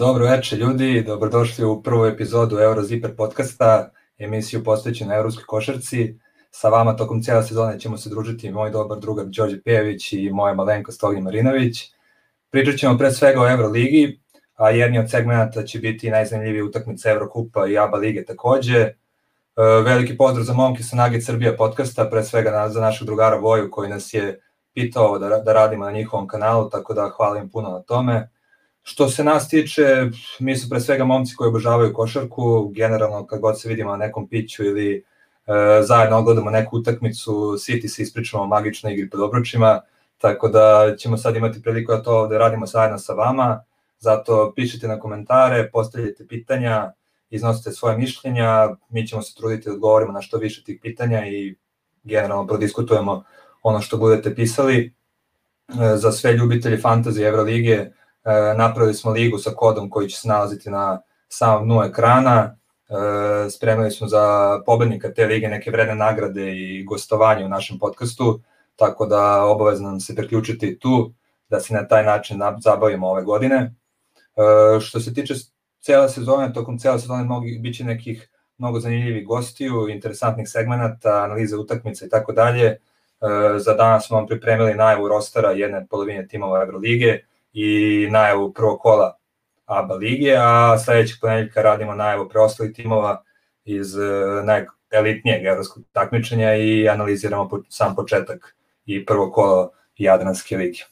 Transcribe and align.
Dobro 0.00 0.24
večer 0.24 0.58
ljudi, 0.58 1.04
dobrodošli 1.06 1.64
u 1.64 1.82
prvu 1.82 2.06
epizodu 2.06 2.56
Euroziper 2.56 3.16
podcasta, 3.16 3.90
emisiju 4.18 4.64
posvećenu 4.64 5.14
evropskoj 5.14 5.44
košarci. 5.46 6.18
Sa 6.50 6.68
vama 6.68 6.96
tokom 6.96 7.22
cijela 7.22 7.42
sezone 7.42 7.80
ćemo 7.80 7.96
se 7.96 8.10
družiti 8.10 8.50
moj 8.50 8.70
dobar 8.70 8.98
drugar 8.98 9.26
Đorđe 9.26 9.62
Pejević 9.62 10.12
i 10.12 10.30
moja 10.30 10.54
malenko 10.54 10.92
Stogi 10.92 11.20
Marinović. 11.20 11.82
Pričat 12.50 12.76
ćemo 12.76 12.98
pre 12.98 13.10
svega 13.10 13.40
o 13.40 13.50
Euroligi, 13.50 14.20
a 14.54 14.70
jedni 14.70 14.98
od 14.98 15.10
segmenta 15.10 15.64
će 15.64 15.78
biti 15.78 16.10
najzanimljivije 16.10 16.64
utakmice 16.64 17.08
Evrokupa 17.08 17.66
i 17.66 17.78
ABA 17.78 17.98
lige 17.98 18.24
takođe. 18.24 18.78
E, 18.80 18.94
veliki 19.84 20.16
pozdrav 20.16 20.44
za 20.44 20.52
momke 20.52 20.82
sa 20.82 20.96
Nugget 20.96 21.24
Srbija 21.24 21.56
podcasta, 21.56 22.08
pre 22.10 22.22
svega 22.22 22.68
za 22.68 22.80
našeg 22.80 23.06
drugara 23.06 23.36
Voju 23.36 23.70
koji 23.70 23.90
nas 23.90 24.14
je 24.14 24.40
pitao 24.74 25.18
da, 25.18 25.28
da 25.28 25.52
radimo 25.52 25.84
na 25.84 25.92
njihovom 25.92 26.28
kanalu, 26.28 26.70
tako 26.70 26.94
da 26.94 27.12
hvala 27.16 27.38
im 27.38 27.50
puno 27.50 27.70
na 27.70 27.82
tome. 27.82 28.30
Što 28.82 29.08
se 29.08 29.24
nas 29.24 29.48
tiče, 29.48 29.82
mi 30.38 30.56
su 30.56 30.70
pre 30.70 30.80
svega 30.80 31.04
momci 31.04 31.34
koji 31.36 31.48
obožavaju 31.48 31.94
košarku, 31.94 32.68
generalno 32.74 33.26
kad 33.26 33.40
god 33.40 33.60
se 33.60 33.68
vidimo 33.68 33.90
na 33.90 33.96
nekom 33.96 34.28
piću 34.28 34.64
ili 34.64 34.96
e, 34.96 35.02
zajedno 35.82 36.18
ogledamo 36.18 36.50
neku 36.50 36.76
utakmicu, 36.76 37.56
siti 37.58 37.88
se 37.88 38.02
ispričamo 38.02 38.42
o 38.42 38.46
magičnoj 38.46 38.92
igri 38.92 39.10
pod 39.10 39.20
obručima, 39.20 39.80
tako 40.18 40.48
da 40.48 40.96
ćemo 40.98 41.16
sad 41.16 41.36
imati 41.36 41.62
priliku 41.62 41.92
da 41.92 42.02
to 42.02 42.26
da 42.26 42.38
radimo 42.38 42.66
zajedno 42.66 42.98
sa 42.98 43.12
vama, 43.12 43.64
zato 43.98 44.52
pišite 44.56 44.88
na 44.88 45.00
komentare, 45.00 45.70
postavljajte 45.72 46.26
pitanja, 46.26 46.92
iznosite 47.30 47.72
svoje 47.72 47.98
mišljenja, 47.98 48.68
mi 48.88 49.06
ćemo 49.06 49.22
se 49.22 49.34
truditi 49.34 49.68
da 49.68 49.74
odgovorimo 49.74 50.12
na 50.12 50.22
što 50.22 50.38
više 50.38 50.64
tih 50.64 50.78
pitanja 50.82 51.26
i 51.26 51.54
generalno 52.02 52.46
prodiskutujemo 52.46 53.24
ono 53.62 53.80
što 53.80 53.98
budete 53.98 54.34
pisali. 54.34 54.94
E, 55.68 55.96
za 55.96 56.12
sve 56.12 56.32
ljubitelje 56.32 56.78
fantazije 56.78 57.28
Evrolige, 57.28 57.90
napravili 58.56 58.94
smo 58.94 59.10
ligu 59.10 59.38
sa 59.38 59.50
kodom 59.50 59.90
koji 59.90 60.08
će 60.08 60.20
se 60.20 60.28
nalaziti 60.28 60.70
na 60.70 61.02
samom 61.28 61.64
dnu 61.64 61.82
ekrana, 61.82 62.56
e, 62.88 63.50
spremili 63.50 63.90
smo 63.90 64.08
za 64.08 64.58
pobednika 64.66 65.14
te 65.14 65.26
lige 65.26 65.48
neke 65.48 65.70
vredne 65.70 65.94
nagrade 65.94 66.52
i 66.56 66.84
gostovanje 66.84 67.44
u 67.44 67.48
našem 67.48 67.78
podcastu, 67.78 68.40
tako 68.76 69.06
da 69.06 69.44
obavezno 69.44 69.88
nam 69.88 70.00
se 70.00 70.14
priključiti 70.14 70.78
tu, 70.78 71.12
da 71.48 71.60
se 71.60 71.74
na 71.74 71.88
taj 71.88 72.04
način 72.04 72.40
zabavimo 72.60 73.08
ove 73.08 73.22
godine. 73.22 73.56
E, 73.56 74.80
što 74.80 75.00
se 75.00 75.14
tiče 75.14 75.34
cele 75.80 76.08
sezone, 76.08 76.52
tokom 76.52 76.78
cele 76.78 76.98
sezone 76.98 77.24
mogu 77.24 77.46
biće 77.60 77.84
nekih 77.84 78.30
mnogo 78.58 78.80
zanimljivih 78.80 79.26
gostiju, 79.26 79.88
interesantnih 79.88 80.48
segmenata, 80.48 81.24
analize 81.24 81.56
utakmica 81.56 82.06
i 82.06 82.08
tako 82.08 82.32
dalje. 82.32 82.76
Za 83.56 83.74
danas 83.74 84.06
smo 84.06 84.16
vam 84.16 84.26
pripremili 84.26 84.74
najavu 84.74 85.08
rostera 85.08 85.50
jedne 85.50 85.86
polovine 85.90 86.28
timova 86.28 86.62
Evrolige, 86.62 87.24
i 87.52 88.08
najavu 88.10 88.52
prvog 88.52 88.80
kola 88.80 89.16
ABA 89.66 89.94
lige, 89.94 90.36
a 90.38 90.78
sledećeg 90.78 91.16
ponedjeljka 91.20 91.62
radimo 91.62 91.94
najavu 91.94 92.28
preostalih 92.28 92.72
timova 92.74 93.22
iz 93.64 93.96
e, 93.96 94.00
najelitnijeg 94.90 95.44
evropskog 95.44 95.82
takmičenja 95.92 96.54
i 96.54 96.88
analiziramo 96.88 97.50
sam 97.68 97.94
početak 97.94 98.56
i 98.86 99.06
prvo 99.06 99.32
kolo 99.32 99.70
Jadranske 99.98 100.56
lige. 100.56 100.82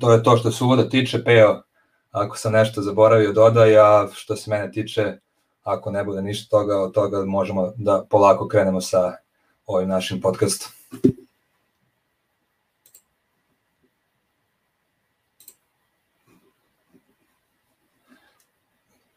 To 0.00 0.12
je 0.12 0.22
to 0.22 0.36
što 0.36 0.50
se 0.50 0.64
uvoda 0.64 0.88
tiče, 0.88 1.24
Peo, 1.24 1.62
ako 2.10 2.36
sam 2.36 2.52
nešto 2.52 2.82
zaboravio 2.82 3.32
dodaj, 3.32 3.78
a 3.78 4.08
što 4.12 4.36
se 4.36 4.50
mene 4.50 4.70
tiče, 4.72 5.18
ako 5.62 5.90
ne 5.90 6.04
bude 6.04 6.22
ništa 6.22 6.50
toga, 6.50 6.80
od 6.80 6.94
toga 6.94 7.24
možemo 7.24 7.72
da 7.76 8.06
polako 8.10 8.48
krenemo 8.48 8.80
sa 8.80 9.12
ovim 9.66 9.88
našim 9.88 10.20
podcastom. 10.20 10.72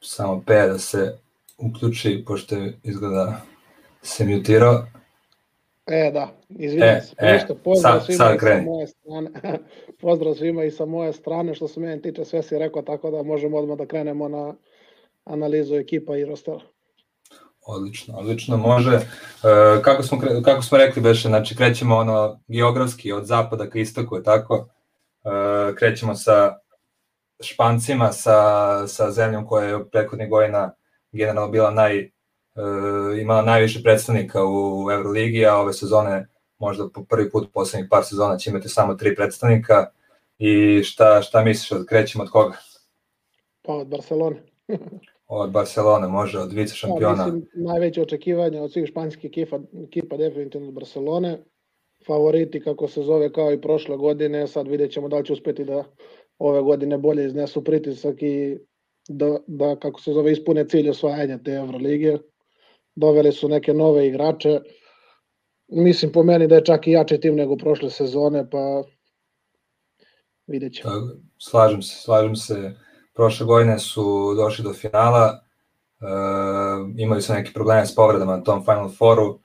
Samo 0.07 0.43
P 0.45 0.67
da 0.67 0.79
se 0.79 1.17
uključi, 1.57 2.23
pošto 2.27 2.55
je 2.55 2.79
izgleda 2.83 3.41
se 4.01 4.25
mutirao. 4.25 4.85
E, 5.87 6.11
da, 6.13 6.29
izvinjam 6.49 6.89
e, 6.89 7.01
se. 7.01 7.15
E, 7.17 7.33
ništa, 7.33 7.55
pozdrav 7.63 7.93
sad, 7.93 8.05
svima 8.05 8.17
sad 8.17 8.35
i 8.35 8.39
sa 8.39 8.61
moje 8.61 8.87
strane. 8.87 9.29
pozdrav 10.01 10.33
svima 10.33 10.63
i 10.63 10.71
sa 10.71 10.85
moje 10.85 11.13
strane, 11.13 11.55
što 11.55 11.67
se 11.67 11.79
meni 11.79 12.01
tiče, 12.01 12.25
sve 12.25 12.43
si 12.43 12.57
rekao, 12.57 12.81
tako 12.81 13.11
da 13.11 13.23
možemo 13.23 13.57
odmah 13.57 13.77
da 13.77 13.85
krenemo 13.85 14.27
na 14.27 14.53
analizu 15.23 15.75
ekipa 15.75 16.17
i 16.17 16.25
rostera. 16.25 16.59
Odlično, 17.65 18.17
odlično, 18.17 18.57
može. 18.57 18.95
E, 18.95 19.01
kako, 19.81 20.03
smo, 20.03 20.19
kako 20.45 20.61
smo 20.61 20.77
rekli, 20.77 21.01
Beše, 21.01 21.27
znači 21.27 21.55
krećemo 21.55 21.95
ono 21.95 22.39
geografski 22.47 23.11
od 23.11 23.25
zapada 23.25 23.69
ka 23.69 23.79
istoku, 23.79 24.15
je 24.15 24.23
tako? 24.23 24.67
E, 25.23 25.75
krećemo 25.75 26.15
sa 26.15 26.57
Špancima, 27.43 28.11
sa, 28.11 28.87
sa 28.87 29.11
zemljom 29.11 29.47
koja 29.47 29.67
je 29.67 29.89
prethodnih 29.89 30.29
godina 30.29 30.73
generalno 31.11 31.51
bila 31.51 31.71
naj, 31.71 31.99
e, 31.99 32.09
imala 33.21 33.41
najviše 33.41 33.83
predstavnika 33.83 34.45
u 34.45 34.91
Euroligi, 34.91 35.45
a 35.45 35.55
ove 35.55 35.73
sezone 35.73 36.27
možda 36.59 36.89
po 36.93 37.03
prvi 37.03 37.29
put 37.29 37.47
u 37.47 37.51
poslednjih 37.51 37.87
par 37.91 38.03
sezona 38.05 38.37
će 38.37 38.49
imati 38.49 38.69
samo 38.69 38.93
tri 38.93 39.15
predstavnika 39.15 39.85
i 40.37 40.83
šta, 40.83 41.21
šta 41.21 41.43
misliš, 41.43 41.71
od 41.71 41.85
krećemo 41.85 42.23
od 42.23 42.29
koga? 42.29 42.57
Pa 43.61 43.73
od 43.73 43.87
Barcelone. 43.87 44.43
od 45.27 45.51
Barcelone, 45.51 46.07
može, 46.07 46.39
od 46.39 46.53
vice 46.53 46.75
šampiona. 46.75 47.25
Pa, 47.25 47.31
mislim, 47.31 47.47
najveće 47.53 48.01
očekivanje 48.01 48.61
od 48.61 48.71
svih 48.71 48.87
španskih 48.87 49.25
ekipa, 49.25 49.59
ekipa 49.83 50.17
definitivno 50.17 50.67
od 50.67 50.73
Barcelone. 50.73 51.37
Favoriti, 52.07 52.63
kako 52.63 52.87
se 52.87 53.01
zove, 53.01 53.33
kao 53.33 53.53
i 53.53 53.61
prošle 53.61 53.97
godine, 53.97 54.47
sad 54.47 54.67
vidjet 54.67 54.91
ćemo 54.91 55.07
da 55.07 55.17
li 55.17 55.25
će 55.25 55.33
uspeti 55.33 55.65
da 55.65 55.83
ove 56.39 56.61
godine 56.61 56.97
bolje 56.97 57.25
iznesu 57.25 57.63
pritisak 57.63 58.21
i 58.21 58.57
da, 59.09 59.37
da 59.47 59.75
kako 59.75 60.01
se 60.01 60.13
zove, 60.13 60.31
ispune 60.31 60.67
cilj 60.67 60.89
osvajanja 60.89 61.37
te 61.37 61.51
Evrolige. 61.51 62.17
Doveli 62.95 63.31
su 63.31 63.49
neke 63.49 63.73
nove 63.73 64.07
igrače. 64.07 64.59
Mislim 65.67 66.11
po 66.11 66.23
meni 66.23 66.47
da 66.47 66.55
je 66.55 66.65
čak 66.65 66.87
i 66.87 66.91
jači 66.91 67.19
tim 67.19 67.35
nego 67.35 67.57
prošle 67.57 67.89
sezone, 67.89 68.49
pa 68.49 68.83
vidjet 70.47 70.73
ćemo. 70.73 70.93
Slažem 71.37 71.81
se, 71.81 71.95
slažem 72.01 72.35
se. 72.35 72.73
Prošle 73.13 73.45
godine 73.45 73.79
su 73.79 74.33
došli 74.35 74.63
do 74.63 74.73
finala, 74.73 75.39
e, 76.01 76.05
imali 76.97 77.21
su 77.21 77.33
neke 77.33 77.51
probleme 77.53 77.85
s 77.85 77.95
povredama 77.95 78.37
na 78.37 78.43
tom 78.43 78.63
Final 78.63 78.89
Fouru, 78.89 79.29
e, 79.29 79.39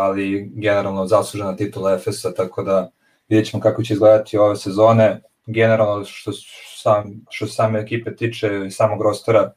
ali 0.00 0.52
generalno 0.54 1.06
zaslužena 1.06 1.56
titula 1.56 1.94
Efesa, 1.94 2.34
tako 2.34 2.62
da 2.62 2.90
vidjet 3.28 3.46
ćemo 3.50 3.60
kako 3.60 3.82
će 3.82 3.94
izgledati 3.94 4.38
ove 4.38 4.56
sezone 4.56 5.20
generalno 5.46 6.04
što, 6.04 6.32
sam, 6.76 7.24
što 7.30 7.46
same 7.46 7.80
ekipe 7.80 8.16
tiče 8.16 8.70
samog 8.70 9.02
rostera, 9.02 9.52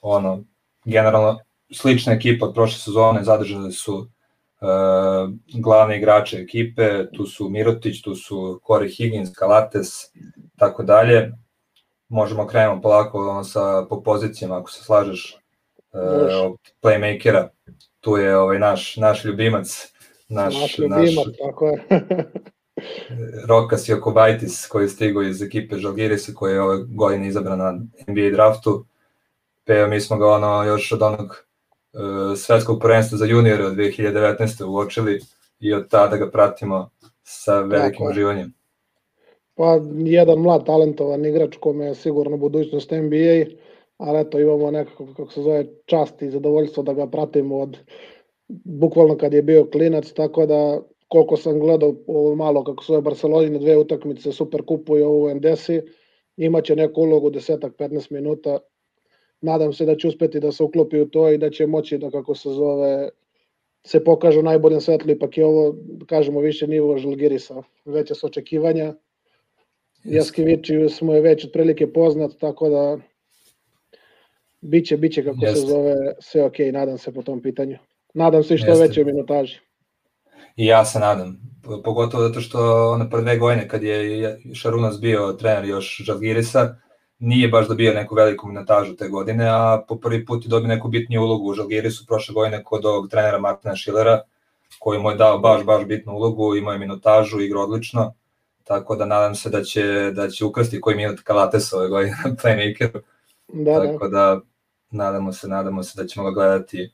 ono, 0.00 0.44
generalno 0.84 1.38
slična 1.72 2.12
ekipa 2.12 2.46
od 2.46 2.54
prošle 2.54 2.78
sezone, 2.78 3.24
zadržali 3.24 3.72
su 3.72 3.94
uh, 3.96 5.30
glavne 5.62 5.96
igrače 5.98 6.36
ekipe, 6.36 7.10
tu 7.12 7.26
su 7.26 7.48
Mirotić, 7.48 8.02
tu 8.02 8.14
su 8.14 8.60
Corey 8.66 8.96
Higgins, 8.96 9.30
Kalates, 9.34 9.88
tako 10.58 10.82
dalje. 10.82 11.32
Možemo 12.08 12.46
krenemo 12.46 12.80
polako 12.82 13.30
ono, 13.30 13.44
sa, 13.44 13.86
po 13.88 14.02
pozicijama, 14.02 14.58
ako 14.58 14.70
se 14.70 14.84
slažeš, 14.84 15.36
uh, 15.92 16.56
playmakera. 16.82 17.48
Tu 18.00 18.16
je 18.16 18.36
ovaj 18.36 18.58
naš, 18.58 18.96
naš 18.96 19.24
ljubimac, 19.24 19.92
naš, 20.28 20.54
naš 20.60 20.78
ljubimac, 20.78 21.14
naš, 21.16 21.36
tako 21.38 21.66
je. 21.66 21.84
Rokas 23.46 23.88
Jokobaitis 23.88 24.66
koji 24.66 24.84
je 24.84 24.88
stigao 24.88 25.22
iz 25.22 25.42
ekipe 25.42 25.78
Žalgirisa 25.78 26.32
koji 26.34 26.52
je 26.52 26.62
ove 26.62 26.78
godine 26.88 27.28
izabran 27.28 27.58
na 27.58 27.72
NBA 28.08 28.30
draftu. 28.32 28.84
Pe, 29.64 29.86
mi 29.86 30.00
smo 30.00 30.16
ga 30.16 30.26
ono 30.26 30.64
još 30.64 30.92
od 30.92 31.02
onog 31.02 31.26
uh, 31.92 32.38
svetskog 32.38 32.80
prvenstva 32.80 33.18
za 33.18 33.24
juniore 33.24 33.66
od 33.66 33.74
2019. 33.74 34.64
uočili 34.64 35.20
i 35.60 35.74
od 35.74 35.88
tada 35.88 36.16
ga 36.16 36.30
pratimo 36.30 36.90
sa 37.22 37.60
velikim 37.60 38.06
uživanjem. 38.06 38.52
Pa 39.54 39.80
jedan 40.04 40.38
mlad 40.38 40.66
talentovan 40.66 41.24
igrač 41.24 41.56
kome 41.60 41.84
je 41.84 41.94
sigurno 41.94 42.36
budućnost 42.36 42.90
NBA, 42.90 43.54
ali 43.96 44.20
eto 44.20 44.40
imamo 44.40 44.70
nekako, 44.70 45.06
kako 45.16 45.32
se 45.32 45.42
zove, 45.42 45.66
čast 45.86 46.22
i 46.22 46.30
zadovoljstvo 46.30 46.82
da 46.82 46.92
ga 46.92 47.06
pratimo 47.06 47.58
od 47.58 47.78
bukvalno 48.64 49.16
kad 49.16 49.32
je 49.32 49.42
bio 49.42 49.64
klinac, 49.72 50.12
tako 50.12 50.46
da 50.46 50.80
koliko 51.12 51.36
sam 51.36 51.60
gledao 51.60 51.94
ovo 52.06 52.34
malo 52.34 52.64
kako 52.64 52.84
svoje 52.84 53.02
Barceloni 53.02 53.50
na 53.50 53.58
dve 53.58 53.76
utakmice 53.76 54.32
Super 54.32 54.62
Kupu 54.66 54.98
i 54.98 55.02
ovo 55.02 55.30
Endesi, 55.30 55.82
imaće 56.36 56.76
neku 56.76 57.00
ulogu 57.00 57.30
10-15 57.30 58.12
minuta. 58.12 58.58
Nadam 59.40 59.72
se 59.72 59.84
da 59.84 59.96
će 59.96 60.08
uspeti 60.08 60.40
da 60.40 60.52
se 60.52 60.62
uklopi 60.62 61.00
u 61.00 61.08
to 61.08 61.30
i 61.30 61.38
da 61.38 61.50
će 61.50 61.66
moći 61.66 61.98
da 61.98 62.10
kako 62.10 62.34
se 62.34 62.48
zove 62.48 63.08
se 63.84 64.04
pokaže 64.04 64.38
u 64.40 64.42
najboljem 64.42 64.80
svetlu, 64.80 65.10
ipak 65.10 65.38
je 65.38 65.44
ovo, 65.44 65.76
kažemo, 66.06 66.40
više 66.40 66.66
nivo 66.66 66.98
Žalgirisa, 66.98 67.62
veće 67.84 68.14
su 68.14 68.26
očekivanja. 68.26 68.94
Jaskevičius 70.04 71.00
mu 71.00 71.14
je 71.14 71.20
već 71.20 71.44
otprilike 71.44 71.92
poznat, 71.92 72.32
tako 72.40 72.68
da 72.68 72.98
biće, 74.60 74.96
biće 74.96 75.24
kako 75.24 75.38
Jeste. 75.42 75.60
se 75.60 75.66
zove, 75.66 75.94
sve 76.20 76.44
ok, 76.44 76.58
nadam 76.72 76.98
se 76.98 77.12
po 77.12 77.22
tom 77.22 77.42
pitanju. 77.42 77.78
Nadam 78.14 78.42
se 78.42 78.54
i 78.54 78.58
što 78.58 78.70
Jeste. 78.70 78.86
veće 78.86 79.04
minutaži. 79.04 79.60
I 80.56 80.66
ja 80.66 80.84
se 80.84 80.98
nadam, 80.98 81.40
pogotovo 81.84 82.22
zato 82.22 82.40
što 82.40 82.90
one 82.90 83.10
prve 83.10 83.22
dve 83.22 83.38
godine 83.38 83.68
kad 83.68 83.82
je 83.82 84.40
Šarunas 84.54 85.00
bio 85.00 85.32
trener 85.32 85.64
još 85.64 86.02
Žalgirisa, 86.04 86.74
nije 87.18 87.48
baš 87.48 87.68
dobio 87.68 87.94
neku 87.94 88.14
veliku 88.14 88.48
minutažu 88.48 88.96
te 88.96 89.08
godine, 89.08 89.48
a 89.48 89.84
po 89.88 89.96
prvi 89.96 90.26
put 90.26 90.44
je 90.44 90.48
dobio 90.48 90.68
neku 90.68 90.88
bitniju 90.88 91.22
ulogu 91.22 91.50
u 91.50 91.54
Žalgirisu 91.54 92.06
prošle 92.06 92.34
godine 92.34 92.64
kod 92.64 92.86
ovog 92.86 93.08
trenera 93.10 93.38
Martina 93.38 93.76
Šilera, 93.76 94.20
koji 94.78 95.00
mu 95.00 95.10
je 95.10 95.16
dao 95.16 95.38
baš, 95.38 95.64
baš 95.64 95.84
bitnu 95.84 96.12
ulogu, 96.12 96.56
imao 96.56 96.72
je 96.72 96.78
minutažu, 96.78 97.40
igra 97.40 97.60
odlično, 97.60 98.14
tako 98.64 98.96
da 98.96 99.06
nadam 99.06 99.34
se 99.34 99.50
da 99.50 99.62
će, 99.62 100.10
da 100.14 100.28
će 100.30 100.44
ukrsti 100.44 100.80
koji 100.80 100.96
minut 100.96 101.20
Kalates 101.20 101.72
ove 101.72 101.88
godine 101.88 102.16
na 102.24 102.30
playmakeru. 102.30 103.00
Da, 103.48 103.72
da, 103.72 103.92
tako 103.92 104.08
da 104.08 104.40
nadamo 104.90 105.32
se, 105.32 105.48
nadamo 105.48 105.82
se 105.82 106.02
da 106.02 106.08
ćemo 106.08 106.24
ga 106.24 106.34
gledati 106.34 106.92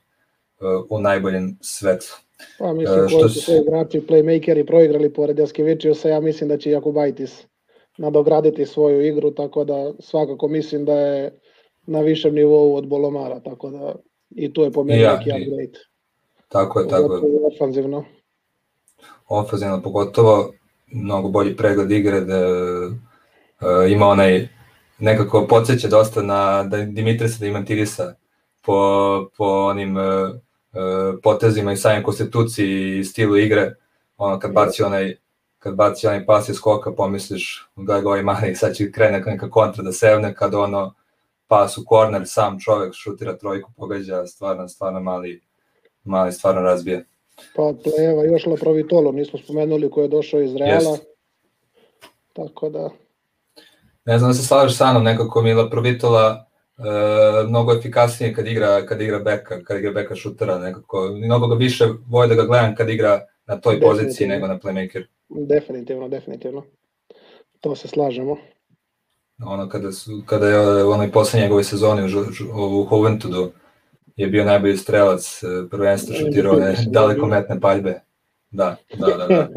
uh, 0.59 0.85
u 0.89 1.01
najboljem 1.01 1.57
svetlu. 1.61 2.28
Pa 2.59 2.73
mislim, 2.73 2.99
uh, 2.99 3.11
koji 3.11 3.29
su 3.29 3.41
sve 3.41 3.57
igrači, 3.57 4.01
playmakeri 4.07 4.65
proigrali 4.65 5.13
pored 5.13 5.39
Jaskevičiusa, 5.39 6.09
ja 6.09 6.19
mislim 6.19 6.49
da 6.49 6.57
će 6.57 6.71
Jakubaitis 6.71 7.45
nadograditi 7.97 8.65
svoju 8.65 9.05
igru, 9.05 9.31
tako 9.31 9.63
da 9.63 9.93
svakako 9.99 10.47
mislim 10.47 10.85
da 10.85 10.93
je 10.93 11.39
na 11.85 11.99
višem 11.99 12.35
nivou 12.35 12.75
od 12.75 12.87
Bolomara, 12.87 13.39
tako 13.39 13.69
da 13.69 13.95
i 14.29 14.53
tu 14.53 14.61
je 14.61 14.71
po 14.71 14.83
meni 14.83 15.01
ja, 15.01 15.17
neki 15.17 15.29
upgrade. 15.29 15.79
Tako 16.47 16.79
je, 16.79 16.87
tako 16.87 17.15
je. 17.15 17.21
Ofanzivno. 17.55 18.05
Ofanzivno 19.27 19.81
pogotovo, 19.81 20.53
mnogo 20.91 21.29
bolji 21.29 21.55
pregled 21.55 21.91
igre, 21.91 22.21
da 22.21 22.47
uh, 22.47 23.91
ima 23.91 24.07
onaj, 24.07 24.47
nekako 24.99 25.47
podsjeća 25.49 25.87
dosta 25.87 26.21
na 26.21 26.63
da 26.63 26.77
Dimitrisa 26.77 27.45
Dimantirisa 27.45 28.15
po, 28.65 28.73
po 29.37 29.45
onim 29.45 29.97
uh, 29.97 30.03
potezima 31.23 31.71
i 31.71 31.77
samim 31.77 32.03
konstituciji 32.03 32.99
i 32.99 33.03
stilu 33.03 33.37
igre, 33.37 33.75
ono 34.17 34.39
kad 34.39 34.53
baci 34.53 34.83
onaj 34.83 35.15
kad 35.59 35.75
baci 35.75 36.07
onaj 36.07 36.25
pas 36.25 36.49
iz 36.49 36.55
skoka, 36.55 36.91
pomisliš 36.91 37.69
ga 37.75 38.01
ga 38.01 38.07
ovaj 38.07 38.23
mani, 38.23 38.55
sad 38.55 38.75
će 38.75 38.91
krene 38.91 39.19
neka 39.25 39.49
kontra 39.49 39.83
da 39.83 39.91
sevne, 39.91 40.35
kad 40.35 40.55
ono 40.55 40.93
pas 41.47 41.77
u 41.77 41.85
korner, 41.85 42.21
sam 42.25 42.59
čovek 42.59 42.93
šutira 42.93 43.37
trojku, 43.37 43.71
pogađa, 43.77 44.27
stvarno, 44.27 44.67
stvarno 44.67 44.99
mali, 44.99 45.41
mali 46.03 46.31
stvarno 46.31 46.61
razbije. 46.61 47.05
Pa 47.55 47.73
evo 47.99 48.23
još 48.23 48.45
Laprovitolo, 48.45 49.11
nismo 49.11 49.39
spomenuli 49.39 49.91
ko 49.91 50.01
je 50.01 50.07
došao 50.07 50.41
iz 50.41 50.55
Reala. 50.55 50.91
Jest. 50.91 51.03
Tako 52.33 52.69
da... 52.69 52.89
Ne 54.05 54.19
znam 54.19 54.29
da 54.29 54.33
se 54.33 54.47
slažeš 54.47 54.77
sa 54.77 54.91
mnom, 54.91 55.03
nekako 55.03 55.41
mi 55.41 55.53
Laprovitola 55.53 56.48
e, 56.79 57.47
mnogo 57.47 57.73
efikasnije 57.73 58.33
kad 58.33 58.47
igra, 58.47 58.85
kad 58.85 59.01
igra 59.01 59.19
beka, 59.19 59.63
kad 59.63 59.77
igra 59.77 59.91
beka 59.91 60.15
šutera, 60.15 60.59
nekako, 60.59 61.07
mnogo 61.07 61.47
ga 61.47 61.55
više 61.55 61.85
voje 62.07 62.27
da 62.27 62.35
ga 62.35 62.43
gledam 62.43 62.75
kad 62.75 62.89
igra 62.89 63.21
na 63.45 63.59
toj 63.61 63.79
poziciji 63.81 64.27
nego 64.27 64.47
na 64.47 64.59
playmaker. 64.59 65.03
Definitivno, 65.29 66.07
definitivno. 66.07 66.63
To 67.59 67.75
se 67.75 67.87
slažemo. 67.87 68.37
Ono 69.45 69.69
kada, 69.69 69.91
su, 69.91 70.23
kada 70.25 70.47
je 70.47 70.83
u 70.83 70.91
onoj 70.91 71.11
poslednje 71.11 71.43
njegove 71.43 71.63
sezone 71.63 72.03
u, 72.03 72.87
u 72.91 72.97
Juventudu 72.97 73.51
je 74.15 74.27
bio 74.27 74.45
najbolji 74.45 74.77
strelac 74.77 75.43
e, 75.43 75.69
prvenstva 75.69 76.15
šutirao 76.15 76.55
one 76.55 76.75
dalekometne 76.87 77.59
paljbe. 77.59 78.01
Da, 78.51 78.75
da, 78.97 79.07
da, 79.17 79.27
da. 79.27 79.47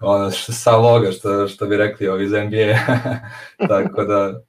ono 0.12 0.30
što, 0.30 0.52
sa 0.52 0.76
loga 0.76 1.12
što, 1.12 1.48
što 1.48 1.66
bi 1.66 1.76
rekli 1.76 2.08
ovi 2.08 2.24
iz 2.24 2.32
NBA. 2.32 2.78
Tako 3.68 4.04
da 4.04 4.40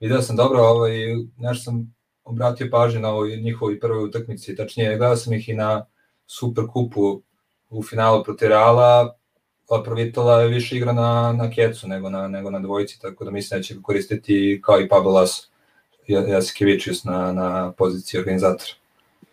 video 0.00 0.22
sam 0.22 0.36
dobro 0.36 0.62
ovaj, 0.62 0.92
nešto 1.36 1.64
sam 1.64 1.94
obratio 2.24 2.68
pažnju 2.70 3.00
na 3.00 3.10
ovoj 3.10 3.36
njihovoj 3.36 3.80
prvoj 3.80 4.04
utakmici, 4.04 4.56
tačnije 4.56 4.96
gledao 4.96 5.16
sam 5.16 5.32
ih 5.32 5.48
i 5.48 5.54
na 5.54 5.86
Super 6.26 6.64
kupu 6.72 7.22
u 7.70 7.82
finalu 7.82 8.24
protiv 8.24 8.48
Reala, 8.48 9.16
Provitola 9.84 10.40
je 10.40 10.48
više 10.48 10.76
igra 10.76 10.92
na, 10.92 11.32
na 11.32 11.50
kecu 11.50 11.88
nego 11.88 12.10
na, 12.10 12.28
nego 12.28 12.50
na 12.50 12.58
dvojici, 12.58 13.00
tako 13.00 13.24
da 13.24 13.30
mislim 13.30 13.58
da 13.58 13.62
će 13.62 13.74
koristiti 13.82 14.60
kao 14.64 14.80
i 14.80 14.88
Pablo 14.88 15.12
Laso, 15.12 15.48
Jasikevičius 16.08 17.04
na, 17.04 17.32
na 17.32 17.72
poziciji 17.72 18.20
organizatora. 18.20 18.72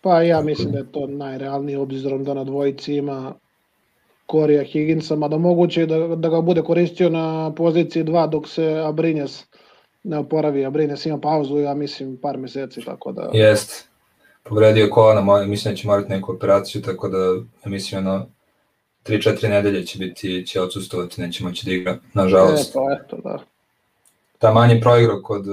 Pa 0.00 0.22
ja 0.22 0.40
mislim 0.40 0.72
da 0.72 0.78
je 0.78 0.92
to 0.92 1.06
najrealnije 1.06 1.78
obzirom 1.78 2.24
da 2.24 2.34
na 2.34 2.44
dvojici 2.44 2.94
ima 2.94 3.34
Korija 4.26 4.64
Higginsa, 4.64 5.16
mada 5.16 5.38
moguće 5.38 5.86
da, 5.86 6.16
da 6.16 6.28
ga 6.28 6.40
bude 6.40 6.62
koristio 6.62 7.10
na 7.10 7.54
poziciji 7.54 8.04
2 8.04 8.30
dok 8.30 8.48
se 8.48 8.82
Abrinjes 8.86 9.44
ne 10.02 10.18
oporavi. 10.18 10.64
Abrinjes 10.64 11.06
ima 11.06 11.20
pauzu, 11.20 11.58
ja 11.58 11.74
mislim, 11.74 12.16
par 12.16 12.38
meseci, 12.38 12.80
tako 12.84 13.12
da... 13.12 13.30
Jest. 13.32 13.88
Povredio 14.42 14.88
kolana, 14.90 15.46
mislim 15.46 15.74
da 15.74 15.76
će 15.76 15.86
morati 15.86 16.08
neku 16.08 16.32
operaciju, 16.32 16.82
tako 16.82 17.08
da 17.08 17.18
ja 17.64 17.70
mislim 17.70 18.06
ono 18.06 18.26
3-4 19.04 19.48
nedelje 19.48 19.86
će 19.86 19.98
biti, 19.98 20.46
će 20.46 20.60
odsustovati, 20.60 21.20
neće 21.20 21.44
moći 21.44 21.66
da 21.66 21.72
igra, 21.72 21.98
nažalost. 22.14 22.70
Eto, 22.70 22.86
eto, 22.92 23.16
da. 23.16 23.38
Ta 24.38 24.52
manji 24.52 24.80
proigrao 24.80 25.22
kod 25.22 25.44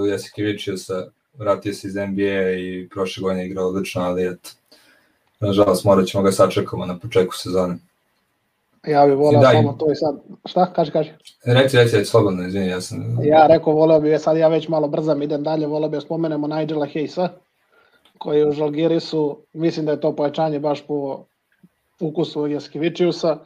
sa 0.77 1.05
vratio 1.33 1.73
se 1.73 1.87
iz 1.87 1.95
NBA 1.95 2.51
i 2.51 2.89
prošle 2.89 3.21
godine 3.21 3.45
igrao 3.45 3.67
odlično, 3.67 4.01
ali 4.01 4.27
eto, 4.27 4.49
nažalost 5.39 5.85
morat 5.85 6.07
ćemo 6.07 6.23
ga 6.23 6.31
sačekamo 6.31 6.85
na 6.85 6.99
početku 6.99 7.35
sezone. 7.35 7.77
Ja 8.87 9.05
bih 9.05 9.15
volao 9.17 9.43
samo 9.43 9.73
to 9.79 9.91
i 9.91 9.95
sad, 9.95 10.15
šta, 10.45 10.73
kaži, 10.73 10.91
kaži. 10.91 11.11
Reci, 11.45 11.77
reci, 11.77 11.97
reci, 11.97 12.09
slobodno, 12.09 12.47
izvini, 12.47 12.67
ja 12.67 12.81
sam... 12.81 13.17
Ja 13.23 13.47
rekao, 13.47 13.73
volao 13.73 13.99
bih, 13.99 14.19
sad 14.19 14.37
ja 14.37 14.47
već 14.47 14.67
malo 14.67 14.87
brzam, 14.87 15.21
idem 15.21 15.43
dalje, 15.43 15.67
volao 15.67 15.89
bih 15.89 15.97
da 15.97 16.01
spomenemo 16.01 16.47
Nigela 16.47 16.87
Hayesa, 16.87 17.27
koji 18.17 18.47
u 18.47 18.51
Žalgirisu, 18.51 19.37
mislim 19.53 19.85
da 19.85 19.91
je 19.91 20.01
to 20.01 20.15
pojačanje 20.15 20.59
baš 20.59 20.87
po 20.87 21.25
ukusu 21.99 22.47
Jaskivičiusa. 22.47 23.37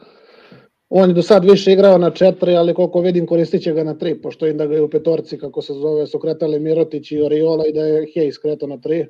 On 0.88 1.08
je 1.08 1.14
do 1.14 1.22
sad 1.22 1.44
više 1.44 1.72
igrao 1.72 1.98
na 1.98 2.10
četiri, 2.10 2.56
ali 2.56 2.74
koliko 2.74 3.00
vidim 3.00 3.26
koristit 3.26 3.62
će 3.62 3.72
ga 3.72 3.84
na 3.84 3.98
tri, 3.98 4.22
pošto 4.22 4.46
im 4.46 4.56
da 4.56 4.66
ga 4.66 4.74
je 4.74 4.82
u 4.82 4.90
petorci, 4.90 5.38
kako 5.38 5.62
se 5.62 5.72
zove, 5.72 6.06
su 6.06 6.18
kretali 6.18 6.60
Mirotić 6.60 7.12
i 7.12 7.22
Oriola 7.22 7.66
i 7.66 7.72
da 7.72 7.80
je 7.80 8.06
Hej 8.14 8.32
skretao 8.32 8.68
na 8.68 8.80
tri. 8.80 9.06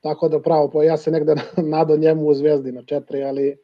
Tako 0.00 0.28
da 0.28 0.40
pravo, 0.40 0.82
ja 0.82 0.96
se 0.96 1.10
negde 1.10 1.34
nado 1.74 1.96
njemu 1.96 2.26
u 2.26 2.34
Zvezdi 2.34 2.72
na 2.72 2.82
četiri, 2.84 3.22
ali 3.22 3.56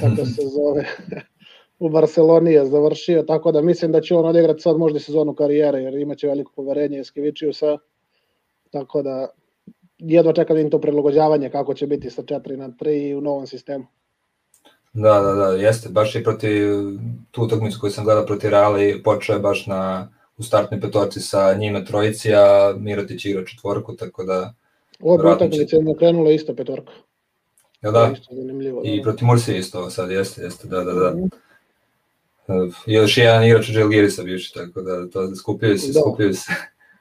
kako 0.00 0.26
se 0.26 0.42
zove, 0.46 0.84
u 1.78 1.88
Barceloni 1.88 2.52
je 2.52 2.66
završio, 2.66 3.22
tako 3.22 3.52
da 3.52 3.62
mislim 3.62 3.92
da 3.92 4.00
će 4.00 4.14
on 4.14 4.26
odigrati 4.26 4.60
sad 4.60 4.76
možda 4.76 5.00
sezonu 5.00 5.34
karijere, 5.34 5.82
jer 5.82 5.94
imaće 5.94 6.26
veliko 6.26 6.52
poverenje 6.56 7.04
Skivičiusa, 7.04 7.78
tako 8.70 9.02
da 9.02 9.28
jedva 9.98 10.32
čekam 10.32 10.56
da 10.56 10.60
im 10.60 10.70
to 10.70 10.80
prilagođavanje 10.80 11.50
kako 11.50 11.74
će 11.74 11.86
biti 11.86 12.10
sa 12.10 12.22
4 12.22 12.56
na 12.56 12.68
3 12.68 13.14
u 13.14 13.20
novom 13.20 13.46
sistemu. 13.46 13.86
Da, 14.92 15.20
da, 15.20 15.32
da, 15.32 15.46
jeste, 15.46 15.88
baš 15.88 16.14
i 16.14 16.24
protiv 16.24 16.66
tu 17.30 17.42
utakmicu 17.42 17.78
koju 17.80 17.90
sam 17.90 18.04
gledao 18.04 18.26
protiv 18.26 18.50
Reala 18.50 18.82
i 18.82 19.02
počeo 19.02 19.34
je 19.34 19.40
baš 19.40 19.66
na, 19.66 20.12
u 20.36 20.42
startnoj 20.42 20.80
petorci 20.80 21.20
sa 21.20 21.54
njima 21.54 21.84
trojici, 21.84 22.34
a 22.34 22.74
Mirotić 22.78 23.24
igra 23.24 23.44
četvorku, 23.44 23.96
tako 23.96 24.24
da... 24.24 24.54
Ovo 25.00 25.32
utakmica 25.34 25.76
je 25.76 25.96
krenula 25.98 26.30
isto 26.30 26.54
petorka. 26.54 26.92
Ja 27.82 27.90
da, 27.90 28.14
i 28.84 28.96
da. 28.96 29.02
protiv 29.02 29.26
Mursi 29.26 29.56
isto 29.56 29.90
sad, 29.90 30.10
jeste, 30.10 30.42
jeste, 30.42 30.68
da, 30.68 30.84
da, 30.84 30.92
da. 30.92 31.10
Mm 31.10 31.18
-hmm. 31.18 31.28
Još 32.86 33.16
jedan 33.16 33.44
igrač 33.44 33.64
Želgirisa 33.64 34.22
bivši, 34.22 34.54
tako 34.54 34.82
da 34.82 35.10
to 35.10 35.36
skupljaju 35.36 35.78
se, 35.78 35.92
da. 35.92 36.00
skupljaju 36.00 36.34
se 36.34 36.52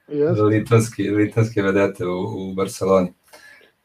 yes. 0.08 0.44
litanski, 0.50 1.10
litanske 1.10 1.62
vedete 1.62 2.06
u, 2.06 2.50
u 2.50 2.54
Barceloni. 2.54 3.14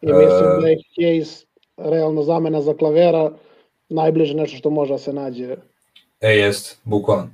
I 0.03 0.07
mislim 0.07 0.51
uh, 0.57 0.63
da 0.63 0.69
je 0.69 0.79
Hayes 0.99 1.45
realno 1.77 2.23
zamena 2.23 2.63
za 2.63 2.75
klavera, 2.75 3.31
najbliže 3.89 4.35
nešto 4.35 4.57
što 4.57 4.71
može 4.71 4.93
da 4.93 4.99
se 4.99 5.13
nađe. 5.13 5.57
E, 6.21 6.29
jest, 6.29 6.81
bukvalno. 6.85 7.31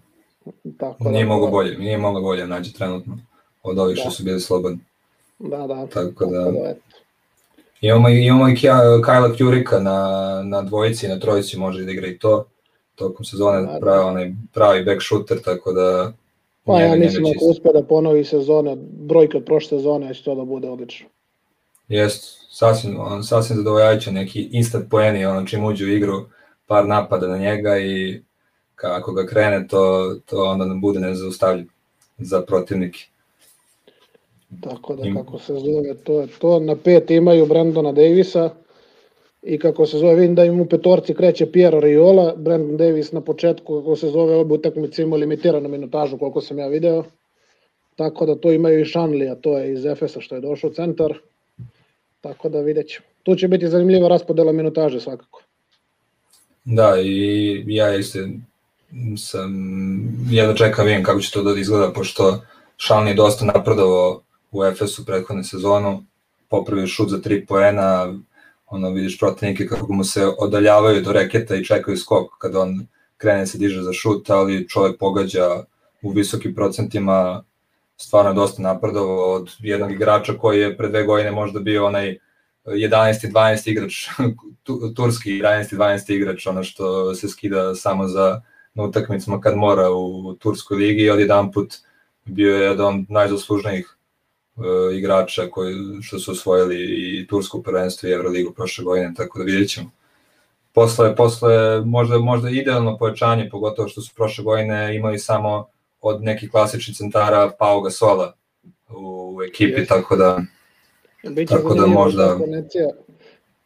Tako 0.79 1.05
da, 1.05 1.11
nije 1.11 1.25
da, 1.25 1.29
mogo 1.29 1.47
bolje, 1.47 1.79
nije 1.79 1.99
mogo 1.99 2.21
bolje 2.21 2.47
nađe 2.47 2.73
trenutno 2.73 3.19
od 3.63 3.79
ovih 3.79 3.97
da. 3.97 4.01
što 4.01 4.11
su 4.11 4.25
bili 4.25 4.41
slobodni. 4.41 4.79
Da, 5.39 5.67
da. 5.67 5.87
Tako 5.87 6.25
da, 6.27 6.45
tako 6.45 6.53
da 6.53 6.75
imamo, 7.81 8.09
imamo 8.09 8.49
i 8.49 8.57
Kajla 9.05 9.35
Kjurika 9.37 9.81
na, 9.81 10.43
na 10.45 10.63
dvojici, 10.63 11.09
na 11.09 11.19
trojici 11.19 11.59
može 11.59 11.85
da 11.85 11.93
igra 11.93 12.07
i 12.07 12.19
to. 12.19 12.47
Tokom 12.99 13.25
sezone 13.25 13.81
pravi, 13.81 14.05
onaj 14.05 14.33
pravi 14.53 14.85
back 14.85 15.03
shooter, 15.03 15.43
tako 15.43 15.73
da 15.73 16.13
Pa 16.69 16.81
ja 16.81 16.97
mislim 16.97 17.27
ako 17.27 17.45
uspe 17.45 17.69
da 17.73 17.83
ponovi 17.83 18.25
sezone, 18.25 18.77
brojke 18.81 19.37
od 19.37 19.45
prošle 19.45 19.79
sezone, 19.79 20.15
će 20.15 20.25
to 20.25 20.35
da 20.35 20.45
bude 20.45 20.69
odlično. 20.69 21.09
Jest, 21.89 22.47
sasvim, 22.51 23.01
on, 23.01 23.25
sasvim 23.25 23.57
zadovoljajuće, 23.57 24.13
neki 24.13 24.49
instant 24.53 24.91
poeni, 24.91 25.27
ono 25.27 25.47
čim 25.47 25.65
uđe 25.65 25.85
u 25.85 25.89
igru, 25.89 26.27
par 26.67 26.87
napada 26.87 27.27
na 27.27 27.39
njega 27.39 27.79
i 27.79 28.23
kako 28.75 29.13
ga 29.13 29.27
krene, 29.27 29.69
to, 29.69 30.15
to 30.27 30.45
onda 30.45 30.65
nam 30.65 30.81
bude 30.81 31.01
nezaustavljivo 31.01 31.71
za 32.19 32.43
protivnike. 32.43 33.07
Tako 34.61 34.97
da, 34.97 35.15
kako 35.15 35.39
se 35.39 35.55
zove, 35.55 35.95
to 36.05 36.21
je 36.21 36.27
to. 36.39 36.61
Na 36.61 36.77
pet 36.77 37.11
imaju 37.11 37.47
Brandona 37.47 37.93
Davisa 37.93 38.51
i 39.43 39.59
kako 39.59 39.87
se 39.87 39.99
zove, 39.99 40.15
vidim 40.15 40.35
da 40.35 40.45
im 40.45 40.61
u 40.61 40.67
petorci 40.67 41.15
kreće 41.15 41.53
Piero 41.53 41.81
Riola, 41.81 42.35
Brandon 42.37 42.77
Davis 42.77 43.13
na 43.13 43.21
početku, 43.21 43.81
kako 43.81 43.97
se 43.97 44.11
zove, 44.11 44.35
obi 44.35 44.55
utakmice 44.55 45.03
imao 45.03 45.19
limitiranu 45.19 45.69
minutažu, 45.69 46.19
koliko 46.19 46.41
sam 46.41 46.59
ja 46.59 46.67
video. 46.69 47.05
Tako 47.97 48.27
da 48.27 48.35
to 48.35 48.53
imaju 48.53 48.81
i 48.81 48.85
Šanlija, 48.85 49.35
to 49.35 49.59
je 49.59 49.73
iz 49.73 49.87
Efesa 49.87 50.21
što 50.21 50.35
je 50.35 50.41
došao 50.41 50.71
u 50.71 50.75
centar. 50.75 51.19
Tako 52.21 52.49
da 52.49 52.61
vidjet 52.61 52.89
ćemo. 52.89 53.07
Tu 53.23 53.35
će 53.35 53.49
biti 53.49 53.69
zanimljiva 53.69 54.09
raspodela 54.09 54.53
minutaže 54.53 55.01
svakako. 55.01 55.43
Da, 56.65 57.01
i 57.01 57.65
ja 57.67 57.97
isto 57.97 58.19
sam, 59.17 59.53
ja 60.31 60.47
da 60.47 60.55
čekam 60.55 60.87
vidim 60.87 61.03
kako 61.03 61.21
će 61.21 61.33
to 61.33 61.43
da 61.43 61.61
izgleda, 61.61 61.93
pošto 61.93 62.41
Šalni 62.77 63.11
je 63.11 63.15
dosta 63.15 63.45
napredovao 63.45 64.23
u 64.53 64.65
Efesu 64.65 65.07
prethodne 65.07 65.45
sezonu, 65.45 66.05
popravio 66.49 66.87
šut 66.87 67.09
za 67.09 67.21
tri 67.21 67.47
poena, 67.47 68.15
ono 68.71 68.91
vidiš 68.91 69.19
protivnike 69.19 69.67
kako 69.67 69.93
mu 69.93 70.05
se 70.05 70.27
odaljavaju 70.39 71.03
do 71.03 71.13
reketa 71.13 71.57
i 71.57 71.65
čekaju 71.65 71.97
skok 71.97 72.39
kada 72.39 72.61
on 72.61 72.87
krene 73.17 73.47
se 73.47 73.59
diže 73.59 73.83
za 73.83 73.93
šut, 73.93 74.31
ali 74.31 74.69
čovjek 74.69 74.99
pogađa 74.99 75.65
u 76.03 76.11
visokim 76.11 76.55
procentima, 76.55 77.45
stvarno 77.97 78.33
dosta 78.33 78.63
napredovao 78.63 79.33
od 79.33 79.57
jednog 79.59 79.93
igrača 79.93 80.39
koji 80.39 80.61
je 80.61 80.77
pre 80.77 80.89
dve 80.89 81.05
godine 81.05 81.31
možda 81.31 81.61
bio 81.61 81.87
onaj 81.87 82.19
11. 82.65 83.33
12. 83.33 83.71
igrač, 83.71 84.09
turski 84.97 85.31
11. 85.31 85.77
12. 85.77 86.15
igrač, 86.15 86.47
ono 86.47 86.63
što 86.63 87.15
se 87.15 87.29
skida 87.29 87.75
samo 87.75 88.09
za 88.09 88.41
na 88.75 88.85
utakmicama 88.85 89.41
kad 89.41 89.57
mora 89.57 89.91
u 89.91 90.35
Turskoj 90.35 90.77
ligi 90.77 91.03
i 91.03 91.11
odjedan 91.11 91.53
put 91.53 91.75
bio 92.25 92.57
je 92.57 92.65
jedan 92.65 92.87
od 92.87 93.05
najzaslužnijih 93.09 93.98
uh, 94.59 94.97
igrača 94.97 95.47
koji, 95.51 95.75
što 96.03 96.19
su 96.19 96.33
osvojili 96.33 96.77
i 97.19 97.27
Tursko 97.27 97.63
prvenstvo 97.63 98.09
i 98.09 98.13
Euroligu 98.13 98.53
prošle 98.53 98.85
godine, 98.85 99.13
tako 99.17 99.39
da 99.39 99.45
vidjet 99.45 99.71
ćemo. 99.71 99.91
Posle, 100.73 101.17
posle 101.17 101.81
možda, 101.85 102.19
možda 102.19 102.51
idealno 102.51 102.99
pojačanje, 102.99 103.49
pogotovo 103.51 103.89
što 103.89 104.01
su 104.01 104.15
prošle 104.15 104.45
godine 104.45 104.97
imali 104.97 105.19
samo 105.19 105.67
od 106.01 106.23
nekih 106.23 106.51
klasičnih 106.51 106.97
centara 106.97 107.51
Pau 107.59 107.81
Gasola 107.81 108.33
u 108.89 109.39
ekipi, 109.49 109.81
yes. 109.81 109.89
tako 109.89 110.17
da 110.17 110.41
Biće 111.23 111.55
tako 111.55 111.75
da 111.75 111.87
možda 111.87 112.39
konekcija, 112.39 112.89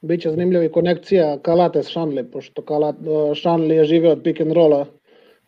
biće 0.01 0.31
zanimljiva 0.31 0.65
i 0.65 0.73
konekcija 0.73 1.39
Kalate 1.43 1.83
s 1.83 1.89
Šanli, 1.89 2.31
pošto 2.31 2.63
Kalat, 2.63 2.97
Šanli 3.35 3.75
je 3.75 3.85
živeo 3.85 4.13
od 4.13 4.23
pick 4.25 4.41
and 4.41 4.53
rolla 4.53 4.87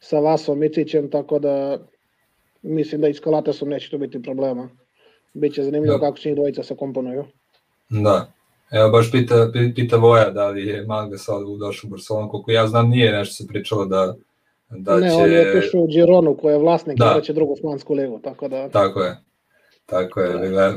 sa 0.01 0.19
Vasom 0.19 0.59
Micićem, 0.59 1.11
tako 1.11 1.39
da 1.39 1.79
mislim 2.63 3.01
da 3.01 3.09
i 3.09 3.15
s 3.15 3.21
Kalatesom 3.21 3.69
neće 3.69 3.91
to 3.91 3.99
biti 3.99 4.23
problema. 4.23 4.69
Biće 5.35 5.63
zanimljivo 5.63 5.99
da. 5.99 6.07
kako 6.07 6.19
će 6.19 6.29
njih 6.29 6.37
dvojica 6.37 6.63
se 6.63 6.77
komponuju. 6.77 7.25
Da, 7.89 8.35
Evo 8.75 8.91
baš 8.91 9.13
pita, 9.13 9.51
pita 9.75 9.97
Voja 9.97 10.31
da 10.31 10.49
li 10.49 10.67
je 10.67 10.87
Magda 10.87 11.19
sad 11.19 11.43
došao 11.61 11.89
u 11.89 11.91
Barcelonu, 11.91 12.29
koliko 12.29 12.51
ja 12.51 12.67
znam 12.67 12.89
nije 12.89 13.13
nešto 13.13 13.35
se 13.35 13.47
pričalo 13.47 13.85
da, 13.85 14.15
da 14.71 14.97
ne, 14.97 15.11
će... 15.11 15.17
Ne, 15.17 15.23
on 15.23 15.31
je 15.31 15.51
otišao 15.51 15.81
u 15.81 15.87
Gironu 15.87 16.37
koja 16.37 16.53
je 16.53 16.59
vlasnik 16.59 16.99
da. 16.99 17.21
će 17.23 17.33
drugu 17.33 17.57
flansku 17.61 17.95
ligu, 17.95 18.21
tako 18.25 18.49
da... 18.49 18.69
Tako 18.69 19.01
je, 19.01 19.17
tako 19.87 20.21
je, 20.21 20.51
da. 20.51 20.75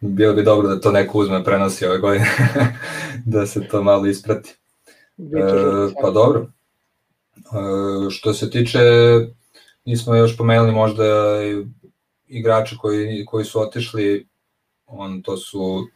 bilo 0.00 0.34
bi 0.34 0.42
dobro 0.42 0.68
da 0.68 0.80
to 0.80 0.92
neko 0.92 1.18
uzme 1.18 1.44
prenosi 1.44 1.86
ove 1.86 1.98
godine, 1.98 2.26
da 3.32 3.46
se 3.46 3.68
to 3.68 3.82
malo 3.82 4.06
isprati. 4.06 4.56
E, 5.18 5.92
pa 6.02 6.10
dobro. 6.10 6.46
E, 7.36 8.10
što 8.10 8.32
se 8.32 8.50
tiče, 8.50 8.78
nismo 9.84 10.14
još 10.14 10.36
pomenuli 10.36 10.72
možda 10.72 11.04
igrače 12.30 12.76
koji, 12.80 13.24
koji 13.24 13.44
su 13.44 13.60
otišli, 13.60 14.26
on, 14.86 15.22
to 15.22 15.36
su 15.36 15.86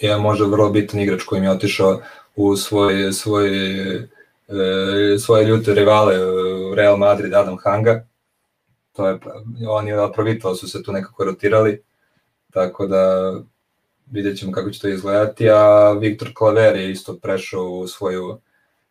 jedan 0.00 0.20
možda 0.20 0.46
vrlo 0.46 0.70
bitan 0.70 1.00
igrač 1.00 1.22
koji 1.22 1.42
je 1.42 1.50
otišao 1.50 2.00
u 2.36 2.56
svoj, 2.56 3.12
svoj, 3.12 3.48
e, 3.96 5.18
svoje 5.18 5.46
ljute 5.46 5.74
rivale 5.74 6.24
u 6.24 6.74
Real 6.74 6.96
Madrid, 6.96 7.34
Adam 7.34 7.56
Hanga. 7.64 8.06
To 8.92 9.08
je, 9.08 9.18
oni 9.68 9.92
Aprovitao 9.92 10.54
su 10.54 10.68
se 10.68 10.82
tu 10.82 10.92
nekako 10.92 11.24
rotirali, 11.24 11.82
tako 12.52 12.86
da 12.86 13.32
vidjet 14.10 14.38
ćemo 14.38 14.52
kako 14.52 14.70
će 14.70 14.80
to 14.80 14.88
izgledati, 14.88 15.50
a 15.50 15.92
Viktor 15.92 16.30
Klaver 16.34 16.76
je 16.76 16.90
isto 16.90 17.16
prešao 17.16 17.64
u 17.64 17.86
svoju 17.86 18.38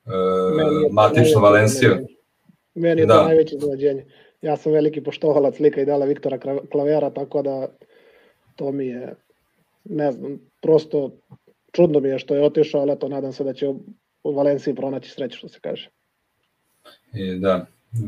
e, 0.05 0.09
matičnu 0.91 1.41
Valenciju. 1.41 2.07
Meni, 2.75 3.01
je 3.01 3.05
da. 3.05 3.17
to 3.17 3.23
najveće 3.23 3.55
izgleđenje. 3.55 4.05
Ja 4.41 4.57
sam 4.57 4.71
veliki 4.71 5.01
poštovalac 5.03 5.59
lika 5.59 5.81
i 5.81 5.85
dala 5.85 6.05
Viktora 6.05 6.37
Klavera, 6.71 7.09
tako 7.09 7.41
da 7.41 7.67
to 8.55 8.71
mi 8.71 8.87
je, 8.87 9.15
ne 9.83 10.11
znam, 10.11 10.39
prosto 10.61 11.11
čudno 11.71 11.99
mi 11.99 12.09
je 12.09 12.19
što 12.19 12.35
je 12.35 12.43
otišao, 12.43 12.81
ali 12.81 12.99
to 12.99 13.09
nadam 13.09 13.33
se 13.33 13.43
da 13.43 13.53
će 13.53 13.67
u 14.23 14.33
Valenciji 14.35 14.75
pronaći 14.75 15.11
sreću, 15.11 15.37
što 15.37 15.47
se 15.47 15.59
kaže. 15.61 15.89
I, 17.13 17.39
da, 17.39 17.65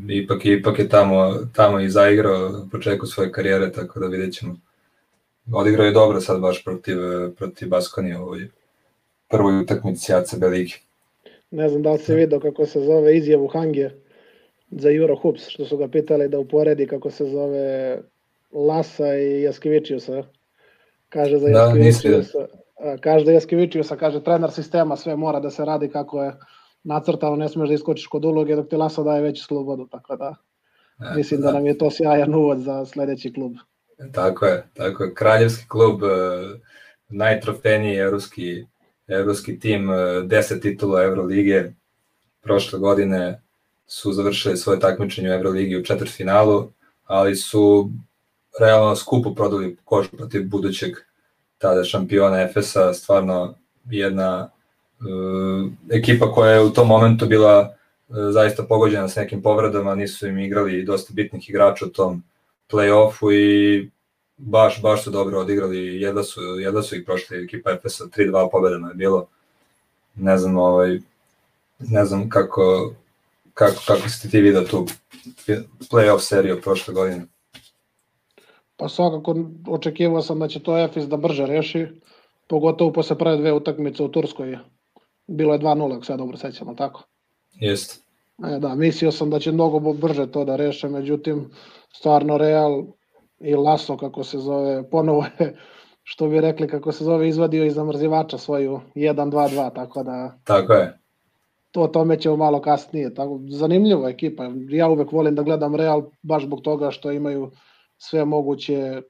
ipak, 0.10 0.46
ipak 0.46 0.80
je 0.80 0.90
tamo, 0.90 1.34
tamo 1.56 1.80
i 1.80 1.90
zaigrao 1.90 2.68
početku 2.72 3.06
svoje 3.06 3.32
karijere, 3.32 3.72
tako 3.72 4.00
da 4.00 4.08
vidjet 4.08 4.34
ćemo. 4.34 4.56
Odigrao 5.54 5.86
je 5.86 5.92
dobro 5.92 6.22
sad 6.22 6.42
baš 6.42 6.64
protiv, 6.64 6.98
protiv 7.38 7.70
Baskonija 7.70 8.20
u 8.22 8.24
ovoj 8.24 8.50
prvoj 9.30 9.62
utakmici 9.62 10.14
ACB 10.14 10.44
ligi. 10.44 10.76
Ne 11.52 11.70
znam 11.70 11.82
da 11.82 11.92
li 11.92 12.00
se 12.00 12.16
vidio 12.16 12.40
kako 12.40 12.66
se 12.66 12.80
zove 12.80 13.18
izjavu 13.18 13.48
Hangije 13.48 13.96
za 14.72 14.92
Euro 14.92 15.16
Hoops, 15.16 15.48
što 15.50 15.66
su 15.66 15.78
ga 15.78 15.88
pitali 15.88 16.30
da 16.30 16.40
uporedi 16.40 16.88
kako 16.88 17.12
se 17.12 17.26
zove 17.26 18.00
Lasa 18.52 19.16
i 19.16 19.42
Jaskevičiusa. 19.42 20.24
Kaže 21.10 21.38
za 21.38 21.48
da, 21.50 21.60
Jaskevičiusa, 21.60 22.48
kaže 23.02 23.26
da 23.26 23.32
Jaskevičiusa, 23.32 23.96
kaže 23.96 24.24
trener 24.24 24.52
sistema, 24.52 24.96
sve 24.96 25.16
mora 25.16 25.40
da 25.40 25.50
se 25.50 25.66
radi 25.66 25.90
kako 25.90 26.24
je 26.24 26.34
nacrtano, 26.84 27.36
ne 27.36 27.50
smeš 27.50 27.68
da 27.68 27.74
iskočiš 27.74 28.08
kod 28.08 28.26
uloge 28.26 28.56
dok 28.56 28.70
ti 28.70 28.76
Lasa 28.76 29.04
daje 29.04 29.22
veću 29.22 29.44
slobodu, 29.44 29.88
tako 29.92 30.16
da 30.16 30.36
e, 31.00 31.16
mislim 31.16 31.42
da. 31.42 31.48
da 31.48 31.54
nam 31.54 31.66
je 31.66 31.78
to 31.78 31.92
sjajan 31.92 32.36
uvod 32.36 32.60
za 32.60 32.86
sledeći 32.86 33.34
klub. 33.34 33.54
Tako 34.14 34.46
je, 34.46 34.68
tako 34.74 35.04
je. 35.04 35.14
Kraljevski 35.14 35.68
klub, 35.68 36.04
e, 36.04 36.08
najtrofejniji 37.10 37.96
evropski, 37.96 38.66
evropski 39.08 39.60
tim, 39.60 39.88
10 39.88 40.58
e, 40.58 40.60
titula 40.60 41.04
Evrolige, 41.04 41.74
prošle 42.42 42.80
godine 42.80 43.42
su 43.92 44.14
završili 44.14 44.58
svoje 44.58 44.80
takmičenje 44.80 45.30
u 45.30 45.34
Euroligi 45.34 45.78
u 45.78 45.84
četvrtfinalu, 45.84 46.72
ali 47.06 47.36
su 47.36 47.90
realno 48.60 48.96
skupo 48.96 49.34
prodali 49.34 49.78
kožu 49.84 50.10
protiv 50.18 50.50
budućeg 50.50 50.96
tada 51.58 51.84
šampiona 51.84 52.42
Efesa, 52.42 52.94
stvarno 52.94 53.56
jedna 53.86 54.50
uh, 55.00 55.72
ekipa 55.92 56.32
koja 56.32 56.52
je 56.52 56.64
u 56.64 56.70
tom 56.70 56.88
momentu 56.88 57.26
bila 57.26 57.60
uh, 57.60 58.16
zaista 58.32 58.64
pogođena 58.64 59.08
sa 59.08 59.22
nekim 59.22 59.42
povredama, 59.42 59.96
nisu 59.96 60.28
im 60.28 60.40
igrali 60.40 60.84
dosta 60.84 61.14
bitnih 61.14 61.50
igrača 61.50 61.86
u 61.86 61.90
tom 61.90 62.24
play-offu 62.72 63.34
i 63.34 63.90
baš, 64.38 64.82
baš 64.82 65.04
su 65.04 65.12
dobro 65.12 65.40
odigrali, 65.40 66.02
jedva 66.02 66.24
su, 66.24 66.42
jedva 66.42 66.82
su 66.84 66.96
ih 66.96 67.04
prošli 67.06 67.44
ekipa 67.44 67.72
Efesa, 67.72 68.04
3-2 68.04 68.50
pobedama 68.52 68.88
je 68.88 68.96
bilo, 68.96 69.28
ne 70.16 70.38
znam, 70.38 70.58
ovaj, 70.58 71.00
ne 71.80 72.06
znam 72.06 72.30
kako, 72.30 72.94
kako, 73.60 73.82
kako 73.88 74.10
ste 74.10 74.30
ti 74.30 74.42
vidio 74.42 74.62
tu 74.62 74.86
play-off 75.92 76.20
seriju 76.20 76.62
prošle 76.62 76.94
godine. 76.94 77.26
Pa 78.78 78.90
svakako 78.90 79.36
očekivao 79.68 80.22
sam 80.22 80.40
da 80.40 80.48
će 80.48 80.60
to 80.60 80.78
Efes 80.78 81.08
da 81.08 81.18
brže 81.18 81.46
reši, 81.46 81.88
pogotovo 82.48 82.94
posle 82.94 83.18
prve 83.18 83.38
dve 83.38 83.54
utakmice 83.54 84.04
u 84.04 84.08
Turskoj. 84.08 84.58
Bilo 85.28 85.54
je 85.54 85.60
2-0, 85.60 85.96
ako 85.96 86.06
se 86.06 86.14
ja 86.14 86.18
dobro 86.18 86.38
sećam, 86.38 86.76
tako? 86.76 87.04
Jeste. 87.52 87.96
E, 88.48 88.60
da, 88.60 88.76
mislio 88.76 89.12
sam 89.12 89.30
da 89.30 89.40
će 89.40 89.52
mnogo 89.52 89.94
brže 89.94 90.32
to 90.32 90.46
da 90.46 90.56
reše, 90.56 90.90
međutim, 90.90 91.52
stvarno 91.94 92.38
Real 92.38 92.84
i 93.40 93.56
Laso, 93.56 93.98
kako 93.98 94.24
se 94.24 94.38
zove, 94.38 94.90
ponovo 94.90 95.26
je, 95.40 95.58
što 96.04 96.28
bi 96.28 96.42
rekli, 96.42 96.68
kako 96.68 96.92
se 96.92 97.04
zove, 97.04 97.30
izvadio 97.30 97.66
iz 97.66 97.74
zamrzivača 97.74 98.38
svoju 98.38 98.80
1-2-2, 98.96 99.76
tako 99.76 100.04
da... 100.04 100.38
Tako 100.44 100.74
je. 100.74 100.99
To 101.72 101.82
o 101.82 101.88
tome 101.88 102.20
ćemo 102.20 102.36
malo 102.38 102.62
kasnije. 102.62 103.14
Tako, 103.14 103.40
zanimljiva 103.50 104.10
ekipa. 104.10 104.52
Ja 104.70 104.88
uvek 104.88 105.12
volim 105.12 105.36
da 105.36 105.44
gledam 105.44 105.76
Real 105.76 106.04
baš 106.22 106.46
zbog 106.46 106.62
toga 106.62 106.92
što 106.92 107.12
imaju 107.12 107.52
sve 107.98 108.26
moguće 108.26 109.02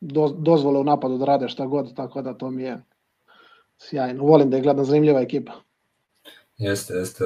do, 0.00 0.28
dozvole 0.28 0.78
u 0.78 0.84
napadu 0.84 1.18
da 1.18 1.24
rade 1.24 1.48
šta 1.48 1.66
god, 1.66 1.96
tako 1.96 2.22
da 2.22 2.34
to 2.34 2.50
mi 2.50 2.62
je 2.62 2.82
sjajno. 3.78 4.24
Volim 4.24 4.50
da 4.50 4.56
je 4.56 4.62
gledam 4.62 4.84
zanimljiva 4.84 5.20
ekipa. 5.20 5.52
Jeste, 6.56 6.94
jeste. 6.94 7.24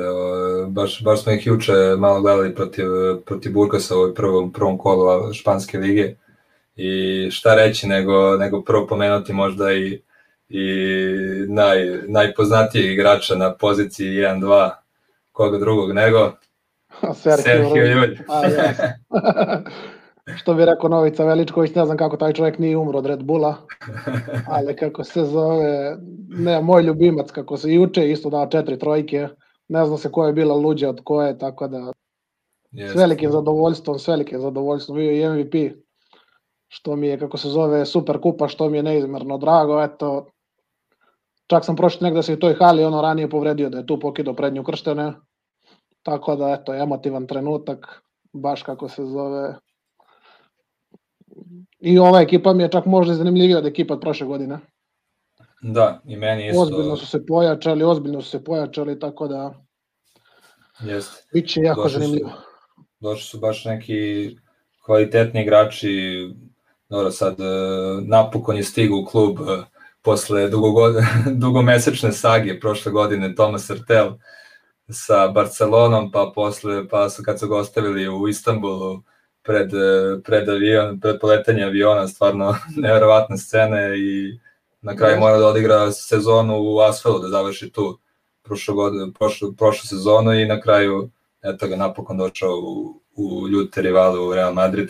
Baš, 0.69 1.03
baš 1.05 1.23
smo 1.23 1.33
ih 1.33 1.47
juče 1.47 1.73
malo 1.99 2.21
gledali 2.21 2.55
protiv, 2.55 2.87
protiv 3.27 3.53
Burgasa 3.53 3.95
u 3.97 4.15
prvom, 4.15 4.53
prvom 4.53 4.79
kolu 4.79 5.33
Španske 5.33 5.79
lige 5.79 6.15
i 6.77 7.31
šta 7.31 7.55
reći 7.55 7.87
nego, 7.87 8.37
nego 8.37 8.63
prvo 8.63 8.87
pomenuti 8.87 9.33
možda 9.33 9.73
i, 9.73 10.03
i 10.49 10.67
naj, 11.49 11.99
najpoznatijeg 12.09 12.93
igrača 12.93 13.35
na 13.35 13.55
poziciji 13.55 14.07
1-2 14.07 14.71
koga 15.33 15.59
drugog 15.59 15.93
nego 15.93 16.33
Sergio, 17.15 17.43
Sergio 17.43 17.87
Ljulj. 17.87 18.19
što 20.37 20.55
bi 20.55 20.65
rekao 20.65 20.89
Novica 20.89 21.25
Veličković, 21.25 21.75
ne 21.75 21.85
znam 21.85 21.97
kako 21.97 22.17
taj 22.17 22.33
čovjek 22.33 22.59
nije 22.59 22.77
umro 22.77 22.99
od 22.99 23.07
Red 23.07 23.23
Bulla, 23.23 23.57
ali 24.55 24.77
kako 24.77 25.05
se 25.05 25.25
zove, 25.25 25.97
ne, 26.29 26.63
moj 26.63 26.83
ljubimac, 26.83 27.31
kako 27.31 27.57
se 27.57 27.73
juče 27.73 28.11
isto 28.11 28.31
dao 28.31 28.47
četiri 28.47 28.79
trojke, 28.79 29.29
ne 29.69 29.85
znam 29.85 29.99
se 29.99 30.13
koja 30.13 30.27
je 30.27 30.33
bila 30.33 30.55
luđa 30.55 30.89
od 30.89 31.01
koje, 31.05 31.39
tako 31.39 31.69
da 31.69 31.93
yes. 32.73 32.93
s 32.93 32.95
velikim 32.95 33.31
zadovoljstvom, 33.31 33.99
s 33.99 34.09
velikim 34.09 34.41
zadovoljstvom, 34.41 34.99
bio 34.99 35.13
i 35.13 35.29
MVP, 35.29 35.55
što 36.69 36.97
mi 36.97 37.07
je, 37.07 37.19
kako 37.19 37.37
se 37.37 37.49
zove, 37.49 37.87
super 37.87 38.21
kupa, 38.21 38.49
što 38.49 38.71
mi 38.71 38.77
je 38.77 38.83
neizmerno 38.83 39.39
drago, 39.39 39.83
eto, 39.83 40.27
čak 41.47 41.65
sam 41.65 41.77
prošli 41.77 42.05
negde 42.05 42.23
se 42.23 42.33
u 42.33 42.39
toj 42.39 42.55
hali 42.55 42.85
ono 42.85 43.03
ranije 43.03 43.31
povredio 43.31 43.71
da 43.71 43.79
je 43.79 43.87
tu 43.87 44.01
pokido 44.01 44.35
prednju 44.35 44.65
krštene, 44.65 45.13
tako 46.03 46.37
da, 46.37 46.57
eto, 46.61 46.75
emotivan 46.75 47.27
trenutak, 47.27 48.03
baš 48.33 48.63
kako 48.63 48.89
se 48.89 49.05
zove, 49.05 49.55
i 51.81 51.99
ova 51.99 52.21
ekipa 52.21 52.53
mi 52.53 52.63
je 52.63 52.71
čak 52.71 52.87
možda 52.87 53.15
zanimljivija 53.15 53.59
od 53.59 53.67
ekipa 53.67 53.95
od 53.95 54.01
prošle 54.01 54.27
godine. 54.27 54.59
Da, 55.63 56.01
i 56.05 56.17
meni 56.17 56.47
isto. 56.47 56.63
Ozbiljno 56.63 56.97
su 56.97 57.07
se 57.07 57.27
pojačali, 57.27 57.85
ozbiljno 57.85 58.21
su 58.21 58.31
se 58.31 58.45
pojačali, 58.45 58.99
tako 58.99 59.29
da 59.29 59.55
Jeste. 60.81 61.25
Biće 61.33 61.61
jako 61.61 61.83
došli 61.83 62.01
zanimljivo. 62.01 62.31
Su, 62.31 62.83
došli 63.01 63.25
su 63.25 63.39
baš 63.39 63.65
neki 63.65 64.31
kvalitetni 64.85 65.43
igrači, 65.43 65.89
dobro 66.89 67.11
sad 67.11 67.41
e, 67.41 67.45
napokon 68.07 68.57
je 68.57 68.63
stigao 68.63 68.99
u 68.99 69.05
klub 69.05 69.39
e, 69.41 69.65
posle 70.07 70.51
dugomesečne 71.45 72.13
sage 72.13 72.61
prošle 72.61 72.93
godine 72.93 73.35
Tomas 73.35 73.71
Artel 73.71 74.13
sa 74.91 75.29
Barcelonom, 75.29 76.11
pa 76.13 76.33
posle, 76.35 76.89
pa 76.89 77.11
su 77.11 77.23
kad 77.23 77.41
su 77.41 77.49
ga 77.49 77.57
ostavili 77.57 78.09
u 78.09 78.29
Istanbulu 78.29 79.03
pred, 79.43 79.71
pred 80.25 80.49
avion, 80.49 81.01
pred 81.01 81.21
poletanje 81.21 81.65
aviona, 81.65 82.09
stvarno 82.09 82.55
neverovatne 82.85 83.39
scene 83.39 83.99
i 83.99 84.39
na 84.83 84.97
kraju 84.97 85.21
mora 85.21 85.39
da 85.39 85.47
odigra 85.47 85.93
sezonu 85.93 86.57
u 86.59 86.81
Asfelu, 86.81 87.19
da 87.19 87.29
završi 87.29 87.71
tu 87.71 87.99
prošlu, 88.43 88.75
godinu, 88.75 89.13
prošlu, 89.13 89.53
prošlu 89.53 89.87
sezonu 89.89 90.35
i 90.35 90.47
na 90.47 90.61
kraju 90.61 91.11
eto 91.43 91.69
ga 91.69 91.77
napokon 91.77 92.19
došao 92.19 92.51
u, 92.51 93.01
u 93.17 93.49
ljute 93.49 93.83
rivalu 93.83 94.29
u 94.29 94.35
Real 94.35 94.55
Madrid. 94.55 94.89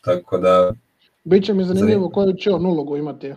Tako 0.00 0.38
da... 0.38 0.72
Biće 1.24 1.54
mi 1.54 1.64
zanimljivo 1.64 2.10
koju 2.10 2.32
će 2.32 2.50
on 2.50 2.66
ulogu 2.66 2.96
imati. 2.96 3.34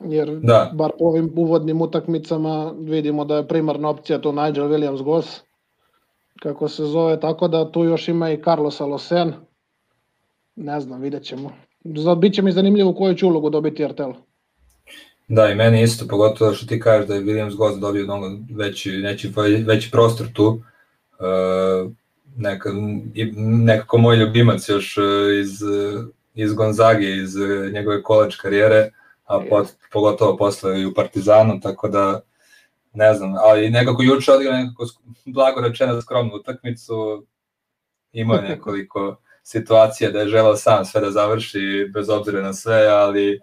Jer 0.00 0.40
da. 0.42 0.70
bar 0.74 0.90
po 0.98 1.04
ovim 1.04 1.32
uvodnim 1.36 1.82
utakmicama 1.82 2.74
vidimo 2.78 3.24
da 3.24 3.36
je 3.36 3.48
primarna 3.48 3.88
opcija 3.88 4.18
to 4.18 4.32
Nigel 4.32 4.68
Williams 4.68 5.02
Goss, 5.02 5.42
kako 6.42 6.68
se 6.68 6.84
zove, 6.84 7.20
tako 7.20 7.48
da 7.48 7.72
tu 7.72 7.84
još 7.84 8.08
ima 8.08 8.30
i 8.30 8.42
Carlos 8.42 8.80
Alosen. 8.80 9.32
Ne 10.56 10.80
znam, 10.80 11.00
vidjet 11.00 11.22
ćemo. 11.22 11.52
Biće 12.16 12.42
mi 12.42 12.52
zanimljivo 12.52 12.94
koju 12.94 13.14
će 13.14 13.26
ulogu 13.26 13.50
dobiti 13.50 13.84
Artel. 13.84 14.12
Da, 15.28 15.50
i 15.50 15.54
meni 15.54 15.82
isto, 15.82 16.06
pogotovo 16.08 16.52
što 16.52 16.66
ti 16.66 16.80
kažeš 16.80 17.08
da 17.08 17.14
je 17.14 17.22
Williams 17.22 17.56
Goss 17.56 17.78
dobio 17.78 18.04
mnogo 18.04 18.26
veći, 18.54 18.90
veći, 18.90 19.32
veći 19.66 19.90
prostor 19.90 20.26
tu. 20.34 20.46
Uh, 20.48 21.92
neka, 22.36 22.70
nekako 23.36 23.98
moj 23.98 24.16
ljubimac 24.16 24.68
još 24.68 24.98
e, 24.98 25.00
iz, 25.40 25.62
iz 26.34 26.54
Gonzage, 26.54 27.16
iz 27.16 27.36
njegove 27.72 28.02
koleč 28.02 28.36
karijere, 28.36 28.90
a 29.26 29.40
pot, 29.50 29.66
pogotovo 29.92 30.36
posle 30.36 30.80
i 30.80 30.86
u 30.86 30.94
Partizanu, 30.94 31.60
tako 31.60 31.88
da 31.88 32.20
ne 32.92 33.14
znam, 33.14 33.34
ali 33.36 33.70
nekako 33.70 34.02
juče 34.02 34.32
odigra 34.32 34.56
nekako 34.56 34.84
blago 35.26 35.60
rečeno 35.60 36.00
skromnu 36.00 36.34
utakmicu, 36.34 37.26
imao 38.12 38.40
nekoliko 38.48 39.16
situacija 39.42 40.10
da 40.10 40.20
je 40.20 40.28
želao 40.28 40.56
sam 40.56 40.84
sve 40.84 41.00
da 41.00 41.10
završi 41.10 41.90
bez 41.94 42.10
obzira 42.10 42.42
na 42.42 42.52
sve, 42.52 42.86
ali 42.86 43.40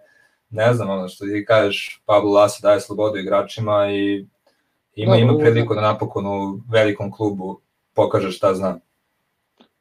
ne 0.50 0.74
znam, 0.74 0.90
ono 0.90 1.08
što 1.08 1.26
ti 1.26 1.46
kažeš, 1.48 2.02
Pablo 2.06 2.32
Laso 2.32 2.60
daje 2.62 2.80
slobodu 2.80 3.18
igračima 3.18 3.92
i 3.92 4.26
ima, 4.96 5.16
ima 5.16 5.38
priliku 5.38 5.76
da 5.76 5.82
napokon 5.82 6.26
u 6.28 6.62
velikom 6.70 7.12
klubu 7.12 7.62
pokaže 7.94 8.32
šta 8.32 8.54
zna. 8.54 8.80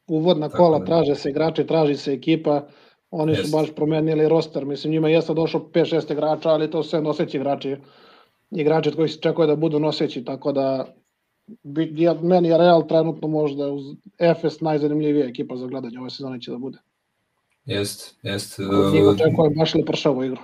Uvodna 0.07 0.49
Tako 0.49 0.57
kola, 0.57 0.79
da. 0.79 0.85
traže 0.85 1.15
se 1.15 1.29
igrači, 1.29 1.67
traži 1.67 1.95
se 1.95 2.13
ekipa, 2.13 2.61
oni 3.15 3.35
su 3.35 3.51
baš 3.51 3.71
promenili 3.75 4.29
roster, 4.29 4.65
mislim 4.65 4.91
njima 4.91 5.09
jeste 5.09 5.33
došlo 5.33 5.69
5-6 5.73 6.11
igrača, 6.11 6.49
ali 6.49 6.71
to 6.71 6.83
sve 6.83 7.01
noseći 7.01 7.37
igrači, 7.37 7.75
igrači 8.51 8.91
koji 8.91 9.09
se 9.09 9.19
čekaju 9.21 9.47
da 9.47 9.55
budu 9.55 9.79
noseći, 9.79 10.25
tako 10.25 10.51
da 10.51 10.93
ja, 11.95 12.13
meni 12.13 12.49
je 12.49 12.57
Real 12.57 12.87
trenutno 12.87 13.27
možda 13.27 13.67
uz 13.67 13.83
FS 14.17 14.61
najzanimljivija 14.61 15.27
ekipa 15.27 15.55
za 15.55 15.67
gledanje 15.67 15.99
ove 15.99 16.09
sezone 16.09 16.41
će 16.41 16.51
da 16.51 16.57
bude. 16.57 16.77
Jest, 17.65 18.15
jest. 18.23 18.59
Od 18.59 18.93
njih 18.93 19.03
očekujem 19.03 19.53
baš 19.57 19.73
li 19.73 19.85
pršavu 19.85 20.23
igru. 20.23 20.41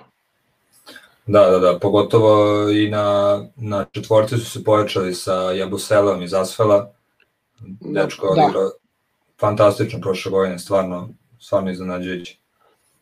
Da, 1.27 1.49
da, 1.49 1.59
da, 1.59 1.79
pogotovo 1.79 2.69
i 2.69 2.89
na, 2.89 3.39
na 3.55 3.85
četvorci 3.91 4.37
su 4.37 4.51
se 4.51 4.63
pojačali 4.63 5.13
sa 5.13 5.33
Jabuselom 5.33 6.21
iz 6.21 6.33
Asfela. 6.33 6.91
Da, 7.59 8.01
Dečko 8.03 8.35
da. 8.35 8.43
odigrao 8.43 8.69
fantastično 9.39 10.01
prošle 10.01 10.31
godine, 10.31 10.59
stvarno, 10.59 11.09
stvarno 11.39 11.71
iznenađujući. 11.71 12.38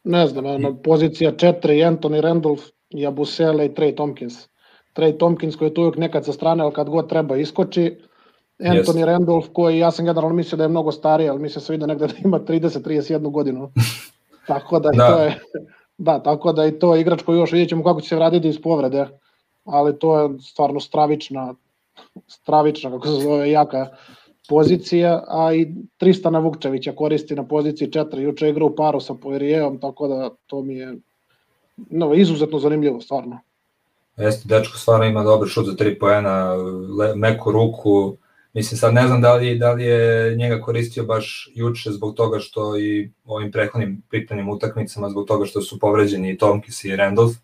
Ne 0.04 0.28
znam, 0.28 0.46
ono, 0.46 0.76
pozicija 0.84 1.32
4, 1.32 1.84
Anthony 1.88 2.22
Randolph, 2.22 2.64
Jabusele 2.90 3.66
i 3.66 3.70
Trey 3.70 3.96
Tompkins. 3.96 4.50
Trey 4.94 5.18
Tompkins 5.18 5.56
koji 5.56 5.70
je 5.70 5.74
tu 5.74 5.82
uvijek 5.82 5.98
nekad 5.98 6.26
sa 6.26 6.34
strane, 6.34 6.64
ali 6.64 6.74
kad 6.74 6.90
god 6.90 7.10
treba 7.10 7.38
iskoči. 7.38 7.98
Anthony 8.60 9.00
yes. 9.00 9.06
Randolph 9.06 9.48
koji, 9.54 9.80
ja 9.80 9.92
sam 9.92 10.06
generalno 10.06 10.36
mislio 10.36 10.58
da 10.58 10.64
je 10.64 10.70
mnogo 10.70 10.92
stariji, 10.92 11.30
ali 11.30 11.40
mislim 11.40 11.62
se 11.62 11.74
vidi 11.74 11.88
negde 11.88 12.08
da 12.08 12.14
ima 12.26 12.40
30-31 12.40 13.32
godinu. 13.32 13.72
Tako 14.48 14.80
da, 14.80 14.90
da. 14.90 15.08
to 15.08 15.24
je 15.24 15.40
Da, 15.98 16.20
tako 16.24 16.54
da 16.54 16.66
i 16.66 16.80
to 16.80 16.96
je 16.96 17.02
igrač 17.02 17.22
koji 17.22 17.38
još 17.38 17.52
vidjet 17.52 17.70
ćemo 17.70 17.84
kako 17.84 18.02
će 18.02 18.10
se 18.10 18.16
vratiti 18.16 18.48
iz 18.48 18.62
povrede, 18.62 19.08
ali 19.64 20.00
to 20.00 20.20
je 20.20 20.30
stvarno 20.40 20.80
stravična, 20.80 21.54
stravična, 22.28 22.92
kako 22.92 23.08
se 23.08 23.14
zove, 23.14 23.52
jaka 23.52 23.88
pozicija, 24.50 25.24
a 25.28 25.54
i 25.54 25.68
Tristana 25.98 26.40
Vukčevića 26.40 26.92
koristi 26.92 27.36
na 27.36 27.48
poziciji 27.48 27.88
4, 27.88 28.20
juče 28.20 28.50
igra 28.50 28.66
u 28.66 28.76
paru 28.76 29.00
sa 29.00 29.14
Poirijevom, 29.14 29.80
tako 29.80 30.08
da 30.08 30.30
to 30.48 30.62
mi 30.62 30.76
je 30.76 30.96
no, 31.90 32.14
izuzetno 32.14 32.60
zanimljivo, 32.60 33.02
stvarno. 33.02 33.40
Jeste, 34.18 34.48
dečko 34.48 34.78
stvarno 34.78 35.06
ima 35.06 35.24
dobar 35.24 35.48
šut 35.48 35.66
za 35.66 35.72
3 35.72 36.00
poena, 36.00 36.54
meku 37.16 37.52
ruku, 37.52 38.18
Mislim, 38.58 38.78
sad 38.78 38.94
ne 38.94 39.08
znam 39.08 39.22
da 39.22 39.36
li, 39.36 39.58
da 39.58 39.72
li 39.72 39.84
je 39.84 40.36
njega 40.36 40.62
koristio 40.62 41.04
baš 41.04 41.52
juče 41.56 41.92
zbog 41.92 42.16
toga 42.16 42.40
što 42.40 42.80
i 42.80 43.12
ovim 43.26 43.52
prethodnim 43.52 44.02
pripremnim 44.10 44.50
utakmicama, 44.50 45.10
zbog 45.10 45.28
toga 45.28 45.46
što 45.46 45.62
su 45.62 45.80
povređeni 45.80 46.38
Tomkis 46.38 46.84
i 46.84 46.96
Randolph, 46.96 47.36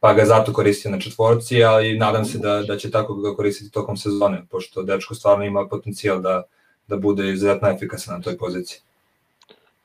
pa 0.00 0.14
ga 0.14 0.24
zato 0.24 0.52
koristio 0.52 0.90
na 0.90 1.00
četvorci, 1.00 1.64
ali 1.64 1.98
nadam 1.98 2.24
se 2.24 2.38
da, 2.38 2.62
da 2.62 2.76
će 2.76 2.90
tako 2.90 3.14
ga 3.14 3.34
koristiti 3.34 3.70
tokom 3.70 3.96
sezone, 3.96 4.42
pošto 4.50 4.82
dečko 4.82 5.14
stvarno 5.14 5.44
ima 5.44 5.68
potencijal 5.68 6.20
da, 6.20 6.42
da 6.86 6.96
bude 6.96 7.32
izuzetno 7.32 7.68
efikasan 7.68 8.14
na 8.16 8.22
toj 8.22 8.38
poziciji. 8.38 8.80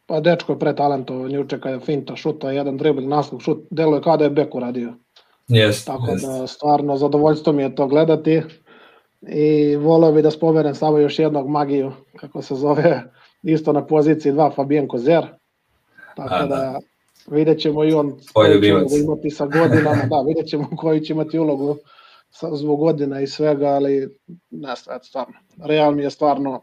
Pa 0.06 0.20
dečko 0.20 0.52
je 0.52 0.60
pretalentovan, 0.60 1.32
juče 1.32 1.60
kada 1.60 1.76
je 1.76 1.80
finta 1.80 2.16
šuta, 2.16 2.52
jedan 2.52 2.78
dribling, 2.78 3.10
naslov 3.10 3.42
šut, 3.42 3.64
deluje 3.70 4.02
kao 4.02 4.18
da 4.18 4.24
je 4.24 4.30
bek 4.30 4.56
uradio. 4.56 4.94
Yes, 5.50 5.86
Tako 5.86 6.12
yes. 6.12 6.22
da 6.22 6.48
stvarno 6.48 6.98
zadovoljstvo 6.98 7.54
mi 7.54 7.64
je 7.64 7.76
to 7.76 7.88
gledati 7.88 8.42
i 9.22 9.76
voleo 9.76 10.12
bi 10.12 10.22
da 10.22 10.32
spomenem 10.32 10.76
samo 10.76 10.98
još 10.98 11.20
jednog 11.20 11.50
magiju, 11.50 11.92
kako 12.16 12.42
se 12.42 12.56
zove, 12.56 13.04
isto 13.44 13.74
na 13.74 13.86
poziciji 13.86 14.34
2 14.34 14.56
Fabian 14.56 14.88
Kozer. 14.88 15.26
Tako 16.16 16.34
A, 16.34 16.46
da, 16.46 16.56
da 16.56 16.80
vidjet 17.32 17.60
ćemo 17.60 17.84
i 17.84 17.94
on 17.94 18.20
koji 18.34 18.62
će 18.62 18.98
imati 19.04 19.30
sa 19.30 19.46
godinama, 19.46 20.06
da, 20.10 20.24
vidjet 20.28 20.48
ćemo 20.48 20.70
koji 20.78 21.02
će 21.02 21.14
imati 21.14 21.40
ulogu 21.40 21.78
sa, 22.30 22.56
zbog 22.56 22.80
godina 22.80 23.22
i 23.22 23.28
svega, 23.28 23.68
ali 23.68 24.18
ne, 24.50 24.76
stvarno. 25.04 25.34
Real 25.64 25.96
mi 25.96 26.04
je 26.04 26.10
stvarno 26.10 26.62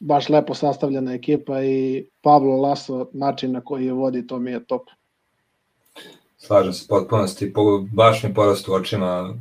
baš 0.00 0.28
lepo 0.28 0.54
sastavljena 0.54 1.14
ekipa 1.14 1.62
i 1.62 2.06
Pablo 2.22 2.56
Laso, 2.56 3.06
način 3.12 3.52
na 3.52 3.60
koji 3.60 3.86
je 3.86 3.92
vodi, 3.92 4.26
to 4.26 4.38
mi 4.38 4.50
je 4.50 4.64
top. 4.64 4.82
Slažem 6.36 6.72
se 6.72 6.86
potpunosti, 6.88 7.52
baš 7.92 8.22
mi 8.22 8.34
porast 8.34 8.68
u 8.68 8.72
očima, 8.72 9.34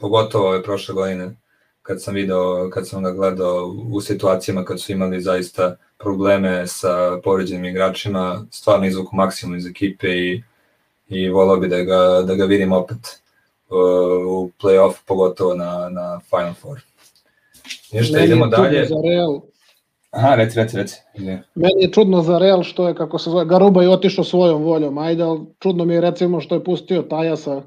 pogotovo 0.00 0.48
ove 0.48 0.62
prošle 0.62 0.94
godine 0.94 1.36
kad 1.82 2.02
sam 2.02 2.14
video, 2.14 2.70
kad 2.70 2.88
sam 2.88 3.02
ga 3.02 3.12
gledao 3.12 3.74
u 3.92 4.00
situacijama 4.00 4.64
kad 4.64 4.80
su 4.80 4.92
imali 4.92 5.20
zaista 5.20 5.76
probleme 5.98 6.66
sa 6.66 7.20
povređenim 7.24 7.64
igračima, 7.64 8.46
stvarno 8.50 8.86
izvuku 8.86 9.16
maksimum 9.16 9.56
iz 9.56 9.66
ekipe 9.66 10.08
i, 10.08 10.42
i 11.08 11.28
volao 11.28 11.56
bi 11.56 11.68
da 11.68 11.82
ga, 11.82 12.22
da 12.26 12.34
ga 12.34 12.44
vidim 12.44 12.72
opet 12.72 13.22
uh, 13.68 13.76
u 14.26 14.50
play-off, 14.62 14.94
pogotovo 15.06 15.54
na, 15.54 15.88
na 15.88 16.20
Final 16.30 16.54
Four. 16.54 16.80
Ništa, 17.92 18.12
Meni 18.16 18.26
idemo 18.26 18.46
dalje. 18.46 18.86
Za 18.86 18.94
Real. 19.04 19.40
Aha, 20.10 20.34
reci, 20.34 20.58
reci, 20.58 20.76
reci. 20.76 21.00
Meni 21.54 21.82
je 21.82 21.92
čudno 21.92 22.22
za 22.22 22.38
Real 22.38 22.62
što 22.62 22.88
je, 22.88 22.94
kako 22.94 23.18
se 23.18 23.30
zove, 23.30 23.44
Garuba 23.44 23.82
je 23.82 23.90
otišao 23.90 24.24
svojom 24.24 24.62
voljom, 24.62 24.98
ajde, 24.98 25.22
ali 25.22 25.40
čudno 25.58 25.84
mi 25.84 25.94
je 25.94 26.00
recimo 26.00 26.40
što 26.40 26.54
je 26.54 26.64
pustio 26.64 27.02
Tajasa, 27.02 27.62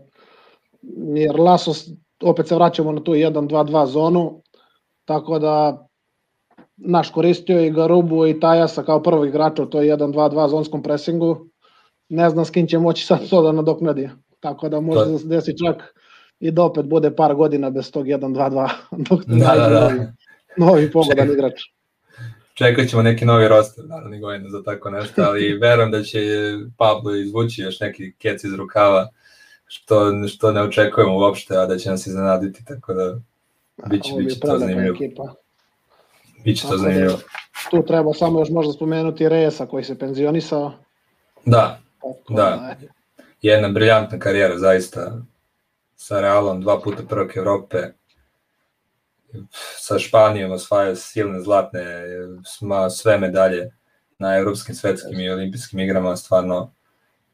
jer 1.16 1.40
Lasos 1.40 1.90
opet 2.24 2.48
se 2.48 2.56
vraćamo 2.56 2.92
na 2.92 3.04
tu 3.04 3.14
1-2-2 3.14 3.86
zonu, 3.86 4.42
tako 5.06 5.40
da 5.40 5.86
naš 6.82 7.12
koristio 7.12 7.66
i 7.66 7.72
Garubu 7.72 8.28
i 8.28 8.40
Tajasa 8.40 8.84
kao 8.84 9.04
prvog 9.04 9.28
igrača 9.28 9.64
u 9.64 9.66
toj 9.66 9.86
1-2-2 9.86 10.50
zonskom 10.50 10.84
presingu, 10.84 11.48
ne 12.10 12.30
znam 12.30 12.46
s 12.46 12.50
kim 12.50 12.68
će 12.68 12.80
moći 12.80 13.06
sad 13.06 13.30
to 13.30 13.42
da 13.42 13.52
nadoknadi. 13.52 14.10
Tako 14.40 14.70
da 14.70 14.80
može 14.80 15.12
da 15.12 15.18
se 15.18 15.28
desi 15.28 15.58
čak 15.66 15.96
i 16.40 16.52
da 16.52 16.64
opet 16.64 16.86
bude 16.86 17.16
par 17.16 17.36
godina 17.36 17.70
bez 17.70 17.92
tog 17.92 18.06
1-2-2 18.06 18.70
dok 19.10 19.26
da, 19.26 19.56
da, 19.56 19.70
da. 19.70 19.80
novi, 19.80 20.08
novi 20.58 20.92
pogodan 20.92 21.28
Ček, 21.28 21.34
igrač. 21.34 21.62
Čekat 22.54 22.88
ćemo 22.88 23.02
neki 23.02 23.26
novi 23.26 23.48
roster 23.48 23.86
naravno 23.88 24.20
godina 24.20 24.50
za 24.50 24.64
tako 24.64 24.90
nešto, 24.90 25.22
ali 25.22 25.54
verujem 25.62 25.92
da 25.92 26.04
će 26.04 26.20
Pablo 26.78 27.16
izvući 27.16 27.62
još 27.62 27.80
neki 27.80 28.14
kec 28.18 28.44
iz 28.44 28.54
rukava 28.54 29.10
što, 29.66 30.28
što 30.28 30.52
ne 30.52 30.62
očekujemo 30.62 31.18
uopšte, 31.18 31.58
a 31.58 31.66
da 31.66 31.78
će 31.78 31.90
nas 31.90 32.08
iznenaditi, 32.08 32.66
tako 32.66 32.94
da 32.94 33.20
biće, 33.90 34.14
biće 34.18 34.40
to 34.40 34.58
zanimljivo. 34.60 34.96
Ekipa. 34.96 35.34
Biće 36.44 36.68
to 36.68 36.78
zanimljivo. 36.78 37.20
tu 37.72 37.86
treba 37.86 38.14
samo 38.14 38.40
još 38.40 38.50
možda 38.50 38.74
spomenuti 38.74 39.24
Reyesa 39.24 39.68
koji 39.68 39.84
se 39.84 40.00
penzionisao. 40.00 40.74
Da, 41.46 41.80
Tako, 42.02 42.34
da. 42.34 42.76
Jedna 43.42 43.70
briljantna 43.70 44.20
karijera 44.20 44.58
zaista 44.58 45.22
sa 45.96 46.22
Realom, 46.22 46.62
dva 46.62 46.82
puta 46.82 47.04
prvak 47.10 47.38
Evrope, 47.38 47.78
sa 49.78 50.00
Španijom 50.00 50.52
osvaja 50.52 50.96
silne 50.96 51.42
zlatne, 51.42 52.04
sma 52.46 52.90
sve 52.90 53.18
medalje 53.18 53.72
na 54.20 54.38
evropskim, 54.38 54.76
svetskim 54.76 55.20
i 55.20 55.30
olimpijskim 55.30 55.80
igrama, 55.80 56.16
stvarno, 56.16 56.74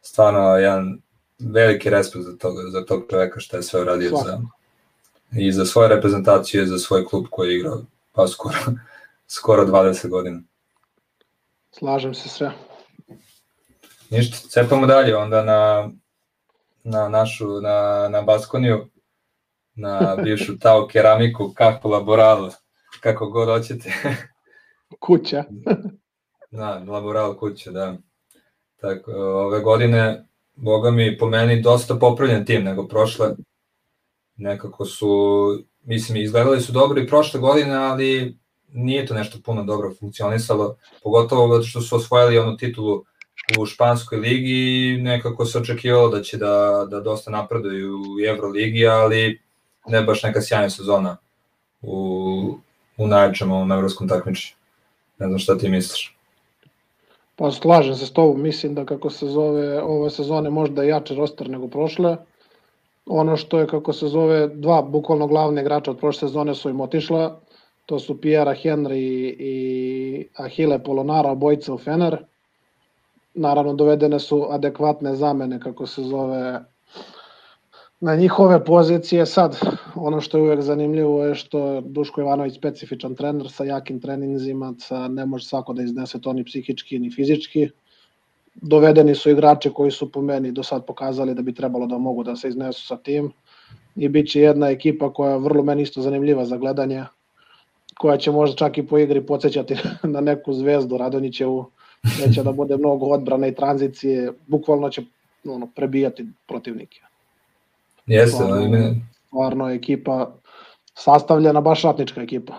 stvarno 0.01 0.57
jedan 0.57 1.01
veliki 1.39 1.89
respekt 1.89 2.25
za 2.25 2.37
tog, 2.37 2.55
za 2.71 2.85
tog 2.85 3.03
čoveka 3.09 3.39
što 3.39 3.57
je 3.57 3.63
sve 3.63 3.81
uradio 3.81 4.09
za, 4.09 4.41
i 5.31 5.51
za 5.51 5.65
svoje 5.65 5.89
reprezentacije 5.89 6.63
i 6.63 6.67
za 6.67 6.79
svoj 6.79 7.05
klub 7.05 7.25
koji 7.31 7.49
je 7.49 7.57
igrao 7.57 7.81
pa 8.11 8.27
skoro, 8.27 8.57
skoro 9.27 9.65
20 9.65 10.09
godina. 10.09 10.41
Slažem 11.71 12.13
se 12.13 12.29
sve. 12.29 12.51
Ništa, 14.09 14.47
cepamo 14.49 14.87
dalje 14.87 15.17
onda 15.17 15.43
na, 15.43 15.89
na 16.83 17.09
našu, 17.09 17.61
na, 17.61 18.07
na 18.09 18.21
Baskoniju, 18.21 18.89
na 19.75 20.15
bivšu 20.23 20.57
tau 20.61 20.87
keramiku, 20.87 21.53
kako 21.53 21.89
laboral, 21.89 22.49
kako 22.99 23.29
god 23.29 23.47
hoćete. 23.47 23.93
Kuća. 24.99 25.43
da, 26.51 26.83
laboral 26.87 27.37
kuća, 27.37 27.71
da. 27.71 27.97
Tako, 28.75 29.11
ove 29.11 29.59
godine, 29.59 30.27
boga 30.55 30.91
mi, 30.91 31.17
po 31.17 31.27
meni, 31.27 31.61
dosta 31.61 31.95
popravljen 31.95 32.45
tim 32.45 32.63
nego 32.63 32.87
prošle. 32.87 33.35
Nekako 34.35 34.85
su, 34.85 35.09
mislim, 35.83 36.23
izgledali 36.23 36.61
su 36.61 36.71
dobro 36.71 37.01
i 37.01 37.07
prošle 37.07 37.39
godine, 37.39 37.75
ali 37.75 38.37
nije 38.75 39.05
to 39.05 39.13
nešto 39.13 39.37
puno 39.45 39.63
dobro 39.63 39.93
funkcionisalo, 39.99 40.75
pogotovo 41.03 41.55
zato 41.55 41.67
što 41.67 41.81
su 41.81 41.95
osvojili 41.95 42.37
onu 42.37 42.57
titulu 42.57 43.03
u 43.59 43.65
Španskoj 43.65 44.17
ligi 44.17 44.53
i 44.53 44.97
nekako 45.01 45.45
se 45.45 45.57
očekivalo 45.57 46.09
da 46.09 46.21
će 46.21 46.37
da, 46.37 46.87
da 46.89 46.99
dosta 46.99 47.31
napreduju 47.31 47.97
u 47.97 48.25
Euroligi, 48.27 48.87
ali 48.87 49.41
ne 49.87 50.01
baš 50.01 50.23
neka 50.23 50.41
sjajna 50.41 50.69
sezona 50.69 51.17
u, 51.81 52.57
u 52.97 53.07
najvećem 53.07 53.51
ovom 53.51 53.71
evropskom 53.71 54.09
takmičenju. 54.09 54.55
Ne 55.19 55.27
znam 55.27 55.39
šta 55.39 55.57
ti 55.57 55.69
misliš. 55.69 56.15
Pa 57.35 57.51
slažem 57.51 57.95
se 57.95 58.05
s 58.05 58.11
tobom, 58.11 58.41
mislim 58.41 58.75
da 58.75 58.85
kako 58.85 59.09
se 59.09 59.27
zove 59.27 59.81
ove 59.81 60.09
sezone 60.09 60.49
možda 60.49 60.83
jače 60.83 61.15
roster 61.15 61.49
nego 61.49 61.67
prošle. 61.67 62.17
Ono 63.05 63.37
što 63.37 63.59
je 63.59 63.67
kako 63.67 63.93
se 63.93 64.07
zove 64.07 64.47
dva 64.47 64.81
bukvalno 64.81 65.27
glavne 65.27 65.61
igrača 65.61 65.91
od 65.91 65.97
prošle 65.97 66.27
sezone 66.27 66.55
su 66.55 66.69
im 66.69 66.81
otišla, 66.81 67.39
to 67.85 67.99
su 67.99 68.21
Pierre 68.21 68.55
Henry 68.63 69.35
i 69.39 70.27
Ahile 70.35 70.83
Polonara, 70.83 71.31
obojica 71.31 71.73
u 71.73 71.77
Fener. 71.77 72.17
Naravno 73.33 73.73
dovedene 73.73 74.19
su 74.19 74.47
adekvatne 74.49 75.15
zamene 75.15 75.59
kako 75.59 75.87
se 75.87 76.01
zove 76.01 76.59
na 77.99 78.15
njihove 78.15 78.65
pozicije 78.65 79.25
sad, 79.25 79.59
ono 79.95 80.21
što 80.21 80.37
je 80.37 80.43
uvek 80.43 80.61
zanimljivo 80.61 81.25
je 81.25 81.35
što 81.35 81.81
Duško 81.81 82.21
Ivanović 82.21 82.55
specifičan 82.55 83.15
trener 83.15 83.49
sa 83.51 83.63
jakim 83.63 84.01
treninzima, 84.01 84.73
sa 84.79 85.07
ne 85.07 85.25
može 85.25 85.45
svako 85.45 85.73
da 85.73 85.83
iznese 85.83 86.21
to 86.21 86.33
ni 86.33 86.43
psihički 86.43 86.99
ni 86.99 87.11
fizički. 87.11 87.69
Dovedeni 88.55 89.15
su 89.15 89.29
igrači 89.29 89.69
koji 89.73 89.91
su 89.91 90.11
po 90.11 90.21
meni 90.21 90.51
do 90.51 90.63
sad 90.63 90.85
pokazali 90.85 91.33
da 91.33 91.41
bi 91.41 91.53
trebalo 91.53 91.87
da 91.87 91.97
mogu 91.97 92.23
da 92.23 92.35
se 92.35 92.49
iznesu 92.49 92.87
sa 92.87 92.97
tim 92.97 93.31
i 93.95 94.09
bit 94.09 94.31
će 94.31 94.41
jedna 94.41 94.69
ekipa 94.69 95.13
koja 95.13 95.31
je 95.31 95.39
vrlo 95.39 95.63
meni 95.63 95.81
isto 95.81 96.01
zanimljiva 96.01 96.45
za 96.45 96.57
gledanje, 96.57 97.03
koja 97.99 98.17
će 98.17 98.31
možda 98.31 98.55
čak 98.55 98.77
i 98.77 98.87
po 98.87 98.97
igri 98.97 99.21
podsjećati 99.21 99.75
na 100.03 100.21
neku 100.21 100.53
zvezdu 100.53 100.97
Radonjićevu, 100.97 101.71
neće 102.19 102.43
da 102.43 102.51
bude 102.51 102.77
mnogo 102.77 103.05
odbrane 103.05 103.49
i 103.49 103.55
tranzicije, 103.55 104.31
bukvalno 104.47 104.89
će 104.89 105.01
ono, 105.45 105.67
prebijati 105.75 106.25
protivnike. 106.47 107.01
Jeste, 108.05 108.37
stvarno, 108.37 108.61
ima... 108.61 108.95
stvarno 109.27 109.69
ekipa 109.69 110.31
sastavljena, 110.93 111.61
baš 111.61 111.81
ratnička 111.81 112.21
ekipa. 112.21 112.53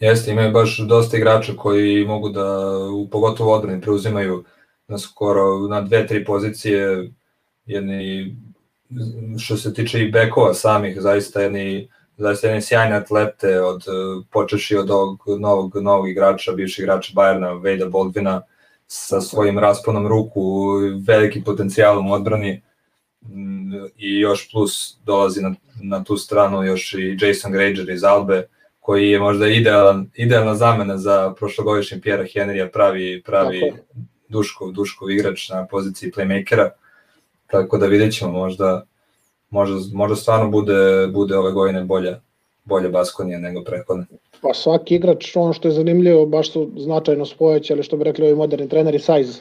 Jeste, 0.00 0.30
imaju 0.30 0.52
baš 0.52 0.78
dosta 0.78 1.16
igrača 1.16 1.52
koji 1.56 2.04
mogu 2.04 2.28
da, 2.28 2.70
pogotovo 3.10 3.52
odbrani, 3.52 3.80
preuzimaju 3.80 4.44
na 4.88 4.98
skoro 4.98 5.58
na 5.68 5.80
dve, 5.80 6.06
tri 6.06 6.24
pozicije, 6.24 7.10
jedni, 7.66 8.36
što 9.38 9.56
se 9.56 9.74
tiče 9.74 10.02
i 10.02 10.10
bekova 10.10 10.54
samih, 10.54 11.00
zaista 11.00 11.40
jedni, 11.40 11.88
zaista 12.16 12.46
jedni 12.46 12.62
sjajne 12.62 12.96
atlete, 12.96 13.60
od, 13.60 13.84
počeši 14.30 14.76
od 14.76 14.90
ovog 14.90 15.18
novog, 15.40 15.76
novog 15.76 16.08
igrača, 16.08 16.52
bivšeg 16.52 16.82
igrača 16.82 17.12
Bajerna, 17.14 17.52
Vejda 17.52 17.88
Boldvina, 17.88 18.42
sa 18.86 19.20
svojim 19.20 19.58
rasponom 19.58 20.06
ruku, 20.06 20.72
veliki 21.06 21.44
potencijalom 21.44 22.10
u 22.10 22.14
odbrani, 22.14 22.62
i 23.96 24.18
još 24.20 24.50
plus 24.50 24.98
dolazi 25.04 25.42
na, 25.42 25.54
na 25.82 26.04
tu 26.04 26.16
stranu 26.16 26.64
još 26.64 26.94
i 26.94 27.18
Jason 27.20 27.52
Granger 27.52 27.90
iz 27.90 28.04
Albe, 28.04 28.48
koji 28.80 29.10
je 29.10 29.20
možda 29.20 29.48
idealan, 29.48 30.10
idealna 30.14 30.54
zamena 30.54 30.98
za 30.98 31.34
prošlogodišnji 31.38 32.00
Pjera 32.00 32.24
Henrya, 32.24 32.70
pravi, 32.72 33.22
pravi 33.26 33.72
Duškov, 34.28 34.72
Duškov 34.72 35.10
igrač 35.10 35.48
na 35.48 35.66
poziciji 35.66 36.12
playmakera, 36.12 36.70
tako 37.46 37.78
da 37.78 37.86
vidjet 37.86 38.14
ćemo 38.14 38.32
možda, 38.32 38.86
možda, 39.56 39.80
možda 39.92 40.16
stvarno 40.16 40.50
bude, 40.50 41.08
bude 41.12 41.36
ove 41.38 41.52
godine 41.52 41.84
bolja, 41.84 42.20
bolja 42.64 42.88
Baskonija 42.88 43.38
nego 43.38 43.64
prethodne. 43.64 44.06
Pa 44.40 44.54
svaki 44.54 44.94
igrač, 44.94 45.36
ono 45.36 45.52
što 45.52 45.68
je 45.68 45.78
zanimljivo, 45.80 46.26
baš 46.26 46.52
su 46.52 46.70
značajno 46.76 47.26
spojeći, 47.26 47.72
ali 47.72 47.82
što 47.82 47.96
bi 47.96 48.04
rekli 48.04 48.26
ovi 48.26 48.36
moderni 48.36 48.68
treneri, 48.68 48.98
size 48.98 49.40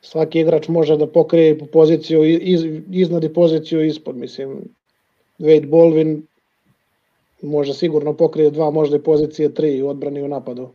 svaki 0.00 0.40
igrač 0.40 0.68
može 0.68 0.96
da 0.96 1.06
pokrije 1.06 1.58
po 1.58 1.66
poziciju 1.66 2.24
iz, 2.24 2.64
iznad 2.90 3.24
i 3.24 3.32
poziciju 3.32 3.84
ispod, 3.84 4.16
mislim. 4.16 4.60
Wade 5.38 5.66
Bolvin 5.66 6.22
može 7.42 7.74
sigurno 7.74 8.12
pokrije 8.16 8.50
dva, 8.50 8.70
možda 8.70 8.96
i 8.96 9.02
pozicije 9.02 9.54
tri 9.54 9.82
u 9.82 9.88
odbrani 9.88 10.20
i 10.20 10.22
u 10.22 10.28
napadu. 10.28 10.68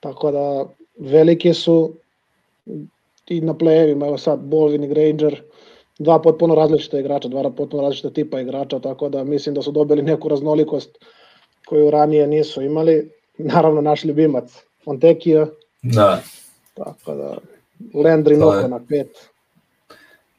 Tako 0.00 0.30
da 0.30 0.66
velike 0.98 1.54
su 1.54 1.92
i 3.28 3.40
na 3.40 3.54
play-evima, 3.54 4.06
evo 4.06 4.18
sad 4.18 4.40
Bolvin 4.40 4.84
i 4.84 4.88
Granger, 4.88 5.42
dva 5.98 6.18
potpuno 6.22 6.54
različita 6.54 6.98
igrača, 6.98 7.28
dva 7.28 7.50
potpuno 7.50 7.82
različita 7.82 8.10
tipa 8.10 8.40
igrača, 8.40 8.78
tako 8.78 9.08
da 9.08 9.24
mislim 9.24 9.54
da 9.54 9.62
su 9.62 9.72
dobili 9.72 10.02
neku 10.02 10.28
raznolikost 10.28 10.98
koju 11.66 11.90
ranije 11.90 12.26
nisu 12.26 12.62
imali. 12.62 13.10
Naravno 13.38 13.80
naš 13.80 14.04
ljubimac 14.04 14.62
Fontekija. 14.84 15.46
Da. 15.82 16.22
Tako 16.74 17.14
da 17.14 17.38
Landry 17.94 18.38
Noko 18.38 18.68
na 18.68 18.80
pet. 18.88 19.30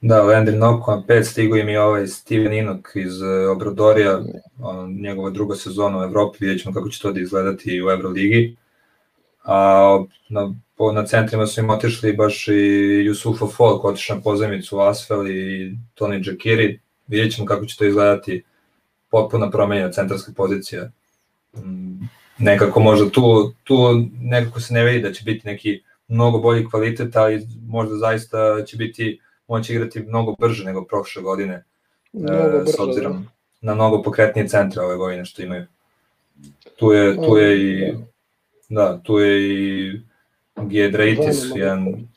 Da, 0.01 0.23
Landry 0.23 0.57
Noko 0.57 0.95
na 0.95 1.03
pet, 1.07 1.25
stigo 1.25 1.55
im 1.55 1.69
i 1.69 1.77
ovaj 1.77 2.07
Steven 2.07 2.53
Inok 2.53 2.89
iz 2.95 3.21
uh, 3.21 3.51
Obradorija, 3.55 4.21
njegova 5.01 5.29
druga 5.29 5.55
sezona 5.55 5.99
u 5.99 6.03
Evropi, 6.03 6.37
vidjet 6.39 6.61
ćemo 6.61 6.75
kako 6.75 6.89
će 6.89 7.01
to 7.01 7.11
da 7.11 7.19
izgledati 7.19 7.83
u 7.83 7.89
Euroligi. 7.89 8.57
A 9.43 10.03
na, 10.29 10.53
po, 10.77 10.91
na 10.91 11.05
centrima 11.05 11.47
su 11.47 11.61
im 11.61 11.69
otišli 11.69 12.13
baš 12.13 12.47
i 12.47 12.51
Yusufa 13.09 13.51
Folk, 13.51 13.85
otišao 13.85 14.15
na 14.15 14.21
pozemicu 14.21 14.77
u 14.77 14.79
Asfel 14.79 15.27
i 15.27 15.71
Tony 15.95 16.23
Džakiri, 16.23 16.79
vidjet 17.07 17.35
ćemo 17.35 17.45
kako 17.45 17.65
će 17.65 17.77
to 17.77 17.85
izgledati 17.85 18.43
potpuno 19.09 19.51
promenjena 19.51 19.91
centarska 19.91 20.31
pozicija. 20.35 20.89
Mm, 21.57 22.05
nekako 22.37 22.79
možda 22.79 23.09
tu, 23.09 23.53
tu 23.63 23.75
nekako 24.21 24.59
se 24.59 24.73
ne 24.73 24.83
vidi 24.83 25.01
da 25.01 25.13
će 25.13 25.23
biti 25.23 25.47
neki 25.47 25.81
mnogo 26.07 26.39
bolji 26.39 26.69
kvalitet, 26.69 27.15
ali 27.15 27.47
možda 27.67 27.95
zaista 27.95 28.65
će 28.65 28.77
biti, 28.77 29.19
moći 29.47 29.73
igrati 29.73 29.99
mnogo 29.99 30.35
brže 30.39 30.63
nego 30.63 30.85
prošle 30.85 31.21
godine, 31.21 31.63
mnogo 32.13 32.59
brže, 32.59 32.71
s 32.71 32.79
obzirom 32.79 33.13
da. 33.23 33.29
na 33.61 33.75
mnogo 33.75 34.03
pokretnije 34.03 34.47
centre 34.47 34.81
ove 34.81 34.95
godine 34.95 35.25
što 35.25 35.41
imaju. 35.41 35.65
Tu 36.75 36.91
je, 36.91 37.15
tu 37.15 37.37
je 37.37 37.61
i, 37.61 37.93
da, 38.69 39.01
tu 39.03 39.19
je 39.19 39.41
i 39.49 40.01
Giedraitis, 40.57 41.43
jedan, 41.55 42.07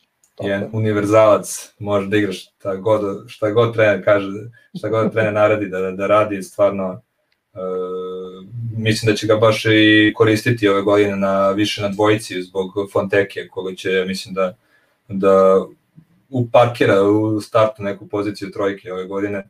jedan 0.41 0.69
univerzalac, 0.73 1.73
može 1.79 2.07
da 2.07 2.17
igra 2.17 2.33
šta 2.33 2.75
god, 2.75 3.29
šta 3.29 3.51
god 3.51 3.73
trener 3.73 4.05
kaže, 4.05 4.27
šta 4.77 4.89
god 4.89 5.11
trener 5.11 5.33
naradi 5.33 5.69
da, 5.69 5.91
da 5.91 6.07
radi, 6.07 6.43
stvarno 6.43 7.01
E, 7.53 7.59
mislim 8.77 9.11
da 9.11 9.15
će 9.15 9.27
ga 9.27 9.35
baš 9.35 9.65
i 9.65 10.13
koristiti 10.15 10.67
ove 10.67 10.81
godine 10.81 11.15
na 11.15 11.51
više 11.51 11.81
na 11.81 11.87
dvojici 11.89 12.41
zbog 12.41 12.71
Fonteke, 12.93 13.47
koga 13.47 13.75
će, 13.75 14.05
mislim 14.07 14.33
da, 14.33 14.55
da 15.07 15.65
uparkira 16.29 17.03
u 17.03 17.41
startu 17.41 17.83
neku 17.83 18.07
poziciju 18.07 18.51
trojke 18.51 18.93
ove 18.93 19.05
godine. 19.05 19.49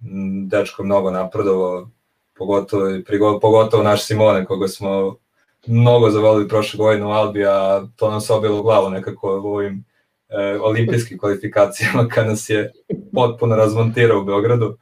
Mm, 0.00 0.48
dečko 0.48 0.84
mnogo 0.84 1.10
napredovao, 1.10 1.88
pogotovo, 2.34 3.00
pogotovo 3.40 3.82
naš 3.82 4.06
Simone, 4.06 4.44
koga 4.44 4.68
smo 4.68 5.16
mnogo 5.66 6.10
zavolili 6.10 6.48
prošle 6.48 6.78
godine 6.78 7.06
u 7.06 7.10
Albi, 7.10 7.46
a 7.46 7.86
to 7.96 8.10
nam 8.10 8.20
se 8.20 8.32
obilo 8.32 8.60
u 8.60 8.62
glavu 8.62 8.90
nekako 8.90 9.40
u 9.44 9.48
ovim 9.48 9.84
e, 10.28 10.58
olimpijskim 10.60 11.18
kvalifikacijama 11.18 12.08
kad 12.08 12.26
nas 12.26 12.50
je 12.50 12.72
potpuno 13.14 13.56
razmontirao 13.56 14.20
u 14.20 14.24
Beogradu. 14.24 14.76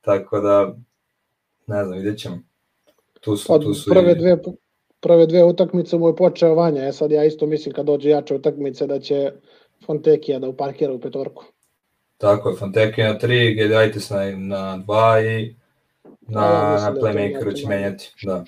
Tako 0.00 0.40
da 0.40 0.74
ne 1.66 1.84
znam, 1.84 1.98
vidjet 1.98 2.18
ćemo. 2.18 2.38
Tu 3.20 3.36
su, 3.36 3.58
tu 3.62 3.74
su 3.74 3.90
prve, 3.90 4.12
i... 4.12 4.14
dve, 4.14 4.38
prve 5.00 5.26
dve 5.26 5.44
utakmice 5.44 5.98
mu 5.98 6.08
je 6.08 6.16
počeo 6.16 6.54
Vanja, 6.54 6.88
e 6.88 6.92
sad 6.92 7.10
ja 7.10 7.24
isto 7.24 7.46
mislim 7.46 7.74
kad 7.74 7.86
dođe 7.86 8.10
jače 8.10 8.34
utakmice 8.34 8.86
da 8.86 9.00
će 9.00 9.32
Fontekija 9.86 10.38
da 10.38 10.48
uparkira 10.48 10.92
u 10.92 11.00
petorku. 11.00 11.44
Tako 12.18 12.50
je, 12.50 12.56
Fontekija 12.56 13.12
na 13.12 13.18
3, 13.18 13.56
Gedajtis 13.56 14.10
na, 14.10 14.30
na 14.36 14.84
2 14.86 15.40
i 15.40 15.56
na, 16.20 16.42
ja 16.42 16.80
na 16.80 16.90
da 16.90 17.00
playmakeru 17.00 17.56
će 17.56 17.68
menjati. 17.68 18.12
Da. 18.22 18.44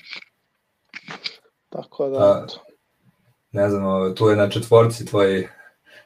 Tako 1.75 2.09
da, 2.09 2.19
A, 2.19 2.47
ne 3.53 3.71
znam, 3.71 4.15
tu 4.15 4.29
je 4.29 4.37
na 4.37 4.51
četvorci 4.51 5.07
tvoj 5.07 5.49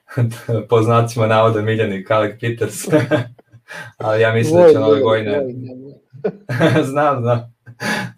po 0.69 0.83
znacima 0.83 1.27
navoda 1.27 1.63
miljenik 1.63 2.11
Alec 2.11 2.41
Peters. 2.41 2.85
ali 3.99 4.21
ja 4.21 4.33
mislim 4.33 4.63
da 4.63 4.73
će 4.73 4.79
ove 4.79 5.01
godine... 5.01 5.43
znam, 6.91 7.23
znam. 7.23 7.55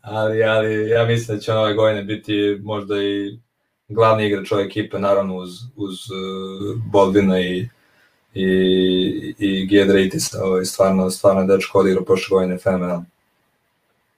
ali, 0.00 0.42
ali 0.42 0.88
ja 0.88 1.04
mislim 1.04 1.36
da 1.36 1.42
će 1.42 1.52
ove 1.52 1.74
godine 1.74 2.02
biti 2.02 2.60
možda 2.62 3.02
i 3.02 3.38
glavni 3.88 4.26
igrač 4.26 4.52
ove 4.52 4.62
ekipe, 4.62 4.98
naravno 4.98 5.36
uz, 5.36 5.50
uz 5.76 5.94
uh, 6.10 6.82
Bolvina 6.92 7.40
i 7.40 7.68
i, 8.34 9.34
i 9.38 9.66
Giedreitis, 9.66 10.34
ovaj, 10.34 10.64
stvarno, 10.64 11.10
stvarno 11.10 11.46
dečko 11.46 11.78
odigrao 11.78 12.04
prošle 12.04 12.34
godine 12.34 12.58
fenomenalno. 12.58 13.04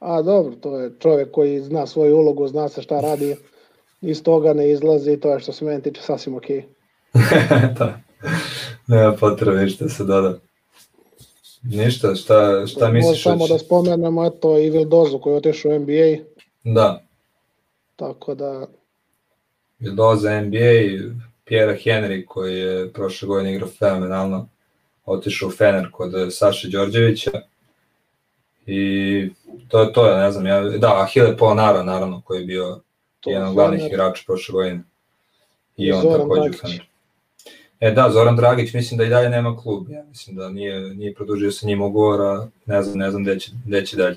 A 0.02 0.22
dobro, 0.22 0.54
to 0.60 0.80
je 0.80 0.92
čovjek 0.98 1.30
koji 1.30 1.60
zna 1.60 1.86
svoju 1.86 2.16
ulogu, 2.16 2.48
zna 2.48 2.68
se 2.68 2.82
šta 2.82 3.00
radi, 3.00 3.36
iz 4.00 4.22
toga 4.22 4.52
ne 4.52 4.70
izlazi 4.70 5.12
i 5.12 5.20
to 5.20 5.32
je 5.32 5.40
što 5.40 5.52
se 5.52 5.64
meni 5.64 5.82
tiče 5.82 6.02
sasvim 6.02 6.34
okej. 6.36 6.64
Okay. 7.14 7.74
da. 7.78 8.00
Nema 8.86 9.12
potrebe 9.12 9.62
ništa 9.62 9.88
se 9.88 10.04
doda. 10.04 10.38
Ništa, 11.62 12.14
šta, 12.14 12.66
šta 12.66 12.90
misliš? 12.90 13.22
Samo 13.22 13.46
da 13.46 13.58
spomenemo, 13.58 14.26
eto, 14.26 14.58
i 14.58 14.70
Vildozu 14.70 15.18
koji 15.18 15.32
je 15.32 15.36
otišao 15.36 15.72
u 15.72 15.78
NBA. 15.78 16.24
Da. 16.64 17.02
Tako 17.96 18.34
da... 18.34 18.66
Vildoza 19.78 20.40
NBA, 20.40 21.12
Pierre 21.44 21.78
Henry 21.84 22.24
koji 22.26 22.58
je 22.58 22.92
prošle 22.92 23.28
godine 23.28 23.54
igrao 23.54 23.68
fenomenalno, 23.68 24.48
otišao 25.06 25.48
u 25.48 25.52
Fener 25.52 25.90
kod 25.92 26.12
Saše 26.30 26.68
Đorđevića 26.68 27.30
i 28.66 29.30
to, 29.68 29.84
to 29.84 30.06
je, 30.06 30.16
ne 30.16 30.32
znam, 30.32 30.46
ja, 30.46 30.60
da, 30.60 31.02
Ahile 31.02 31.36
Polonara 31.36 31.82
naravno 31.82 32.22
koji 32.24 32.40
je 32.40 32.46
bio 32.46 32.80
to 33.20 33.30
jedan 33.30 33.48
od 33.48 33.54
glavnih 33.54 33.86
igrača 33.86 34.22
prošle 34.26 34.52
godine 34.52 34.82
i, 35.76 35.92
on 35.92 36.02
Zoran 36.02 36.20
takođe 36.20 36.50
u 36.50 36.52
Fener. 36.52 36.86
E 37.80 37.90
da, 37.90 38.10
Zoran 38.10 38.36
Dragić 38.36 38.74
mislim 38.74 38.98
da 38.98 39.04
i 39.04 39.08
dalje 39.08 39.28
nema 39.28 39.56
klub, 39.56 39.90
ja 39.90 40.04
mislim 40.08 40.36
da 40.36 40.48
nije, 40.48 40.80
nije 40.80 41.14
produžio 41.14 41.52
sa 41.52 41.66
njim 41.66 41.82
ugovora, 41.82 42.48
ne 42.66 42.82
znam, 42.82 42.98
ne 42.98 43.10
znam 43.10 43.22
gde 43.22 43.38
će, 43.38 43.50
gde 43.66 43.86
će 43.86 43.96
dalje. 43.96 44.16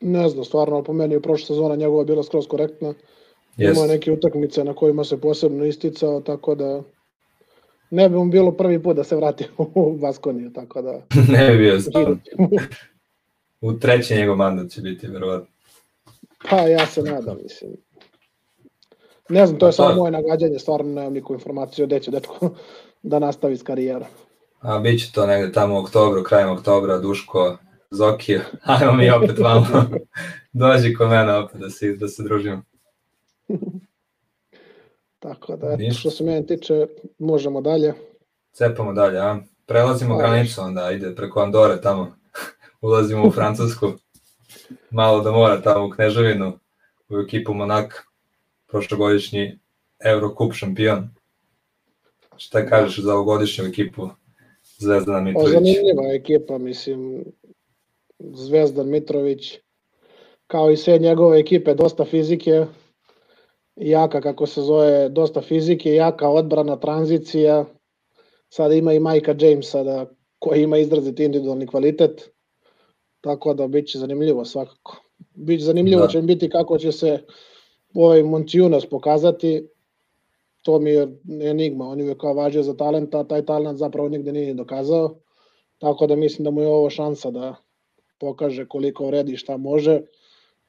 Ne 0.00 0.28
znam, 0.28 0.44
stvarno, 0.44 0.82
po 0.82 0.92
meni 0.92 1.14
je 1.14 1.22
prošla 1.22 1.46
sezona 1.46 1.76
njegova 1.76 2.04
bila 2.04 2.22
skroz 2.22 2.46
korektna. 2.46 2.94
Yes. 3.58 3.76
Ima 3.76 3.86
neke 3.86 4.12
utakmice 4.12 4.64
na 4.64 4.74
kojima 4.74 5.04
se 5.04 5.20
posebno 5.20 5.64
isticao, 5.64 6.20
tako 6.20 6.54
da 6.54 6.82
ne 7.90 8.08
bi 8.08 8.16
mu 8.16 8.24
bilo 8.24 8.52
prvi 8.52 8.82
put 8.82 8.96
da 8.96 9.04
se 9.04 9.16
vrati 9.16 9.44
u 9.74 9.96
Baskoniju, 9.96 10.52
tako 10.52 10.82
da... 10.82 11.00
ne 11.32 11.50
bi 11.50 11.58
bio 11.58 11.80
stvarno. 11.80 12.18
U 13.60 13.72
treći 13.72 14.14
njegov 14.14 14.36
mandat 14.36 14.70
će 14.70 14.80
biti, 14.80 15.06
verovatno. 15.06 15.48
Pa 16.50 16.56
ja 16.56 16.86
se 16.86 17.02
nadam, 17.02 17.36
mislim. 17.42 17.72
Ne 19.28 19.46
znam, 19.46 19.58
to 19.58 19.66
je 19.66 19.70
pa 19.70 19.72
samo 19.72 19.94
moje 19.94 20.10
nagađanje, 20.10 20.58
stvarno 20.58 20.94
nemam 20.94 21.12
niku 21.12 21.34
informaciju 21.34 21.86
gde 21.86 22.00
će 22.00 22.10
dečko 22.10 22.50
da 23.02 23.18
nastavi 23.18 23.56
s 23.56 23.62
karijerom. 23.62 24.08
A 24.60 24.78
bit 24.78 25.00
će 25.00 25.12
to 25.12 25.26
negde 25.26 25.52
tamo 25.52 25.74
u 25.74 25.78
oktobru, 25.78 26.22
krajem 26.22 26.50
oktobra, 26.50 26.98
Duško, 26.98 27.56
Zoki, 27.90 28.38
ajmo 28.62 28.92
mi 28.92 29.10
opet 29.10 29.38
vamo. 29.38 29.66
Dođi 30.52 30.94
kod 30.94 31.08
mene 31.08 31.34
opet 31.34 31.60
da 31.60 31.70
se, 31.70 31.96
da 31.96 32.08
se 32.08 32.22
družimo. 32.22 32.62
Tako 35.18 35.56
da, 35.56 35.72
eto, 35.72 35.94
što 35.94 36.10
se 36.10 36.24
mene 36.24 36.46
tiče, 36.46 36.86
možemo 37.18 37.60
dalje. 37.60 37.94
Cepamo 38.52 38.92
dalje, 38.92 39.18
a? 39.18 39.38
Prelazimo 39.66 40.14
a, 40.14 40.18
granicu, 40.18 40.60
onda 40.60 40.90
ide 40.90 41.14
preko 41.14 41.40
Andore 41.40 41.80
tamo. 41.80 42.16
Ulazimo 42.86 43.26
u 43.26 43.30
Francusku. 43.30 43.92
Malo 44.90 45.20
da 45.20 45.30
mora 45.30 45.62
tamo 45.62 45.86
u 45.86 45.90
Kneževinu, 45.90 46.58
u 47.08 47.18
ekipu 47.18 47.54
Monaka. 47.54 48.02
Prošlogodišnji 48.66 49.58
Eurocup 50.04 50.52
šampion. 50.52 51.08
Šta 52.36 52.66
kažeš 52.66 53.00
za 53.02 53.14
ovogodišnju 53.14 53.64
ekipu 53.64 54.08
Zvezdan 54.78 55.24
Mitrović? 55.24 55.52
Zanimljiva 55.52 56.12
ekipa, 56.14 56.58
mislim, 56.58 57.24
Zvezdan 58.18 58.88
Mitrović, 58.88 59.58
kao 60.46 60.70
i 60.70 60.76
sve 60.76 60.98
njegove 60.98 61.40
ekipe, 61.40 61.74
dosta 61.74 62.04
fizike, 62.04 62.66
jaka, 63.76 64.20
kako 64.20 64.46
se 64.46 64.60
zove, 64.60 65.08
dosta 65.08 65.40
fizike, 65.40 65.94
jaka 65.94 66.28
odbrana, 66.28 66.76
tranzicija. 66.76 67.64
Sada 68.48 68.74
ima 68.74 68.92
i 68.92 69.00
Majka 69.00 69.34
Jamesa 69.38 69.82
da, 69.82 70.06
koji 70.38 70.62
ima 70.62 70.78
izrazit 70.78 71.20
individualni 71.20 71.66
kvalitet. 71.66 72.35
Tako 73.26 73.54
da 73.54 73.66
bit 73.68 73.88
će 73.88 73.98
zanimljivo 73.98 74.44
svakako. 74.44 75.02
Biće 75.34 75.64
zanimljivo 75.64 76.02
da. 76.02 76.08
će 76.08 76.22
biti 76.22 76.50
kako 76.50 76.78
će 76.78 76.92
se 76.92 77.24
ovaj 77.94 78.22
Monciunas 78.22 78.86
pokazati. 78.86 79.68
To 80.62 80.78
mi 80.78 80.90
je 80.90 81.08
enigma. 81.42 81.88
On 81.88 82.00
je 82.00 82.18
kao 82.18 82.34
važio 82.34 82.62
za 82.62 82.76
talenta, 82.76 83.20
a 83.20 83.24
taj 83.24 83.44
talent 83.44 83.78
zapravo 83.78 84.08
nigde 84.08 84.32
nije 84.32 84.54
dokazao. 84.54 85.18
Tako 85.78 86.06
da 86.06 86.16
mislim 86.16 86.44
da 86.44 86.50
mu 86.50 86.60
je 86.60 86.68
ovo 86.68 86.90
šansa 86.90 87.30
da 87.30 87.56
pokaže 88.18 88.68
koliko 88.68 89.06
vredi 89.06 89.36
šta 89.36 89.56
može 89.56 90.00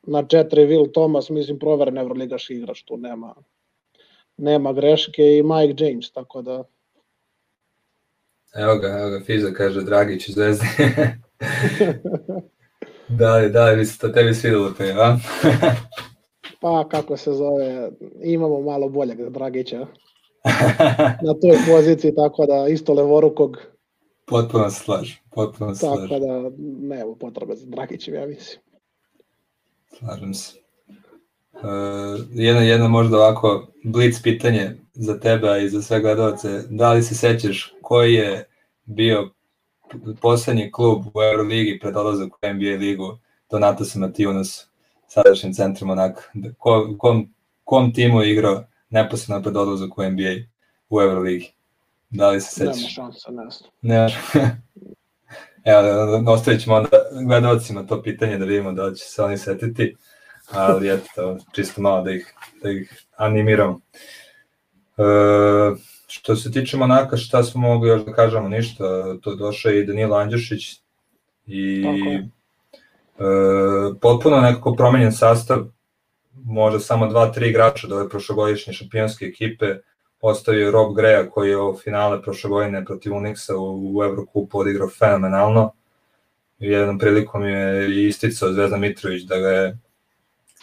na 0.03 0.27
četiri 0.27 0.67
Will 0.67 0.91
Thomas, 0.93 1.29
mislim, 1.29 1.59
proveren 1.59 1.97
evroligaški 1.97 2.53
igrač, 2.53 2.83
tu 2.83 2.97
nema, 2.97 3.35
nema 4.37 4.73
greške 4.73 5.37
i 5.37 5.43
Mike 5.43 5.85
James, 5.85 6.11
tako 6.11 6.41
da... 6.41 6.63
Evo 8.55 8.75
ga, 8.75 8.87
evo 8.87 9.09
ga, 9.09 9.19
Fiza 9.25 9.51
kaže 9.51 9.81
Dragić 9.81 10.29
Zvezde. 10.29 10.65
da, 13.19 13.49
da, 13.49 13.75
bi 13.75 13.85
se 13.85 13.97
to 13.97 14.09
tebi 14.09 14.33
svidelo 14.33 14.69
to 14.69 14.83
je, 14.83 14.93
a? 14.93 15.17
pa, 16.61 16.89
kako 16.89 17.17
se 17.17 17.31
zove, 17.33 17.89
imamo 18.23 18.61
malo 18.61 18.89
boljeg 18.89 19.29
Dragića 19.29 19.79
na 21.25 21.33
toj 21.41 21.57
poziciji, 21.67 22.15
tako 22.15 22.45
da 22.45 22.67
isto 22.67 22.93
levorukog. 22.93 23.57
Potpuno 24.25 24.69
se 24.69 24.79
slažem, 24.79 25.17
potpuno 25.31 25.75
se 25.75 25.79
slažem. 25.79 26.09
Tako 26.09 26.19
da, 26.19 26.51
nema 26.95 27.15
potrebe 27.15 27.55
za 27.55 27.65
Dragićem, 27.65 28.13
ja 28.13 28.27
mislim. 28.27 28.61
Slažem 29.99 30.33
se. 30.33 30.57
Uh, 31.53 31.63
jedno, 32.31 32.61
jedno 32.61 32.89
možda 32.89 33.17
ovako 33.17 33.67
blic 33.83 34.21
pitanje 34.21 34.71
za 34.93 35.19
tebe 35.19 35.63
i 35.63 35.69
za 35.69 35.81
sve 35.81 36.01
gledalce. 36.01 36.61
Da 36.69 36.93
li 36.93 37.03
se 37.03 37.15
sećaš 37.15 37.73
koji 37.81 38.13
je 38.13 38.49
bio 38.85 39.29
poslednji 40.21 40.71
klub 40.71 41.05
u 41.13 41.21
Euroligi 41.21 41.79
pred 41.79 41.97
odlazak 41.97 42.33
u 42.33 42.53
NBA 42.53 42.77
ligu 42.79 43.17
Donatas 43.51 43.95
Matijunas, 43.95 44.69
sadašnjim 45.07 45.53
centrom 45.53 45.89
onak, 45.89 46.31
ko, 46.57 46.95
kom, 46.97 47.33
kom 47.63 47.93
timu 47.93 48.21
je 48.21 48.31
igrao 48.31 48.63
neposredno 48.89 49.43
pred 49.43 49.57
odlazak 49.57 49.97
u 49.97 50.03
NBA 50.03 50.33
u 50.89 51.01
Euroligi? 51.01 51.53
Da 52.09 52.29
li 52.29 52.41
se 52.41 52.49
sećaš? 52.49 52.75
Nema 52.75 52.89
šansa, 52.89 53.31
ne 53.31 53.49
znam. 53.49 53.69
Nema 53.81 54.09
Evo, 55.67 56.31
ostavit 56.31 56.61
ćemo 56.61 56.75
onda 56.75 56.89
gledalcima 57.27 57.87
to 57.87 58.01
pitanje 58.01 58.37
da 58.37 58.45
vidimo 58.45 58.71
da 58.71 58.93
će 58.93 59.05
se 59.05 59.23
oni 59.23 59.37
setiti, 59.37 59.95
ali 60.51 60.89
eto, 60.89 61.37
čisto 61.51 61.81
malo 61.81 62.01
da 62.01 62.11
ih, 62.11 62.33
da 62.63 62.71
ih 62.71 63.05
animiramo. 63.15 63.79
E, 64.97 65.03
što 66.07 66.35
se 66.35 66.51
tiče 66.51 66.77
Monaka, 66.77 67.17
šta 67.17 67.43
smo 67.43 67.61
mogli 67.61 67.89
još 67.89 68.05
da 68.05 68.13
kažemo, 68.13 68.49
ništa, 68.49 69.17
to 69.21 69.35
došao 69.35 69.71
i 69.71 69.85
Danilo 69.85 70.17
Andjušić 70.17 70.79
i 71.47 71.83
e, 71.83 73.23
potpuno 74.01 74.41
nekako 74.41 74.75
promenjen 74.75 75.11
sastav, 75.11 75.65
možda 76.33 76.79
samo 76.79 77.07
dva, 77.07 77.31
tri 77.31 77.49
igrača 77.49 77.87
od 77.87 77.93
ove 77.93 78.09
prošlogodišnje 78.09 78.73
šampionske 78.73 79.25
ekipe, 79.25 79.75
ostavio 80.21 80.71
Rob 80.71 80.95
Greja 80.95 81.29
koji 81.29 81.49
je 81.49 81.61
u 81.61 81.77
finale 81.83 82.21
prošle 82.21 82.49
godine 82.49 82.85
protiv 82.85 83.11
Unixa 83.13 83.55
u, 83.55 83.97
u 83.97 84.03
Evrokupu 84.03 84.59
odigrao 84.59 84.89
fenomenalno. 84.89 85.71
Jednom 86.59 86.99
prilikom 86.99 87.43
je 87.45 88.07
isticao 88.07 88.53
Zvezda 88.53 88.77
Mitrović 88.77 89.23
da 89.23 89.37
ga 89.37 89.49
je 89.49 89.77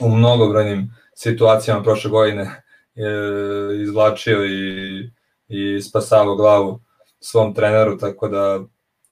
u 0.00 0.08
mnogobrojnim 0.08 0.94
situacijama 1.14 1.82
prošle 1.82 2.10
godine 2.10 2.62
je 2.94 3.82
izvlačio 3.82 4.46
i, 4.46 5.10
i 5.48 5.82
spasavao 5.82 6.36
glavu 6.36 6.80
svom 7.20 7.54
treneru, 7.54 7.98
tako 7.98 8.28
da 8.28 8.60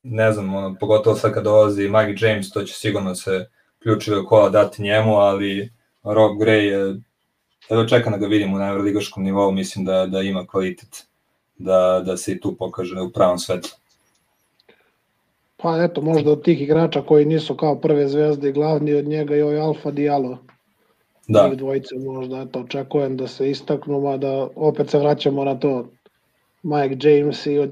ne 0.03 0.33
znam, 0.33 0.55
ono, 0.55 0.77
pogotovo 0.81 1.16
sad 1.16 1.35
kad 1.35 1.45
dolazi 1.45 1.88
Mike 1.88 2.27
James, 2.27 2.51
to 2.51 2.62
će 2.62 2.75
sigurno 2.75 3.14
se 3.14 3.47
ključive 3.83 4.25
kola 4.25 4.49
dati 4.49 4.83
njemu, 4.83 5.16
ali 5.16 5.73
Rob 6.05 6.33
Gray 6.37 6.61
je 6.61 7.01
Evo 7.71 7.85
čekam 7.85 8.12
da 8.12 8.18
ga 8.18 8.27
vidimo 8.27 8.59
na 8.59 8.68
evroligaškom 8.68 9.23
nivou, 9.23 9.51
mislim 9.51 9.85
da, 9.85 10.07
da 10.07 10.21
ima 10.21 10.47
kvalitet 10.47 11.07
da, 11.59 12.03
da 12.07 12.16
se 12.16 12.33
i 12.33 12.40
tu 12.40 12.57
pokaže 12.57 13.01
u 13.01 13.12
pravom 13.12 13.38
svetu. 13.38 13.77
Pa 15.57 15.83
eto, 15.83 16.01
možda 16.01 16.33
od 16.33 16.42
tih 16.42 16.62
igrača 16.62 17.03
koji 17.03 17.25
nisu 17.25 17.57
kao 17.57 17.81
prve 17.81 18.09
zvezde 18.09 18.49
i 18.49 18.53
glavni 18.53 18.95
od 18.95 19.05
njega 19.05 19.35
je 19.35 19.45
ovaj 19.45 19.61
Alfa 19.61 19.90
Diallo. 19.90 20.38
da. 21.29 21.49
njih 21.49 21.59
dvojice 21.59 21.95
možda 21.99 22.40
eto, 22.40 22.61
očekujem 22.61 23.16
da 23.16 23.29
se 23.29 23.51
istaknu, 23.51 24.01
mada 24.01 24.49
opet 24.57 24.90
se 24.90 24.99
vraćamo 24.99 25.45
na 25.45 25.59
to 25.59 25.87
Mike 26.62 27.09
James 27.09 27.46
i 27.46 27.59
od, 27.59 27.70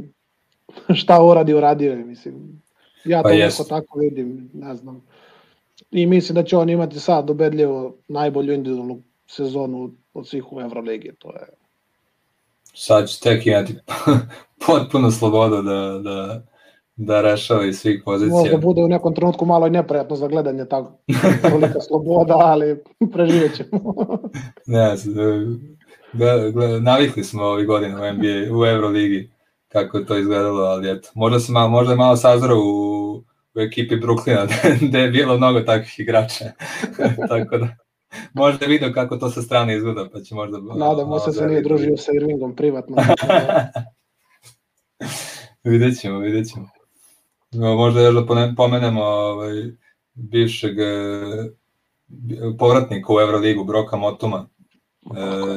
šta 1.00 1.22
uradi 1.22 1.54
uradio 1.54 1.92
je, 1.92 2.04
mislim. 2.04 2.62
Ja 3.04 3.22
pa 3.22 3.28
to 3.28 3.34
neko 3.34 3.64
tako 3.64 3.98
vidim, 3.98 4.50
ne 4.54 4.76
znam. 4.76 5.02
I 5.90 6.06
mislim 6.06 6.34
da 6.34 6.42
će 6.42 6.56
on 6.56 6.70
imati 6.70 7.00
sad 7.00 7.30
ubedljivo 7.30 7.96
najbolju 8.08 8.54
individualnu 8.54 9.02
sezonu 9.26 9.90
od 10.14 10.28
svih 10.28 10.52
u 10.52 10.60
Euroligi, 10.60 11.12
to 11.18 11.32
je 11.32 11.46
sad 12.74 13.08
će 13.08 13.20
tek 13.20 13.46
imati 13.46 13.74
potpuno 14.66 15.10
slobodu 15.10 15.62
da, 15.62 16.00
da, 16.04 16.42
da 16.96 17.20
rešava 17.20 17.66
iz 17.66 17.78
svih 17.78 18.02
pozicija. 18.04 18.40
Možda 18.40 18.56
bude 18.56 18.82
u 18.82 18.88
nekom 18.88 19.14
trenutku 19.14 19.46
malo 19.46 19.66
i 19.66 19.70
neprijatno 19.70 20.16
za 20.16 20.28
gledanje 20.28 20.64
tako, 20.64 20.92
tolika 21.50 21.80
sloboda, 21.88 22.34
ali 22.38 22.82
preživjet 23.12 23.56
ćemo. 23.56 23.94
ne, 24.66 24.96
navikli 26.80 27.24
smo 27.24 27.42
ovih 27.42 27.66
godina 27.66 27.96
u 27.96 28.12
NBA, 28.12 28.58
u 28.58 28.66
Euroligi, 28.66 29.30
kako 29.68 29.98
je 29.98 30.06
to 30.06 30.18
izgledalo, 30.18 30.62
ali 30.62 30.90
eto, 30.90 31.08
možda, 31.14 31.40
se 31.40 31.52
malo, 31.52 31.68
možda 31.68 31.92
je 31.92 31.96
malo 31.96 32.16
sazro 32.16 32.56
u, 32.58 33.14
u 33.54 33.60
ekipi 33.60 33.96
Brooklyna, 33.96 34.48
gde 34.88 34.98
je 34.98 35.10
bilo 35.10 35.36
mnogo 35.36 35.60
takvih 35.60 36.00
igrača, 36.00 36.44
tako 37.28 37.58
da 37.58 37.76
možda 38.32 38.64
je 38.64 38.68
video 38.68 38.92
kako 38.92 39.16
to 39.16 39.30
sa 39.30 39.42
strane 39.42 39.76
izgleda, 39.76 40.08
pa 40.12 40.20
će 40.20 40.34
možda... 40.34 40.58
Nadamo 40.58 41.18
se 41.18 41.30
da 41.30 41.32
se 41.32 41.46
nije 41.46 41.62
družio 41.62 41.96
sa 41.96 42.12
Irvingom 42.14 42.56
privatno. 42.56 42.96
vidjet 45.64 46.00
ćemo, 46.00 46.18
vidjet 46.18 46.48
ćemo. 46.48 46.68
Možda 47.52 48.00
još 48.00 48.14
da 48.14 48.54
pomenemo 48.56 49.02
ovaj, 49.02 49.54
bivšeg 50.14 50.78
e, 50.78 50.84
povratnika 52.58 53.12
u 53.12 53.20
Euroligu, 53.20 53.64
Broka 53.64 53.96
Motuma, 53.96 54.48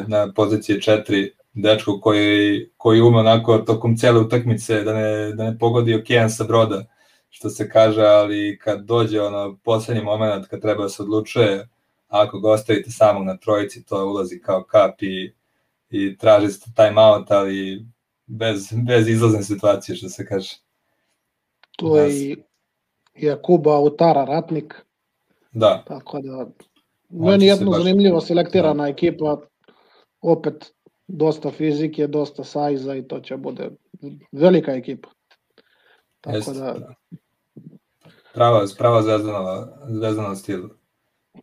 na 0.07 0.33
poziciji 0.35 0.75
4, 0.75 1.29
dečko 1.53 1.99
koji, 2.01 2.69
koji 2.77 3.01
ume 3.01 3.19
onako 3.19 3.57
tokom 3.57 3.97
cijele 3.97 4.19
utakmice 4.19 4.83
da 4.83 4.93
ne, 4.93 5.31
da 5.31 5.43
ne 5.43 5.57
pogodi 5.57 5.95
okean 5.95 6.29
sa 6.29 6.43
broda, 6.43 6.85
što 7.29 7.49
se 7.49 7.69
kaže, 7.69 8.01
ali 8.01 8.59
kad 8.61 8.85
dođe 8.85 9.21
ono 9.21 9.57
poslednji 9.63 10.03
moment 10.03 10.47
kad 10.47 10.61
treba 10.61 10.83
da 10.83 10.89
se 10.89 11.03
odlučuje, 11.03 11.67
ako 12.07 12.39
ga 12.39 12.51
ostavite 12.51 12.91
samog 12.91 13.25
na 13.25 13.37
trojici, 13.37 13.85
to 13.85 14.05
ulazi 14.05 14.41
kao 14.41 14.63
kap 14.63 15.01
i, 15.01 15.33
i 15.89 16.17
traži 16.17 16.47
se 16.49 16.73
time 16.75 17.01
out, 17.01 17.31
ali 17.31 17.85
bez, 18.25 18.73
bez 18.87 19.07
izlazne 19.07 19.43
situacije, 19.43 19.95
što 19.95 20.09
se 20.09 20.25
kaže. 20.25 20.55
To 21.77 21.97
je 21.97 22.21
i 22.21 22.37
Jakuba 23.15 23.79
Utara, 23.79 24.25
ratnik. 24.25 24.85
Da. 25.51 25.83
Tako 25.87 26.19
da, 26.21 26.45
meni 27.13 27.45
jedno 27.45 27.71
zanimljivo 27.71 28.21
selektirana 28.21 28.83
da. 28.83 28.89
ekipa, 28.89 29.37
opet 30.21 30.73
dosta 31.07 31.51
fizike, 31.51 32.07
dosta 32.07 32.43
sajza 32.43 32.95
i 32.95 33.07
to 33.07 33.19
će 33.19 33.37
bude 33.37 33.69
velika 34.31 34.71
ekipa. 34.71 35.09
Tako 36.21 36.35
Jest, 36.35 36.55
da... 36.55 36.73
da. 36.73 36.93
Prava, 38.33 38.65
prava 38.77 39.01
zvezdana, 39.01 39.67
zvezdana 39.87 40.35
stila. 40.35 40.69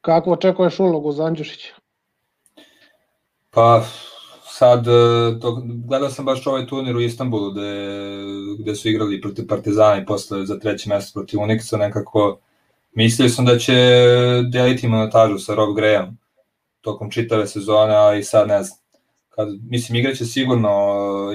Kako 0.01 0.33
očekuješ 0.33 0.81
ulogu 0.81 1.13
za 1.13 1.25
Andjušića? 1.25 1.75
Pa, 3.51 3.85
sad, 4.45 4.87
e, 4.87 5.41
to, 5.41 5.63
gledao 5.89 6.11
sam 6.11 6.25
baš 6.25 6.47
ovaj 6.47 6.67
turnir 6.67 6.97
u 6.97 7.01
Istanbulu 7.01 7.51
gde, 7.51 7.73
gde 8.59 8.75
su 8.75 8.89
igrali 8.89 9.21
protiv 9.21 9.47
Partizana 9.49 10.03
i 10.03 10.07
posle 10.07 10.47
za 10.47 10.59
treće 10.59 10.89
mesto 10.89 11.21
protiv 11.21 11.41
Uniksa, 11.41 11.77
nekako 11.77 12.39
mislio 12.93 13.29
sam 13.29 13.45
da 13.45 13.59
će 13.59 13.73
deliti 14.53 14.89
monetažu 14.89 15.39
sa 15.39 15.55
Rob 15.55 15.77
Graham 15.77 16.19
tokom 16.81 17.11
čitave 17.11 17.47
sezone, 17.47 17.95
a 17.97 18.15
i 18.15 18.23
sad 18.23 18.49
ne 18.49 18.63
znam. 18.63 18.79
Kad, 19.29 19.49
mislim, 19.63 19.97
igraće 19.97 20.25
sigurno, 20.25 20.71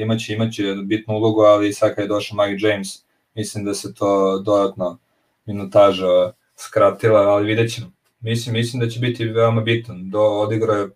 imaće, 0.02 0.34
imaće 0.34 0.76
bitnu 0.84 1.16
ulogu, 1.16 1.42
ali 1.42 1.74
sad 1.74 1.96
kad 1.96 2.04
je 2.04 2.08
došao 2.08 2.38
Mike 2.38 2.68
James, 2.68 2.88
mislim 3.36 3.66
da 3.66 3.74
se 3.74 3.94
to 3.94 4.40
dodatno 4.40 4.98
minutaža 5.46 6.32
skratila, 6.56 7.20
ali 7.20 7.46
vidjet 7.46 7.74
ćemo. 7.74 7.92
Mislim, 8.20 8.54
mislim 8.54 8.80
da 8.80 8.90
će 8.90 9.00
biti 9.00 9.26
veoma 9.26 9.62
bitan. 9.62 10.10
Do 10.10 10.22
odigrao 10.22 10.76
je 10.76 10.90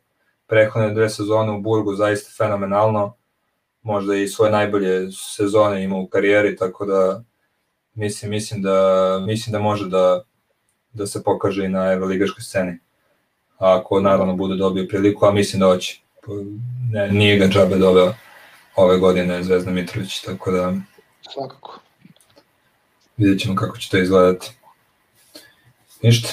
prehodne 0.47 0.93
dve 0.93 1.09
sezone 1.09 1.51
u 1.51 1.61
Burgu 1.61 1.95
zaista 1.95 2.31
fenomenalno. 2.37 3.15
Možda 3.81 4.15
i 4.15 4.27
svoje 4.27 4.51
najbolje 4.51 5.11
sezone 5.11 5.83
ima 5.83 5.97
u 5.97 6.07
karijeri, 6.07 6.55
tako 6.55 6.85
da 6.85 7.23
mislim, 7.93 8.31
mislim 8.31 8.61
da 8.61 9.19
mislim 9.27 9.51
da 9.51 9.59
može 9.59 9.89
da 9.89 10.23
da 10.93 11.07
se 11.07 11.23
pokaže 11.23 11.65
i 11.65 11.69
na 11.69 11.91
evroligaškoj 11.91 12.41
sceni. 12.41 12.79
Ako 13.57 14.01
naravno 14.01 14.35
bude 14.35 14.55
dobio 14.55 14.87
priliku, 14.89 15.25
a 15.25 15.31
mislim 15.31 15.59
da 15.59 15.65
hoće. 15.65 16.01
Ne, 16.91 17.11
nije 17.11 17.37
ga 17.37 17.47
džabe 17.47 17.77
doveo 17.77 18.13
ove 18.75 18.97
godine 18.97 19.43
Zvezda 19.43 19.71
Mitrović, 19.71 20.21
tako 20.21 20.51
da 20.51 20.73
svakako. 21.33 21.79
Vidjet 23.17 23.41
ćemo 23.41 23.55
kako 23.55 23.77
će 23.77 23.89
to 23.89 23.97
izgledati. 23.97 24.51
Ništa, 26.01 26.29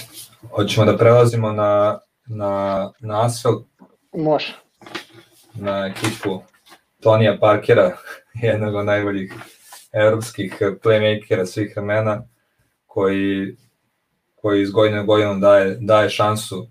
Hoćemo 0.51 0.87
da 0.87 0.97
prelazimo 0.97 1.53
na, 1.53 1.99
na, 2.27 2.93
na 3.01 3.27
asfalt. 3.27 3.67
Može. 4.13 4.57
Na 5.55 5.87
ekipu 5.87 6.43
Tonija 7.01 7.39
Parkera, 7.41 7.97
jednog 8.43 8.75
od 8.75 8.85
najboljih 8.85 9.35
evropskih 9.93 10.57
playmakera 10.83 11.47
svih 11.47 11.73
vremena, 11.77 12.23
koji, 12.87 13.57
koji 14.47 14.63
iz 14.63 14.71
godine 14.71 15.01
u 15.03 15.07
godinu 15.07 15.39
daje, 15.39 15.77
daje 15.81 16.11
šansu 16.11 16.67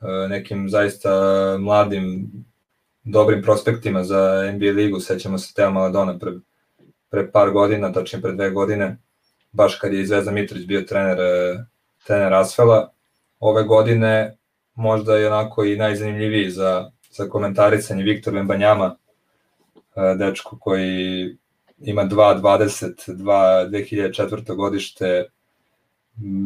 e, 0.00 0.28
nekim 0.28 0.68
zaista 0.68 1.10
mladim 1.58 2.30
dobrim 3.04 3.42
prospektima 3.42 4.04
za 4.04 4.52
NBA 4.54 4.70
ligu, 4.70 5.00
sećamo 5.00 5.38
se 5.38 5.54
Teo 5.54 5.70
Maladona 5.70 6.18
pre, 6.18 6.32
pre 7.10 7.32
par 7.32 7.50
godina, 7.50 7.92
tačnije 7.92 8.22
pre 8.22 8.32
dve 8.32 8.50
godine, 8.50 8.96
baš 9.52 9.78
kad 9.78 9.92
je 9.92 10.06
Zvezda 10.06 10.30
Mitrović 10.30 10.66
bio 10.66 10.82
trener 10.82 11.20
e, 11.20 11.64
trener 12.06 12.34
Asfela. 12.34 12.92
Ove 13.40 13.64
godine 13.64 14.36
možda 14.74 15.16
je 15.16 15.32
onako 15.32 15.64
i 15.64 15.76
najzanimljiviji 15.76 16.50
za, 16.50 16.90
za 17.10 17.28
komentarisanje 17.28 18.02
Viktor 18.02 18.34
Vembanjama, 18.34 18.96
e, 19.96 20.14
dečko 20.18 20.58
koji 20.60 21.36
ima 21.78 22.04
2.20, 22.04 23.16
2004. 23.70 24.54
godište, 24.54 25.24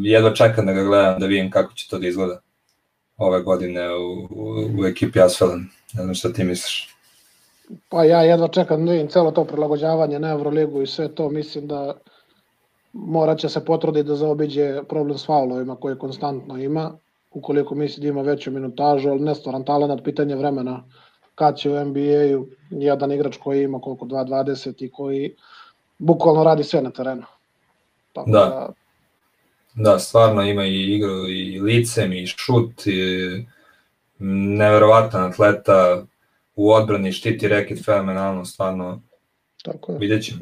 jedva 0.03 0.35
čekam 0.35 0.67
da 0.67 0.73
ga 0.73 0.85
gledam 0.85 1.21
da 1.21 1.27
vidim 1.27 1.51
kako 1.51 1.73
će 1.73 1.89
to 1.89 1.99
da 1.99 2.07
izgleda 2.07 2.41
ove 3.17 3.43
godine 3.43 3.95
u, 3.95 4.13
u, 4.31 4.81
u 4.81 4.87
ekipi 4.87 5.21
Asfela. 5.21 5.57
Ne 5.95 6.03
znam 6.03 6.15
šta 6.15 6.33
ti 6.33 6.45
misliš. 6.45 6.97
Pa 7.89 8.05
ja 8.05 8.23
jedva 8.23 8.49
čekam 8.49 8.87
da 8.87 8.93
vidim 8.93 9.09
celo 9.09 9.31
to 9.31 9.45
prilagođavanje 9.45 10.19
na 10.19 10.31
Euroligu 10.31 10.83
i 10.83 10.87
sve 10.87 11.15
to, 11.15 11.29
mislim 11.29 11.67
da 11.67 11.95
morat 12.93 13.39
će 13.39 13.49
se 13.49 13.65
potruditi 13.65 14.09
da 14.09 14.17
zaobiđe 14.17 14.83
problem 14.89 15.19
s 15.19 15.27
faulovima 15.27 15.77
koje 15.77 15.99
konstantno 15.99 16.59
ima, 16.59 16.93
ukoliko 17.31 17.75
misli 17.75 18.03
da 18.03 18.09
ima 18.09 18.23
veću 18.23 18.51
minutažu, 18.51 19.09
ali 19.09 19.21
nestvaran 19.21 19.65
talent, 19.65 20.05
pitanje 20.05 20.37
vremena 20.37 20.85
kad 21.35 21.57
će 21.57 21.71
u 21.71 21.85
NBA-u 21.85 22.47
jedan 22.71 23.13
igrač 23.13 23.37
koji 23.37 23.63
ima 23.63 23.81
koliko 23.81 24.05
2.20 24.05 24.85
i 24.85 24.91
koji 24.91 25.35
bukvalno 25.99 26.45
radi 26.45 26.65
sve 26.65 26.83
na 26.83 26.91
terenu. 26.91 27.23
Tako 28.13 28.31
da. 28.31 28.39
da 28.39 28.69
Da, 29.75 29.99
stvarno 29.99 30.43
ima 30.43 30.65
i 30.65 30.95
igru 30.95 31.29
i 31.29 31.61
licem 31.61 32.13
i 32.13 32.27
šut 32.27 32.87
i 32.87 33.45
neverovatan 34.19 35.25
atleta 35.25 36.07
u 36.57 36.73
odbrani 36.73 37.13
štiti 37.13 37.49
reket 37.49 37.85
fenomenalno, 37.85 38.45
stvarno. 38.45 39.03
Tako 39.65 39.93
je. 39.93 39.99
Vidjet 39.99 40.25
ćemo. 40.25 40.41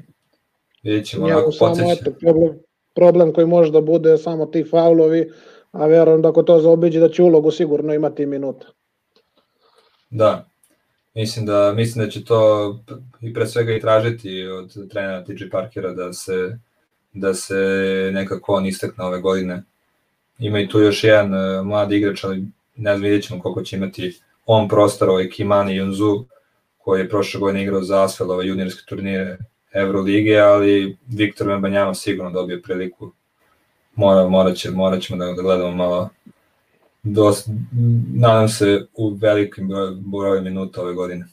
Vidjet 0.82 1.06
ćemo 1.06 1.26
onako 1.26 1.50
podsjeća. 1.58 2.10
Problem, 2.20 2.58
problem 2.94 3.32
koji 3.32 3.46
može 3.46 3.72
da 3.72 3.80
bude 3.80 4.18
samo 4.18 4.46
ti 4.46 4.64
faulovi, 4.70 5.30
a 5.70 5.86
verujem 5.86 6.22
da 6.22 6.28
ako 6.28 6.42
to 6.42 6.60
zaobiđe 6.60 7.00
da 7.00 7.08
će 7.08 7.22
ulogu 7.22 7.50
sigurno 7.50 7.94
imati 7.94 8.26
minuta. 8.26 8.66
Da, 10.10 10.48
mislim 11.14 11.46
da, 11.46 11.72
mislim 11.72 12.04
da 12.04 12.10
će 12.10 12.24
to 12.24 12.38
i 13.20 13.34
pre 13.34 13.46
svega 13.46 13.72
i 13.72 13.80
tražiti 13.80 14.46
od 14.46 14.90
trenera 14.90 15.24
TJ 15.24 15.50
Parkera 15.50 15.92
da 15.92 16.12
se, 16.12 16.58
da 17.12 17.34
se 17.34 17.54
nekako 18.12 18.52
on 18.52 18.66
istakne 18.66 19.04
ove 19.04 19.20
godine. 19.20 19.62
Ima 20.38 20.60
i 20.60 20.68
tu 20.68 20.80
još 20.80 21.04
jedan 21.04 21.34
uh, 21.34 21.66
mladi 21.66 21.96
igrač, 21.96 22.24
ali 22.24 22.44
ne 22.76 22.96
znam, 22.96 23.02
vidjet 23.02 23.24
ćemo 23.24 23.42
koliko 23.42 23.62
će 23.62 23.76
imati 23.76 24.20
on 24.46 24.68
prostor, 24.68 25.08
ovaj 25.08 25.28
Kimani 25.30 25.76
Junzu, 25.76 26.24
koji 26.78 27.00
je 27.00 27.08
prošle 27.08 27.40
godine 27.40 27.62
igrao 27.62 27.82
za 27.82 28.04
Asfel, 28.04 28.30
ove 28.30 28.46
juniorske 28.46 28.82
turnire 28.88 29.38
Evrolige, 29.72 30.38
ali 30.38 30.96
Viktor 31.06 31.46
Membanjama 31.46 31.94
sigurno 31.94 32.30
dobio 32.30 32.60
priliku. 32.64 33.12
Mora, 33.94 34.28
morat, 34.28 34.56
će, 34.56 34.70
morat 34.70 35.02
ćemo 35.02 35.24
da, 35.24 35.32
da 35.32 35.42
gledamo 35.42 35.70
malo 35.70 36.08
dosta, 37.02 37.50
nadam 38.14 38.48
se 38.48 38.86
u 38.94 39.14
velikim 39.14 39.70
broju 39.96 40.42
minuta 40.42 40.82
ove 40.82 40.94
godine. 40.94 41.26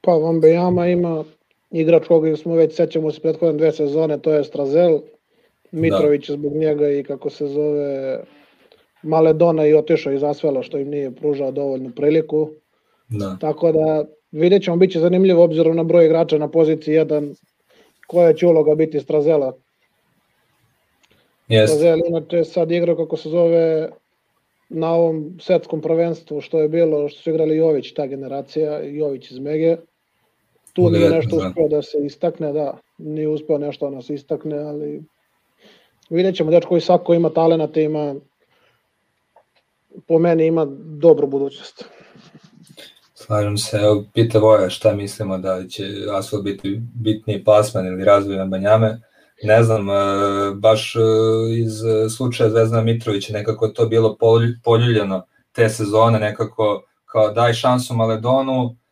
Pa 0.00 0.12
Vambejama 0.12 0.86
ima 0.86 1.24
igrač 1.74 2.06
koga 2.06 2.36
smo 2.36 2.54
već 2.54 2.74
sećamo 2.76 3.10
se 3.10 3.20
prethodne 3.20 3.58
dve 3.58 3.72
sezone, 3.72 4.18
to 4.18 4.32
je 4.32 4.44
Strazel, 4.44 5.00
Mitrović 5.70 6.28
da. 6.28 6.34
zbog 6.34 6.52
njega 6.52 6.90
i 6.90 7.02
kako 7.02 7.30
se 7.30 7.46
zove 7.46 8.20
Maledona 9.02 9.66
i 9.66 9.74
otišao 9.74 10.12
iz 10.12 10.22
Asvela 10.22 10.62
što 10.62 10.78
im 10.78 10.90
nije 10.90 11.14
pružao 11.14 11.50
dovoljnu 11.50 11.90
priliku. 11.96 12.50
Da. 13.08 13.36
Tako 13.40 13.72
da 13.72 14.04
vidjet 14.32 14.62
ćemo, 14.62 14.76
bit 14.76 14.92
će 14.92 15.00
zanimljivo 15.00 15.44
obzirom 15.44 15.76
na 15.76 15.82
broj 15.82 16.06
igrača 16.06 16.38
na 16.38 16.50
poziciji 16.50 16.94
1 16.94 17.34
koja 18.06 18.32
će 18.32 18.46
uloga 18.46 18.74
biti 18.74 19.00
Strazela. 19.00 19.52
Yes. 21.48 21.66
Strazel 21.66 22.00
inače 22.08 22.44
sad 22.44 22.70
igra 22.70 22.96
kako 22.96 23.16
se 23.16 23.28
zove 23.28 23.90
na 24.68 24.94
ovom 24.94 25.36
svetskom 25.40 25.80
prvenstvu 25.80 26.40
što 26.40 26.60
je 26.60 26.68
bilo, 26.68 27.08
što 27.08 27.22
su 27.22 27.30
igrali 27.30 27.56
Jović, 27.56 27.92
ta 27.92 28.06
generacija, 28.06 28.80
Jović 28.82 29.30
iz 29.30 29.38
Mege. 29.38 29.76
Tu 30.74 30.90
nije 30.90 31.10
nešto 31.10 31.36
da. 31.36 31.48
uspeo 31.48 31.68
da 31.68 31.82
se 31.82 31.98
istakne, 32.04 32.52
da, 32.52 32.78
nije 32.98 33.28
uspeo 33.28 33.58
nešto 33.58 33.90
da 33.90 34.02
se 34.02 34.14
istakne, 34.14 34.58
ali 34.58 35.02
vidjet 36.10 36.36
ćemo, 36.36 36.50
dečko 36.50 36.76
i 36.76 36.80
svako 36.80 37.14
ima 37.14 37.30
talenata, 37.30 37.80
ima 37.80 38.14
po 40.08 40.18
meni 40.18 40.46
ima 40.46 40.66
dobru 40.78 41.26
budućnost. 41.26 41.84
Slažem 43.14 43.58
se, 43.58 43.76
evo 43.76 44.04
pita 44.14 44.38
Voja 44.38 44.70
šta 44.70 44.94
mislimo 44.94 45.38
da 45.38 45.68
će 45.68 45.84
Asfalt 46.12 46.44
biti 46.44 46.80
bitniji 46.94 47.44
plasman 47.44 47.86
ili 47.86 48.04
razvoj 48.04 48.36
na 48.36 48.44
Banjame. 48.44 49.00
Ne 49.42 49.62
znam, 49.62 49.90
e, 49.90 49.94
baš 50.54 50.96
e, 50.96 51.00
iz 51.58 51.72
slučaja 52.16 52.50
Zvezdana 52.50 52.82
Mitrovića 52.82 53.32
nekako 53.32 53.68
to 53.68 53.86
bilo 53.86 54.16
poljuljeno 54.64 55.26
te 55.52 55.68
sezone, 55.68 56.18
nekako 56.18 56.82
kao 57.06 57.32
daj 57.32 57.52
šansu 57.52 57.94
Maledonu, 57.94 58.64
e, 58.64 58.83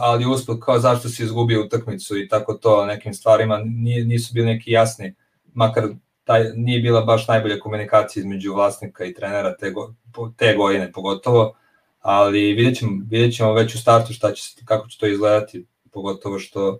ali 0.00 0.26
usput 0.26 0.60
kao 0.64 0.78
zašto 0.78 1.08
si 1.08 1.22
izgubio 1.22 1.64
utakmicu 1.64 2.18
i 2.18 2.28
tako 2.28 2.54
to 2.54 2.86
nekim 2.86 3.14
stvarima 3.14 3.60
nisu 4.06 4.34
bili 4.34 4.46
neki 4.46 4.70
jasni, 4.70 5.14
makar 5.54 5.84
taj, 6.24 6.52
nije 6.54 6.80
bila 6.80 7.00
baš 7.00 7.28
najbolja 7.28 7.60
komunikacija 7.60 8.20
između 8.20 8.54
vlasnika 8.54 9.04
i 9.04 9.14
trenera 9.14 9.56
te, 9.56 9.70
go, 9.70 9.94
te 10.36 10.54
godine 10.54 10.92
pogotovo, 10.92 11.54
ali 12.00 12.52
vidjet 12.52 12.78
ćemo, 12.78 13.02
vidjet 13.10 13.36
ćemo 13.36 13.52
već 13.52 13.74
u 13.74 13.78
startu 13.78 14.12
šta 14.12 14.32
će, 14.32 14.42
kako 14.64 14.88
će 14.88 14.98
to 14.98 15.06
izgledati, 15.06 15.66
pogotovo 15.92 16.38
što 16.38 16.78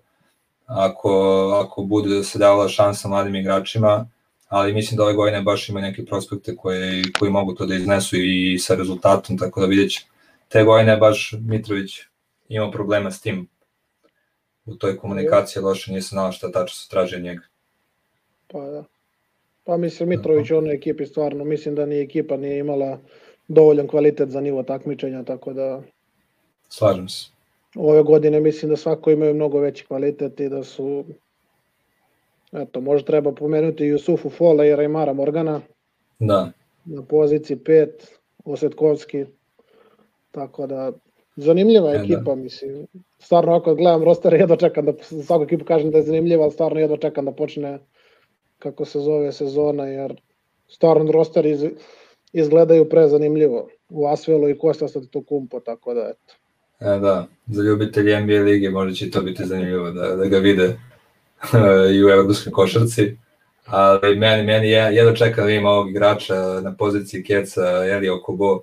ako, 0.66 1.10
ako 1.64 1.82
bude 1.82 2.14
da 2.14 2.22
se 2.22 2.38
davala 2.38 2.68
šansa 2.68 3.08
mladim 3.08 3.34
igračima, 3.34 4.06
ali 4.48 4.74
mislim 4.74 4.96
da 4.96 5.04
ove 5.04 5.14
godine 5.14 5.42
baš 5.42 5.68
ima 5.68 5.80
neke 5.80 6.04
prospekte 6.04 6.56
koji, 6.56 7.02
koji 7.18 7.30
mogu 7.30 7.54
to 7.54 7.66
da 7.66 7.74
iznesu 7.74 8.16
i 8.16 8.58
sa 8.58 8.74
rezultatom, 8.74 9.38
tako 9.38 9.60
da 9.60 9.66
vidjet 9.66 9.92
ćemo. 9.92 10.06
Te 10.48 10.64
godine 10.64 10.96
baš 10.96 11.34
Mitrović 11.40 12.09
ima 12.54 12.70
problema 12.70 13.10
s 13.10 13.20
tim. 13.20 13.48
U 14.64 14.74
toj 14.74 14.96
komunikaciji 14.96 15.62
loše 15.62 15.90
nije 15.92 16.02
se 16.02 16.08
znala 16.08 16.32
šta 16.32 16.52
tačno 16.52 16.74
se 16.74 16.88
traži 16.90 17.16
od 17.16 17.22
njega. 17.22 17.42
Pa 18.46 18.60
da. 18.60 18.84
Pa 19.64 19.76
mislim 19.76 20.08
Mitrović 20.08 20.50
u 20.50 20.56
onoj 20.56 20.74
ekipi 20.74 21.06
stvarno, 21.06 21.44
mislim 21.44 21.74
da 21.74 21.86
ni 21.86 22.00
ekipa 22.00 22.36
nije 22.36 22.58
imala 22.58 22.98
dovoljan 23.48 23.86
kvalitet 23.86 24.28
za 24.30 24.40
nivo 24.40 24.62
takmičenja, 24.62 25.22
tako 25.22 25.52
da... 25.52 25.82
Slažem 26.68 27.08
se. 27.08 27.30
Ove 27.74 28.02
godine 28.02 28.40
mislim 28.40 28.70
da 28.70 28.76
svako 28.76 29.10
imaju 29.10 29.34
mnogo 29.34 29.60
veći 29.60 29.86
kvalitet 29.86 30.40
i 30.40 30.48
da 30.48 30.64
su... 30.64 31.04
Eto, 32.52 32.80
možda 32.80 33.06
treba 33.06 33.32
pomenuti 33.32 33.84
Jusufu 33.84 34.30
Fola 34.30 34.64
i 34.66 34.76
Rajmara 34.76 35.12
Morgana. 35.12 35.60
Da. 36.18 36.52
Na 36.84 37.02
poziciji 37.02 37.56
5, 37.56 37.88
Osetkovski. 38.44 39.24
Tako 40.30 40.66
da, 40.66 40.92
zanimljiva 41.40 41.90
e, 41.90 41.98
da. 41.98 42.04
ekipa, 42.04 42.20
da. 42.20 42.34
mislim. 42.34 42.86
Stvarno, 43.18 43.54
ako 43.54 43.74
gledam 43.74 44.04
roster, 44.04 44.34
jedva 44.34 44.56
čekam 44.56 44.84
da, 44.84 44.92
svaku 45.02 45.44
ekipu 45.44 45.64
kažem 45.64 45.90
da 45.90 45.98
je 45.98 46.04
zanimljiva, 46.04 46.42
ali 46.42 46.52
stvarno 46.52 46.80
jedva 46.80 46.96
čekam 46.96 47.24
da 47.24 47.32
počne 47.32 47.78
kako 48.58 48.84
se 48.84 49.00
zove 49.00 49.32
sezona, 49.32 49.86
jer 49.86 50.20
stvarno 50.68 51.12
roster 51.12 51.46
iz, 51.46 51.64
izgledaju 52.32 52.88
prezanimljivo. 52.88 53.68
U 53.88 54.06
Asvelu 54.06 54.48
i 54.48 54.58
Kosta 54.58 54.88
sad 54.88 55.10
to 55.10 55.22
kumpo, 55.24 55.60
tako 55.60 55.94
da 55.94 56.10
eto. 56.10 56.34
E, 56.80 56.98
da, 56.98 57.26
za 57.46 57.62
ljubitelji 57.62 58.20
NBA 58.20 58.32
lige 58.32 58.70
možda 58.70 58.94
će 58.94 59.10
to 59.10 59.20
biti 59.20 59.44
zanimljivo 59.44 59.90
da, 59.90 60.16
da 60.16 60.24
ga 60.24 60.38
vide 60.38 60.76
i 61.94 62.04
u 62.04 62.08
evropskoj 62.08 62.52
košarci. 62.52 63.16
Ali 63.66 64.16
meni, 64.16 64.42
meni 64.42 64.68
je, 64.68 64.94
jedno 64.94 65.12
čekam 65.12 65.44
da 65.44 65.50
ima 65.50 65.70
ovog 65.70 65.90
igrača 65.90 66.34
na 66.62 66.74
poziciji 66.76 67.22
Keca, 67.22 67.86
Elio 67.86 68.20
Kobo. 68.22 68.60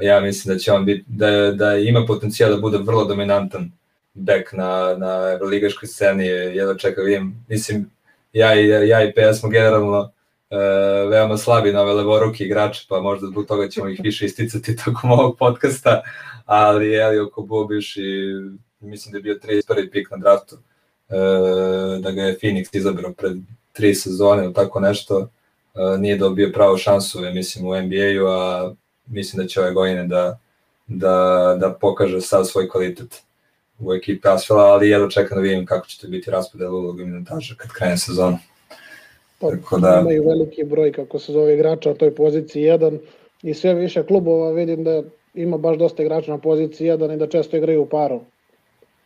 Ja 0.00 0.20
mislim 0.20 0.54
da 0.54 0.58
će 0.58 0.72
on 0.72 0.84
biti, 0.84 1.04
da, 1.06 1.52
da 1.52 1.76
ima 1.76 2.04
potencijal 2.06 2.50
da 2.50 2.56
bude 2.56 2.78
vrlo 2.78 3.04
dominantan 3.04 3.70
bek 4.14 4.52
na, 4.52 4.96
na 4.98 5.32
evroligaškoj 5.32 5.88
sceni. 5.88 6.26
Jedno 6.26 6.74
čekam 6.74 7.04
da 7.04 7.06
vidim, 7.06 7.44
mislim, 7.48 7.90
ja 8.32 8.60
i, 8.60 8.88
ja 8.88 9.04
i 9.04 9.12
PS 9.12 9.40
smo 9.40 9.48
generalno 9.48 10.00
uh, 10.00 11.10
veoma 11.10 11.36
slabi 11.36 11.72
na 11.72 11.82
ove 11.82 11.92
levoruki 11.92 12.44
igrače, 12.44 12.86
pa 12.88 13.00
možda 13.00 13.26
zbog 13.26 13.46
toga 13.46 13.68
ćemo 13.68 13.88
ih 13.88 14.00
više 14.02 14.26
isticati 14.26 14.76
tokom 14.84 15.10
ovog 15.10 15.38
podcasta, 15.38 16.02
ali 16.44 16.94
Elio 16.94 17.30
Kobo 17.30 17.68
i 17.96 18.86
mislim 18.86 19.12
da 19.12 19.18
je 19.18 19.22
bio 19.22 19.34
31. 19.34 19.90
pik 19.90 20.10
na 20.10 20.16
draftu, 20.16 20.56
uh, 20.56 22.02
da 22.02 22.10
ga 22.10 22.22
je 22.22 22.38
Phoenix 22.38 22.76
izabrao 22.76 23.12
pred 23.12 23.36
tri 23.72 23.94
sezone 23.94 24.44
ili 24.44 24.54
tako 24.54 24.80
nešto, 24.80 25.18
uh, 25.18 26.00
nije 26.00 26.16
dobio 26.16 26.50
pravu 26.54 26.76
šansu, 26.76 27.20
mislim, 27.34 27.66
u 27.66 27.82
NBA-u, 27.82 28.26
a 28.26 28.74
mislim 29.06 29.42
da 29.42 29.48
će 29.48 29.60
ove 29.60 29.72
godine 29.72 30.06
da, 30.06 30.38
da, 30.86 31.56
da 31.60 31.72
pokaže 31.80 32.20
sad 32.20 32.48
svoj 32.48 32.68
kvalitet 32.68 33.22
u 33.78 33.94
ekipi 33.94 34.28
Asfela, 34.28 34.62
ali 34.62 34.88
jedno 34.88 35.10
čekam 35.10 35.36
da 35.36 35.42
vidim 35.42 35.66
kako 35.66 35.86
će 35.86 36.00
to 36.00 36.08
biti 36.08 36.30
raspodel 36.30 36.74
uloga 36.74 37.02
i 37.02 37.06
minutaža 37.06 37.54
kad 37.54 37.70
krene 37.70 37.98
sezona. 37.98 38.38
Pa, 39.38 39.50
Tako 39.50 39.78
da... 39.78 39.98
Imaju 40.00 40.28
veliki 40.28 40.64
broj, 40.64 40.92
kako 40.92 41.18
se 41.18 41.32
zove, 41.32 41.54
igrača 41.54 41.88
na 41.88 41.94
toj 41.94 42.14
poziciji 42.14 42.62
1 42.62 42.98
i 43.42 43.54
sve 43.54 43.74
više 43.74 44.06
klubova 44.06 44.52
vidim 44.52 44.84
da 44.84 45.02
ima 45.34 45.56
baš 45.56 45.78
dosta 45.78 46.02
igrača 46.02 46.30
na 46.30 46.38
poziciji 46.38 46.90
1 46.90 47.14
i 47.14 47.16
da 47.16 47.26
često 47.26 47.56
igraju 47.56 47.82
u 47.82 47.86
paru. 47.86 48.20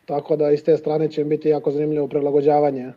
Tako 0.05 0.37
da 0.37 0.51
iz 0.51 0.65
te 0.65 0.77
strane 0.77 1.11
će 1.11 1.25
biti 1.25 1.49
jako 1.49 1.71
zanimljivo 1.71 2.09
prilagođavanje 2.09 2.93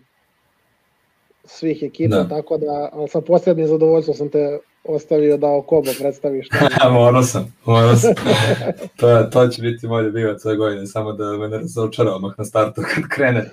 svih 1.46 1.84
ekipa, 1.84 2.16
da. 2.16 2.28
tako 2.30 2.58
da, 2.58 2.92
sa 3.08 3.22
posebnim 3.22 3.68
zadovoljstvom 3.68 4.18
sam 4.18 4.30
te 4.30 4.60
ostavio 4.84 5.38
da 5.38 5.48
Okobo 5.48 5.92
predstaviš. 6.00 6.48
morao 6.92 7.24
sam, 7.24 7.56
morao 7.66 7.96
sam. 7.96 8.14
to, 9.00 9.24
to 9.24 9.48
će 9.48 9.62
biti 9.62 9.88
moj 9.88 10.04
ljubivac 10.04 10.46
ove 10.46 10.56
godine, 10.56 10.88
samo 10.88 11.14
da 11.14 11.38
me 11.38 11.48
ne 11.48 11.58
razočara 11.58 12.16
odmah 12.16 12.34
na 12.38 12.46
startu 12.46 12.82
kad 12.96 13.04
krene, 13.10 13.50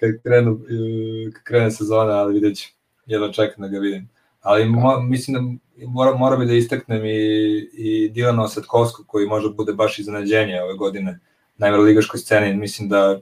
kad, 0.00 0.10
krenu, 0.22 0.58
kad 1.32 1.42
krene 1.42 1.70
sezona, 1.70 2.12
ali 2.12 2.34
vidjet 2.34 2.58
ću, 2.58 2.68
jedno 3.06 3.32
čekam 3.32 3.62
da 3.62 3.68
ga 3.68 3.78
vidim. 3.78 4.08
Ali 4.40 4.64
mo, 4.64 5.00
mislim 5.00 5.34
da 5.34 5.40
mora, 5.86 6.14
mora 6.14 6.36
bi 6.36 6.46
da 6.46 6.52
istaknem 6.52 7.04
i, 7.04 7.58
i 7.72 8.08
Dilana 8.08 8.44
Osetkovskog 8.44 9.06
koji 9.06 9.26
možda 9.26 9.50
bude 9.50 9.72
baš 9.72 9.98
iznenađenje 9.98 10.62
ove 10.62 10.74
godine 10.74 11.18
na 11.58 11.68
evroligaškoj 11.68 12.20
sceni. 12.20 12.56
Mislim 12.56 12.88
da 12.88 13.10
e, 13.10 13.18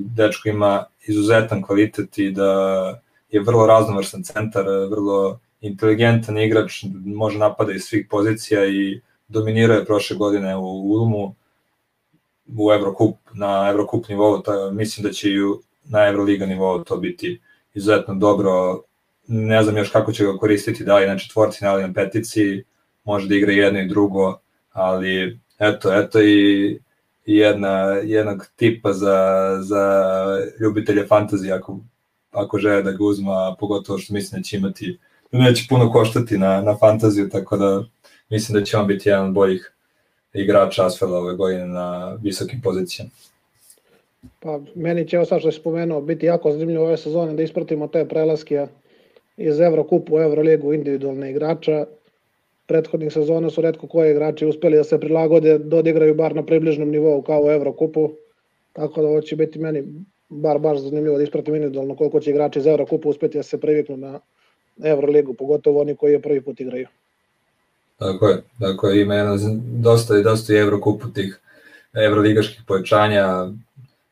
dečko 0.00 0.48
ima 0.48 0.84
izuzetan 1.06 1.62
kvalitet 1.62 2.18
i 2.18 2.30
da 2.30 2.52
je 3.30 3.40
vrlo 3.40 3.66
raznovrsan 3.66 4.22
centar, 4.22 4.64
vrlo 4.90 5.38
inteligentan 5.60 6.38
igrač, 6.38 6.84
može 7.04 7.38
napada 7.38 7.72
iz 7.72 7.82
svih 7.82 8.06
pozicija 8.10 8.66
i 8.66 9.00
dominirao 9.28 9.76
je 9.76 9.84
prošle 9.84 10.16
godine 10.16 10.56
u 10.56 10.92
Ulmu 10.92 11.34
u 12.58 12.72
Evrokup, 12.72 13.16
na 13.34 13.68
Evrokup 13.70 14.08
nivou, 14.08 14.42
ta, 14.42 14.70
mislim 14.72 15.04
da 15.04 15.12
će 15.12 15.30
i 15.30 15.38
na 15.84 16.06
Evroliga 16.06 16.46
nivou 16.46 16.84
to 16.84 16.96
biti 16.96 17.40
izuzetno 17.74 18.14
dobro. 18.14 18.82
Ne 19.26 19.62
znam 19.62 19.76
još 19.76 19.90
kako 19.90 20.12
će 20.12 20.24
ga 20.24 20.36
koristiti, 20.36 20.84
da 20.84 20.96
li 20.96 21.06
na 21.06 21.18
četvorci, 21.18 21.64
da 21.64 21.74
li 21.74 21.82
na 21.82 21.92
petici, 21.92 22.64
može 23.04 23.28
da 23.28 23.34
igra 23.34 23.52
jedno 23.52 23.80
i 23.80 23.88
drugo, 23.88 24.38
ali 24.72 25.38
eto, 25.58 25.94
eto 25.94 26.22
i 26.22 26.78
jedna, 27.26 27.70
jednog 28.04 28.46
tipa 28.56 28.92
za, 28.92 29.58
za 29.62 30.04
ljubitelje 30.60 31.06
fantazije 31.06 31.52
ako, 31.52 31.80
ako 32.30 32.58
žele 32.58 32.82
da 32.82 32.92
ga 32.92 33.04
uzma, 33.04 33.56
pogotovo 33.60 33.98
što 33.98 34.14
mislim 34.14 34.40
da 34.40 34.44
će 34.44 34.56
imati 34.56 34.98
neće 35.32 35.66
puno 35.68 35.92
koštati 35.92 36.38
na, 36.38 36.62
na 36.62 36.76
fantaziju, 36.76 37.28
tako 37.28 37.56
da 37.56 37.84
mislim 38.30 38.58
da 38.58 38.64
će 38.64 38.76
on 38.76 38.86
biti 38.86 39.08
jedan 39.08 39.26
od 39.26 39.32
boljih 39.32 39.72
igrača 40.32 40.86
Asfela 40.86 41.18
ove 41.18 41.34
godine 41.34 41.66
na 41.66 42.18
visokim 42.22 42.60
pozicijama. 42.60 43.10
Pa 44.40 44.60
meni 44.74 45.08
će 45.08 45.18
ovo 45.18 45.26
sad 45.26 45.38
što 45.38 45.48
je 45.48 45.52
spomenuo 45.52 46.00
biti 46.00 46.26
jako 46.26 46.52
zanimljivo 46.52 46.84
ove 46.84 46.96
sezone 46.96 47.34
da 47.34 47.42
ispratimo 47.42 47.88
te 47.88 48.08
prelaske 48.08 48.66
iz 49.36 49.60
Evrokupu 49.60 50.14
u 50.14 50.18
Evroligu 50.18 50.72
individualne 50.72 51.30
igrača. 51.30 51.86
Prethodnih 52.66 53.12
sezona 53.12 53.50
su 53.50 53.60
redko 53.60 53.86
koji 53.86 54.10
igrači 54.10 54.46
uspeli 54.46 54.76
da 54.76 54.84
se 54.84 55.00
prilagode, 55.00 55.58
da 55.58 55.76
odigraju 55.76 56.14
bar 56.14 56.34
na 56.34 56.42
približnom 56.46 56.90
nivou 56.90 57.22
kao 57.22 57.44
u 57.44 57.50
Evrokupu. 57.50 58.10
Tako 58.72 59.02
da 59.02 59.08
ovo 59.08 59.20
će 59.20 59.36
biti 59.36 59.58
meni 59.58 59.84
bar 60.28 60.58
baš 60.58 60.78
zanimljivo 60.78 61.16
da 61.16 61.22
ispratim 61.22 61.54
individualno 61.54 61.96
koliko 61.96 62.20
će 62.20 62.30
igrači 62.30 62.58
iz 62.58 62.66
Evrokupa 62.66 63.08
uspeti 63.08 63.38
da 63.38 63.42
se 63.42 63.60
priviknu 63.60 63.96
na 63.96 64.20
Euroligu, 64.84 65.34
pogotovo 65.34 65.80
oni 65.80 65.96
koji 65.96 66.12
je 66.12 66.22
prvi 66.22 66.40
put 66.40 66.60
igraju. 66.60 66.86
Tako 67.98 68.28
je, 68.28 68.42
tako 68.60 68.88
je, 68.88 69.02
ima 69.02 69.14
jedno, 69.14 69.36
dosta, 69.62 70.20
dosta 70.20 70.54
i 70.54 70.56
Evrokupu 70.56 71.08
tih 71.08 71.40
evroligaških 71.92 72.62
pojačanja, 72.66 73.48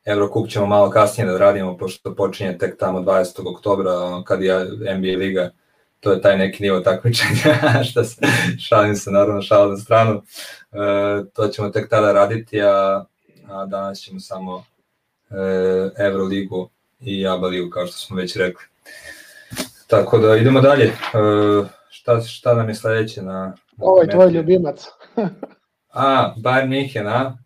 Evrokup 0.05 0.49
ćemo 0.49 0.67
malo 0.67 0.91
kasnije 0.91 1.27
da 1.27 1.39
radimo, 1.39 1.77
pošto 1.77 2.15
počinje 2.15 2.59
tek 2.59 2.79
tamo 2.79 3.01
20. 3.01 3.55
oktobra, 3.55 4.23
kad 4.25 4.43
je 4.43 4.65
NBA 4.97 5.19
liga 5.19 5.51
to 6.05 6.13
je 6.13 6.21
taj 6.21 6.39
neki 6.39 6.63
nivo 6.63 6.81
takmičenja, 6.81 7.55
šta 7.91 8.05
se, 8.05 8.21
šalim 8.59 8.97
se 8.97 9.11
naravno 9.11 9.43
šalim 9.43 9.71
na 9.71 9.77
stranu, 9.77 10.23
e, 10.73 11.25
to 11.33 11.49
ćemo 11.49 11.69
tek 11.69 11.89
tada 11.91 12.13
raditi, 12.13 12.63
a, 12.63 13.05
a 13.49 13.67
danas 13.67 13.99
ćemo 13.99 14.21
samo 14.21 14.65
e, 15.31 15.35
Euroligu 15.99 16.69
i 17.01 17.27
ABA 17.27 17.47
ligu, 17.47 17.71
kao 17.71 17.87
što 17.87 17.97
smo 17.97 18.17
već 18.17 18.37
rekli. 18.37 18.65
Tako 19.87 20.19
da 20.19 20.37
idemo 20.37 20.61
dalje. 20.61 20.85
E, 20.85 20.93
šta, 21.91 22.21
šta 22.21 22.55
nam 22.55 22.69
je 22.69 22.75
sledeće 22.75 23.23
na... 23.23 23.57
Ovo 23.79 24.03
je 24.03 24.11
tvoj 24.11 24.31
ljubimac. 24.31 24.87
a, 25.93 26.35
Bayern 26.37 26.69
München, 26.69 27.09
a? 27.09 27.37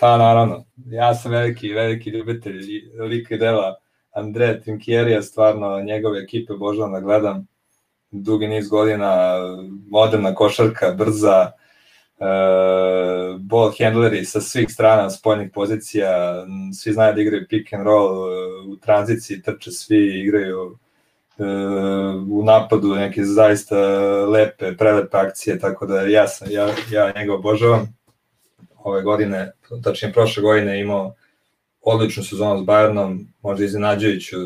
Pa 0.00 0.16
naravno, 0.16 0.64
ja 0.76 1.14
sam 1.14 1.32
veliki, 1.32 1.72
veliki 1.72 2.10
ljubitelj 2.10 2.60
lika 2.98 3.34
i 3.34 3.38
dela 3.38 3.74
Andre 4.10 4.60
Trinkjerija, 4.60 5.22
stvarno 5.22 5.80
njegove 5.80 6.22
ekipe 6.22 6.52
božavam 6.52 6.92
da 6.92 7.00
gledam 7.00 7.46
dugi 8.10 8.46
niz 8.46 8.68
godina, 8.68 9.36
moderna 9.90 10.34
košarka, 10.34 10.90
brza, 10.92 11.50
uh, 12.18 13.40
ball 13.40 13.72
handleri 13.78 14.24
sa 14.24 14.40
svih 14.40 14.66
strana 14.70 15.10
spoljnih 15.10 15.50
pozicija, 15.54 16.44
svi 16.74 16.92
znaju 16.92 17.14
da 17.14 17.20
igraju 17.20 17.46
pick 17.48 17.72
and 17.72 17.86
roll, 17.86 18.18
uh, 18.18 18.28
u 18.68 18.76
tranziciji 18.76 19.42
trče 19.42 19.70
svi, 19.70 20.20
igraju 20.20 20.62
uh, 20.62 20.78
u 22.30 22.44
napadu 22.44 22.94
neke 22.94 23.24
zaista 23.24 23.76
lepe, 24.26 24.76
prelepe 24.76 25.16
akcije, 25.16 25.58
tako 25.58 25.86
da 25.86 26.00
ja, 26.00 26.28
sam, 26.28 26.48
ja, 26.50 26.68
ja 26.90 27.12
njega 27.16 27.34
obožavam. 27.34 27.96
Ove 28.78 29.02
godine, 29.02 29.52
tačnije 29.84 30.12
prošle 30.12 30.42
godine 30.42 30.80
imao 30.80 31.14
odličnu 31.80 32.22
sezonu 32.22 32.62
s 32.62 32.66
Bayernom, 32.66 33.24
možda 33.42 33.64
iznenađujuću, 33.64 34.36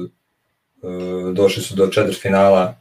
došli 1.32 1.62
su 1.62 1.74
do 1.74 1.86
četiri 1.86 2.14
finala 2.14 2.74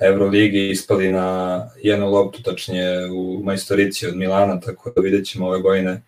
Euroligi 0.00 0.70
ispali 0.70 1.12
na 1.12 1.60
jednu 1.82 2.10
loptu, 2.10 2.42
tačnije 2.42 3.10
u 3.10 3.42
majstorici 3.44 4.06
od 4.06 4.16
Milana, 4.16 4.60
tako 4.60 4.90
da 4.96 5.00
vidjet 5.00 5.26
ćemo 5.26 5.46
ove 5.46 5.60
godine. 5.60 6.02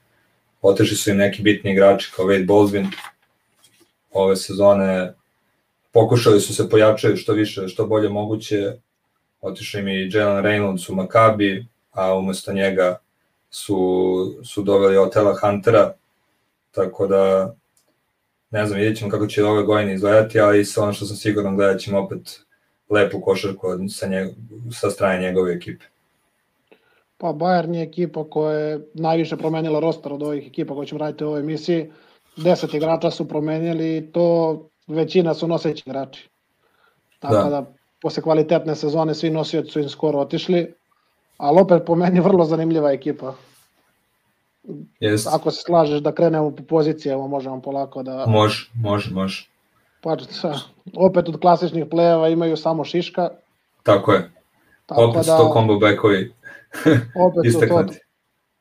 Otišli 0.62 0.96
su 0.96 1.10
im 1.10 1.16
neki 1.16 1.42
bitni 1.42 1.72
igrači 1.72 2.12
kao 2.16 2.26
Wade 2.26 2.46
Baldwin 2.46 2.86
ove 4.10 4.36
sezone. 4.36 5.14
Pokušali 5.94 6.40
su 6.40 6.54
se 6.54 6.68
pojačaju 6.68 7.16
što 7.16 7.32
više, 7.32 7.68
što 7.68 7.86
bolje 7.86 8.08
moguće. 8.08 8.72
Otišao 9.40 9.78
im 9.78 9.88
i 9.88 10.10
Jalen 10.12 10.44
Reynolds 10.44 10.92
u 10.92 10.94
Maccabi, 10.94 11.66
a 11.90 12.14
umesto 12.18 12.52
njega 12.52 12.98
su, 13.50 13.76
su 14.44 14.62
doveli 14.62 14.96
Otela 14.96 15.34
Huntera, 15.40 15.94
tako 16.70 17.06
da 17.06 17.54
ne 18.50 18.66
znam, 18.66 18.78
vidjet 18.78 18.98
ćemo 18.98 19.10
kako 19.10 19.26
će 19.26 19.44
ove 19.44 19.62
godine 19.62 19.94
izgledati, 19.94 20.40
ali 20.40 20.64
sa 20.64 20.82
ono 20.82 20.92
što 20.92 21.06
sam 21.06 21.16
siguran 21.16 21.56
gledat 21.56 21.80
ćemo 21.80 22.00
opet 22.00 22.40
lepu 22.90 23.20
košarku 23.20 23.68
sa, 23.88 24.06
njeg, 24.06 24.28
sa 24.72 24.90
strane 24.90 25.22
njegove 25.22 25.54
ekipe. 25.54 25.84
Pa 27.18 27.26
Bayern 27.26 27.74
je 27.74 27.82
ekipa 27.82 28.24
koja 28.30 28.58
je 28.58 28.80
najviše 28.94 29.36
promenila 29.36 29.80
roster 29.80 30.12
od 30.12 30.22
ovih 30.22 30.46
ekipa 30.46 30.74
koje 30.74 30.86
ćemo 30.86 30.98
raditi 30.98 31.24
u 31.24 31.26
ovoj 31.26 31.40
emisiji. 31.40 31.90
Deset 32.36 32.74
igrača 32.74 33.10
su 33.10 33.28
promenili 33.28 33.96
i 33.96 34.12
to 34.12 34.58
većina 34.86 35.34
su 35.34 35.48
noseći 35.48 35.82
igrači. 35.86 36.28
Tako 37.18 37.34
da, 37.34 37.50
da 37.50 37.64
posle 38.02 38.22
kvalitetne 38.22 38.74
sezone 38.76 39.14
svi 39.14 39.30
nosioci 39.30 39.70
su 39.70 39.80
im 39.80 39.88
skoro 39.88 40.18
otišli, 40.18 40.74
ali 41.36 41.60
opet 41.60 41.82
po 41.86 41.94
meni 41.94 42.20
vrlo 42.20 42.44
zanimljiva 42.44 42.92
ekipa. 42.92 43.34
Yes. 45.00 45.28
Ako 45.34 45.50
se 45.50 45.62
slažeš 45.66 46.00
da 46.00 46.12
krenemo 46.12 46.50
po 46.50 46.62
pozicijama, 46.62 47.26
možemo 47.26 47.62
polako 47.62 48.02
da... 48.02 48.24
Može, 48.26 48.70
može, 48.74 49.10
može. 49.14 49.48
Pa, 50.00 50.16
opet 50.96 51.28
od 51.28 51.40
klasičnih 51.40 51.84
plejeva 51.90 52.28
imaju 52.28 52.56
samo 52.56 52.84
Šiška. 52.84 53.28
Tako 53.82 54.12
je. 54.12 54.30
Tako 54.86 55.02
opet 55.02 55.26
da, 55.26 55.36
to 55.36 55.50
combo 55.52 55.78
backovi. 55.78 56.32
opet 57.26 57.52
su 57.52 57.60
to, 57.68 57.84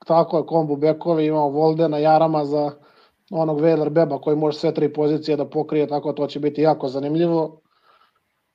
tako 0.07 0.37
je, 0.37 0.43
combo 0.49 0.75
backovi, 0.75 1.25
imamo 1.25 1.49
Voldena, 1.49 1.97
Jarama 1.97 2.45
za 2.45 2.71
onog 3.41 3.61
Vejler 3.61 3.89
Beba 3.89 4.21
koji 4.21 4.35
može 4.35 4.57
sve 4.57 4.73
tri 4.73 4.93
pozicije 4.93 5.37
da 5.37 5.45
pokrije, 5.45 5.87
tako 5.87 6.13
to 6.13 6.27
će 6.27 6.39
biti 6.39 6.61
jako 6.61 6.87
zanimljivo. 6.87 7.61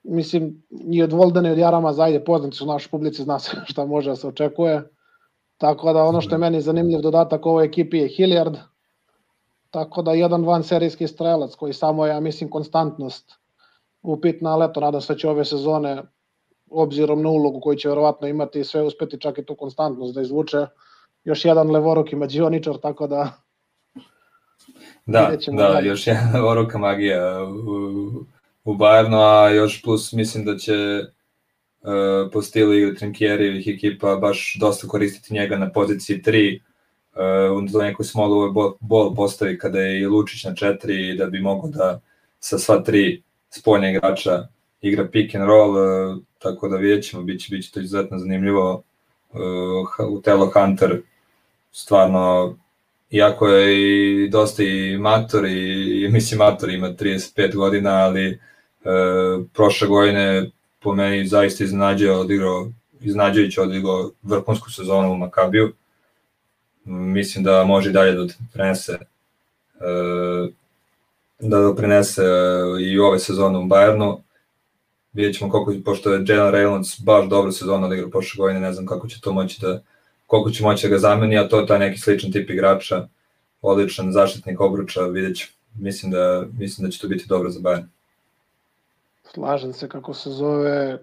Mislim, 0.03 0.63
i 0.91 1.03
od 1.03 1.13
Voldena 1.13 1.49
i 1.49 1.53
od 1.53 1.59
Jarama 1.59 1.93
zajde 1.93 2.25
poznati 2.25 2.57
su 2.57 2.67
naši 2.67 2.91
publici, 2.91 3.23
zna 3.23 3.39
se 3.39 3.57
šta 3.71 3.87
može 3.87 4.11
da 4.11 4.17
se 4.17 4.29
očekuje. 4.29 4.83
Tako 5.57 5.93
da 5.93 6.05
ono 6.05 6.21
što 6.21 6.35
je 6.35 6.39
meni 6.39 6.61
zanimljiv 6.61 7.01
dodatak 7.01 7.47
ovoj 7.47 7.65
ekipi 7.65 7.99
je 7.99 8.09
Hilliard, 8.09 8.57
Tako 9.71 10.03
da 10.03 10.13
jedan 10.13 10.45
van 10.45 10.63
serijski 10.63 11.07
strelac 11.07 11.55
koji 11.55 11.73
samo 11.73 12.07
je, 12.07 12.11
ja 12.11 12.21
mislim, 12.21 12.51
konstantnost 12.51 13.33
upitna, 14.03 14.53
ali 14.53 14.65
eto, 14.65 14.81
nadam 14.81 15.01
se 15.01 15.13
da 15.13 15.19
će 15.19 15.29
ove 15.29 15.45
sezone 15.45 16.03
obzirom 16.71 17.23
na 17.23 17.31
ulogu 17.31 17.61
koju 17.61 17.77
će 17.77 17.89
verovatno 17.89 18.29
imati 18.29 18.65
sve 18.65 18.83
uspeti 18.83 19.21
čak 19.21 19.39
i 19.39 19.45
tu 19.45 19.55
konstantnost 19.55 20.15
da 20.15 20.21
izvuče 20.21 20.67
još 21.25 21.45
jedan 21.45 21.71
levoruk 21.71 22.13
ima 22.13 22.21
mađioničar, 22.21 22.79
tako 22.79 23.07
da 23.07 23.33
Da, 25.07 25.37
da, 25.47 25.53
dalje. 25.53 25.89
još 25.89 26.07
jedna 26.07 26.31
levoruka 26.35 26.79
magija 26.89 27.45
u, 27.45 28.09
u 28.65 28.75
Bayernu, 28.75 29.17
a 29.17 29.51
još 29.51 29.83
plus 29.83 30.13
mislim 30.13 30.45
da 30.45 30.57
će 30.57 30.75
uh, 31.81 32.31
po 32.33 32.43
stilu 32.43 32.75
igre 32.75 32.95
Trinkjerijevih 32.95 33.69
ekipa 33.69 34.17
baš 34.17 34.57
dosta 34.61 34.89
koristiti 34.89 35.35
njega 35.35 35.57
na 35.57 35.73
poziciji 35.73 36.23
3, 36.23 36.61
uh, 37.61 37.71
za 37.71 37.83
neku 37.83 38.05
small 38.05 38.53
ball, 38.53 38.75
ball 38.81 39.15
postavi 39.15 39.59
kada 39.59 39.81
je 39.81 40.01
i 40.01 40.07
Lučić 40.07 40.45
na 40.45 40.55
četiri 40.55 41.17
da 41.17 41.27
bi 41.27 41.41
mogo 41.41 41.69
da 41.69 42.01
sa 42.41 42.59
sva 42.59 42.83
tri 42.83 43.23
spoljne 43.51 43.91
igrača 43.91 44.49
igra 44.81 45.09
pick 45.09 45.35
and 45.35 45.45
roll, 45.45 45.71
uh, 45.71 46.19
tako 46.39 46.69
da 46.69 46.77
vidjet 46.77 47.05
ćemo, 47.05 47.23
bit 47.23 47.41
će, 47.41 47.49
bit 47.51 47.65
će 47.65 47.73
to 47.73 47.81
izuzetno 47.81 48.19
zanimljivo. 48.19 48.83
Uh, 49.33 50.11
u 50.11 50.23
Telo 50.23 50.51
Hunter 50.55 51.03
stvarno 51.73 52.57
iako 53.11 53.49
je 53.49 54.25
i 54.25 54.29
dosta 54.29 54.63
i 54.63 54.99
mator 54.99 55.47
i, 55.47 56.05
i 56.05 56.09
mislim 56.09 56.39
mator 56.39 56.71
ima 56.71 56.89
35 56.89 57.55
godina, 57.55 57.91
ali 57.91 58.29
e, 58.29 58.39
prošle 59.55 59.89
godine 59.89 60.51
po 60.81 60.95
meni 60.95 61.27
zaista 61.27 61.65
iznenađao 61.65 62.21
odigrao 62.21 62.69
iznađajući 63.01 63.61
odigrao 63.61 64.11
vrhunsku 64.23 64.71
sezonu 64.71 65.13
u 65.13 65.17
Makabiju 65.17 65.73
mislim 66.89 67.45
da 67.45 67.65
može 67.65 67.91
dalje 67.91 68.13
da 68.13 68.27
prenese 68.53 68.93
e, 68.93 68.99
da 71.39 71.61
doprinese 71.61 72.23
e, 72.23 72.83
i 72.83 72.99
ove 72.99 73.19
sezone 73.19 73.59
u 73.59 73.63
Bayernu. 73.63 74.19
Vidjet 75.13 75.39
ćemo 75.39 75.51
koliko, 75.51 75.85
pošto 75.85 76.13
je 76.13 76.25
Jalen 76.29 76.55
Reynolds 76.55 77.05
baš 77.05 77.29
dobro 77.29 77.53
sezonu 77.53 77.87
odigrao 77.87 78.11
prošle 78.11 78.39
godine, 78.39 78.61
ne 78.61 78.73
znam 78.73 78.87
kako 78.87 79.09
će 79.09 79.21
to 79.21 79.33
moći 79.33 79.61
da, 79.61 79.81
koliko 80.29 80.51
će 80.51 80.63
moći 80.63 80.87
da 80.87 80.91
ga 80.91 80.99
zameni, 80.99 81.39
a 81.39 81.49
to 81.49 81.61
je 81.61 81.67
taj 81.67 81.79
neki 81.79 81.99
sličan 81.99 82.33
tip 82.33 82.51
igrača, 82.51 83.09
odličan 83.63 84.13
zaštitnik 84.13 84.61
obruča, 84.61 85.07
vidjet 85.07 85.37
ćemo. 85.37 85.53
Mislim 85.79 86.13
da, 86.13 86.45
mislim 86.59 86.87
da 86.87 86.91
će 86.91 87.01
to 87.01 87.09
biti 87.09 87.25
dobro 87.29 87.51
za 87.51 87.61
Bayern. 87.61 87.87
Slažem 89.33 89.73
se 89.73 89.89
kako 89.89 90.15
se 90.15 90.31
zove 90.31 90.99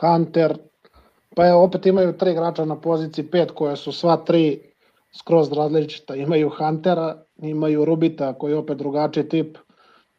Hunter, 0.00 0.56
pa 1.36 1.44
je 1.44 1.54
opet 1.54 1.86
imaju 1.86 2.12
tri 2.12 2.30
igrača 2.30 2.64
na 2.64 2.80
poziciji 2.80 3.26
pet 3.26 3.50
koje 3.50 3.76
su 3.76 3.92
sva 3.92 4.16
tri 4.16 4.60
skroz 5.18 5.52
različita. 5.52 6.14
Imaju 6.14 6.50
Huntera, 6.58 7.16
imaju 7.42 7.84
Rubita 7.84 8.32
koji 8.32 8.52
je 8.52 8.58
opet 8.58 8.78
drugačiji 8.78 9.28
tip 9.28 9.58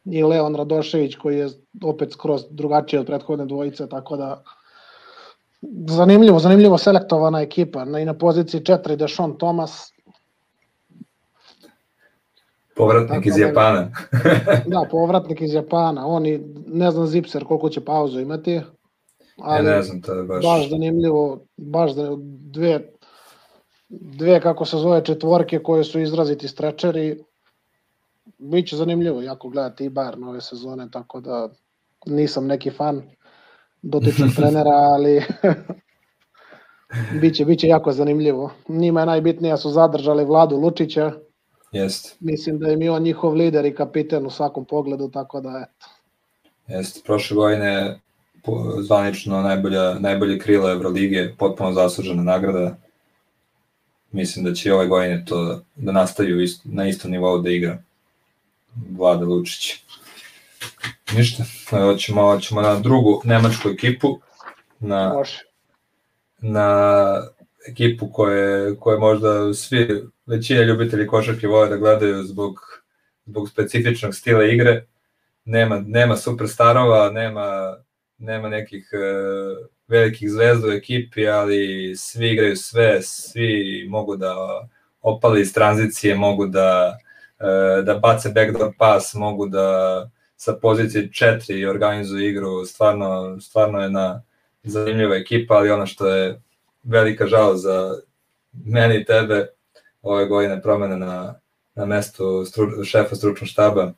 i 0.05 0.23
Leon 0.23 0.55
Radošević 0.55 1.15
koji 1.15 1.37
je 1.37 1.49
opet 1.83 2.11
skroz 2.11 2.45
drugačiji 2.49 2.99
od 2.99 3.05
prethodne 3.05 3.45
dvojice, 3.45 3.89
tako 3.89 4.17
da 4.17 4.43
zanimljivo, 5.87 6.39
zanimljivo 6.39 6.77
selektovana 6.77 7.41
ekipa. 7.41 7.85
Na, 7.85 7.99
I 7.99 8.05
na 8.05 8.13
poziciji 8.13 8.61
4 8.61 8.95
Dešon 8.95 9.37
Thomas. 9.37 9.93
Povratnik 12.75 13.25
iz 13.25 13.35
da 13.35 13.41
Japana. 13.41 13.91
da, 14.71 14.85
povratnik 14.91 15.41
iz 15.41 15.53
Japana. 15.53 16.07
Oni, 16.07 16.41
ne 16.67 16.91
znam 16.91 17.07
Zipser 17.07 17.45
koliko 17.45 17.69
će 17.69 17.85
pauzu 17.85 18.19
imati. 18.19 18.61
Ali 19.37 19.67
ja 19.67 19.75
ne 19.75 19.81
znam, 19.81 20.01
to 20.01 20.13
je 20.13 20.23
baš... 20.23 20.43
Baš 20.43 20.69
zanimljivo, 20.69 21.45
baš 21.57 21.91
dve 22.27 22.91
dve, 23.91 24.41
kako 24.41 24.65
se 24.65 24.77
zove, 24.77 25.05
četvorke 25.05 25.59
koje 25.59 25.83
su 25.83 25.99
izraziti 25.99 26.47
strečeri. 26.47 27.23
Biće 28.37 28.75
zanimljivo 28.75 29.21
jako 29.21 29.49
gledati 29.49 29.85
i 29.85 29.89
Bayern 29.89 30.19
nove 30.19 30.41
sezone, 30.41 30.87
tako 30.91 31.21
da 31.21 31.49
nisam 32.05 32.47
neki 32.47 32.71
fan 32.71 33.01
dotičnog 33.81 34.29
trenera, 34.37 34.69
ali 34.69 35.23
biće, 37.21 37.45
biće 37.45 37.67
jako 37.67 37.91
zanimljivo. 37.91 38.51
Njima 38.67 38.99
je 38.99 39.05
najbitnije 39.05 39.57
su 39.57 39.69
zadržali 39.69 40.25
Vladu 40.25 40.57
Lučića. 40.57 41.11
Jest. 41.71 42.15
Mislim 42.19 42.59
da 42.59 42.67
je 42.67 42.91
on 42.91 43.03
njihov 43.03 43.33
lider 43.33 43.65
i 43.65 43.75
kapiten 43.75 44.25
u 44.25 44.29
svakom 44.29 44.65
pogledu, 44.65 45.09
tako 45.09 45.41
da 45.41 45.67
eto. 45.67 45.87
Jest, 46.67 47.05
prošle 47.05 47.35
godine 47.35 47.99
zvanično 48.79 49.41
najbolja, 49.41 49.93
najbolje 49.99 50.39
krila 50.39 50.71
Evrolige, 50.71 51.33
potpuno 51.37 51.73
zaslužena 51.73 52.23
nagrada 52.23 52.75
mislim 54.11 54.45
da 54.45 54.53
će 54.53 54.73
ove 54.73 54.87
godine 54.87 55.25
to 55.25 55.61
da 55.75 55.91
nastaviju 55.91 56.41
ist, 56.41 56.61
na 56.63 56.87
istom 56.87 57.11
nivou 57.11 57.41
da 57.41 57.49
igra 57.49 57.83
Vlada 58.91 59.25
Lučić. 59.25 59.83
Ništa, 61.15 61.43
hoćemo, 61.69 62.21
hoćemo 62.21 62.61
na 62.61 62.79
drugu 62.79 63.21
nemačku 63.23 63.69
ekipu, 63.69 64.19
na, 64.79 65.23
na 66.41 67.21
ekipu 67.69 68.11
koje, 68.11 68.75
koje 68.75 68.99
možda 68.99 69.53
svi, 69.53 70.03
većina 70.25 70.61
ljubitelji 70.61 71.07
košarke 71.07 71.47
vole 71.47 71.69
da 71.69 71.77
gledaju 71.77 72.23
zbog, 72.23 72.59
zbog 73.25 73.49
specifičnog 73.49 74.15
stila 74.15 74.45
igre. 74.45 74.85
Nema, 75.45 75.83
nema 75.85 76.17
superstarova, 76.17 77.09
nema, 77.09 77.77
nema 78.17 78.49
nekih 78.49 78.89
uh, 78.93 79.67
velikih 79.87 80.29
zvezda 80.31 80.67
u 80.67 80.71
ekipi, 80.71 81.27
ali 81.27 81.93
svi 81.97 82.31
igraju 82.31 82.55
sve, 82.55 83.01
svi 83.01 83.85
mogu 83.89 84.15
da 84.15 84.35
opali 85.01 85.41
iz 85.41 85.53
tranzicije, 85.53 86.15
mogu 86.15 86.45
da, 86.45 86.97
uh, 87.39 87.85
da 87.85 87.95
bace 87.95 88.29
backdoor 88.29 88.71
pas, 88.77 89.13
mogu 89.13 89.47
da 89.47 90.09
sa 90.41 90.53
pozicije 90.53 91.09
4 91.09 91.69
organizuju 91.69 92.29
igru, 92.29 92.65
stvarno, 92.65 93.39
stvarno 93.41 93.81
je 93.81 93.89
na 93.89 94.23
zanimljiva 94.63 95.15
ekipa, 95.15 95.53
ali 95.53 95.71
ono 95.71 95.85
što 95.85 96.07
je 96.07 96.41
velika 96.83 97.27
žal 97.27 97.55
za 97.55 97.95
meni 98.65 98.95
i 98.95 99.05
tebe 99.05 99.47
ove 100.01 100.25
godine 100.25 100.61
promene 100.61 100.97
na, 100.97 101.35
na 101.75 101.85
mestu 101.85 102.45
stru, 102.45 102.83
šefa 102.83 103.15
stručnog 103.15 103.47
štaba. 103.47 103.93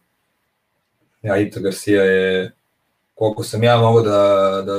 Ja, 1.21 1.37
Ito 1.37 1.59
Garcia 1.59 2.03
je, 2.03 2.51
koliko 3.15 3.43
sam 3.43 3.63
ja 3.63 3.77
mogu 3.77 4.01
da, 4.01 4.61
da 4.65 4.75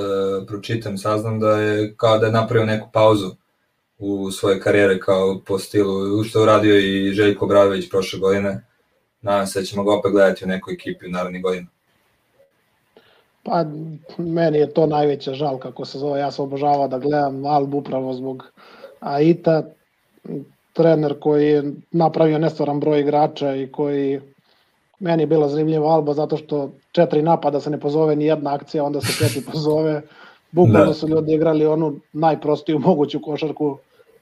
pročitam, 0.47 0.99
saznam 0.99 1.41
da 1.41 1.61
je 1.61 1.95
kao 1.97 2.19
da 2.19 2.27
je 2.27 2.33
napravio 2.33 2.67
neku 2.67 2.89
pauzu 2.93 3.37
u 3.99 4.31
svojoj 4.31 4.61
karijere 4.61 5.01
kao 5.01 5.41
po 5.47 5.59
stilu, 5.59 6.25
što 6.25 6.39
je 6.39 6.43
uradio 6.43 6.79
i 6.79 7.13
Željko 7.13 7.47
Bradović 7.47 7.91
prošle 7.91 8.19
godine. 8.19 8.65
Nadam 9.25 9.47
se 9.47 9.61
da 9.61 9.67
ćemo 9.67 9.85
ga 9.85 9.95
opet 9.95 10.13
gledati 10.13 10.45
u 10.45 10.49
nekoj 10.49 10.75
ekipi 10.75 11.07
u 11.07 11.11
narednih 11.11 11.43
godina. 11.43 11.67
Pa, 13.43 13.65
meni 14.19 14.59
je 14.59 14.73
to 14.73 14.87
najveća 14.87 15.35
žal, 15.35 15.59
kako 15.59 15.85
se 15.85 15.99
zove, 15.99 16.21
ja 16.21 16.31
sam 16.31 16.45
obožavao 16.45 16.89
da 16.89 16.99
gledam 16.99 17.47
Albu 17.47 17.79
upravo 17.79 18.13
zbog 18.13 18.53
Aita, 19.01 19.63
trener 20.73 21.15
koji 21.21 21.49
je 21.49 21.73
napravio 21.91 22.39
nestvaran 22.39 22.81
broj 22.81 23.01
igrača 23.01 23.55
i 23.55 23.73
koji 23.73 24.21
meni 25.01 25.23
je 25.23 25.27
bila 25.27 25.49
zanimljiva 25.49 25.89
Alba 25.89 26.15
zato 26.15 26.37
što 26.37 26.71
četiri 26.93 27.23
napada 27.23 27.61
se 27.61 27.71
ne 27.71 27.81
pozove 27.81 28.17
ni 28.17 28.25
jedna 28.25 28.55
akcija, 28.55 28.85
onda 28.85 29.01
se 29.01 29.13
četiri 29.19 29.43
pozove. 29.53 30.03
Bukvalno 30.53 30.87
da. 30.87 30.95
su 30.95 31.09
ljudi 31.09 31.35
igrali 31.35 31.67
onu 31.67 31.97
najprostiju 32.13 32.79
moguću 32.79 33.21
košarku, 33.23 33.79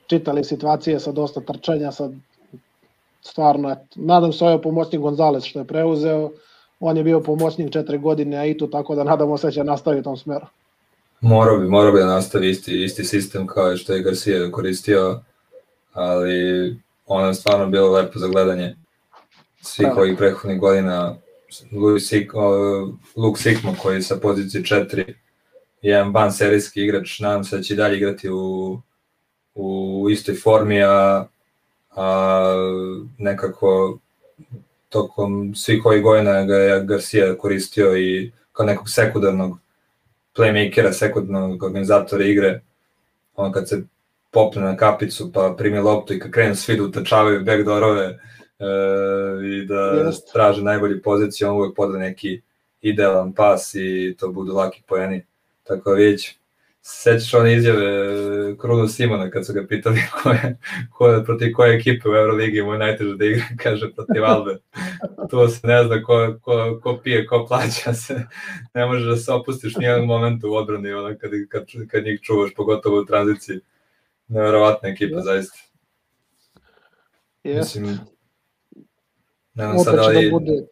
čitali 0.07 0.45
situacije 0.45 1.01
sa 1.01 1.13
dosta 1.13 1.41
trčanja, 1.41 1.93
sa 1.93 2.11
stvarno, 3.23 3.77
nadam 3.95 4.33
se 4.33 4.45
ovaj 4.45 4.63
pomoćnik 4.63 5.01
Gonzales 5.01 5.45
što 5.45 5.59
je 5.59 5.65
preuzeo, 5.65 6.31
on 6.81 6.97
je 6.97 7.05
bio 7.05 7.21
pomoćnik 7.21 7.73
četiri 7.73 7.99
godine, 7.99 8.37
a 8.37 8.47
i 8.47 8.59
tu 8.59 8.71
tako 8.71 8.95
da 8.95 9.05
nadamo 9.05 9.39
se 9.39 9.47
da 9.47 9.51
će 9.51 9.65
nastaviti 9.65 10.01
u 10.01 10.05
tom 10.05 10.17
smeru. 10.17 10.47
Morao 11.21 11.59
bi, 11.59 11.69
morao 11.69 11.93
bi 11.93 11.99
da 11.99 12.07
nastavi 12.07 12.51
isti, 12.51 12.85
isti 12.85 13.05
sistem 13.05 13.47
kao 13.47 13.77
što 13.77 13.93
je 13.93 14.03
Garcia 14.03 14.51
koristio, 14.51 15.21
ali 15.93 16.77
ono 17.07 17.27
je 17.27 17.35
stvarno 17.35 17.67
bilo 17.67 17.93
lepo 17.93 18.19
za 18.19 18.29
gledanje 18.29 18.77
svih 19.61 19.97
ovih 19.97 20.19
prethodnih 20.19 20.61
godina. 20.61 21.17
Sik, 22.01 22.33
Luke 23.17 23.41
Sikmo 23.41 23.75
koji 23.83 24.03
sa 24.03 24.17
pozicije 24.17 24.63
4 24.63 25.15
jedan 25.83 26.13
ban 26.13 26.33
serijski 26.33 26.83
igrač, 26.83 27.21
nadam 27.21 27.45
se 27.45 27.57
da 27.57 27.63
će 27.63 27.75
dalje 27.75 27.97
igrati 27.97 28.31
u, 28.31 28.79
u 29.55 30.07
istoj 30.11 30.35
formi, 30.35 30.83
a, 30.83 31.27
a 31.97 32.55
nekako 33.19 33.99
tokom 34.89 35.55
svih 35.55 35.87
ovih 35.87 36.03
godina 36.03 36.45
ga 36.45 36.57
je 36.57 36.85
Garcia 36.85 37.39
koristio 37.39 37.97
i 37.99 38.33
kao 38.53 38.67
nekog 38.67 38.91
sekundarnog 38.91 39.59
playmakera, 40.37 40.93
sekundarnog 40.93 41.63
organizatora 41.63 42.25
igre. 42.25 42.61
On 43.37 43.53
kad 43.53 43.69
se 43.69 43.83
popne 44.31 44.63
na 44.63 44.77
kapicu 44.77 45.33
pa 45.33 45.55
primi 45.59 45.79
loptu 45.79 46.15
i 46.15 46.19
kad 46.19 46.31
krenu 46.31 46.55
svi 46.55 46.77
da 46.77 46.83
utačavaju 46.83 47.45
backdoorove 47.45 48.05
e, 48.05 48.17
i 49.45 49.67
da 49.67 50.03
Just. 50.07 50.33
traže 50.33 50.63
najbolji 50.63 51.03
poziciju, 51.03 51.49
on 51.49 51.57
uvek 51.57 51.77
poda 51.77 51.99
neki 51.99 52.41
idealan 52.81 53.33
pas 53.33 53.75
i 53.75 54.17
to 54.19 54.29
budu 54.29 54.53
laki 54.53 54.83
pojeni. 54.87 55.25
Tako 55.65 55.91
da 55.91 55.97
vidjet 55.97 56.21
sećaš 56.83 57.35
one 57.35 57.55
izjave 57.55 57.87
e, 57.87 58.57
Kruno 58.59 58.89
Simona 58.89 59.31
kad 59.31 59.47
su 59.47 59.53
ga 59.53 59.67
pitali 59.67 60.01
ko 60.23 60.31
je, 60.31 60.59
ko 60.91 61.09
je, 61.09 61.25
protiv 61.25 61.53
koje 61.55 61.77
ekipe 61.77 62.09
u 62.09 62.15
Euroligi 62.15 62.63
mu 62.63 62.73
je 62.73 62.79
najteže 62.79 63.17
da 63.17 63.25
igra, 63.25 63.45
kaže 63.63 63.93
protiv 63.95 64.25
Albe. 64.25 64.59
Tu 65.31 65.49
se 65.49 65.67
ne 65.67 65.85
zna 65.85 66.03
ko, 66.03 66.39
ko, 66.43 66.81
ko 66.83 67.01
pije, 67.05 67.27
ko 67.27 67.47
plaća 67.49 67.95
se. 67.95 68.27
Ne 68.75 68.87
možeš 68.87 69.07
da 69.07 69.17
se 69.17 69.33
opustiš 69.33 69.77
nijedan 69.77 70.05
moment 70.05 70.45
u 70.45 70.55
odbrani 70.55 70.93
ono, 70.93 71.17
kad, 71.21 71.31
kad, 71.49 71.67
kad 71.91 72.05
njih 72.05 72.21
čuvaš, 72.21 72.55
pogotovo 72.55 73.01
u 73.01 73.05
tranziciji. 73.05 73.61
Neverovatna 74.29 74.89
ekipa, 74.89 75.17
yes. 75.17 75.25
zaista. 75.25 75.59
Yes. 77.45 77.57
Mislim, 77.57 77.85
ne 79.55 79.65
znam 79.65 79.79
sad 79.79 79.95
da 79.95 80.07
li... 80.07 80.25
Da, 80.25 80.31
bude... 80.31 80.67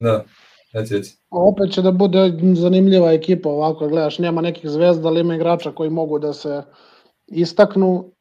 da 0.00 0.24
reci. 0.72 1.17
Opet 1.30 1.72
će 1.72 1.82
da 1.82 1.90
bude 1.92 2.32
zanimljiva 2.54 3.12
ekipa 3.12 3.48
ovako, 3.48 3.88
gledaš, 3.88 4.18
nema 4.18 4.40
nekih 4.40 4.70
zvezda, 4.70 5.08
ali 5.08 5.20
ima 5.20 5.34
igrača 5.34 5.72
koji 5.72 5.90
mogu 5.90 6.18
da 6.18 6.32
se 6.32 6.62
istaknu. 7.26 8.12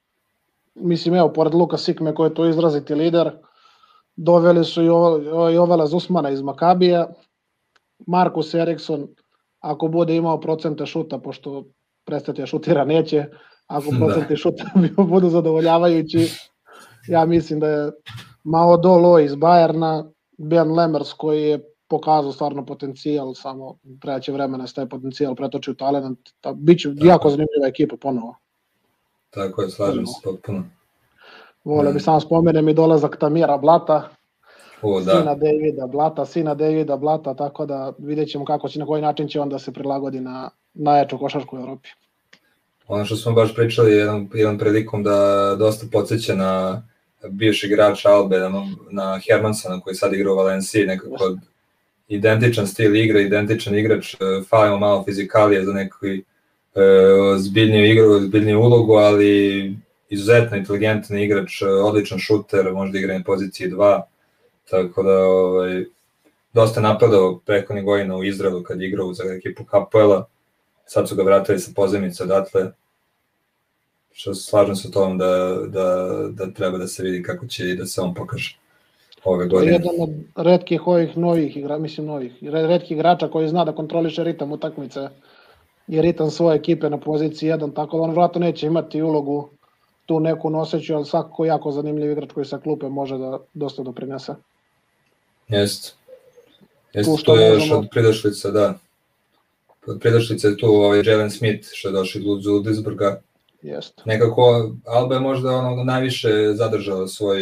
Mislim, 0.76 1.16
evo, 1.16 1.34
pored 1.34 1.54
Luka 1.54 1.78
Sikme 1.78 2.16
koji 2.16 2.28
je 2.28 2.34
to 2.34 2.46
izraziti 2.46 2.96
lider, 2.96 3.32
doveli 4.16 4.66
su 4.66 4.82
i, 4.82 4.86
i 5.54 5.58
Ovela 5.58 5.88
Zusmana 5.88 6.30
iz 6.30 6.42
Makabija, 6.42 7.08
Markus 8.08 8.54
Eriksson, 8.54 9.08
ako 9.60 9.88
bude 9.88 10.16
imao 10.16 10.40
procente 10.40 10.86
šuta, 10.86 11.18
pošto 11.18 11.64
prestati 12.06 12.42
da 12.42 12.46
šutira 12.46 12.86
neće, 12.86 13.26
ako 13.68 13.92
da. 13.92 13.98
procenti 13.98 14.34
da. 14.34 14.38
šuta 14.38 14.64
budu 15.10 15.30
zadovoljavajući, 15.30 16.32
ja 17.08 17.26
mislim 17.26 17.60
da 17.60 17.68
je 17.68 17.92
Mao 18.44 18.78
Dolo 18.78 19.20
iz 19.20 19.36
Bajerna, 19.36 20.12
Ben 20.38 20.72
Lemers 20.72 21.14
koji 21.14 21.44
je 21.44 21.77
pokazao 21.88 22.32
stvarno 22.32 22.66
potencijal, 22.66 23.34
samo 23.34 23.78
treće 24.02 24.32
vremena 24.32 24.64
da 24.64 24.68
se 24.68 24.74
taj 24.74 24.90
potencijal 24.90 25.36
pretoči 25.36 25.72
u 25.72 25.76
talent. 25.76 26.20
Ta, 26.42 26.54
biće 26.54 26.90
Tako. 26.96 27.08
jako 27.08 27.30
zanimljiva 27.30 27.68
ekipa 27.68 27.96
ponovo. 27.98 28.36
Tako 29.30 29.62
je, 29.62 29.70
slažem 29.70 30.06
se 30.06 30.22
potpuno. 30.24 30.64
Vole 31.64 31.94
bi 31.94 32.00
samo 32.00 32.20
spomenem 32.20 32.70
i 32.70 32.74
dolazak 32.74 33.18
Tamira 33.20 33.58
Blata, 33.58 34.10
o, 34.82 35.02
da. 35.02 35.12
sina 35.12 35.36
Davida 35.36 35.88
Blata, 35.88 36.26
sina 36.26 36.54
Davida 36.54 36.98
Blata, 36.98 37.34
tako 37.34 37.66
da 37.66 37.94
vidjet 37.98 38.30
ćemo 38.30 38.46
kako 38.46 38.70
će, 38.70 38.80
na 38.80 38.86
koji 38.86 39.02
način 39.02 39.28
će 39.28 39.40
on 39.40 39.50
da 39.50 39.60
se 39.60 39.74
prilagodi 39.74 40.20
na 40.20 40.50
najjaču 40.74 41.18
košarku 41.18 41.58
u 41.58 41.60
Evropi. 41.60 41.90
Ono 42.88 43.06
što 43.06 43.16
smo 43.16 43.32
baš 43.32 43.56
pričali 43.56 43.92
jedan, 43.92 44.30
jedan 44.34 44.58
prilikom 44.58 45.04
da 45.04 45.56
dosta 45.60 45.86
podsjeća 45.92 46.36
na 46.36 46.84
bivši 47.30 47.68
igrač 47.68 48.06
Albe, 48.06 48.40
na, 48.40 48.50
na 48.92 49.20
Hermansona 49.28 49.80
koji 49.80 49.96
sad 49.96 50.14
igra 50.14 50.32
u 50.32 50.36
Valenciji, 50.36 50.86
nekako 50.86 51.36
identičan 52.08 52.68
stil 52.68 52.96
igre, 52.96 53.24
identičan 53.24 53.76
igrač, 53.76 54.14
e, 54.14 54.18
falimo 54.50 54.78
malo 54.78 55.04
fizikalije 55.04 55.66
za 55.66 55.74
neku 55.74 56.06
e, 56.06 56.22
zbiljniju 57.38 57.86
igru, 57.86 58.20
zbiljniju 58.20 58.60
ulogu, 58.60 58.94
ali 58.94 59.76
izuzetno 60.10 60.58
inteligentan 60.58 61.20
igrač, 61.20 61.62
e, 61.62 61.66
odličan 61.66 62.20
šuter, 62.20 62.72
možda 62.74 63.00
igra 63.00 63.18
na 63.18 63.24
poziciji 63.24 63.72
2, 63.72 64.02
tako 64.70 65.04
da 65.04 65.18
ovaj, 65.18 65.86
dosta 66.54 66.82
napadao 66.82 67.40
prekonih 67.46 67.84
godina 67.84 68.16
u 68.16 68.24
Izraelu 68.24 68.64
kad 68.64 68.82
igrao 68.82 69.14
za 69.14 69.24
ekipu 69.24 69.64
Hapoela, 69.64 70.28
sad 70.86 71.10
su 71.10 71.16
ga 71.16 71.24
vratili 71.24 71.60
sa 71.60 71.72
pozemice 71.76 72.24
odatle, 72.24 72.72
što 74.14 74.36
slažem 74.36 74.76
se 74.76 74.88
o 74.88 74.92
tom 74.92 75.18
da, 75.18 75.58
da, 75.68 76.18
da 76.30 76.54
treba 76.54 76.78
da 76.78 76.88
se 76.88 77.04
vidi 77.04 77.24
kako 77.24 77.48
će 77.48 77.70
i 77.70 77.76
da 77.76 77.86
se 77.86 78.02
on 78.02 78.14
pokaže 78.14 78.58
ove 79.24 79.48
godine. 79.48 79.72
Jedan 79.72 79.96
od 80.00 80.10
redkih 80.36 80.88
ovih 80.88 81.18
novih 81.18 81.58
igra, 81.58 81.78
mislim 81.78 82.08
novih, 82.08 82.34
redkih 82.42 82.92
igrača 82.92 83.28
koji 83.28 83.48
zna 83.48 83.66
da 83.66 83.76
kontroliše 83.76 84.24
ritam 84.24 84.52
utakmice 84.52 85.10
i 85.88 86.02
ritam 86.02 86.32
svoje 86.32 86.56
ekipe 86.56 86.90
na 86.90 86.98
poziciji 86.98 87.52
1, 87.52 87.74
tako 87.74 87.98
da 87.98 88.04
on 88.04 88.12
vratno 88.12 88.40
neće 88.40 88.68
imati 88.68 89.02
ulogu 89.02 89.50
tu 90.06 90.20
neku 90.20 90.50
noseću, 90.50 90.96
ali 90.96 91.06
svakako 91.06 91.46
jako 91.46 91.72
zanimljiv 91.72 92.12
igrač 92.12 92.32
koji 92.32 92.46
sa 92.46 92.58
klupe 92.58 92.90
može 92.90 93.18
da 93.18 93.40
dosta 93.54 93.84
doprinese. 93.84 94.36
Jeste. 95.48 95.94
Jeste, 96.94 97.24
to 97.26 97.36
je 97.36 97.54
još 97.54 97.72
od 97.72 97.88
pridošlica, 97.92 98.52
da. 98.52 98.74
Od 99.88 100.00
pridošlica 100.00 100.48
je 100.48 100.58
tu 100.58 100.68
ovaj 100.68 101.02
Jalen 101.06 101.32
Smith 101.32 101.70
što 101.72 101.88
je 101.88 101.92
došao 101.92 102.20
iz 102.20 102.46
Ludisburga. 102.46 103.22
Jeste. 103.62 104.02
Nekako 104.06 104.72
Alba 104.86 105.16
je 105.16 105.22
možda 105.22 105.56
ono 105.56 105.84
najviše 105.84 106.54
zadržao 106.54 107.08
svoj 107.08 107.42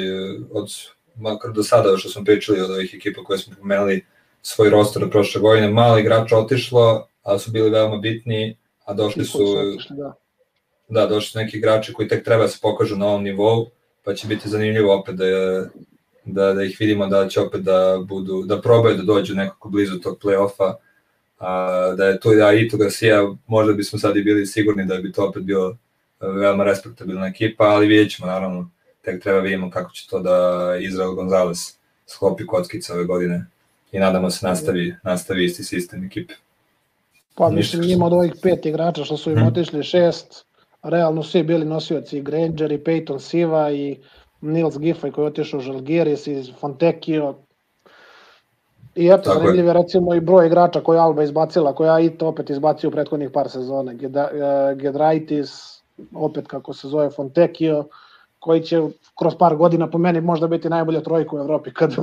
od 0.51 0.69
makar 1.15 1.51
do 1.51 1.63
sada 1.63 1.97
što 1.97 2.09
smo 2.09 2.23
pričali 2.23 2.61
od 2.61 2.71
ovih 2.71 2.93
ekipa 2.93 3.23
koje 3.23 3.39
smo 3.39 3.55
pomenuli 3.59 4.05
svoj 4.41 4.69
roster 4.69 5.03
od 5.03 5.11
prošle 5.11 5.41
godine, 5.41 5.69
mali 5.69 6.01
igrača 6.01 6.37
otišlo, 6.37 7.07
ali 7.23 7.39
su 7.39 7.51
bili 7.51 7.69
veoma 7.69 7.97
bitni, 7.97 8.57
a 8.85 8.93
došli 8.93 9.25
su, 9.25 9.39
da. 9.89 10.13
da, 10.89 11.05
došli 11.07 11.29
su 11.29 11.37
neki 11.37 11.57
igrači 11.57 11.93
koji 11.93 12.07
tek 12.07 12.25
treba 12.25 12.43
da 12.43 12.47
se 12.47 12.59
pokažu 12.61 12.95
na 12.95 13.07
ovom 13.07 13.23
nivou, 13.23 13.69
pa 14.03 14.13
će 14.13 14.27
biti 14.27 14.49
zanimljivo 14.49 14.99
opet 14.99 15.15
da, 15.15 15.25
da, 16.25 16.53
da 16.53 16.63
ih 16.63 16.77
vidimo 16.79 17.07
da 17.07 17.27
će 17.27 17.41
opet 17.41 17.61
da 17.61 17.99
budu, 18.07 18.43
da 18.43 18.61
probaju 18.61 18.97
da 18.97 19.03
dođu 19.03 19.35
nekako 19.35 19.69
blizu 19.69 19.99
tog 19.99 20.17
play-offa, 20.23 20.73
a, 21.39 21.93
da 21.97 22.05
je 22.05 22.19
tu 22.19 22.33
da 22.33 22.53
Ito 22.53 22.77
Garcia, 22.77 23.21
možda 23.47 23.73
bismo 23.73 23.99
sad 23.99 24.17
i 24.17 24.23
bili 24.23 24.45
sigurni 24.45 24.85
da 24.85 24.97
bi 24.97 25.11
to 25.11 25.25
opet 25.25 25.43
bio 25.43 25.75
veoma 26.19 26.63
respektabilna 26.63 27.27
ekipa, 27.27 27.63
ali 27.63 27.87
vidjet 27.87 28.11
ćemo 28.11 28.27
naravno, 28.27 28.71
tek 29.05 29.23
treba 29.23 29.39
vidimo 29.39 29.69
kako 29.69 29.91
će 29.91 30.07
to 30.09 30.19
da 30.19 30.37
Izrael 30.81 31.13
Gonzalez 31.13 31.77
sklopi 32.05 32.45
kockice 32.45 32.93
ove 32.93 33.05
godine 33.05 33.45
i 33.91 33.99
nadamo 33.99 34.29
se 34.29 34.47
nastavi, 34.47 34.95
nastavi 35.03 35.45
isti 35.45 35.63
sistem 35.63 36.03
ekipe. 36.03 36.33
Pa 37.35 37.49
mislim 37.49 37.81
njima 37.81 38.05
od 38.05 38.13
ovih 38.13 38.33
pet 38.41 38.65
igrača 38.65 39.03
što 39.03 39.17
su 39.17 39.31
im 39.31 39.37
hmm. 39.37 39.47
otišli 39.47 39.83
šest, 39.83 40.45
realno 40.83 41.23
svi 41.23 41.43
bili 41.43 41.65
nosioci 41.65 42.21
Granger 42.21 42.71
i 42.71 42.77
Peyton 42.77 43.19
Siva 43.19 43.71
i 43.71 43.97
Nils 44.41 44.75
Giffey 44.75 45.11
koji 45.11 45.23
je 45.23 45.27
otišao 45.27 45.57
u 45.57 45.61
Žalgiris 45.61 46.27
i 46.27 46.53
Fontekio. 46.59 47.35
I 48.95 49.07
eto, 49.07 49.23
Tako 49.23 49.39
zanimljiv 49.39 49.65
je 49.65 49.73
recimo 49.73 50.13
i 50.15 50.19
broj 50.19 50.47
igrača 50.47 50.81
koje 50.81 50.99
Alba 50.99 51.23
izbacila, 51.23 51.75
koja 51.75 51.99
i 51.99 52.09
to 52.09 52.27
opet 52.27 52.49
izbacio 52.49 52.87
u 52.87 52.91
prethodnih 52.91 53.29
par 53.33 53.49
sezona. 53.49 53.91
E, 53.91 53.95
Gedraitis, 54.75 55.81
opet 56.13 56.47
kako 56.47 56.73
se 56.73 56.87
zove 56.87 57.09
Fontekio, 57.09 57.85
koji 58.45 58.61
će 58.61 58.81
kroz 59.19 59.33
par 59.39 59.55
godina 59.55 59.89
po 59.89 59.97
meni 59.97 60.21
možda 60.21 60.47
biti 60.47 60.69
najbolja 60.69 61.01
trojka 61.01 61.35
u 61.35 61.39
Evropi 61.39 61.73
kad 61.73 61.95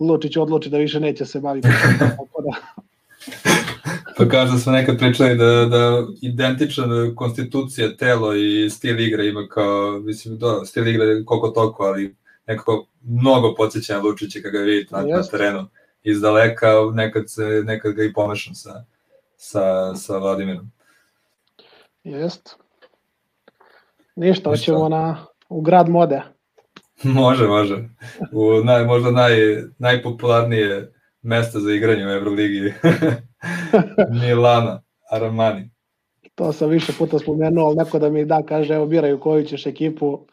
Lučić 0.00 0.36
odluči 0.36 0.70
da 0.70 0.78
više 0.78 1.00
neće 1.00 1.24
se 1.24 1.40
baviti. 1.40 1.68
da, 1.98 2.16
Pa 4.16 4.28
kao 4.28 4.44
da 4.44 4.58
smo 4.58 4.72
nekad 4.72 4.98
pričali 4.98 5.36
da, 5.36 5.44
da 5.44 6.06
identičan 6.20 7.14
konstitucija, 7.14 7.96
telo 7.96 8.34
i 8.34 8.70
stil 8.70 9.00
igre 9.00 9.26
ima 9.26 9.46
kao, 9.48 10.00
mislim, 10.00 10.38
do, 10.38 10.64
stil 10.64 10.88
igre 10.88 11.24
koliko 11.24 11.48
toliko, 11.48 11.82
ali 11.84 12.16
nekako 12.46 12.86
mnogo 13.02 13.54
podsjeća 13.54 13.94
na 13.94 14.02
Lučića 14.02 14.40
kada 14.42 14.58
ga 14.58 14.64
vidite 14.64 14.96
na, 14.96 15.02
na 15.02 15.22
terenu 15.22 15.66
iz 16.02 16.20
daleka, 16.20 16.72
nekad, 16.92 17.30
se, 17.30 17.62
nekad 17.64 17.92
ga 17.92 18.04
i 18.04 18.12
pomešam 18.12 18.54
sa, 18.54 18.84
sa, 19.36 19.94
sa 19.94 20.18
Vladimirom. 20.18 20.70
Jest. 22.04 22.56
Ništa, 24.16 24.50
hoćemo 24.50 24.88
na, 24.88 25.26
u 25.48 25.60
grad 25.60 25.88
mode. 25.88 26.22
može, 27.22 27.46
može. 27.46 27.88
U 28.32 28.64
naj, 28.64 28.84
možda 28.84 29.10
naj, 29.10 29.32
najpopularnije 29.78 30.92
mesto 31.22 31.60
za 31.60 31.72
igranje 31.72 32.06
u 32.06 32.10
Euroligi. 32.10 32.72
Milana, 34.20 34.82
Armani. 35.10 35.70
To 36.34 36.52
sam 36.52 36.70
više 36.70 36.92
puta 36.98 37.18
spomenuo, 37.18 37.66
ali 37.66 37.76
neko 37.76 37.98
da 37.98 38.10
mi 38.10 38.24
da 38.24 38.42
kaže, 38.42 38.74
evo 38.74 38.86
biraju 38.86 39.20
koju 39.20 39.44
ćeš 39.44 39.66
ekipu, 39.66 40.26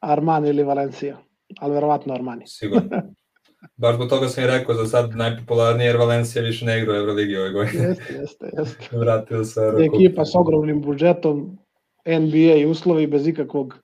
Armani 0.00 0.48
ili 0.48 0.62
Valencija. 0.62 1.16
Ali 1.60 1.74
verovatno 1.74 2.14
Armani. 2.14 2.46
Sigurno. 2.46 2.88
Baš 3.76 3.94
zbog 3.94 4.08
toga 4.08 4.28
sam 4.28 4.44
i 4.44 4.46
rekao 4.46 4.74
za 4.74 4.86
sad 4.86 5.16
najpopularnije, 5.16 5.86
jer 5.86 5.96
Valencija 5.96 6.42
više 6.42 6.64
ne 6.64 6.78
igra 6.78 6.92
u 6.92 6.96
Euroligi 6.96 7.36
ove 7.36 7.50
godine. 7.50 7.84
Jeste, 7.84 8.14
jeste, 8.14 8.50
jeste. 8.58 8.98
Vratio 8.98 9.44
se. 9.44 9.60
Ekipa 9.94 10.24
s 10.24 10.34
ogromnim 10.34 10.82
budžetom, 10.82 11.58
NBA 12.06 12.54
i 12.56 12.66
uslovi 12.66 13.06
bez 13.06 13.26
ikakvog, 13.26 13.74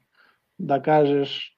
da 0.59 0.82
kažeš, 0.82 1.57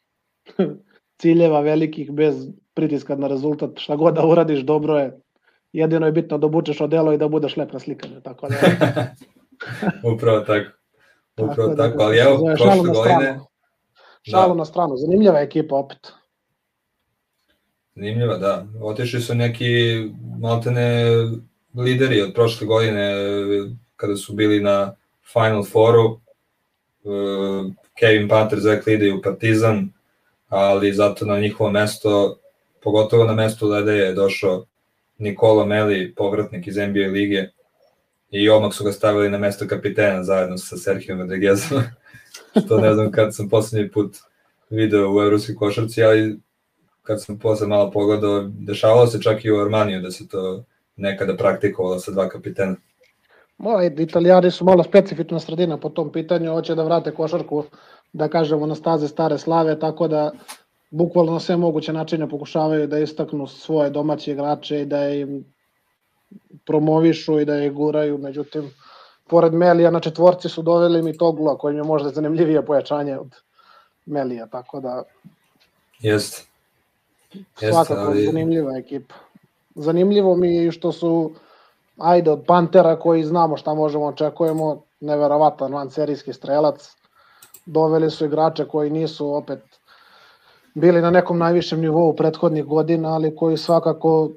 ciljeva 1.20 1.60
velikih, 1.60 2.12
bez 2.12 2.48
pritiska 2.74 3.16
na 3.16 3.28
rezultat, 3.28 3.78
šta 3.78 3.96
god 3.96 4.14
da 4.14 4.26
uradiš, 4.26 4.60
dobro 4.60 4.98
je 4.98 5.20
jedino 5.76 6.06
je 6.06 6.12
bitno 6.12 6.38
da 6.38 6.46
obučeš 6.46 6.80
odelo 6.80 7.12
i 7.12 7.18
da 7.18 7.28
budeš 7.28 7.56
lep 7.56 7.72
na 7.72 7.78
slikanju, 7.78 8.20
tako 8.20 8.48
da... 8.48 8.56
Upravo 10.12 10.40
tako. 10.50 10.70
Upravo 11.36 11.74
tako, 11.74 11.90
tako. 11.90 12.02
ali 12.02 12.18
evo, 12.18 12.54
prošle 12.56 12.92
godine... 12.94 13.40
Šalu 14.22 14.54
da. 14.54 14.58
na 14.58 14.64
stranu, 14.64 14.96
zanimljiva 14.96 15.40
ekipa 15.40 15.76
opet. 15.76 16.12
Zanimljiva, 17.94 18.36
da. 18.36 18.66
Otišli 18.82 19.20
su 19.20 19.34
neki 19.34 19.64
maltene 20.40 21.04
lideri 21.74 22.22
od 22.22 22.34
prošle 22.34 22.66
godine 22.66 23.12
kada 23.96 24.16
su 24.16 24.34
bili 24.34 24.60
na 24.60 24.94
Final 25.32 25.64
Fouru. 25.64 26.20
Kevin 27.98 28.28
Panter, 28.28 28.60
Zach 28.60 28.86
Lide 28.86 29.12
u 29.12 29.22
Partizan, 29.22 29.88
ali 30.48 30.92
zato 30.92 31.24
na 31.24 31.40
njihovo 31.40 31.70
mesto, 31.70 32.38
pogotovo 32.82 33.24
na 33.24 33.34
mesto 33.34 33.68
Lede 33.68 33.92
je 33.92 34.12
došao 34.12 34.66
Nikola 35.18 35.64
Meli, 35.64 36.14
povratnik 36.14 36.66
iz 36.66 36.76
NBA 36.76 37.06
lige, 37.12 37.48
i 38.30 38.48
omak 38.48 38.74
su 38.74 38.84
ga 38.84 38.92
stavili 38.92 39.30
na 39.30 39.38
mesto 39.38 39.68
kapitena 39.68 40.24
zajedno 40.24 40.58
sa 40.58 40.76
Serhijom 40.76 41.20
Rodriguezom, 41.20 41.82
što 42.64 42.80
ne 42.80 42.94
znam 42.94 43.10
kad 43.12 43.34
sam 43.34 43.48
poslednji 43.48 43.90
put 43.90 44.16
video 44.70 45.14
u 45.14 45.22
evropskoj 45.22 45.54
košarci, 45.54 46.02
ali 46.02 46.38
kad 47.02 47.22
sam 47.22 47.38
posle 47.38 47.66
malo 47.66 47.90
pogledao, 47.90 48.50
dešavalo 48.58 49.06
se 49.06 49.22
čak 49.22 49.44
i 49.44 49.50
u 49.50 49.60
Armaniju 49.60 50.00
da 50.00 50.10
se 50.10 50.28
to 50.28 50.64
nekada 50.96 51.36
praktikovalo 51.36 51.98
sa 51.98 52.12
dva 52.12 52.28
kapitena. 52.28 52.76
Ovaj, 53.58 53.86
italijani 53.98 54.50
su 54.50 54.64
malo 54.64 54.82
specifična 54.82 55.40
sredina 55.40 55.76
po 55.76 55.88
tom 55.88 56.12
pitanju, 56.12 56.52
hoće 56.52 56.74
da 56.74 56.84
vrate 56.84 57.14
košarku, 57.14 57.64
da 58.12 58.28
kažemo, 58.28 58.66
na 58.66 58.74
staze 58.74 59.08
stare 59.08 59.38
slave, 59.38 59.78
tako 59.78 60.08
da 60.08 60.30
bukvalno 60.90 61.32
na 61.32 61.40
sve 61.40 61.56
moguće 61.56 61.92
načine 61.92 62.28
pokušavaju 62.28 62.86
da 62.86 62.98
istaknu 62.98 63.46
svoje 63.46 63.90
domaće 63.90 64.32
igrače 64.32 64.82
i 64.82 64.86
da 64.86 65.08
im 65.08 65.44
promovišu 66.66 67.40
i 67.40 67.44
da 67.44 67.54
je 67.54 67.70
guraju, 67.70 68.18
međutim, 68.18 68.70
pored 69.28 69.54
Melija 69.54 69.90
na 69.90 70.00
četvorci 70.00 70.48
su 70.48 70.62
doveli 70.62 71.02
mi 71.02 71.18
Togla, 71.18 71.58
koji 71.58 71.76
je 71.76 71.82
možda 71.82 72.10
zanimljivije 72.10 72.64
pojačanje 72.66 73.18
od 73.18 73.34
Melija, 74.06 74.46
tako 74.46 74.80
da... 74.80 75.02
Jeste. 76.00 76.42
Svakako 77.54 78.00
ali... 78.00 78.26
zanimljiva 78.26 78.78
ekipa. 78.78 79.14
Zanimljivo 79.74 80.36
mi 80.36 80.56
je 80.56 80.72
što 80.72 80.92
su, 80.92 81.34
ajde, 81.98 82.30
od 82.30 82.44
Pantera 82.46 82.96
koji 82.98 83.24
znamo 83.24 83.56
šta 83.56 83.74
možemo 83.74 84.04
očekujemo, 84.04 84.82
neverovatan 85.00 85.72
van 85.72 85.90
serijski 85.90 86.32
strelac, 86.32 86.96
doveli 87.66 88.10
su 88.10 88.24
igrače 88.24 88.64
koji 88.64 88.90
nisu 88.90 89.34
opet 89.34 89.60
bili 90.74 91.00
na 91.00 91.10
nekom 91.10 91.38
najvišem 91.38 91.80
nivou 91.80 92.16
prethodnih 92.16 92.64
godina, 92.64 93.14
ali 93.14 93.36
koji 93.36 93.56
svakako 93.56 94.30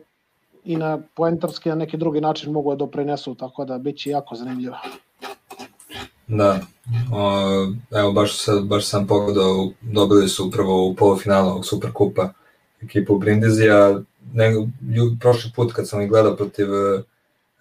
i 0.63 0.77
na 0.77 0.99
poentarski 1.15 1.69
na 1.69 1.75
neki 1.75 1.97
drugi 1.97 2.21
način 2.21 2.53
mogu 2.53 2.71
da 2.71 2.75
doprinesu, 2.75 3.35
tako 3.35 3.65
da 3.65 3.77
biće 3.77 4.09
jako 4.09 4.35
zanimljivo. 4.35 4.75
Da, 6.27 6.59
o, 7.13 7.99
evo 7.99 8.11
baš, 8.11 8.31
baš 8.63 8.85
sam 8.85 9.07
pogledao, 9.07 9.69
dobili 9.81 10.29
su 10.29 10.47
upravo 10.47 10.87
u 10.87 10.95
polufinalu 10.95 11.49
ovog 11.49 11.65
Superkupa 11.65 12.29
ekipu 12.81 13.17
Brindizija, 13.17 13.99
ne, 14.33 14.53
prošli 15.19 15.51
put 15.55 15.73
kad 15.73 15.87
sam 15.87 16.01
ih 16.01 16.09
gledao 16.09 16.35
protiv 16.35 16.67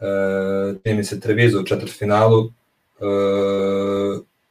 e, 0.00 0.74
čini 0.84 1.04
se 1.04 1.20
Trevizu 1.20 1.60
u 1.60 1.64
četvrtfinalu, 1.64 2.44
e, 2.44 2.48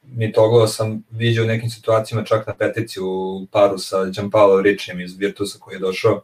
Mitogova 0.03 0.67
sam 0.67 1.03
vidio 1.11 1.43
u 1.43 1.47
nekim 1.47 1.69
situacijama 1.69 2.25
čak 2.25 2.47
na 2.47 2.53
petici 2.55 2.99
u 3.01 3.45
paru 3.51 3.77
sa 3.77 4.05
Gianpaolo 4.05 4.61
Ričijem 4.61 5.01
iz 5.01 5.17
Virtusa 5.17 5.59
koji 5.59 5.75
je 5.75 5.79
došao. 5.79 6.21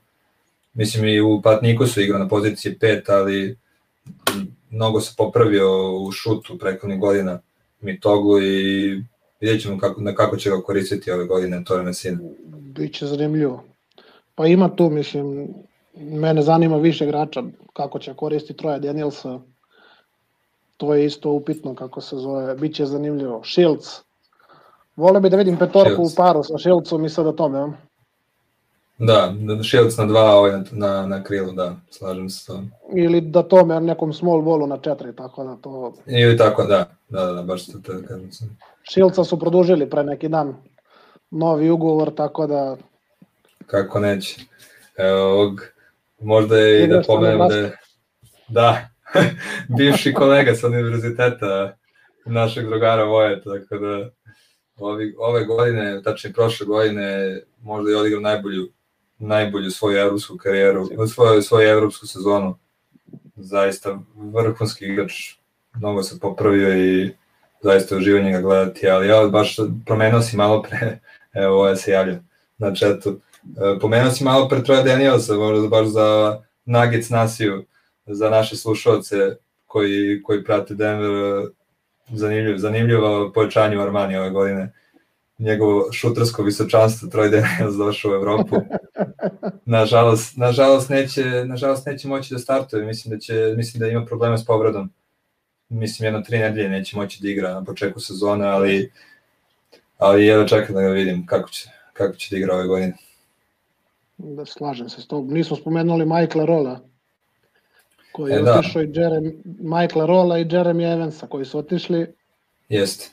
Mislim 0.73 1.05
i 1.05 1.21
u 1.21 1.41
Patniku 1.41 1.87
su 1.87 2.01
igrao 2.01 2.19
na 2.19 2.27
poziciji 2.27 2.77
5, 2.81 3.11
ali 3.11 3.57
mnogo 4.69 5.01
se 5.01 5.13
popravio 5.17 5.97
u 5.97 6.11
šutu 6.11 6.57
prekodnih 6.57 6.99
godina 6.99 7.39
Mitoglu 7.81 8.41
i 8.41 9.03
vidjet 9.41 9.61
ćemo 9.61 9.77
kako, 9.77 10.01
na 10.01 10.15
kako 10.15 10.37
će 10.37 10.49
ga 10.49 10.61
koristiti 10.61 11.11
ove 11.11 11.25
godine 11.25 11.63
Tore 11.63 11.83
Messina. 11.83 12.17
Biće 12.49 13.05
zanimljivo. 13.05 13.63
Pa 14.35 14.47
ima 14.47 14.75
tu, 14.75 14.89
mislim, 14.89 15.47
mene 15.95 16.41
zanima 16.41 16.77
više 16.77 17.05
igrača 17.05 17.43
kako 17.73 17.99
će 17.99 18.13
koristiti 18.13 18.57
Troja 18.59 18.79
Danielsa 18.79 19.39
to 20.77 20.93
je 20.93 21.05
isto 21.05 21.29
upitno 21.31 21.75
kako 21.75 22.01
se 22.01 22.15
zove, 22.15 22.55
bit 22.55 22.75
će 22.75 22.85
zanimljivo. 22.85 23.41
Shields, 23.43 23.87
vole 24.95 25.19
bi 25.19 25.29
da 25.29 25.37
vidim 25.37 25.57
petorku 25.57 25.89
Shields. 25.89 26.13
u 26.13 26.15
paru 26.15 26.43
sa 26.43 26.57
Shieldsom 26.57 27.05
i 27.05 27.09
sada 27.09 27.31
tome, 27.31 27.59
ja? 27.59 27.71
Da, 28.97 29.33
da 29.39 29.63
Shields 29.63 29.97
na 29.97 30.05
dva, 30.05 30.35
ovaj 30.35 30.51
na, 30.51 30.63
na, 30.71 31.07
na 31.07 31.23
krilu, 31.23 31.51
da, 31.51 31.75
slažem 31.89 32.29
se 32.29 32.39
s 32.39 32.45
tom. 32.45 32.71
Ili 32.95 33.21
da 33.21 33.43
tome 33.43 33.79
nekom 33.79 34.13
small 34.13 34.41
ballu 34.41 34.67
na 34.67 34.77
četiri, 34.77 35.15
tako 35.15 35.43
da 35.43 35.55
to... 35.55 35.93
Ili 36.05 36.37
tako, 36.37 36.63
da, 36.63 36.85
da, 37.09 37.25
da, 37.25 37.41
baš 37.41 37.65
to 37.65 37.77
da 37.77 38.07
kažem 38.07 38.31
sam. 38.31 38.57
Shieldsa 38.91 39.23
su 39.23 39.39
produžili 39.39 39.89
pre 39.89 40.03
neki 40.03 40.29
dan 40.29 40.55
novi 41.31 41.69
ugovor, 41.69 42.13
tako 42.15 42.47
da... 42.47 42.77
Kako 43.65 43.99
neće. 43.99 44.41
Evo, 44.97 45.21
ovog, 45.21 45.61
možda 46.23 46.57
je 46.57 46.83
i 46.83 46.87
da 46.87 47.01
pomenem 47.07 47.47
da 47.47 47.55
je... 47.55 47.77
Da, 48.47 48.89
bivši 49.77 50.13
kolega 50.13 50.55
sa 50.55 50.67
univerziteta 50.67 51.77
našeg 52.25 52.67
drugara 52.67 53.03
Voje, 53.03 53.41
tako 53.41 53.77
da 53.77 54.09
ovi, 54.75 55.15
ove 55.17 55.45
godine, 55.45 56.01
tačnije 56.03 56.33
prošle 56.33 56.65
godine, 56.65 57.41
možda 57.61 57.91
je 57.91 57.97
odigrao 57.97 58.21
najbolju, 58.21 58.69
najbolju 59.17 59.71
svoju 59.71 59.97
evropsku 59.97 60.37
karijeru, 60.37 60.87
svoju, 61.13 61.41
svoju 61.41 61.69
evropsku 61.69 62.07
sezonu. 62.07 62.57
Zaista 63.35 63.99
vrhunski 64.15 64.85
igrač, 64.85 65.13
mnogo 65.73 66.03
se 66.03 66.19
popravio 66.19 66.77
i 66.77 67.11
zaista 67.61 67.97
uživanje 67.97 68.31
ga 68.31 68.41
gledati, 68.41 68.89
ali 68.89 69.07
ja 69.07 69.27
baš 69.27 69.55
promenio 69.85 70.21
si 70.21 70.37
malo 70.37 70.61
pre, 70.61 70.99
evo 71.43 71.55
ovo 71.55 71.75
se 71.75 71.91
javlja 71.91 72.19
na 72.57 72.75
četu, 72.75 73.19
pomenuo 73.81 74.11
si 74.11 74.23
malo 74.23 74.49
pre 74.49 74.63
Troja 74.63 74.83
Danielsa, 74.83 75.33
možda 75.33 75.67
baš 75.67 75.87
za 75.87 76.39
Nuggets 76.65 77.09
Nasiju, 77.09 77.65
za 78.05 78.29
naše 78.29 78.55
slušalce 78.55 79.15
koji, 79.65 80.23
koji 80.23 80.43
prate 80.43 80.75
Denver, 80.75 81.45
zanimljiv, 82.11 82.57
zanimljivo 82.57 83.31
pojačanje 83.35 83.77
u 83.77 83.81
Armani 83.81 84.17
ove 84.17 84.29
godine. 84.29 84.73
Njegovo 85.39 85.91
šutersko 85.91 86.43
visočanstvo 86.43 87.09
Troy 87.09 87.29
Daniels 87.29 87.75
došao 87.75 88.11
u 88.11 88.15
Evropu. 88.15 88.55
Nažalost, 89.65 90.37
nažalost, 90.37 90.89
neće, 90.89 91.45
nažalost 91.45 91.85
neće 91.85 92.07
moći 92.07 92.33
da 92.33 92.39
startuje. 92.39 92.85
Mislim 92.85 93.15
da, 93.15 93.19
će, 93.19 93.53
mislim 93.57 93.79
da 93.79 93.87
ima 93.87 94.05
problema 94.05 94.37
s 94.37 94.45
povredom. 94.45 94.89
Mislim 95.69 96.05
jedno 96.05 96.21
tri 96.21 96.39
nedelje 96.39 96.69
neće 96.69 96.97
moći 96.97 97.21
da 97.21 97.29
igra 97.29 97.53
na 97.53 97.63
početku 97.63 97.99
sezone, 97.99 98.47
ali, 98.47 98.91
ali 99.97 100.27
evo 100.27 100.47
čekam 100.47 100.75
da 100.75 100.81
ga 100.81 100.89
vidim 100.89 101.25
kako 101.25 101.49
će, 101.49 101.69
kako 101.93 102.15
će 102.15 102.27
da 102.31 102.37
igra 102.37 102.55
ove 102.55 102.67
godine. 102.67 102.93
Da 104.17 104.45
slažem 104.45 104.89
se 104.89 105.01
s 105.01 105.07
tobom. 105.07 105.33
Nismo 105.33 105.57
spomenuli 105.57 106.05
Michaela 106.05 106.45
Rolla 106.45 106.79
koji 108.11 108.31
je 108.31 108.39
e, 108.39 108.41
da. 108.41 108.59
otišao 108.59 108.81
i 108.81 108.87
Jeremy, 108.87 109.33
Michaela 109.59 110.05
Rolla 110.05 110.39
i 110.39 110.45
Jeremy 110.45 110.93
Evansa 110.93 111.27
koji 111.27 111.45
su 111.45 111.57
otišli. 111.57 112.07
Jeste. 112.69 113.09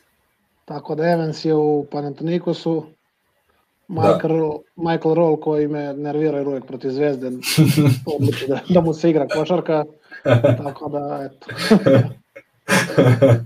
Tako 0.65 0.95
da 0.95 1.11
Evans 1.11 1.45
je 1.45 1.55
u 1.55 1.87
Panathinaikosu, 1.91 2.87
Michael, 3.89 4.39
da. 4.39 4.91
Michael 4.91 5.15
Roll 5.15 5.37
koji 5.37 5.69
me 5.69 5.95
nervira 5.95 6.39
jer 6.39 6.49
uvek 6.49 6.67
protiv 6.67 6.91
Zvezde 6.91 7.31
odluči 8.17 8.47
da, 8.49 8.61
da 8.69 8.81
mu 8.81 8.95
se 8.95 9.11
igra 9.11 9.29
košarka, 9.29 9.85
tako 10.57 10.89
da 10.89 11.31
eto. 11.31 11.47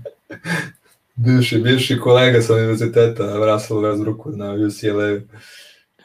bivši, 1.15 1.57
bivši 1.57 1.99
kolega 1.99 2.41
sa 2.41 2.53
univerziteta 2.53 3.23
Russell 3.23 3.79
Westbrook 3.79 4.35
na 4.35 4.53
UCLA 4.53 5.19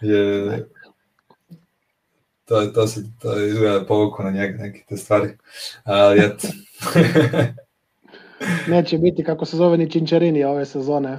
je 0.00 0.66
to, 2.50 2.66
to 2.66 2.86
se 2.86 3.04
to 3.22 3.44
izgleda 3.44 3.84
povuku 3.84 4.22
na 4.22 4.30
njega 4.30 4.58
neke 4.58 4.84
te 4.88 4.96
stvari. 4.96 5.28
Ali 5.84 6.20
eto. 6.20 6.48
Neće 8.68 8.98
biti 8.98 9.24
kako 9.24 9.44
se 9.44 9.56
zove 9.56 9.78
ni 9.78 9.90
Činčerini 9.90 10.44
ove 10.44 10.66
sezone 10.66 11.18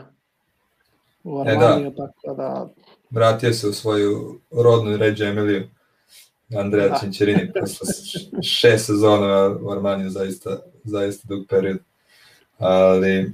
u 1.24 1.40
Armaniju, 1.40 1.88
e, 1.88 1.90
da. 1.90 2.08
tako 2.08 2.36
da... 2.36 2.70
Vratio 3.10 3.54
se 3.54 3.68
u 3.68 3.74
svoju 3.74 4.40
rodnu 4.52 4.98
ređu 4.98 5.24
Emiliju. 5.24 5.70
Andreja 6.58 6.90
da. 6.90 7.00
Činčerini 7.00 7.52
posle 7.60 7.88
šest 8.44 8.86
sezona 8.86 9.58
u 9.62 9.72
Armaniju, 9.72 10.10
zaista, 10.10 10.58
zaista 10.84 11.28
dug 11.28 11.46
period. 11.50 11.78
Ali 12.58 13.32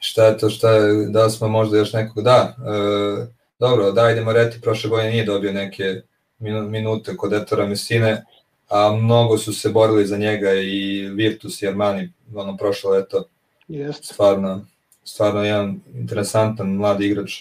šta 0.00 0.26
je 0.26 0.38
to, 0.38 0.50
šta 0.50 0.70
je, 0.70 1.06
da 1.06 1.30
smo 1.30 1.48
možda 1.48 1.78
još 1.78 1.92
nekog, 1.92 2.24
da, 2.24 2.56
e, 2.58 3.26
dobro, 3.58 3.92
da, 3.92 4.10
idemo 4.10 4.32
reti, 4.32 4.60
prošle 4.60 4.90
godine 4.90 5.10
nije 5.10 5.24
dobio 5.24 5.52
neke 5.52 6.02
minute 6.42 7.16
kod 7.16 7.32
Etora 7.32 7.66
Messine, 7.66 8.24
a 8.68 8.92
mnogo 8.92 9.38
su 9.38 9.52
se 9.52 9.68
borili 9.68 10.06
za 10.06 10.16
njega 10.16 10.54
i 10.54 11.08
Virtus 11.14 11.62
i 11.62 11.68
Armani 11.68 12.12
ono 12.34 12.56
prošlo 12.56 12.90
leto. 12.90 13.24
Jest. 13.68 14.04
Stvarno, 14.04 14.66
stvarno 15.04 15.44
jedan 15.44 15.80
interesantan 15.94 16.68
mladi 16.68 17.06
igrač 17.06 17.32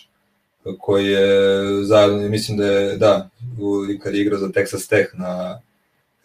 koji 0.80 1.08
je 1.08 1.84
zajedno, 1.84 2.30
mislim 2.30 2.58
da 2.58 2.66
je, 2.66 2.98
da, 2.98 3.30
u, 3.60 4.00
kad 4.04 4.14
je 4.14 4.22
igrao 4.22 4.40
za 4.40 4.48
Texas 4.48 4.90
Tech 4.90 5.10
na, 5.14 5.62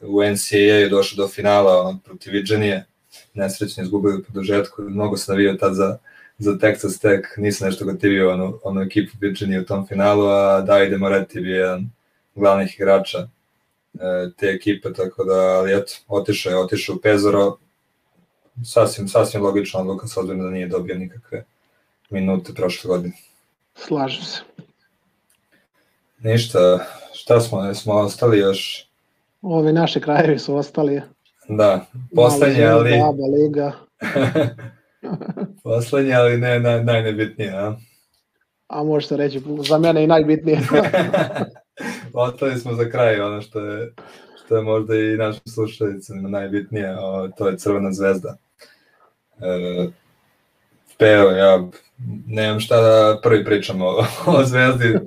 u 0.00 0.22
NCAA 0.22 0.58
je 0.58 0.88
došao 0.88 1.16
do 1.16 1.28
finala 1.28 1.82
on, 1.82 1.98
protiv 1.98 2.32
Virginije, 2.32 2.86
nesrećno 3.34 3.82
izgubili 3.82 4.22
po 4.22 4.32
dožetku, 4.32 4.82
mnogo 4.82 5.16
se 5.16 5.32
navio 5.32 5.54
tad 5.54 5.74
za, 5.74 5.98
za 6.38 6.52
Texas 6.52 7.00
Tech, 7.00 7.28
nisam 7.36 7.68
nešto 7.68 7.84
gotivio 7.84 8.32
onu, 8.32 8.58
onu 8.64 8.82
ekipu 8.82 9.12
Virginije 9.20 9.60
u 9.60 9.64
tom 9.64 9.86
finalu, 9.86 10.26
a 10.26 10.60
Davide 10.60 10.98
Moretti 10.98 11.38
je 11.38 11.56
jedan 11.56 11.90
glavnih 12.36 12.74
igrača 12.78 13.18
e, 13.18 13.28
te 14.36 14.46
ekipe, 14.46 14.92
tako 14.92 15.24
da, 15.24 15.34
ali 15.34 15.72
eto, 15.72 15.92
otišao 16.08 16.50
je, 16.50 16.58
otišao 16.58 16.96
u 16.96 16.98
Pezaro, 16.98 17.58
sasvim, 18.64 19.08
sasvim 19.08 19.42
logična 19.42 19.80
odluka, 19.80 20.06
s 20.06 20.16
obzirom 20.16 20.42
da 20.42 20.50
nije 20.50 20.66
dobio 20.66 20.94
nikakve 20.94 21.44
minute 22.10 22.54
prošle 22.54 22.88
godine. 22.88 23.14
Slažem 23.74 24.22
se. 24.22 24.40
Ništa, 26.18 26.86
šta 27.12 27.40
smo, 27.40 27.74
smo 27.74 27.94
ostali 27.94 28.38
još? 28.38 28.86
Ovi 29.42 29.72
naši 29.72 30.00
krajevi 30.00 30.38
su 30.38 30.56
ostali. 30.56 31.02
Da, 31.48 31.86
poslednje, 32.14 32.64
ali... 32.64 32.92
Aba, 32.94 33.26
liga. 33.26 33.72
poslednje, 35.64 36.14
ali 36.14 36.36
ne 36.36 36.60
naj, 36.60 36.84
najnebitnije, 36.84 37.50
a? 37.50 37.76
A 38.66 38.84
može 38.84 39.06
se 39.06 39.16
reći, 39.16 39.42
za 39.68 39.78
mene 39.78 40.04
i 40.04 40.06
najbitnije. 40.06 40.60
Ostali 42.12 42.58
smo 42.58 42.74
za 42.74 42.90
kraj 42.90 43.20
ono 43.20 43.42
što 43.42 43.60
je, 43.60 43.92
što 44.44 44.56
je 44.56 44.62
možda 44.62 44.96
i 44.96 45.16
našim 45.16 45.42
slušalicima 45.46 46.28
najbitnije, 46.28 46.96
o, 47.00 47.28
to 47.28 47.48
je 47.48 47.58
Crvena 47.58 47.92
zvezda. 47.92 48.36
E, 49.40 49.86
Peo, 50.98 51.30
ja 51.30 51.68
nemam 52.26 52.60
šta 52.60 52.80
da 52.80 53.20
prvi 53.22 53.44
pričam 53.44 53.82
o, 53.82 54.04
o 54.26 54.44
zvezdi, 54.44 54.98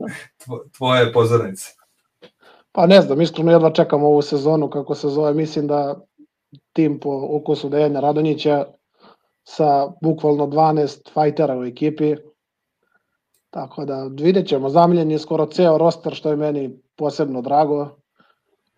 tvoje 0.78 1.14
pozornice. 1.14 1.66
Pa 2.72 2.86
ne 2.88 3.02
znam, 3.02 3.22
iskreno 3.22 3.52
jedva 3.52 3.74
čekam 3.74 4.04
ovu 4.04 4.22
sezonu, 4.22 4.70
kako 4.70 4.96
se 4.96 5.08
zove, 5.08 5.34
mislim 5.34 5.68
da 5.68 6.00
tim 6.74 7.00
po 7.00 7.28
ukusu 7.30 7.70
Dejana 7.70 8.00
Radonjića 8.00 8.66
sa 9.44 9.88
bukvalno 10.02 10.48
12 10.48 11.14
fajtera 11.14 11.58
u 11.58 11.66
ekipi, 11.66 12.16
Tako 13.50 13.86
da 13.86 14.04
vidjet 14.04 14.48
ćemo, 14.48 14.70
zamljen 14.70 15.12
je 15.12 15.20
skoro 15.20 15.46
ceo 15.46 15.78
roster 15.78 16.14
što 16.14 16.30
je 16.30 16.36
meni 16.36 16.80
posebno 16.96 17.42
drago. 17.42 17.90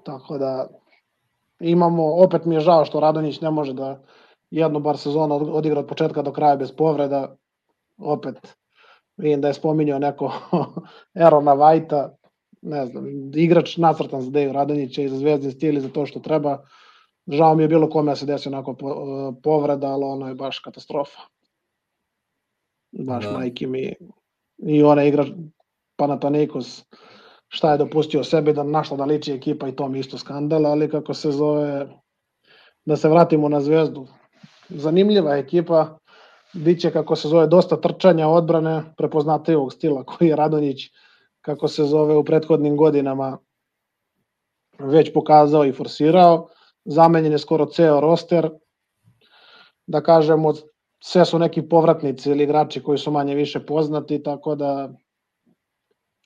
Tako 0.04 0.38
da 0.38 0.68
imamo, 1.60 2.16
opet 2.24 2.46
mi 2.46 2.56
je 2.56 2.62
žao 2.62 2.86
što 2.86 3.00
Radonjić 3.00 3.42
ne 3.42 3.52
može 3.52 3.74
da 3.74 4.02
jednu 4.52 4.80
bar 4.80 4.98
sezonu 4.98 5.36
odigra 5.36 5.80
od 5.80 5.88
početka 5.88 6.22
do 6.22 6.32
kraja 6.32 6.56
bez 6.56 6.72
povreda. 6.72 7.36
Opet 7.98 8.58
vidim 9.18 9.42
da 9.42 9.48
je 9.48 9.54
spominjao 9.54 10.00
neko 10.00 10.32
Erona 11.26 11.54
Vajta, 11.54 12.16
ne 12.62 12.86
znam, 12.86 13.06
igrač 13.36 13.78
nacrtan 13.78 14.22
za 14.22 14.32
Deju 14.32 14.54
Radonjića 14.54 15.02
i 15.02 15.10
za 15.10 15.18
zvezdni 15.18 15.52
stil 15.52 15.78
i 15.78 15.82
za 15.82 15.90
to 15.90 16.06
što 16.06 16.20
treba. 16.20 16.64
Žao 17.28 17.56
mi 17.56 17.64
je 17.64 17.68
bilo 17.68 17.90
kome 17.90 18.12
da 18.12 18.16
se 18.16 18.26
desi 18.26 18.50
onako 18.50 18.76
povreda, 19.44 19.88
ali 19.88 20.04
ono 20.04 20.28
je 20.28 20.36
baš 20.36 20.60
katastrofa. 20.60 21.20
Baš 22.92 23.26
da. 23.26 23.32
majke 23.32 23.68
mi 23.68 23.94
i 24.68 24.84
ona 24.84 25.04
igra 25.04 25.26
Panathinaikos 25.96 26.84
šta 27.48 27.72
je 27.72 27.78
dopustio 27.78 28.24
sebi 28.24 28.54
da 28.54 28.64
našla 28.64 28.98
da 28.98 29.06
liči 29.06 29.34
ekipa 29.34 29.68
i 29.68 29.76
to 29.76 29.88
mi 29.88 30.00
isto 30.00 30.18
skandal, 30.18 30.66
ali 30.66 30.90
kako 30.90 31.14
se 31.14 31.32
zove 31.32 31.88
da 32.86 32.96
se 32.96 33.10
vratimo 33.10 33.50
na 33.50 33.62
zvezdu. 33.62 34.08
Zanimljiva 34.70 35.36
ekipa, 35.38 35.98
biće 36.54 36.92
kako 36.92 37.16
se 37.16 37.28
zove 37.28 37.48
dosta 37.48 37.82
trčanja 37.82 38.28
odbrane, 38.28 38.94
prepoznatljivog 38.98 39.74
stila 39.74 40.04
koji 40.04 40.28
je 40.28 40.36
Radonjić 40.36 40.90
kako 41.42 41.68
se 41.68 41.84
zove 41.84 42.18
u 42.18 42.24
prethodnim 42.24 42.78
godinama 42.78 43.38
već 44.80 45.14
pokazao 45.14 45.66
i 45.66 45.72
forsirao. 45.72 46.48
Zamenjen 46.86 47.32
je 47.32 47.40
skoro 47.40 47.66
ceo 47.66 48.00
roster. 48.00 48.50
Da 49.88 50.02
kažemo, 50.04 50.54
sve 51.04 51.26
su 51.26 51.40
neki 51.40 51.62
povratnici 51.62 52.32
ili 52.32 52.44
igrači 52.44 52.84
koji 52.84 52.98
su 52.98 53.12
manje 53.12 53.36
više 53.36 53.60
poznati, 53.66 54.24
tako 54.24 54.56
da 54.56 54.90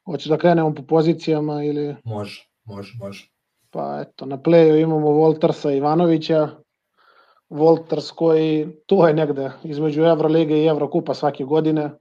hoćeš 0.06 0.28
da 0.28 0.38
krenemo 0.38 0.74
po 0.76 0.84
pozicijama 0.84 1.64
ili... 1.64 1.96
Može, 2.04 2.48
može, 2.66 2.94
može. 3.00 3.30
Pa 3.70 4.02
eto, 4.02 4.26
na 4.26 4.42
pleju 4.42 4.80
imamo 4.80 5.12
Voltersa 5.12 5.72
Ivanovića, 5.72 6.50
Volters 7.50 8.12
koji 8.12 8.68
tu 8.86 8.96
je 8.96 9.14
negde 9.14 9.52
između 9.64 10.04
Evrolige 10.04 10.58
i 10.58 10.66
Evrokupa 10.66 11.14
svake 11.14 11.44
godine, 11.44 11.92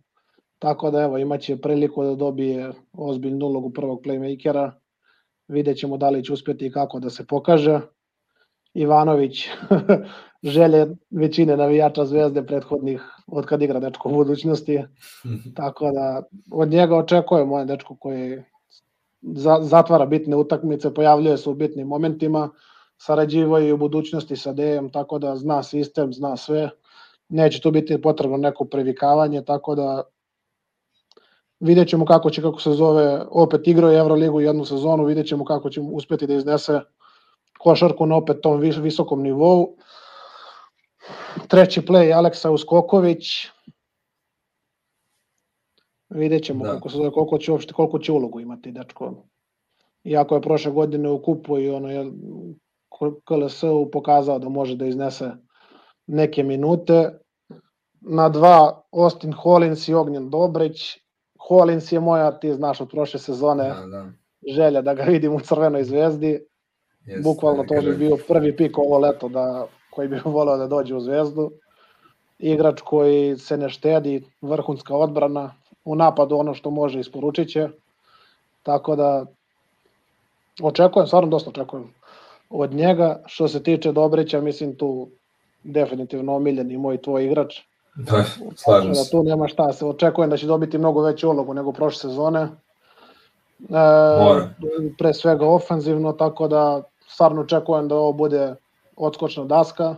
tako 0.59 0.91
da 0.91 1.03
evo 1.03 1.18
imaće 1.18 1.57
priliku 1.57 2.05
da 2.05 2.14
dobije 2.14 2.72
ozbiljnu 2.93 3.47
ulogu 3.47 3.72
prvog 3.72 4.01
playmakera, 4.05 4.70
vidjet 5.49 5.77
ćemo 5.79 5.97
da 5.97 6.11
li 6.11 6.25
će 6.25 6.33
uspjeti 6.33 6.66
i 6.66 6.72
kako 6.72 7.01
da 7.01 7.11
se 7.11 7.27
pokaže. 7.27 7.81
Ivanović 8.75 9.49
želje 10.45 10.87
većine 11.11 11.57
navijača 11.57 12.05
Zvezde 12.05 12.47
prethodnih 12.47 13.03
od 13.27 13.47
kad 13.47 13.63
igra 13.63 13.81
dečko 13.81 14.09
u 14.09 14.13
budućnosti. 14.13 14.83
Tako 15.57 15.91
da 15.91 16.23
od 16.53 16.69
njega 16.69 16.97
očekujemo 16.97 17.55
ovaj 17.55 17.65
dečko 17.65 17.97
koji 17.97 18.43
za, 19.23 19.59
zatvara 19.63 20.07
bitne 20.07 20.37
utakmice, 20.37 20.95
pojavljuje 20.95 21.37
se 21.39 21.51
u 21.51 21.55
bitnim 21.55 21.87
momentima, 21.87 22.51
sarađivo 22.97 23.59
i 23.59 23.73
u 23.73 23.77
budućnosti 23.77 24.37
sa 24.37 24.53
Dejem, 24.53 24.91
tako 24.91 25.19
da 25.19 25.37
zna 25.37 25.63
sistem, 25.63 26.13
zna 26.13 26.37
sve. 26.37 26.71
Neće 27.29 27.61
tu 27.61 27.71
biti 27.71 28.03
potrebno 28.03 28.37
neko 28.37 28.65
previkavanje, 28.65 29.43
tako 29.43 29.75
da 29.75 30.03
vidjet 31.61 31.89
ćemo 31.89 32.05
kako 32.05 32.31
će, 32.31 32.43
kako 32.43 32.61
se 32.61 32.71
zove, 32.71 33.23
opet 33.31 33.69
igrao 33.69 33.91
je 33.91 33.99
Euroligu 33.99 34.41
jednu 34.41 34.65
sezonu, 34.65 35.05
vidjet 35.05 35.27
ćemo 35.27 35.45
kako 35.45 35.71
će 35.71 35.81
uspeti 35.81 36.27
da 36.27 36.35
iznese 36.35 36.81
košarku 37.59 38.07
na 38.07 38.17
opet 38.17 38.41
tom 38.43 38.61
visokom 38.61 39.23
nivou. 39.23 39.77
Treći 41.49 41.80
play 41.80 42.16
Aleksa 42.16 42.51
Uskoković. 42.51 43.47
Vidjet 46.09 46.45
ćemo 46.45 46.64
da. 46.64 46.70
kako 46.70 46.89
se 46.89 46.97
koliko 47.14 47.39
će 47.39 47.53
uopšte, 47.53 47.72
koliko 47.72 47.99
će 47.99 48.12
ulogu 48.12 48.41
imati 48.41 48.72
dečko. 48.72 49.14
Iako 50.05 50.35
je 50.35 50.43
prošle 50.43 50.72
godine 50.72 51.11
u 51.11 51.22
kupu 51.22 51.59
i 51.59 51.70
ono 51.70 51.91
je 51.91 52.12
KLS-u 53.24 53.91
pokazao 53.91 54.39
da 54.39 54.49
može 54.49 54.76
da 54.76 54.87
iznese 54.87 55.30
neke 56.07 56.43
minute. 56.43 57.18
Na 58.01 58.28
dva 58.28 58.82
Austin 58.93 59.32
Hollins 59.32 59.89
i 59.89 59.95
Ognjen 59.95 60.30
Dobrić. 60.30 60.80
Hollins 61.49 61.93
je 61.93 62.01
moja, 62.01 62.39
ti 62.39 62.55
znaš 62.55 62.80
od 62.80 62.91
prošle 62.91 63.20
sezone, 63.20 63.68
Da, 63.68 63.87
da. 63.87 64.07
želja 64.55 64.82
da 64.82 64.95
ga 64.95 65.03
vidim 65.03 65.35
u 65.35 65.41
crvenoj 65.41 65.85
zvezdi. 65.85 66.47
Jeste, 67.07 67.22
Bukvalno 67.22 67.64
to 67.64 67.74
bi 67.80 67.97
bio 67.97 68.18
prvi 68.28 68.57
pik 68.57 68.78
ovo 68.78 68.99
leto 68.99 69.28
da, 69.28 69.66
koji 69.95 70.09
bi 70.09 70.21
voleo 70.37 70.57
da 70.57 70.67
dođe 70.67 70.95
u 70.95 71.01
zvezdu. 71.01 71.51
Igrač 72.39 72.81
koji 72.81 73.39
se 73.39 73.57
ne 73.57 73.69
štedi, 73.69 74.23
vrhunska 74.43 74.97
odbrana, 74.97 75.55
u 75.85 75.95
napadu 75.95 76.37
ono 76.37 76.55
što 76.55 76.71
može 76.71 77.01
isporučit 77.01 77.49
će. 77.49 77.69
Tako 78.63 78.97
da 78.97 79.27
očekujem, 80.63 81.07
stvarno 81.07 81.31
dosta 81.31 81.51
očekujem 81.51 81.95
od 82.51 82.73
njega. 82.75 83.23
Što 83.27 83.49
se 83.49 83.63
tiče 83.63 83.93
Dobrića, 83.93 84.41
mislim 84.41 84.77
tu 84.77 85.09
definitivno 85.65 86.37
omiljeni 86.37 86.77
moj 86.77 87.03
tvoj 87.03 87.25
igrač. 87.25 87.61
Da, 87.95 88.25
slažem 88.57 88.89
da 88.89 88.95
se. 88.95 89.11
tu 89.11 89.23
nema 89.23 89.49
šta, 89.49 89.73
se 89.73 89.87
očekujem 89.87 90.31
da 90.31 90.37
će 90.37 90.47
dobiti 90.47 90.79
mnogo 90.79 91.03
veću 91.03 91.31
ulogu 91.31 91.55
nego 91.55 91.73
prošle 91.73 92.01
sezone. 92.01 92.41
E, 92.41 92.49
Mora. 94.25 94.49
pre 94.99 95.15
svega 95.15 95.47
ofanzivno, 95.47 96.13
tako 96.13 96.49
da 96.49 96.83
stvarno 97.09 97.41
očekujem 97.41 97.89
da 97.89 97.95
ovo 97.97 98.13
bude 98.13 98.55
odskočna 98.97 99.45
daska. 99.45 99.97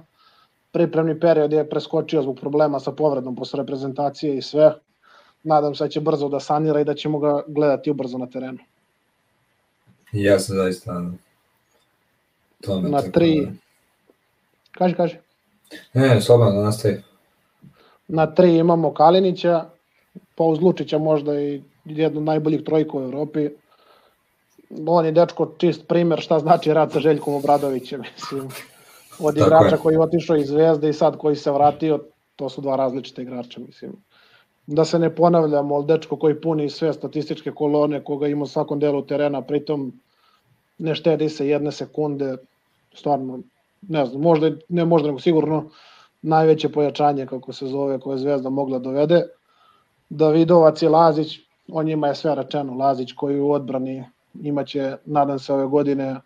Pripremni 0.73 1.21
period 1.21 1.53
je 1.53 1.71
preskočio 1.71 2.23
zbog 2.23 2.37
problema 2.37 2.81
sa 2.81 2.93
povredom 2.93 3.37
posle 3.37 3.57
reprezentacije 3.57 4.37
i 4.37 4.43
sve. 4.43 4.75
Nadam 5.43 5.75
se 5.75 5.85
da 5.85 5.89
će 5.89 6.01
brzo 6.01 6.29
da 6.29 6.41
sanira 6.41 6.81
i 6.81 6.85
da 6.85 6.95
ćemo 6.95 7.19
ga 7.19 7.43
gledati 7.47 7.91
ubrzo 7.91 8.19
na 8.19 8.27
terenu. 8.27 8.59
Ja 10.13 10.39
sam 10.39 10.57
zaista 10.57 10.93
nadam. 10.93 11.19
Tome, 12.61 12.89
Na 12.89 13.03
tri- 13.03 13.47
da- 13.47 13.53
Kaži, 14.73 14.95
kaži. 14.95 15.17
Ne, 15.93 16.09
ne, 16.09 16.21
slobodno 16.21 16.53
da 16.53 16.63
nastavi. 16.63 17.03
Na 18.09 18.27
tri 18.27 18.57
imamo 18.57 18.95
Kalinića, 18.95 19.65
pa 20.35 20.45
uz 20.45 20.61
Lučića 20.61 20.99
možda 20.99 21.41
i 21.41 21.63
jednu 21.85 22.19
od 22.21 22.25
najboljih 22.25 22.63
trojka 22.63 22.97
u 22.97 23.03
Evropi. 23.03 23.49
On 24.87 25.05
je 25.07 25.13
dečko 25.13 25.53
čist 25.59 25.89
primer 25.89 26.21
šta 26.21 26.39
znači 26.39 26.73
rad 26.73 26.93
sa 26.93 27.01
Željkom 27.01 27.35
Obradovićem, 27.35 28.01
mislim. 28.15 28.49
Od 29.19 29.35
Tako 29.35 29.47
igrača 29.47 29.75
je. 29.75 29.83
koji 29.83 29.95
je 29.95 30.01
otišao 30.01 30.37
iz 30.37 30.49
Zvezde 30.49 30.89
i 30.89 30.93
sad 30.93 31.17
koji 31.17 31.37
se 31.37 31.51
vratio, 31.51 32.01
to 32.37 32.49
su 32.49 32.61
dva 32.61 32.77
različita 32.77 33.23
igrača, 33.23 33.61
mislim. 33.61 33.93
Da 34.67 34.85
se 34.85 34.99
ne 34.99 35.15
ponavljamo, 35.15 35.75
ali 35.75 35.87
dečko 35.87 36.17
koji 36.17 36.41
puni 36.41 36.71
sve 36.71 36.93
statističke 36.93 37.53
kolone, 37.53 38.05
koga 38.05 38.29
ima 38.29 38.43
u 38.43 38.47
svakom 38.47 38.81
delu 38.81 39.03
terena, 39.03 39.43
pritom 39.43 39.93
ne 40.79 40.95
štedi 40.95 41.29
se 41.29 41.49
jedne 41.49 41.73
sekunde, 41.73 42.37
stvarno, 42.95 43.41
ne 43.89 44.07
znam, 44.07 44.23
možda, 44.23 44.51
ne 44.69 44.85
možda, 44.85 45.09
nego 45.09 45.19
sigurno 45.19 45.71
najveće 46.23 46.69
pojačanje, 46.69 47.27
kako 47.27 47.53
se 47.53 47.67
zove, 47.67 48.01
koje 48.01 48.15
je 48.15 48.19
Zvezda 48.19 48.51
mogla 48.51 48.79
dovede. 48.79 49.23
Davidovac 50.09 50.83
i 50.83 50.89
Lazić, 50.89 51.39
o 51.73 51.83
njima 51.83 52.09
je 52.09 52.15
sve 52.15 52.35
rečeno. 52.35 52.75
Lazić 52.75 53.13
koji 53.13 53.41
u 53.41 53.51
odbrani 53.51 54.05
imaće, 54.43 54.97
nadam 55.05 55.39
se, 55.39 55.53
ove 55.53 55.67
godine 55.67 56.17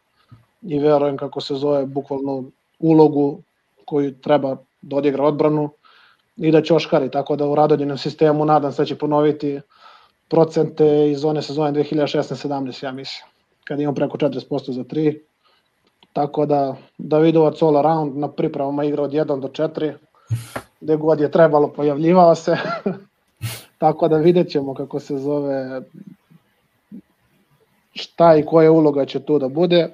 i 0.62 0.78
verujem 0.78 1.16
kako 1.16 1.41
se 1.41 1.55
zove, 1.55 1.86
bukvalno 1.86 2.45
ulogu 2.81 3.43
koju 3.85 4.20
treba 4.20 4.57
da 4.83 4.97
odigra 4.97 5.24
odbranu 5.24 5.70
i 6.37 6.51
da 6.51 6.62
će 6.62 6.74
oškari, 6.74 7.11
tako 7.11 7.37
da 7.37 7.47
u 7.47 7.55
radoljenom 7.55 7.99
sistemu 7.99 8.45
nadam 8.45 8.72
se 8.72 8.83
da 8.83 8.87
će 8.87 8.99
ponoviti 8.99 9.61
procente 10.28 11.11
iz 11.11 11.24
one 11.24 11.43
sezone 11.43 11.72
2016-17, 11.72 12.85
ja 12.85 12.93
mislim, 12.93 13.31
kad 13.64 13.81
imam 13.81 13.95
preko 13.95 14.18
40% 14.18 14.72
za 14.72 14.85
3. 14.85 15.18
Tako 16.12 16.47
da 16.47 16.76
Davidovac 16.99 17.62
all 17.62 17.76
around 17.76 18.16
na 18.16 18.28
pripremama 18.28 18.85
igra 18.85 19.03
od 19.03 19.12
1 19.12 19.41
do 19.41 19.49
4, 19.49 19.93
gde 20.81 20.97
god 20.97 21.20
je 21.20 21.31
trebalo 21.31 21.68
pojavljivao 21.68 22.35
se. 22.35 22.57
Tako 23.78 24.09
da 24.09 24.16
vidjet 24.16 24.51
ćemo 24.51 24.74
kako 24.74 25.01
se 25.01 25.18
zove 25.18 25.83
šta 27.95 28.37
i 28.37 28.45
koja 28.47 28.72
uloga 28.72 29.05
će 29.07 29.20
tu 29.20 29.39
da 29.39 29.49
bude. 29.49 29.89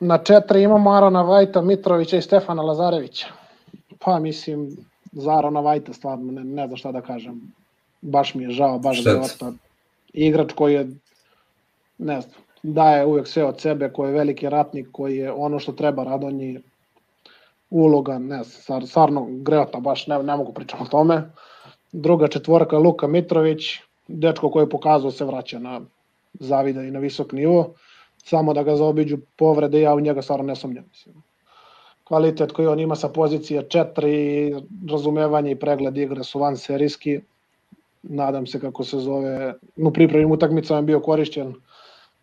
Na 0.00 0.18
četiri 0.18 0.62
imamo 0.62 0.92
Arona 0.92 1.22
Vajta, 1.22 1.62
Mitrovića 1.62 2.16
i 2.16 2.22
Stefana 2.22 2.62
Lazarevića. 2.62 3.26
Pa 3.98 4.18
mislim, 4.18 4.76
za 5.12 5.38
Arona 5.38 5.60
Vajta 5.60 5.92
stvarno 5.92 6.32
ne, 6.32 6.44
ne 6.44 6.66
znam 6.66 6.76
šta 6.76 6.92
da 6.92 7.00
kažem. 7.00 7.52
Baš 8.00 8.34
mi 8.34 8.44
je 8.44 8.50
žao, 8.50 8.78
baš 8.78 9.06
je 9.06 9.20
otpad. 9.20 9.54
Igrač 10.12 10.52
koji 10.52 10.74
je, 10.74 10.90
ne 11.98 12.20
znam, 12.20 12.34
daje 12.62 13.06
uvek 13.06 13.26
sve 13.26 13.44
od 13.44 13.60
sebe, 13.60 13.90
koji 13.92 14.08
je 14.08 14.18
veliki 14.18 14.48
ratnik, 14.48 14.88
koji 14.92 15.16
je 15.16 15.32
ono 15.32 15.58
što 15.58 15.72
treba 15.72 16.04
Radonji, 16.04 16.60
uloga, 17.70 18.18
ne 18.18 18.42
znam, 18.42 18.62
stvar- 18.62 18.86
stvarno 18.86 19.26
greota, 19.30 19.80
baš 19.80 20.06
ne, 20.06 20.22
ne 20.22 20.36
mogu 20.36 20.52
pričati 20.52 20.82
o 20.82 20.86
tome. 20.86 21.22
Druga 21.92 22.28
četvorka 22.28 22.78
Luka 22.78 23.06
Mitrović, 23.06 23.62
dečko 24.08 24.50
koji 24.50 24.64
je 24.64 24.70
pokazao 24.70 25.10
se 25.10 25.24
vraća 25.24 25.58
na 25.58 25.80
zavida 26.32 26.82
i 26.82 26.90
na 26.90 26.98
visok 26.98 27.32
nivo, 27.32 27.74
samo 28.28 28.54
da 28.54 28.62
ga 28.62 28.76
zaobiđu 28.76 29.18
povrede, 29.36 29.80
ja 29.80 29.94
u 29.94 30.00
njega 30.00 30.22
stvarno 30.22 30.44
ne 30.44 30.56
sumnjam. 30.56 30.84
Mislim. 30.90 31.14
Kvalitet 32.04 32.52
koji 32.52 32.68
on 32.68 32.80
ima 32.80 32.96
sa 32.96 33.08
pozicije 33.08 33.62
4, 33.62 34.62
razumevanje 34.90 35.50
i 35.50 35.58
pregled 35.58 35.96
igre 35.96 36.24
su 36.24 36.38
van 36.38 36.56
serijski. 36.56 37.20
Nadam 38.02 38.46
se 38.46 38.60
kako 38.60 38.84
se 38.84 38.98
zove, 38.98 39.54
u 39.76 39.92
pripremnim 39.92 40.30
utakmicama 40.30 40.78
je 40.78 40.82
bio 40.82 41.00
korišćen 41.00 41.54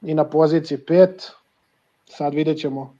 i 0.01 0.13
na 0.13 0.23
poziciji 0.23 0.77
5. 0.77 1.29
Sad 2.05 2.33
vidjet 2.33 2.59
ćemo 2.59 2.97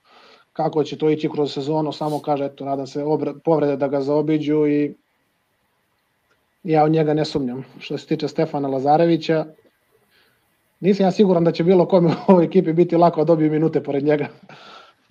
kako 0.52 0.84
će 0.84 0.98
to 0.98 1.10
ići 1.10 1.28
kroz 1.28 1.52
sezonu, 1.52 1.92
samo 1.92 2.20
kaže, 2.22 2.44
eto, 2.44 2.64
nadam 2.64 2.86
se 2.86 3.04
obra- 3.04 3.34
povrede 3.44 3.76
da 3.76 3.88
ga 3.88 4.00
zaobiđu 4.00 4.66
i 4.66 4.94
ja 6.62 6.84
u 6.84 6.88
njega 6.88 7.14
ne 7.14 7.24
sumnjam. 7.24 7.64
Što 7.78 7.98
se 7.98 8.06
tiče 8.06 8.28
Stefana 8.28 8.68
Lazarevića, 8.68 9.46
nisam 10.84 11.06
ja 11.06 11.10
siguran 11.10 11.44
da 11.44 11.52
će 11.52 11.64
bilo 11.64 11.86
kome 11.88 12.10
u 12.10 12.32
ovoj 12.32 12.44
ekipi 12.44 12.72
biti 12.72 12.96
lako 12.96 13.20
da 13.20 13.24
dobije 13.24 13.50
minute 13.50 13.82
pored 13.82 14.04
njega. 14.04 14.28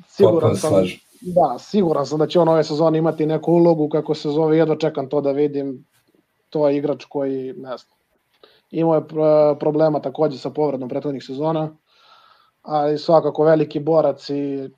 Siguran 0.07 0.55
sam, 0.55 0.73
da, 1.21 1.59
siguran 1.59 2.05
sam 2.05 2.19
da 2.19 2.27
će 2.27 2.39
on 2.39 2.49
ove 2.49 2.63
sezone 2.63 2.97
imati 2.97 3.25
neku 3.25 3.51
ulogu, 3.51 3.89
kako 3.89 4.13
se 4.13 4.29
zove, 4.29 4.57
jedva 4.57 4.75
čekam 4.75 5.09
to 5.09 5.21
da 5.21 5.31
vidim. 5.31 5.85
To 6.49 6.67
je 6.69 6.77
igrač 6.77 7.05
koji, 7.05 7.53
ne 7.53 7.77
znam, 7.77 7.97
imao 8.71 8.95
je 8.95 9.07
pro- 9.07 9.55
problema 9.59 10.01
takođe 10.01 10.37
sa 10.37 10.49
povredom 10.49 10.89
prethodnih 10.89 11.23
sezona, 11.23 11.75
ali 12.61 12.97
svakako 12.97 13.43
veliki 13.43 13.79
borac 13.79 14.29
i 14.29 14.69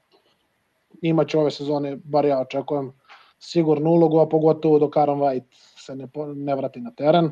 imaće 1.02 1.40
ove 1.40 1.52
sezone, 1.52 1.98
bar 2.04 2.26
ja 2.26 2.40
očekujem, 2.42 2.94
sigurnu 3.40 3.90
ulogu, 3.90 4.20
a 4.20 4.30
pogotovo 4.30 4.80
do 4.80 4.90
Karan 4.90 5.20
White 5.20 5.76
se 5.86 5.96
ne, 5.96 6.08
ne 6.36 6.56
vrati 6.56 6.82
na 6.82 6.92
teren. 6.92 7.30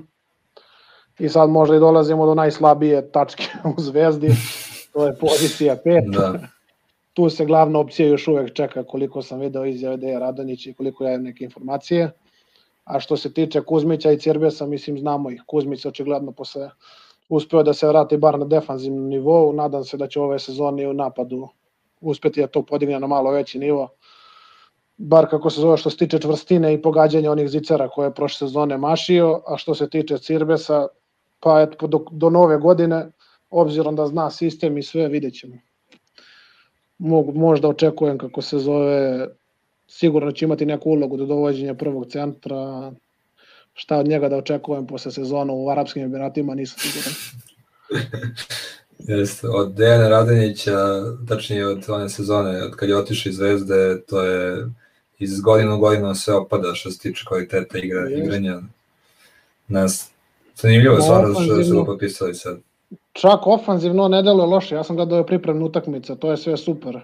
I 1.19 1.29
sad 1.29 1.49
možda 1.49 1.75
i 1.75 1.79
dolazimo 1.79 2.25
do 2.25 2.35
najslabije 2.35 3.11
tačke 3.11 3.43
u 3.77 3.81
Zvezdi, 3.81 4.29
to 4.93 5.05
je 5.05 5.15
pozicija 5.15 5.77
5. 5.85 6.11
Da, 6.11 6.39
Tu 7.13 7.29
se 7.29 7.45
glavna 7.45 7.79
opcija 7.79 8.07
još 8.07 8.27
uvek 8.27 8.53
čeka 8.53 8.83
koliko 8.83 9.21
sam 9.21 9.39
video 9.39 9.65
izjave 9.65 9.97
Deja 9.97 10.19
Radonjić 10.19 10.67
i 10.67 10.73
koliko 10.73 11.03
ja 11.03 11.13
imam 11.13 11.23
neke 11.23 11.43
informacije. 11.43 12.11
A 12.83 12.99
što 12.99 13.17
se 13.17 13.33
tiče 13.33 13.61
Kuzmića 13.61 14.11
i 14.11 14.19
Cirbesa, 14.19 14.65
mislim 14.65 14.97
znamo 14.99 15.31
ih. 15.31 15.43
Kuzmić 15.47 15.85
je 15.85 15.89
očigledno 15.89 16.31
posle 16.31 16.69
uspeo 17.29 17.63
da 17.63 17.73
se 17.73 17.87
vrati 17.87 18.17
bar 18.17 18.39
na 18.39 18.45
defanzivnom 18.45 19.07
nivou. 19.07 19.53
Nadam 19.53 19.83
se 19.83 19.97
da 19.97 20.07
će 20.07 20.19
ove 20.19 20.39
sezone 20.39 20.83
i 20.83 20.87
u 20.87 20.93
napadu 20.93 21.47
uspeti 22.01 22.41
da 22.41 22.47
to 22.47 22.61
podigne 22.61 22.99
na 22.99 23.07
malo 23.07 23.31
veći 23.31 23.59
nivo. 23.59 23.89
Bar 24.97 25.29
kako 25.29 25.49
se 25.49 25.61
zove 25.61 25.77
što 25.77 25.89
se 25.89 25.97
tiče 25.97 26.19
čvrstine 26.19 26.73
i 26.73 26.81
pogađanja 26.81 27.31
onih 27.31 27.49
zicera 27.49 27.89
koje 27.89 28.07
je 28.07 28.13
prošle 28.13 28.47
sezone 28.47 28.77
mašio, 28.77 29.41
a 29.47 29.57
što 29.57 29.75
se 29.75 29.89
tiče 29.89 30.17
Cirbesa, 30.17 30.87
pa 31.43 31.61
eto, 31.61 31.87
do, 31.87 32.05
do 32.11 32.29
nove 32.29 32.57
godine, 32.57 33.11
obzirom 33.49 33.95
da 33.95 34.07
zna 34.07 34.31
sistem 34.31 34.77
i 34.77 34.83
sve, 34.83 35.07
vidjet 35.07 35.33
ćemo 35.33 35.55
mogu, 37.03 37.31
možda 37.31 37.67
očekujem 37.67 38.17
kako 38.17 38.41
se 38.41 38.59
zove, 38.59 39.27
sigurno 39.87 40.31
će 40.31 40.45
imati 40.45 40.65
neku 40.65 40.89
ulogu 40.89 41.17
do 41.17 41.25
dovođenja 41.25 41.73
prvog 41.73 42.05
centra, 42.11 42.91
šta 43.73 43.97
od 43.97 44.07
njega 44.07 44.29
da 44.29 44.37
očekujem 44.37 44.87
posle 44.87 45.11
sezona 45.11 45.53
u 45.53 45.69
Arapskim 45.69 46.03
Emiratima, 46.03 46.55
nisam 46.55 46.79
siguran. 46.79 47.13
jeste. 49.19 49.47
Od 49.47 49.73
Dejana 49.73 50.09
Radonjića, 50.09 50.77
tačnije 51.27 51.67
od 51.67 51.85
one 51.89 52.09
sezone, 52.09 52.63
od 52.63 52.75
kad 52.75 52.89
je 52.89 52.97
otišao 52.97 53.29
iz 53.29 53.35
Zvezde, 53.35 54.01
to 54.07 54.23
je 54.23 54.67
iz 55.19 55.41
godinu 55.41 55.75
u 55.75 55.79
godinu 55.79 56.15
sve 56.15 56.35
opada 56.35 56.73
što 56.73 56.91
se 56.91 56.99
tiče 56.99 57.25
kvaliteta 57.27 57.77
igra, 57.77 57.99
Jeste. 57.99 58.19
igranja. 58.19 58.61
Nas, 59.67 60.12
zanimljivo 60.55 60.95
je 60.95 61.01
stvarno 61.01 61.33
što 61.33 61.63
su 61.63 61.75
ga 61.75 61.85
potpisali 61.85 62.35
sad. 62.35 62.59
Čak 63.13 63.47
ofanzivno 63.47 64.07
ne 64.07 64.21
deluje 64.21 64.47
loše, 64.47 64.75
ja 64.75 64.83
sam 64.83 64.95
gledao 64.95 65.17
je 65.17 65.25
pripremnu 65.25 65.65
utakmice, 65.65 66.15
to 66.15 66.31
je 66.31 66.37
sve 66.37 66.57
super. 66.57 66.99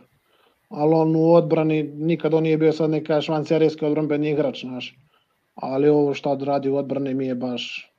Ali 0.70 0.94
on 0.94 1.16
u 1.16 1.34
odbrani, 1.34 1.84
nikad 1.84 2.34
on 2.34 2.44
nije 2.44 2.58
bio 2.58 2.74
sad 2.74 2.90
neka 2.90 3.22
švancerijski 3.22 3.86
odbranbeni 3.86 4.30
igrač, 4.30 4.62
znaš. 4.62 4.98
Ali 5.56 5.90
ovo 5.90 6.14
šta 6.14 6.38
radi 6.42 6.70
u 6.70 6.78
odbrani 6.78 7.14
mi 7.14 7.28
je 7.28 7.36
baš 7.36 7.90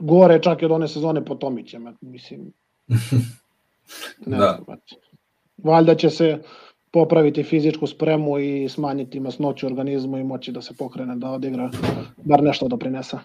gore 0.00 0.42
čak 0.42 0.62
i 0.62 0.64
od 0.64 0.72
one 0.72 0.88
sezone 0.88 1.24
po 1.24 1.34
Tomićem, 1.34 1.96
mislim. 2.00 2.52
Ne 4.26 4.38
Da. 4.38 4.58
eto. 4.62 4.96
Valjda 5.64 5.94
će 5.94 6.10
se 6.10 6.38
popraviti 6.90 7.42
fizičku 7.42 7.86
spremu 7.86 8.38
i 8.38 8.68
smanjiti 8.68 9.20
masnoću 9.20 9.66
organizmu 9.66 10.18
i 10.18 10.24
moći 10.24 10.52
da 10.52 10.62
se 10.62 10.74
pokrene, 10.78 11.16
da 11.16 11.30
odigra, 11.30 11.70
bar 12.16 12.42
nešto 12.42 12.68
da 12.68 12.76
prinese. 12.76 13.16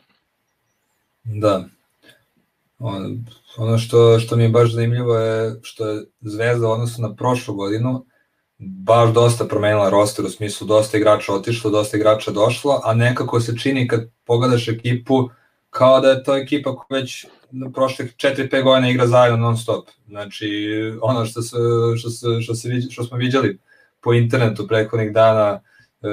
Da. 1.25 1.65
On, 2.79 3.25
ono 3.57 3.77
što, 3.77 4.19
što 4.19 4.35
mi 4.35 4.43
je 4.43 4.49
baš 4.49 4.71
zanimljivo 4.71 5.15
je 5.15 5.59
što 5.63 5.87
je 5.87 6.03
Zvezda 6.21 6.67
odnosno 6.69 7.07
na 7.07 7.15
prošlu 7.15 7.55
godinu 7.55 8.05
baš 8.57 9.13
dosta 9.13 9.45
promenila 9.45 9.89
roster 9.89 10.25
u 10.25 10.29
smislu 10.29 10.67
dosta 10.67 10.97
igrača 10.97 11.33
otišlo, 11.33 11.71
dosta 11.71 11.97
igrača 11.97 12.31
došlo, 12.31 12.81
a 12.83 12.93
nekako 12.93 13.41
se 13.41 13.57
čini 13.57 13.87
kad 13.87 14.09
pogledaš 14.25 14.67
ekipu 14.67 15.29
kao 15.69 15.99
da 15.99 16.09
je 16.09 16.23
to 16.23 16.37
ekipa 16.37 16.75
koja 16.75 16.99
već 16.99 17.25
prošlih 17.73 18.13
4-5 18.15 18.63
godina 18.63 18.89
igra 18.89 19.07
zajedno 19.07 19.37
non 19.37 19.57
stop. 19.57 19.87
Znači, 20.07 20.47
ono 21.01 21.25
što, 21.25 21.41
se, 21.41 21.57
što, 21.97 22.09
se, 22.09 22.27
što, 22.41 22.55
se, 22.55 22.81
što 22.89 23.03
smo 23.03 23.17
viđali 23.17 23.59
po 24.01 24.13
internetu 24.13 24.67
prethodnih 24.67 25.13
dana, 25.13 25.61
e, 26.01 26.07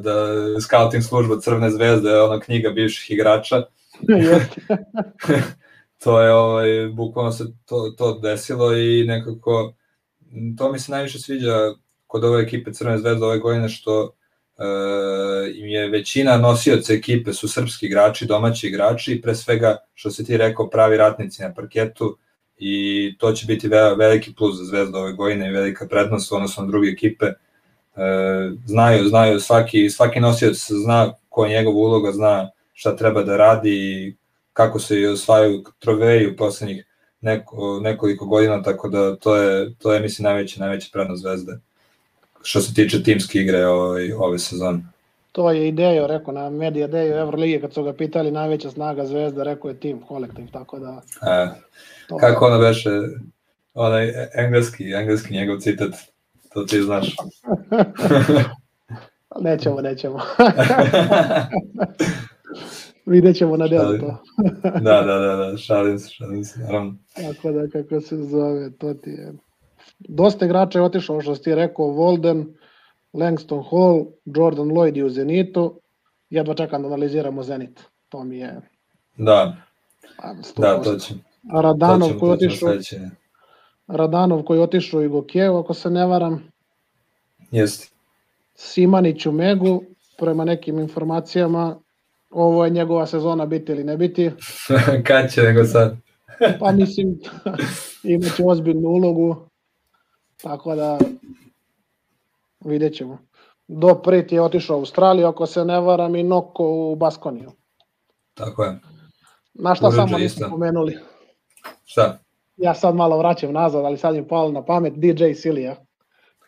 da 0.00 0.14
scouting 0.60 1.04
služba 1.04 1.40
Crvene 1.40 1.70
zvezde 1.70 2.20
ona 2.20 2.40
knjiga 2.40 2.70
bivših 2.70 3.10
igrača. 3.10 3.62
to 6.04 6.20
je 6.20 6.34
ovaj, 6.34 6.88
bukvalno 6.88 7.32
se 7.32 7.44
to, 7.64 7.94
to 7.98 8.18
desilo 8.18 8.76
i 8.76 9.04
nekako 9.06 9.74
to 10.58 10.72
mi 10.72 10.78
se 10.78 10.92
najviše 10.92 11.18
sviđa 11.18 11.74
kod 12.06 12.24
ove 12.24 12.42
ekipe 12.42 12.72
Crvene 12.72 12.98
zvezde 12.98 13.24
ove 13.24 13.38
godine 13.38 13.68
što 13.68 14.14
e, 14.58 14.64
im 15.54 15.68
je 15.68 15.88
većina 15.88 16.38
nosioca 16.38 16.92
ekipe 16.92 17.32
su 17.32 17.48
srpski 17.48 17.86
igrači, 17.86 18.26
domaći 18.26 18.66
igrači, 18.66 19.20
pre 19.22 19.34
svega 19.34 19.76
što 19.94 20.10
se 20.10 20.24
ti 20.24 20.36
rekao 20.36 20.70
pravi 20.70 20.96
ratnici 20.96 21.42
na 21.42 21.54
parketu 21.54 22.18
i 22.56 23.16
to 23.18 23.32
će 23.32 23.46
biti 23.46 23.68
veliki 23.68 24.34
plus 24.34 24.58
za 24.58 24.64
Zvezdu 24.64 24.98
ove 24.98 25.12
godine 25.12 25.48
i 25.48 25.52
velika 25.52 25.86
prednost 25.86 26.32
odnosno 26.32 26.66
druge 26.66 26.88
ekipe. 26.88 27.26
E, 27.26 27.34
znaju, 28.66 29.08
znaju, 29.08 29.40
svaki, 29.40 29.90
svaki 29.90 30.20
nosioc 30.20 30.66
zna 30.84 31.12
koja 31.28 31.50
je 31.50 31.56
njegova 31.56 31.76
uloga, 31.76 32.12
zna 32.12 32.50
šta 32.74 32.96
treba 32.96 33.22
da 33.22 33.36
radi 33.36 33.70
i 33.70 34.16
kako 34.52 34.78
se 34.78 35.00
i 35.00 35.06
osvajaju 35.06 35.64
troveji 35.78 36.26
u 36.26 36.36
poslednjih 36.36 36.86
neko, 37.20 37.80
nekoliko 37.82 38.26
godina, 38.26 38.62
tako 38.62 38.88
da 38.88 39.16
to 39.16 39.36
je, 39.36 39.74
to 39.74 39.94
je 39.94 40.00
mislim, 40.00 40.24
najveća, 40.24 40.60
najveća 40.60 40.88
prednost 40.92 41.22
Zvezde 41.22 41.58
što 42.44 42.60
se 42.60 42.74
tiče 42.74 43.02
timske 43.02 43.38
igre 43.38 43.66
ove, 43.66 44.16
ove 44.16 44.38
sezone. 44.38 44.80
To 45.32 45.50
je 45.50 45.68
ideja, 45.68 46.06
rekao 46.06 46.34
na 46.34 46.50
medija 46.50 46.86
deju 46.86 47.14
Evrolige, 47.14 47.60
kad 47.60 47.74
su 47.74 47.82
ga 47.82 47.92
pitali 47.92 48.30
najveća 48.30 48.70
snaga 48.70 49.06
Zvezda, 49.06 49.42
rekao 49.42 49.68
je 49.68 49.80
tim, 49.80 50.00
kolektiv, 50.00 50.46
tako 50.52 50.78
da... 50.78 51.02
E. 51.22 51.48
Kako 52.20 52.46
ono 52.46 52.58
beše, 52.58 52.90
onaj 53.74 54.12
engleski, 54.34 54.92
engleski 54.92 55.34
njegov 55.34 55.58
citat, 55.58 55.94
to 56.52 56.64
ti 56.64 56.82
znaš. 56.82 57.16
nećemo, 59.40 59.80
nećemo. 59.80 60.18
Vidjet 63.06 63.36
ćemo 63.36 63.56
na 63.56 63.68
delu 63.68 63.98
to. 63.98 64.16
da, 64.62 65.02
da, 65.02 65.18
da, 65.18 65.36
da, 65.36 65.56
šalim 65.56 65.98
se, 65.98 66.10
šalim 66.10 66.44
se, 66.44 66.60
naravno. 66.60 66.94
Tako 67.14 67.52
da, 67.52 67.68
kako 67.68 68.00
se 68.00 68.16
zove, 68.16 68.70
to 68.78 68.94
ti 68.94 69.10
je... 69.10 69.32
Dosta 69.98 70.44
igrača 70.44 70.78
je 70.78 70.84
otišao, 70.84 71.20
što 71.20 71.34
ti 71.34 71.54
rekao, 71.54 71.86
Volden, 71.86 72.54
Langston 73.12 73.64
Hall, 73.70 74.06
Jordan 74.24 74.68
Lloyd 74.68 74.96
i 74.96 75.02
u 75.02 75.08
Zenitu. 75.08 75.80
Jedva 76.30 76.54
čekam 76.54 76.82
da 76.82 76.88
analiziramo 76.88 77.42
Zenit. 77.42 77.80
To 78.08 78.24
mi 78.24 78.38
je... 78.38 78.60
Da, 79.16 79.56
da, 80.56 80.82
to 80.82 80.98
će. 80.98 81.14
A 81.52 81.60
Radanov 81.60 82.18
koji 82.18 82.28
je 82.28 82.34
otišao... 82.34 82.70
Radanov 83.86 84.42
koji 84.42 84.58
je 84.58 84.62
otišao 84.62 85.02
i 85.02 85.08
Gokijev, 85.08 85.56
ako 85.56 85.74
se 85.74 85.90
ne 85.90 86.06
varam. 86.06 86.42
Jeste. 87.50 87.94
Simanić 88.54 89.26
u 89.26 89.32
Megu, 89.32 89.82
prema 90.18 90.44
nekim 90.44 90.78
informacijama, 90.78 91.76
ovo 92.34 92.64
je 92.64 92.70
njegova 92.70 93.06
sezona 93.06 93.46
biti 93.46 93.72
ili 93.72 93.84
ne 93.84 93.96
biti. 93.96 94.30
Kad 95.06 95.32
će 95.32 95.42
nego 95.42 95.64
sad? 95.64 95.96
pa 96.60 96.72
mislim, 96.72 97.18
imaće 98.02 98.42
ozbiljnu 98.46 98.88
ulogu, 98.88 99.36
tako 100.42 100.74
da 100.74 100.98
vidjet 102.64 102.94
ćemo. 102.94 103.18
Do 103.68 103.94
Prit 103.94 104.32
je 104.32 104.42
otišao 104.42 104.76
u 104.76 104.80
Australiju, 104.80 105.26
ako 105.26 105.46
se 105.46 105.64
ne 105.64 105.80
varam, 105.80 106.16
i 106.16 106.22
Noko 106.22 106.64
u 106.68 106.96
Baskoniju. 106.96 107.50
Tako 108.34 108.64
je. 108.64 108.78
Na 109.54 109.74
šta 109.74 109.90
samo 109.90 110.18
nismo 110.18 110.48
pomenuli? 110.50 110.98
Šta? 111.84 112.18
Ja 112.56 112.74
sad 112.74 112.94
malo 112.94 113.18
vraćam 113.18 113.52
nazad, 113.52 113.84
ali 113.84 113.98
sad 113.98 114.14
mi 114.14 114.28
palo 114.28 114.52
na 114.52 114.64
pamet 114.64 114.92
DJ 114.96 115.32
Silija, 115.34 115.76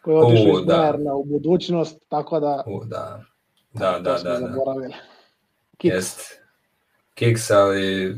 koji 0.04 0.14
je 0.14 0.20
otišao 0.20 0.60
iz 0.60 0.66
da. 0.66 1.14
u 1.14 1.24
budućnost, 1.24 1.98
tako 2.08 2.40
da... 2.40 2.64
U, 2.66 2.84
da. 2.84 3.22
Da, 3.72 3.90
da, 3.90 3.98
da. 3.98 4.22
da. 4.22 4.38
Zaboravili. 4.38 4.94
Kiks. 5.76 5.94
Jest. 5.94 6.20
Kiks, 7.14 7.50
ali 7.50 8.16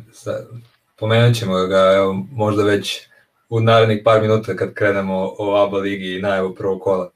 pomenut 0.97 1.37
ćemo 1.37 1.67
ga 1.67 1.93
evo, 1.97 2.13
možda 2.33 2.63
već 2.63 3.09
u 3.49 3.61
narednih 3.61 4.03
par 4.05 4.23
minuta 4.23 4.57
kad 4.57 4.75
krenemo 4.75 5.35
o 5.39 5.57
ABA 5.57 5.79
ligi 5.79 6.17
i 6.17 6.23
najavu 6.23 6.55
prvog 6.55 6.81
kola 6.81 7.11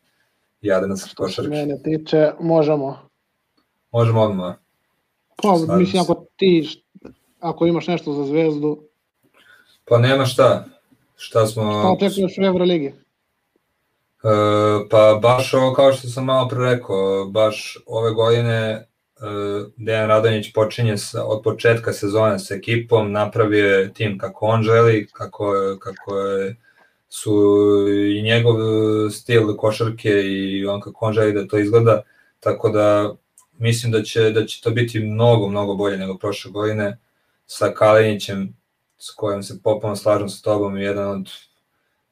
Jadranske 0.62 1.14
košarke. 1.16 1.32
Što 1.32 1.42
se 1.42 1.48
mene 1.48 1.82
tiče, 1.82 2.30
možemo. 2.40 3.08
Možemo 3.92 4.22
odmah. 4.22 4.54
Pa, 5.36 5.56
Slavim 5.56 5.78
mislim, 5.78 6.02
ako 6.02 6.26
ti, 6.36 6.68
ako 7.40 7.66
imaš 7.66 7.86
nešto 7.86 8.12
za 8.12 8.24
zvezdu... 8.24 8.82
Pa 9.84 9.98
nema 9.98 10.26
šta. 10.26 10.64
Šta 11.16 11.46
smo... 11.46 11.62
Šta 11.62 12.06
očekuješ 12.06 12.38
u 12.38 12.42
Euroligi? 12.42 12.86
E, 12.86 12.94
pa 14.90 15.18
baš 15.22 15.54
ovo 15.54 15.72
kao 15.72 15.92
što 15.92 16.08
sam 16.08 16.24
malo 16.24 16.48
pre 16.48 16.58
rekao, 16.58 17.24
baš 17.24 17.78
ove 17.86 18.10
godine 18.10 18.88
Dejan 19.76 20.08
Radonjić 20.08 20.52
počinje 20.52 20.96
sa, 20.98 21.24
od 21.24 21.42
početka 21.42 21.92
sezone 21.92 22.38
sa 22.38 22.54
ekipom, 22.54 23.12
napravio 23.12 23.66
je 23.66 23.92
tim 23.94 24.18
kako 24.18 24.46
on 24.46 24.62
želi, 24.62 25.06
kako, 25.12 25.76
kako 25.80 26.18
je, 26.18 26.56
su 27.08 27.32
i 28.16 28.22
njegov 28.22 28.56
stil 29.10 29.56
košarke 29.56 30.10
i 30.10 30.66
on 30.66 30.80
kako 30.80 31.06
on 31.06 31.12
želi 31.12 31.32
da 31.32 31.46
to 31.46 31.58
izgleda, 31.58 32.02
tako 32.40 32.68
da 32.68 33.14
mislim 33.58 33.92
da 33.92 34.02
će, 34.02 34.30
da 34.30 34.46
će 34.46 34.62
to 34.62 34.70
biti 34.70 35.00
mnogo, 35.00 35.48
mnogo 35.48 35.74
bolje 35.74 35.96
nego 35.96 36.18
prošle 36.18 36.50
godine. 36.50 36.98
Sa 37.46 37.74
Kalinićem, 37.74 38.56
s 38.98 39.10
kojim 39.10 39.42
se 39.42 39.62
popuno 39.62 39.96
slažem 39.96 40.28
sa 40.28 40.42
tobom, 40.42 40.78
jedan 40.78 41.08
od 41.08 41.30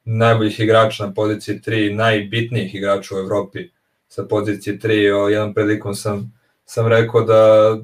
najboljih 0.03 0.59
igrača 0.59 1.05
na 1.05 1.13
poziciji 1.13 1.59
3, 1.59 1.95
najbitnijih 1.95 2.75
igrača 2.75 3.15
u 3.15 3.19
Evropi 3.19 3.69
sa 4.07 4.23
pozicije 4.23 4.79
3, 4.79 5.23
o 5.23 5.29
jednom 5.29 5.53
prilikom 5.53 5.95
sam 5.95 6.40
sam 6.71 6.87
rekao 6.87 7.21
da 7.21 7.77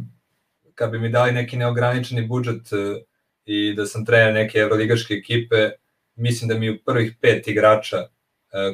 kad 0.76 0.92
bi 0.92 1.00
mi 1.00 1.10
dali 1.10 1.32
neki 1.32 1.58
neograničeni 1.58 2.28
budžet 2.28 2.74
e, 2.74 3.02
i 3.46 3.74
da 3.74 3.86
sam 3.86 4.06
trener 4.06 4.34
neke 4.34 4.60
evroligaške 4.60 5.14
ekipe, 5.14 5.70
mislim 6.16 6.48
da 6.48 6.58
mi 6.58 6.70
u 6.70 6.78
prvih 6.86 7.16
pet 7.22 7.48
igrača 7.48 7.98
e, 7.98 8.08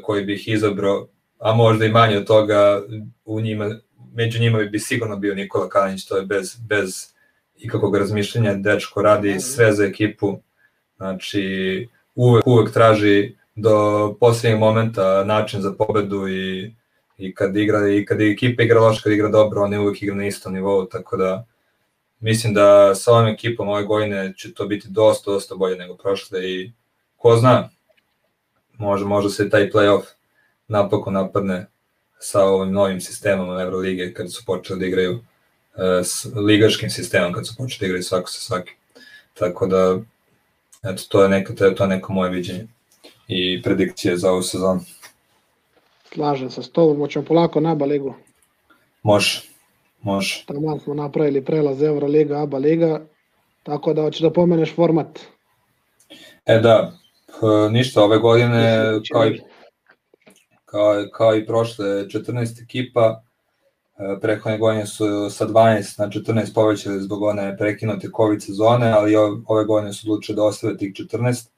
koji 0.02 0.26
bih 0.26 0.48
izabrao, 0.48 1.08
a 1.40 1.54
možda 1.54 1.86
i 1.86 1.92
manje 1.92 2.18
od 2.18 2.28
toga, 2.28 2.82
u 3.26 3.42
njima, 3.42 3.70
među 4.14 4.40
njima 4.40 4.64
bi 4.64 4.80
sigurno 4.80 5.18
bio 5.18 5.36
Nikola 5.36 5.70
Kalinić, 5.70 6.06
to 6.06 6.18
je 6.18 6.26
bez, 6.26 6.56
bez 6.70 7.14
ikakvog 7.56 7.98
razmišljenja, 7.98 8.54
dečko 8.54 9.02
radi 9.02 9.40
sve 9.40 9.74
za 9.74 9.86
ekipu, 9.86 10.40
znači 10.98 11.44
uvek, 12.16 12.48
uvek 12.48 12.74
traži 12.74 13.36
do 13.56 14.18
poslednjeg 14.20 14.60
momenta 14.60 15.24
način 15.24 15.62
za 15.62 15.74
pobedu 15.74 16.28
i 16.28 16.76
i 17.18 17.36
kad 17.36 17.58
igra 17.58 17.90
i 17.90 18.06
kad 18.06 18.22
je 18.22 18.32
ekipa 18.32 18.64
igra 18.64 18.82
loše, 18.82 19.02
kad 19.04 19.14
igra 19.14 19.30
dobro, 19.30 19.64
on 19.64 19.74
je 19.74 19.80
uvek 19.80 20.02
igra 20.02 20.16
na 20.16 20.28
istom 20.28 20.54
nivou, 20.54 20.86
tako 20.86 21.18
da 21.18 21.46
mislim 22.20 22.54
da 22.54 22.96
sa 22.96 23.12
ovom 23.12 23.28
ekipom 23.28 23.70
ove 23.70 23.84
godine 23.84 24.34
će 24.38 24.54
to 24.54 24.66
biti 24.66 24.88
dosta, 24.90 25.32
dosta 25.32 25.56
bolje 25.56 25.76
nego 25.76 25.98
prošle 25.98 26.52
i 26.52 26.72
ko 27.18 27.38
zna, 27.38 27.70
može, 28.78 29.06
može 29.06 29.30
se 29.30 29.50
taj 29.50 29.70
playoff 29.70 30.04
napokon 30.68 31.14
napadne 31.14 31.68
sa 32.20 32.44
ovim 32.44 32.72
novim 32.74 33.02
sistemom 33.02 33.60
Evrolige 33.60 34.14
kad 34.14 34.34
su 34.34 34.44
počeli 34.46 34.80
da 34.80 34.86
igraju 34.86 35.20
e, 35.76 36.04
s 36.04 36.26
ligaškim 36.36 36.90
sistemom 36.90 37.34
kad 37.34 37.48
su 37.48 37.56
počeli 37.58 37.80
da 37.80 37.86
igraju 37.86 38.04
svako 38.04 38.30
sa 38.30 38.40
svakim. 38.40 38.74
Tako 39.34 39.68
da, 39.68 40.00
eto, 40.84 41.04
to 41.10 41.24
je 41.24 41.30
neko, 41.30 41.54
to 41.54 41.66
je, 41.66 41.76
to 41.76 41.84
je 41.84 41.88
neko 41.88 42.14
moje 42.14 42.32
viđenje 42.32 42.68
i 43.28 43.62
predikcije 43.62 44.18
za 44.18 44.32
ovu 44.32 44.42
sezonu. 44.42 44.82
Slažem 46.14 46.50
se 46.50 46.64
s 46.64 46.70
tobom, 46.72 46.98
hoćemo 46.98 47.26
polako 47.26 47.60
na 47.60 47.72
ABA 47.72 47.86
ligu. 47.86 48.14
Može, 49.04 49.42
može. 50.02 50.44
Tamo 50.48 50.80
smo 50.80 50.94
napravili 50.94 51.46
prelaz 51.46 51.82
Euroliga, 51.82 52.42
ABA 52.42 52.58
liga, 52.58 53.06
tako 53.64 53.94
da 53.94 54.02
hoćeš 54.02 54.22
da 54.22 54.34
pomeneš 54.34 54.76
format. 54.76 55.20
E 56.46 56.60
da, 56.60 56.92
ništa, 57.72 58.04
ove 58.04 58.18
godine 58.18 58.84
kao 59.12 59.28
i, 59.28 59.42
kao, 60.66 61.06
kao 61.14 61.36
i 61.36 61.46
prošle 61.46 61.86
14 61.86 62.64
ekipa, 62.64 63.24
e, 63.98 64.20
prehodne 64.22 64.58
godine 64.58 64.86
su 64.86 65.30
sa 65.30 65.48
12 65.48 66.00
na 66.00 66.10
14 66.10 66.54
povećali 66.54 67.02
zbog 67.02 67.24
one 67.24 67.58
prekinute 67.58 68.10
COVID 68.18 68.44
sezone, 68.44 68.92
ali 68.92 69.16
ove 69.48 69.66
godine 69.66 69.94
su 69.94 70.12
odlučili 70.12 70.36
da 70.36 70.44
ostave 70.44 70.78
tih 70.78 70.94
14 70.94 71.53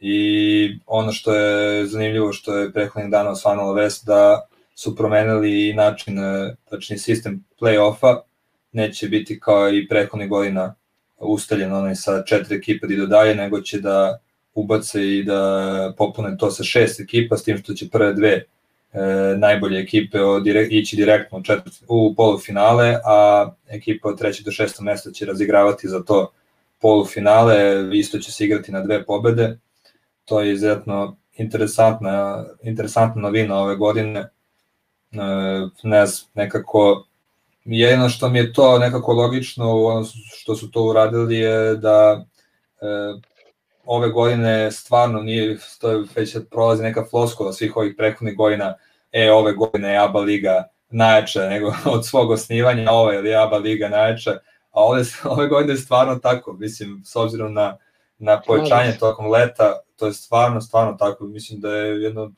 i 0.00 0.78
ono 0.86 1.12
što 1.12 1.34
je 1.34 1.86
zanimljivo 1.86 2.32
što 2.32 2.56
je 2.56 2.72
prethodnih 2.72 3.10
dana 3.10 3.30
osvanula 3.30 3.72
vest 3.72 4.06
da 4.06 4.46
su 4.74 4.96
promenili 4.96 5.68
i 5.68 5.74
način, 5.74 6.18
e, 6.18 6.56
tačni 6.70 6.98
sistem 6.98 7.44
play-offa, 7.60 8.20
neće 8.72 9.08
biti 9.08 9.40
kao 9.40 9.70
i 9.70 9.88
prethodnih 9.88 10.28
godina 10.28 10.74
ustaljen 11.18 11.72
onaj 11.72 11.94
sa 11.94 12.22
četiri 12.22 12.56
ekipe 12.56 12.86
da 12.86 12.94
idu 12.94 13.06
dalje, 13.06 13.34
nego 13.34 13.60
će 13.60 13.80
da 13.80 14.18
ubace 14.54 15.16
i 15.16 15.24
da 15.24 15.92
popune 15.96 16.36
to 16.38 16.50
sa 16.50 16.64
šest 16.64 17.00
ekipa, 17.00 17.36
s 17.36 17.44
tim 17.44 17.58
što 17.58 17.74
će 17.74 17.88
prve 17.88 18.12
dve 18.14 18.32
e, 18.32 18.44
najbolje 19.36 19.80
ekipe 19.80 20.20
o, 20.20 20.40
direkt, 20.40 20.72
ići 20.72 20.96
direktno 20.96 21.38
u, 21.38 21.42
četvrt, 21.42 21.74
u 21.88 22.14
polufinale, 22.16 22.96
a 23.04 23.50
ekipa 23.68 24.08
od 24.08 24.18
trećeg 24.18 24.44
do 24.44 24.50
šestog 24.50 24.84
mesta 24.84 25.10
će 25.10 25.26
razigravati 25.26 25.88
za 25.88 26.02
to 26.02 26.32
polufinale, 26.80 27.88
isto 27.92 28.18
će 28.18 28.32
se 28.32 28.44
igrati 28.44 28.72
na 28.72 28.80
dve 28.80 29.04
pobede. 29.04 29.58
To 30.30 30.40
je 30.40 30.52
izuzetno 30.52 31.16
interesantna, 31.32 32.44
interesantna 32.62 33.22
novina 33.22 33.58
ove 33.58 33.76
godine. 33.76 34.20
E, 34.20 34.28
ne 35.82 36.06
znam, 36.06 36.30
nekako 36.34 37.06
jedino 37.64 38.08
što 38.08 38.28
mi 38.28 38.38
je 38.38 38.52
to 38.52 38.78
nekako 38.78 39.12
logično, 39.12 39.84
ono 39.84 40.06
što 40.40 40.56
su 40.56 40.70
to 40.70 40.82
uradili 40.82 41.36
je 41.36 41.76
da 41.76 42.24
e, 42.80 42.86
ove 43.84 44.08
godine 44.08 44.72
stvarno 44.72 45.22
nije, 45.22 45.58
to 45.80 45.90
je 45.90 46.04
već 46.16 46.36
prolazi 46.50 46.82
neka 46.82 47.04
floskula 47.10 47.52
svih 47.52 47.76
ovih 47.76 47.94
prethodnih 47.98 48.36
godina, 48.36 48.74
e, 49.12 49.32
ove 49.32 49.52
godine 49.52 49.88
je 49.88 49.98
ABA 49.98 50.20
liga 50.20 50.64
najjača, 50.90 51.48
nego 51.48 51.72
od 51.94 52.06
svog 52.06 52.30
osnivanja 52.30 52.90
ove 52.90 53.16
ili 53.16 53.34
ABA 53.34 53.56
liga 53.56 53.88
najjača, 53.88 54.30
a 54.70 54.84
ove, 54.84 55.02
ove 55.36 55.48
godine 55.48 55.72
je 55.72 55.78
stvarno 55.78 56.14
tako, 56.14 56.52
mislim, 56.52 57.02
s 57.04 57.16
obzirom 57.16 57.54
na, 57.54 57.76
na 58.18 58.40
povećanje 58.40 58.92
tokom 58.92 59.30
leta, 59.30 59.80
to 60.00 60.06
je 60.06 60.12
stvarno, 60.12 60.60
stvarno 60.60 60.92
tako, 60.92 61.24
mislim 61.24 61.60
da 61.60 61.76
je 61.76 62.02
jedno 62.02 62.32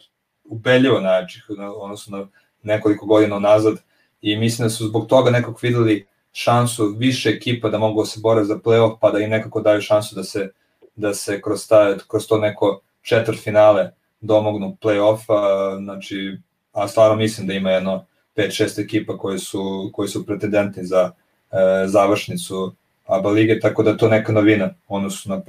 ubeljivo 0.45 1.01
najjačih, 1.01 1.47
odnosno 1.77 2.19
na 2.19 2.27
nekoliko 2.63 3.07
godina 3.07 3.39
nazad, 3.39 3.75
i 4.23 4.37
mislim 4.37 4.67
da 4.67 4.71
su 4.71 4.89
zbog 4.89 5.07
toga 5.07 5.31
nekog 5.31 5.59
videli 5.63 6.07
šansu 6.33 6.87
više 6.99 7.31
ekipa 7.31 7.69
da 7.69 7.79
mogu 7.79 8.03
da 8.03 8.07
se 8.07 8.21
bore 8.23 8.45
za 8.45 8.55
playoff, 8.55 8.97
pa 9.01 9.11
da 9.11 9.19
im 9.19 9.31
nekako 9.31 9.61
daju 9.61 9.81
šansu 9.81 10.15
da 10.15 10.25
se, 10.25 10.51
da 10.97 11.15
se 11.15 11.43
kroz, 11.43 11.69
ta, 11.69 11.97
kroz 12.09 12.27
to 12.27 12.39
neko 12.39 12.81
četvrt 13.03 13.39
finale 13.39 13.91
domognu 14.21 14.77
play-offa, 14.83 15.77
znači, 15.85 16.39
a 16.73 16.89
stvarno 16.89 17.17
mislim 17.17 17.47
da 17.47 17.55
ima 17.55 17.71
jedno 17.71 18.07
5-6 18.37 18.85
ekipa 18.85 19.19
koji 19.19 19.39
su, 19.39 19.91
koji 19.93 20.09
su 20.09 20.27
pretendenti 20.27 20.85
za 20.85 21.11
e, 21.53 21.57
završnicu 21.87 22.75
ABA 23.07 23.31
lige, 23.31 23.61
tako 23.61 23.83
da 23.83 23.97
to 23.97 24.09
neka 24.09 24.33
novina, 24.33 24.75
ono 24.89 25.11
su 25.11 25.29
na 25.29 25.41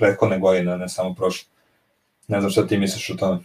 prethodne 0.00 0.38
godine, 0.38 0.78
ne 0.78 0.88
samo 0.88 1.14
prošle. 1.14 1.48
Ne 2.28 2.40
znam 2.40 2.50
šta 2.50 2.66
ti 2.66 2.78
misliš 2.78 3.10
o 3.10 3.16
tome. 3.16 3.38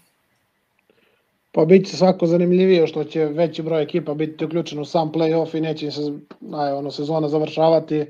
Pa 1.51 1.65
bit 1.65 1.87
će 1.87 1.97
svako 1.97 2.27
zanimljivije 2.27 2.87
što 2.87 3.03
će 3.03 3.25
veći 3.25 3.63
broj 3.63 3.83
ekipa 3.83 4.13
biti 4.13 4.45
uključen 4.45 4.79
u 4.79 4.85
sam 4.85 5.11
play-off 5.11 5.57
i 5.57 5.61
neće 5.61 5.91
se 5.91 6.01
aj, 6.53 6.71
ono, 6.71 6.91
sezona 6.91 7.29
završavati 7.29 8.05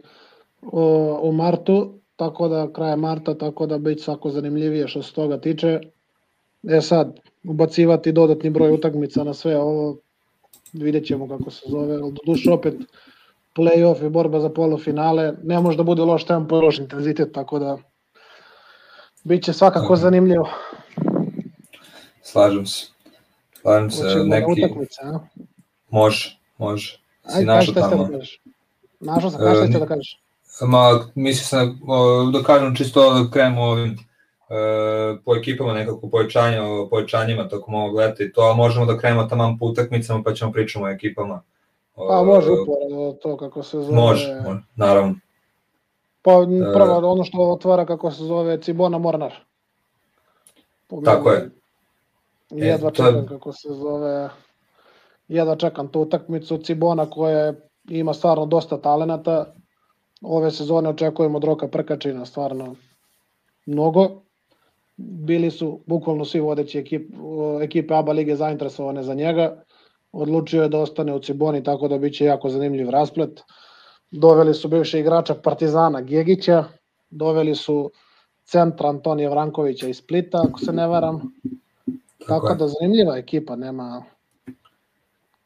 u, 0.61 0.81
u 1.21 1.31
martu, 1.31 1.99
tako 2.15 2.47
da 2.47 2.73
kraje 2.73 2.95
marta, 2.95 3.37
tako 3.37 3.65
da 3.65 3.77
bit 3.77 4.01
svako 4.01 4.29
zanimljivije 4.29 4.87
što 4.87 5.03
se 5.03 5.13
toga 5.13 5.37
tiče. 5.37 5.79
E 6.69 6.81
sad, 6.81 7.19
ubacivati 7.43 8.11
dodatni 8.11 8.49
broj 8.49 8.71
utakmica 8.71 9.23
na 9.23 9.33
sve 9.33 9.57
ovo, 9.57 9.97
vidjet 10.73 11.05
ćemo 11.05 11.27
kako 11.27 11.51
se 11.51 11.65
zove, 11.69 11.95
ali 11.95 12.13
duše 12.25 12.51
opet 12.51 12.73
play-off 13.55 14.05
i 14.05 14.09
borba 14.09 14.39
za 14.39 14.49
polufinale, 14.49 15.33
ne 15.43 15.59
može 15.59 15.77
da 15.77 15.83
bude 15.83 16.01
loš 16.01 16.25
tempo 16.25 16.57
i 16.57 16.61
loš 16.61 16.79
intenzitet, 16.79 17.33
tako 17.33 17.59
da 17.59 17.77
bit 19.25 19.43
će 19.43 19.53
svakako 19.53 19.95
zanimljivo. 19.95 20.49
Slažem 22.21 22.65
se. 22.65 22.87
Slažem 23.61 23.91
se, 23.91 24.03
neki... 24.25 24.51
Utakmice, 24.51 25.01
a? 25.03 25.19
Može, 25.89 26.39
može. 26.57 26.99
Si 27.27 27.37
Ajde, 27.37 27.45
našao 27.45 27.73
tamo. 27.73 28.07
Da 28.99 29.13
našao 29.13 29.29
sam, 29.29 29.39
kažeš 29.39 29.69
šta 29.69 29.79
da 29.79 29.85
kažeš? 29.85 30.19
Ma, 30.61 31.05
mislim 31.15 31.45
sam, 31.45 31.79
da 32.33 32.43
kažem 32.43 32.75
čisto 32.75 33.13
da 33.13 33.31
krenemo 33.31 33.61
ovim 33.61 33.91
uh, 33.91 35.19
po 35.25 35.35
ekipama 35.35 35.73
nekako 35.73 36.09
povećanje, 36.09 36.61
o 36.61 36.87
povećanjima 36.89 37.49
tokom 37.49 37.73
ovog 37.73 37.95
leta 37.95 38.23
i 38.23 38.31
to, 38.31 38.41
ali 38.41 38.57
možemo 38.57 38.85
da 38.85 38.97
krenemo 38.97 39.23
tamo 39.23 39.57
po 39.59 39.65
utakmicama 39.65 40.23
pa 40.23 40.33
ćemo 40.33 40.51
pričamo 40.51 40.85
o 40.85 40.89
ekipama. 40.89 41.41
Pa 41.95 42.23
može 42.23 42.51
uporedno 42.51 43.11
to 43.21 43.37
kako 43.37 43.63
se 43.63 43.77
zove. 43.77 43.95
Može, 43.95 44.41
može 44.47 44.59
naravno. 44.75 45.15
Pa 46.25 46.31
prvo 46.73 46.97
uh, 46.97 47.03
ono 47.03 47.23
što 47.23 47.37
otvara 47.37 47.85
kako 47.85 48.11
se 48.11 48.23
zove 48.23 48.61
Cibona 48.61 48.97
Mornar. 48.97 49.33
Pobjede. 50.87 51.17
Tako 51.17 51.31
je. 51.31 51.49
Jedva 52.49 52.89
e, 52.89 52.93
čekam 52.93 53.15
je... 53.15 53.27
kako 53.27 53.51
se 53.51 53.67
zove, 53.73 54.29
jedva 55.27 55.55
čekam 55.55 55.87
tu 55.87 56.01
utakmicu 56.01 56.57
Cibona 56.57 57.09
koja 57.09 57.53
ima 57.89 58.13
stvarno 58.13 58.45
dosta 58.45 58.77
talenata. 58.77 59.53
Ove 60.21 60.51
sezone 60.51 60.89
očekujemo 60.89 61.37
od 61.37 61.43
Roka 61.43 61.67
Prkačina 61.67 62.25
stvarno 62.25 62.75
mnogo. 63.65 64.09
Bili 64.97 65.51
su 65.51 65.79
bukvalno 65.85 66.25
svi 66.25 66.39
vodeći 66.39 66.79
ekip, 66.79 67.09
ekipe 67.61 67.93
ABA 67.95 68.11
lige 68.11 68.35
zainteresovane 68.35 69.03
za 69.03 69.13
njega. 69.13 69.63
Odlučio 70.11 70.63
je 70.63 70.69
da 70.69 70.79
ostane 70.79 71.13
u 71.13 71.19
Ciboni, 71.19 71.63
tako 71.63 71.87
da 71.87 71.97
biće 71.97 72.25
jako 72.25 72.49
zanimljiv 72.49 72.89
rasplet. 72.89 73.41
Doveli 74.17 74.53
su 74.53 74.67
bivše 74.67 74.99
igrača 74.99 75.35
Partizana 75.35 76.01
Gegića, 76.01 76.63
doveli 77.09 77.55
su 77.55 77.91
centra 78.45 78.89
Antonija 78.89 79.29
Vrankovića 79.29 79.87
iz 79.87 79.97
Splita, 79.97 80.45
ako 80.49 80.59
se 80.59 80.73
ne 80.73 80.87
varam. 80.87 81.33
Tako, 82.27 82.53
da 82.53 82.67
zanimljiva 82.67 83.17
ekipa, 83.17 83.55
nema 83.55 84.03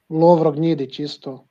Lovro 0.10 0.52
Gnjidić 0.52 1.00
isto. 1.00 1.46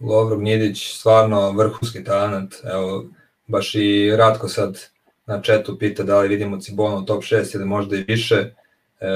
Lovro 0.00 0.36
Gnjidić, 0.36 0.98
stvarno 0.98 1.52
vrhunski 1.52 2.04
talent, 2.04 2.54
evo, 2.64 3.04
baš 3.46 3.74
i 3.74 4.16
Ratko 4.16 4.48
sad 4.48 4.78
na 5.26 5.42
četu 5.42 5.78
pita 5.78 6.02
da 6.02 6.20
li 6.20 6.28
vidimo 6.28 6.60
Cibona 6.60 6.96
u 6.96 7.04
top 7.04 7.22
6 7.22 7.54
ili 7.54 7.64
možda 7.64 7.96
i 7.96 8.04
više. 8.08 8.54
E, 9.00 9.08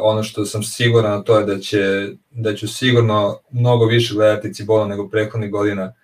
ono 0.00 0.22
što 0.22 0.44
sam 0.44 0.62
siguran 0.62 1.10
na 1.10 1.22
to 1.22 1.38
je 1.38 1.46
da, 1.46 1.58
će, 1.58 2.08
da 2.30 2.54
ću 2.54 2.68
sigurno 2.68 3.38
mnogo 3.50 3.86
više 3.86 4.14
gledati 4.14 4.54
Cibona 4.54 4.86
nego 4.86 5.08
prethodnih 5.08 5.50
godina 5.50 5.94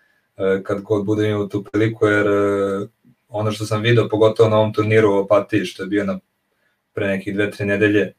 kad 0.63 0.83
god 0.83 1.05
budem 1.05 1.31
imao 1.31 1.47
tu 1.47 1.65
priliku, 1.65 2.07
jer 2.07 2.27
e, 2.27 2.87
ono 3.29 3.53
što 3.53 3.67
sam 3.67 3.83
video, 3.83 4.09
pogotovo 4.09 4.49
na 4.49 4.57
ovom 4.57 4.73
turniru 4.73 5.15
u 5.15 5.19
Opatiji, 5.19 5.65
što 5.65 5.83
je 5.83 5.87
bio 5.87 6.05
na 6.05 6.19
pre 6.95 7.07
nekih 7.07 7.35
dve, 7.35 7.51
tri 7.51 7.67
nedelje, 7.67 8.01
e, 8.01 8.13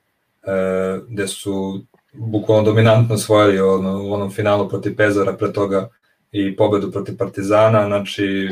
gde 1.07 1.27
su 1.27 1.85
bukvalno 2.13 2.63
dominantno 2.63 3.15
osvojili 3.15 3.59
ono, 3.59 4.03
u 4.03 4.13
onom 4.13 4.31
finalu 4.31 4.69
protiv 4.69 4.95
Pezara, 4.95 5.33
pre 5.33 5.53
toga 5.53 5.89
i 6.31 6.55
pobedu 6.55 6.91
protiv 6.91 7.17
Partizana, 7.17 7.85
znači 7.87 8.49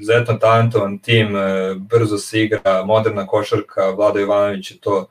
zetno 0.00 0.34
talentovan 0.34 0.98
tim, 0.98 1.36
e, 1.36 1.74
brzo 1.74 2.18
se 2.18 2.42
igra, 2.42 2.84
moderna 2.84 3.26
košarka, 3.26 3.90
Vlada 3.90 4.20
Ivanović 4.20 4.70
je 4.70 4.78
to 4.80 5.08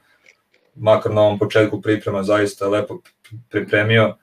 makar 0.75 1.13
na 1.13 1.21
ovom 1.21 1.39
početku 1.39 1.81
priprema 1.81 2.23
zaista 2.23 2.67
lepo 2.67 2.99
pripremio. 3.49 4.15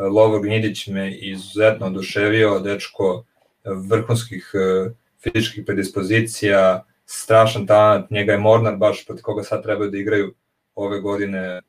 E, 0.00 0.02
Lovor 0.02 0.42
Gnjidić 0.42 0.86
me 0.86 1.10
izuzetno 1.14 1.86
oduševio, 1.86 2.60
dečko 2.60 3.24
vrhunskih 3.64 4.50
e, 4.54 4.90
fizičkih 5.22 5.64
predispozicija, 5.66 6.84
strašan 7.06 7.66
talent, 7.66 8.10
njega 8.10 8.32
je 8.32 8.38
Mornar 8.38 8.76
baš 8.76 9.06
protiv 9.06 9.22
koga 9.22 9.42
sad 9.42 9.62
trebaju 9.62 9.90
da 9.90 9.98
igraju 9.98 10.34
ove 10.74 11.00
godine. 11.00 11.60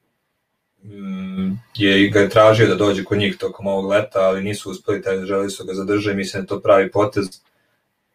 Mm, 0.84 1.52
je 1.76 2.10
ga 2.10 2.20
je 2.20 2.30
tražio 2.30 2.68
da 2.68 2.76
dođe 2.76 3.04
kod 3.04 3.18
njih 3.18 3.38
tokom 3.38 3.68
ovog 3.68 3.86
leta, 3.86 4.20
ali 4.20 4.44
nisu 4.44 4.72
uspeli, 4.72 5.02
taj 5.02 5.26
želi 5.26 5.50
su 5.50 5.66
ga 5.66 5.74
zadržati, 5.74 6.18
mislim 6.18 6.44
da 6.44 6.48
to 6.48 6.60
pravi 6.62 6.92
potez, 6.92 7.26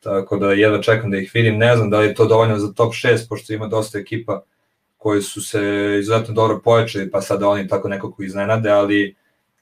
tako 0.01 0.37
da 0.37 0.53
jedva 0.53 0.83
čekam 0.83 1.11
da 1.11 1.17
ih 1.17 1.31
vidim, 1.35 1.59
ne 1.59 1.77
znam 1.77 1.91
da 1.91 2.01
li 2.01 2.07
je 2.07 2.15
to 2.15 2.27
dovoljno 2.27 2.59
za 2.59 2.73
top 2.73 2.93
6, 2.93 3.29
pošto 3.29 3.53
ima 3.53 3.67
dosta 3.67 3.99
ekipa 3.99 4.43
koji 4.97 5.23
su 5.23 5.43
se 5.43 5.61
izuzetno 6.01 6.35
dobro 6.35 6.61
pojačali, 6.65 7.11
pa 7.11 7.21
sada 7.21 7.49
oni 7.49 7.69
tako 7.69 7.89
nekako 7.89 8.23
iznenade, 8.23 8.71
ali 8.71 9.15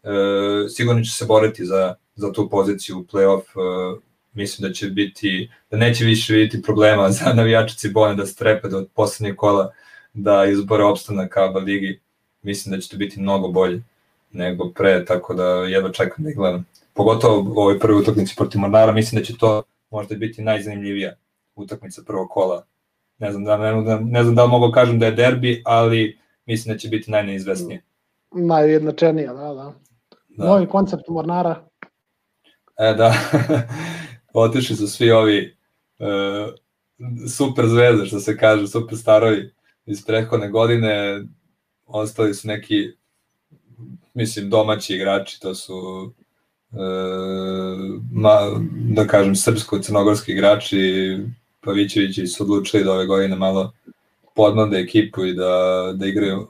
e, 0.04 0.68
sigurno 0.68 1.02
će 1.02 1.10
se 1.10 1.24
boriti 1.24 1.64
za, 1.64 1.94
za 2.14 2.32
tu 2.32 2.50
poziciju 2.50 2.98
u 2.98 3.04
playoff, 3.04 3.42
e, 3.42 4.00
mislim 4.32 4.68
da 4.68 4.74
će 4.74 4.86
biti, 4.86 5.50
da 5.70 5.76
neće 5.76 6.04
više 6.04 6.32
vidjeti 6.32 6.62
problema 6.62 7.10
za 7.10 7.32
navijače 7.32 7.76
Cibone 7.76 8.14
da 8.14 8.26
strepe 8.26 8.68
do 8.68 8.86
poslednjeg 8.94 9.36
kola 9.36 9.72
da 10.14 10.44
izbore 10.44 10.84
opstanak 10.84 11.36
ABA 11.36 11.58
ligi, 11.58 12.00
mislim 12.42 12.74
da 12.74 12.80
će 12.80 12.88
to 12.88 12.96
biti 12.96 13.20
mnogo 13.20 13.48
bolje 13.48 13.82
nego 14.32 14.70
pre, 14.70 15.04
tako 15.04 15.34
da 15.34 15.44
jedva 15.44 15.92
čekam 15.92 16.24
da 16.24 16.30
ih 16.30 16.36
gledam. 16.36 16.66
Pogotovo 16.94 17.52
u 17.56 17.60
ovoj 17.60 17.78
prvoj 17.78 18.00
utakmici 18.00 18.34
protiv 18.36 18.60
Mornara, 18.60 18.92
mislim 18.92 19.20
da 19.20 19.24
će 19.24 19.38
to 19.38 19.62
možda 19.90 20.14
biti 20.14 20.42
najzanimljivija 20.42 21.14
utakmica 21.54 22.02
prvog 22.06 22.28
kola. 22.30 22.66
Ne 23.18 23.32
znam 23.32 23.44
da, 23.44 23.56
ne, 23.56 24.00
ne 24.00 24.22
znam 24.22 24.34
da 24.34 24.44
li 24.44 24.50
mogu 24.50 24.72
kažem 24.72 24.98
da 24.98 25.06
je 25.06 25.12
derbi, 25.12 25.62
ali 25.64 26.18
mislim 26.46 26.74
da 26.74 26.78
će 26.78 26.88
biti 26.88 27.10
najneizvesnije. 27.10 27.82
Najjednačenija, 28.32 29.32
da, 29.32 29.54
da. 29.54 29.74
Da. 30.36 30.44
Novi 30.44 30.66
koncept 30.66 31.08
Mornara. 31.08 31.68
E, 32.78 32.94
da. 32.94 33.14
Otišli 34.32 34.76
su 34.76 34.88
svi 34.88 35.10
ovi 35.10 35.56
uh, 35.98 36.54
super 37.28 37.66
zvezde, 37.66 38.06
što 38.06 38.20
se 38.20 38.36
kaže, 38.36 38.66
super 38.66 38.98
starovi 38.98 39.52
iz 39.86 40.04
prethodne 40.06 40.48
godine, 40.48 41.22
ostali 41.86 42.34
su 42.34 42.48
neki, 42.48 42.92
mislim, 44.14 44.50
domaći 44.50 44.94
igrači, 44.94 45.40
to 45.40 45.54
su 45.54 45.74
e, 46.72 46.76
ma, 48.12 48.38
da 48.94 49.06
kažem, 49.06 49.34
srpsko-crnogorski 49.34 50.32
igrači, 50.32 51.16
Pavićevići 51.60 52.26
su 52.26 52.42
odlučili 52.42 52.84
da 52.84 52.92
ove 52.92 53.06
godine 53.06 53.36
malo 53.36 53.72
podmlade 54.34 54.78
ekipu 54.78 55.24
i 55.24 55.34
da, 55.34 55.92
da 55.94 56.06
igraju 56.06 56.48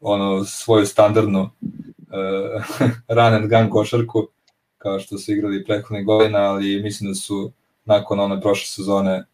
ono 0.00 0.44
svoju 0.44 0.86
standardnu 0.86 1.40
uh, 1.40 1.85
run 3.16 3.34
and 3.34 3.50
gun 3.50 3.70
košarku 3.70 4.28
kao 4.78 5.00
što 5.00 5.18
su 5.18 5.32
igrali 5.32 5.64
prethodne 5.64 6.04
godina, 6.04 6.38
ali 6.38 6.82
mislim 6.82 7.10
da 7.10 7.14
su 7.14 7.52
nakon 7.84 8.20
one 8.20 8.40
prošle 8.40 8.66
sezone 8.66 9.24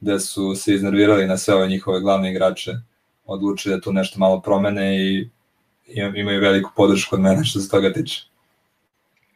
gde 0.00 0.20
su 0.20 0.54
se 0.54 0.74
iznervirali 0.74 1.26
na 1.26 1.36
sve 1.36 1.54
ove 1.54 1.68
njihove 1.68 2.00
glavne 2.00 2.30
igrače, 2.30 2.72
odlučili 3.24 3.74
da 3.74 3.80
tu 3.80 3.92
nešto 3.92 4.18
malo 4.18 4.40
promene 4.40 4.96
i 4.96 5.28
imaju 6.14 6.40
veliku 6.40 6.70
podršku 6.76 7.14
od 7.16 7.20
mene 7.20 7.44
što 7.44 7.60
se 7.60 7.70
toga 7.70 7.92
tiče. 7.92 8.22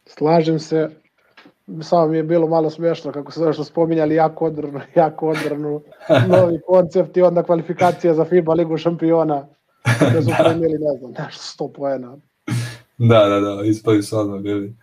Slažem 0.06 0.58
se, 0.58 0.90
samo 1.82 2.06
mi 2.06 2.16
je 2.16 2.22
bilo 2.22 2.46
malo 2.46 2.70
smešno 2.70 3.12
kako 3.12 3.32
se 3.32 3.52
što 3.52 3.64
spominjali 3.64 4.14
jako 4.14 4.46
odbranu, 4.46 4.80
jako 4.94 5.28
odbranu, 5.28 5.82
novi 6.28 6.60
koncept 6.66 7.16
i 7.16 7.22
onda 7.22 7.42
kvalifikacija 7.42 8.14
za 8.14 8.24
FIBA 8.24 8.54
ligu 8.54 8.78
šampiona, 8.78 9.46
da 10.12 10.22
su 10.22 10.30
primili, 10.44 10.78
ne 10.78 10.98
znam, 10.98 11.10
nešto 11.10 11.42
sto 11.42 11.68
poena. 11.68 12.16
Da, 12.98 13.28
da, 13.28 13.40
da, 13.40 13.62
ispali 13.64 14.02
su 14.02 14.18
odmah 14.18 14.40
bili 14.40 14.76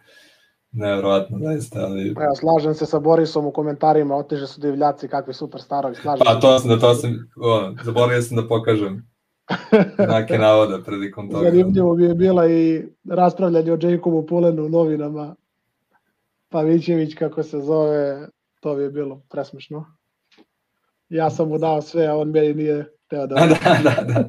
nevjerojatno, 0.71 1.39
zaista, 1.39 1.79
ali... 1.79 2.07
Ja, 2.07 2.35
slažem 2.35 2.73
se 2.73 2.85
sa 2.85 2.99
Borisom 2.99 3.45
u 3.45 3.51
komentarima, 3.51 4.15
oteže 4.15 4.47
su 4.47 4.61
divljaci, 4.61 5.07
kakvi 5.07 5.33
super 5.33 5.61
starovi, 5.61 5.95
slažem 5.95 6.25
Pa 6.25 6.39
to 6.39 6.59
sam, 6.59 6.69
da 6.69 6.79
to 6.79 6.93
sam, 6.93 7.29
ono, 7.35 7.75
zaboravio 7.83 8.21
sam 8.21 8.37
da 8.37 8.47
pokažem 8.47 9.13
znake 10.05 10.37
navoda 10.37 10.79
prilikom 10.85 11.31
toga. 11.31 11.49
Zanimljivo 11.49 11.95
bi 11.95 12.03
je 12.03 12.13
bila 12.13 12.47
i 12.49 12.83
raspravljanje 13.09 13.71
o 13.71 13.77
Jacobu 13.81 14.25
Pulenu 14.25 14.65
u 14.65 14.69
novinama, 14.69 15.35
Pavićević 16.49 17.15
kako 17.15 17.43
se 17.43 17.59
zove, 17.59 18.27
to 18.59 18.75
bi 18.75 18.83
je 18.83 18.89
bilo 18.89 19.21
presmešno. 19.29 19.85
Ja 21.09 21.29
sam 21.29 21.49
mu 21.49 21.57
dao 21.57 21.81
sve, 21.81 22.07
a 22.07 22.15
on 22.15 22.29
meni 22.29 22.53
nije 22.53 22.93
teo 23.07 23.27
da... 23.27 23.35
da, 23.63 23.77
da, 23.83 24.03
da. 24.03 24.25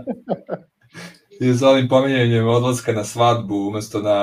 I 1.40 1.54
sa 1.54 1.68
ovim 1.68 1.88
pominjanjem 1.88 2.48
odlaska 2.48 2.92
na 2.92 3.04
svadbu 3.04 3.68
umesto 3.68 4.02
na 4.02 4.18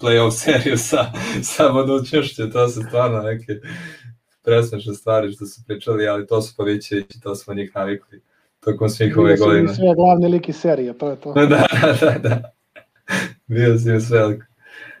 play-off 0.00 0.30
seriju 0.44 0.78
sa, 0.78 1.12
sa 1.42 1.68
budućnošću, 1.72 2.50
to 2.50 2.68
su 2.68 2.82
stvarno 2.88 3.22
neke 3.22 3.52
presmešne 4.42 4.94
stvari 4.94 5.32
što 5.32 5.46
su 5.46 5.60
pričali, 5.66 6.08
ali 6.08 6.26
to 6.26 6.42
su 6.42 6.54
Pavićević 6.56 7.16
i 7.16 7.20
to 7.20 7.34
smo 7.34 7.54
njih 7.54 7.72
navikli 7.74 8.22
tokom 8.60 8.88
svih 8.88 9.16
ove 9.16 9.36
godine. 9.36 9.62
Bio 9.62 9.74
sve 9.74 9.94
glavni 9.94 10.28
lik 10.28 10.48
iz 10.48 10.56
serije, 10.56 10.98
to 10.98 11.10
je 11.10 11.16
to. 11.16 11.32
da, 11.34 11.44
da, 11.46 11.66
da, 12.00 12.18
da. 12.18 12.50
Bio 13.46 13.78
si 13.78 14.00
sve 14.00 14.38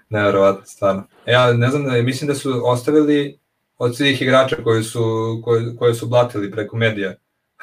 nevjerovatno, 0.08 0.62
stvarno. 0.66 1.06
Ja 1.26 1.52
ne 1.52 1.68
znam, 1.68 1.84
da, 1.84 2.02
mislim 2.02 2.28
da 2.28 2.34
su 2.34 2.62
ostavili 2.64 3.38
od 3.78 3.96
svih 3.96 4.22
igrača 4.22 4.56
koji 4.64 4.82
su, 4.82 5.02
koji, 5.44 5.76
koje 5.76 5.94
su 5.94 6.06
blatili 6.06 6.50
preko 6.50 6.76
medija 6.76 7.14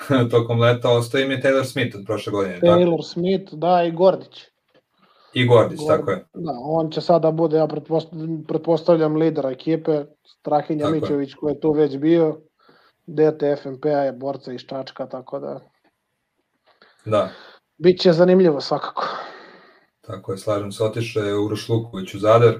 tokom 0.32 0.60
leta, 0.60 0.90
ostao 0.90 1.22
im 1.22 1.32
je 1.32 1.42
Taylor 1.42 1.66
Smith 1.66 1.96
od 1.96 2.06
prošle 2.06 2.32
godine. 2.32 2.60
Taylor 2.60 2.92
tako? 2.92 3.04
Smith, 3.04 3.54
da, 3.54 3.84
i 3.84 3.92
Gordić. 3.92 4.48
I 5.34 5.46
Gordić, 5.46 5.80
Gordić, 5.80 5.88
tako 5.88 6.12
je. 6.12 6.26
Da, 6.34 6.52
on 6.62 6.92
će 6.92 7.02
sada 7.02 7.32
bude, 7.32 7.58
ja 7.58 7.68
pretpostavljam, 8.48 9.16
lidera 9.16 9.52
ekipe, 9.52 10.04
Strahinja 10.40 10.86
tako 10.86 10.96
Mićević 10.96 11.30
je. 11.30 11.36
koji 11.36 11.54
je 11.54 11.60
tu 11.60 11.72
već 11.72 11.98
bio, 11.98 12.38
dete 13.06 13.56
FNP-a 13.64 14.00
je 14.00 14.12
borca 14.12 14.54
iz 14.54 14.62
Čačka, 14.62 15.06
tako 15.06 15.40
da... 15.40 15.60
Da. 17.06 17.30
Biće 17.78 18.14
zanimljivo 18.14 18.62
svakako. 18.62 19.08
Tako 20.02 20.32
je, 20.32 20.38
slažem 20.38 20.72
se, 20.72 20.84
otišao 20.84 21.24
je 21.24 21.38
Uroš 21.38 21.70
Luković 21.70 22.14
u 22.14 22.20
Zadar, 22.20 22.60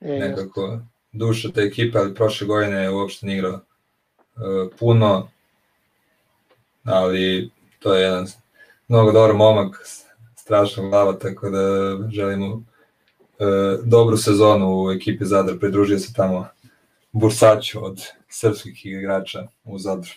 e, 0.00 0.18
nekako 0.18 0.66
jest. 0.66 0.84
duša 1.12 1.48
te 1.48 1.60
ekipe, 1.60 1.98
ali 1.98 2.14
prošle 2.14 2.46
godine 2.46 2.82
je 2.82 2.90
uopšte 2.90 3.26
ne 3.26 3.34
igrao 3.34 3.52
uh, 3.52 4.72
puno, 4.78 5.28
ali 6.84 7.50
to 7.78 7.94
je 7.94 8.02
jedan 8.02 8.26
mnogo 8.88 9.12
dobar 9.12 9.34
momak, 9.34 9.84
strašna 10.36 10.88
glava, 10.88 11.18
tako 11.18 11.50
da 11.50 11.58
želimo 12.08 12.54
uh, 12.54 12.64
dobru 13.84 14.16
sezonu 14.16 14.84
u 14.84 14.90
ekipi 14.90 15.24
Zadar, 15.24 15.58
pridružio 15.58 15.98
se 15.98 16.12
tamo 16.12 16.46
Bursaću 17.12 17.84
od 17.84 18.02
srpskih 18.28 18.86
igrača 18.86 19.46
u 19.64 19.78
Zadru. 19.78 20.10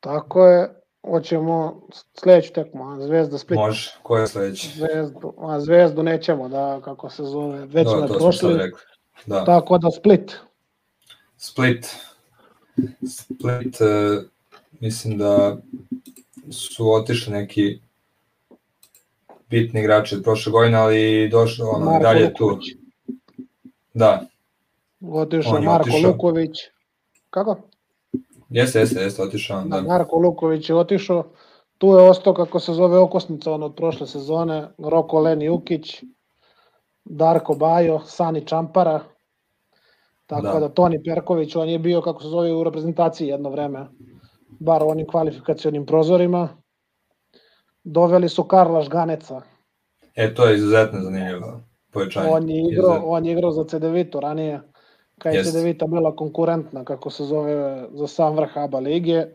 Tako 0.00 0.46
je, 0.46 0.82
hoćemo 1.04 1.82
sledeću 2.14 2.52
tekmu, 2.52 2.92
a 2.92 3.00
Zvezda 3.00 3.38
Split. 3.38 3.58
Može, 3.58 3.90
ko 4.02 4.18
je 4.18 4.26
sledeći? 4.26 4.68
Zvezdu, 4.78 5.34
a 5.38 5.60
Zvezdu 5.60 6.02
nećemo, 6.02 6.48
da, 6.48 6.80
kako 6.84 7.10
se 7.10 7.24
zove, 7.24 7.66
već 7.66 7.84
da, 7.84 8.06
smo 8.06 8.18
prošli. 8.18 8.72
Da. 9.26 9.44
Tako 9.44 9.78
da 9.78 9.90
Split. 9.90 10.32
Split. 11.36 11.86
Split, 13.08 13.80
uh, 13.80 14.24
mislim 14.80 15.18
da 15.18 15.56
su 16.50 16.92
otišli 16.92 17.32
neki 17.32 17.78
bitni 19.50 19.80
igrači 19.80 20.14
od 20.14 20.22
prošle 20.22 20.52
godine, 20.52 20.78
ali 20.78 21.28
došlo 21.28 21.66
ono, 21.68 21.84
Marko 21.84 22.02
dalje 22.02 22.24
Luković. 22.24 22.72
tu. 22.72 22.78
Da. 23.94 24.22
Otišao 25.10 25.60
Marko 25.60 25.88
otišao. 25.90 26.10
Luković. 26.10 26.56
Kako? 27.30 27.56
Jeste, 28.48 28.78
jeste, 28.78 29.00
jeste, 29.00 29.22
otišao. 29.22 29.62
Da. 29.62 29.80
da. 29.80 29.82
Marko 29.82 30.16
Luković 30.16 30.68
je 30.68 30.76
otišao. 30.76 31.24
Tu 31.78 31.86
je 31.86 32.08
ostao, 32.08 32.34
kako 32.34 32.60
se 32.60 32.72
zove, 32.72 32.98
okosnica 32.98 33.52
on 33.52 33.62
od 33.62 33.74
prošle 33.74 34.06
sezone, 34.06 34.68
Roko 34.78 35.20
Leni 35.20 35.48
Ukić, 35.48 36.02
Darko 37.04 37.54
Bajo, 37.54 38.00
Sani 38.04 38.46
Čampara, 38.46 39.00
tako 40.26 40.42
da. 40.42 40.60
da 40.60 40.68
Toni 40.68 41.02
Perković, 41.04 41.56
on 41.56 41.68
je 41.68 41.78
bio, 41.78 42.00
kako 42.00 42.22
se 42.22 42.28
zove, 42.28 42.52
u 42.52 42.64
reprezentaciji 42.64 43.28
jedno 43.28 43.50
vreme, 43.50 43.86
bar 44.48 44.82
u 44.82 44.88
onim 44.88 45.06
kvalifikacionim 45.06 45.86
prozorima. 45.86 46.48
Doveli 47.84 48.28
su 48.28 48.44
Karla 48.44 48.82
Žganeca. 48.82 49.40
E, 50.14 50.34
to 50.34 50.46
je 50.46 50.56
izuzetno 50.56 51.00
zanimljivo 51.00 51.60
povećanje. 51.90 52.28
On 52.28 52.48
je 52.48 52.62
igrao, 52.72 53.02
on 53.04 53.26
je 53.26 53.32
igrao 53.32 53.50
za 53.50 53.64
CDV-tu 53.64 54.20
ranije 54.20 54.60
kad 55.18 55.34
je 55.34 55.44
CDVita 55.44 55.86
bila 55.86 56.16
konkurentna, 56.16 56.84
kako 56.84 57.10
se 57.10 57.24
zove, 57.24 57.86
za 57.92 58.06
sam 58.06 58.36
vrh 58.36 58.58
ABA 58.58 58.78
lige, 58.78 59.26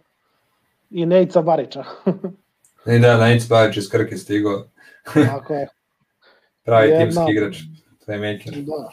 i 0.90 1.06
Nejca 1.06 1.42
Barića. 1.42 1.84
I 2.96 3.00
da, 3.00 3.18
Nejca 3.18 3.46
Barić 3.50 3.78
iz 3.78 3.90
Krke 3.90 4.18
stigo. 4.18 4.64
Tako 5.14 5.54
je. 5.54 5.68
Pravi 6.66 6.90
Jedna, 6.90 7.06
timski 7.06 7.32
igrač, 7.32 7.58
playmaker. 8.08 8.66
Da. 8.66 8.90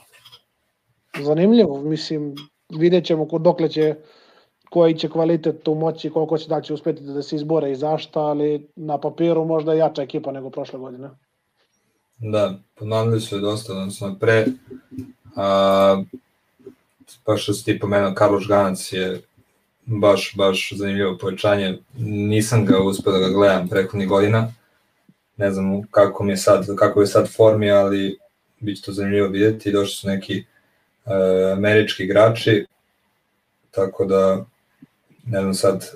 Zanimljivo, 1.22 1.82
mislim, 1.82 2.34
vidjet 2.78 3.04
ćemo 3.04 3.26
dokle 3.38 3.68
će 3.68 3.94
koji 4.70 4.94
će 4.94 5.08
kvalitet 5.08 5.62
tu 5.62 5.74
moći, 5.74 6.10
koliko 6.10 6.38
će 6.38 6.48
da 6.48 6.60
će 6.60 6.74
uspeti 6.74 7.02
da 7.02 7.22
se 7.22 7.36
izbore 7.36 7.72
i 7.72 7.76
zašta, 7.76 8.20
ali 8.20 8.68
na 8.76 8.98
papiru 8.98 9.44
možda 9.44 9.74
jača 9.74 10.02
ekipa 10.02 10.32
nego 10.32 10.50
prošle 10.50 10.78
godine. 10.78 11.10
Da, 12.18 12.54
ponavljaju 12.74 13.20
se 13.20 13.38
dosta, 13.38 13.72
odnosno 13.72 14.16
pre, 14.20 14.46
a, 15.36 16.02
pa 17.24 17.36
što 17.36 17.52
si 17.52 17.64
ti 17.64 17.78
pomenuo, 17.78 18.14
Karlo 18.14 18.40
Žganac 18.40 18.92
je 18.92 19.20
baš, 19.86 20.32
baš 20.36 20.72
zanimljivo 20.76 21.18
povećanje. 21.18 21.78
Nisam 21.98 22.66
ga 22.66 22.82
uspio 22.82 23.12
da 23.12 23.18
ga 23.18 23.28
gledam 23.28 23.68
prethodnih 23.68 24.08
godina. 24.08 24.52
Ne 25.36 25.50
znam 25.50 25.82
kako 25.90 26.24
mi 26.24 26.32
je 26.32 26.36
sad, 26.36 26.66
kako 26.76 27.00
je 27.00 27.06
sad 27.06 27.28
formi, 27.36 27.70
ali 27.70 28.18
bit 28.60 28.76
će 28.76 28.82
to 28.82 28.92
zanimljivo 28.92 29.28
videti. 29.28 29.72
Došli 29.72 29.94
su 29.94 30.08
neki 30.08 30.44
uh, 31.04 31.12
američki 31.56 32.04
igrači, 32.04 32.66
tako 33.70 34.04
da 34.04 34.44
ne 35.30 35.40
znam 35.40 35.55
sad, 35.55 35.90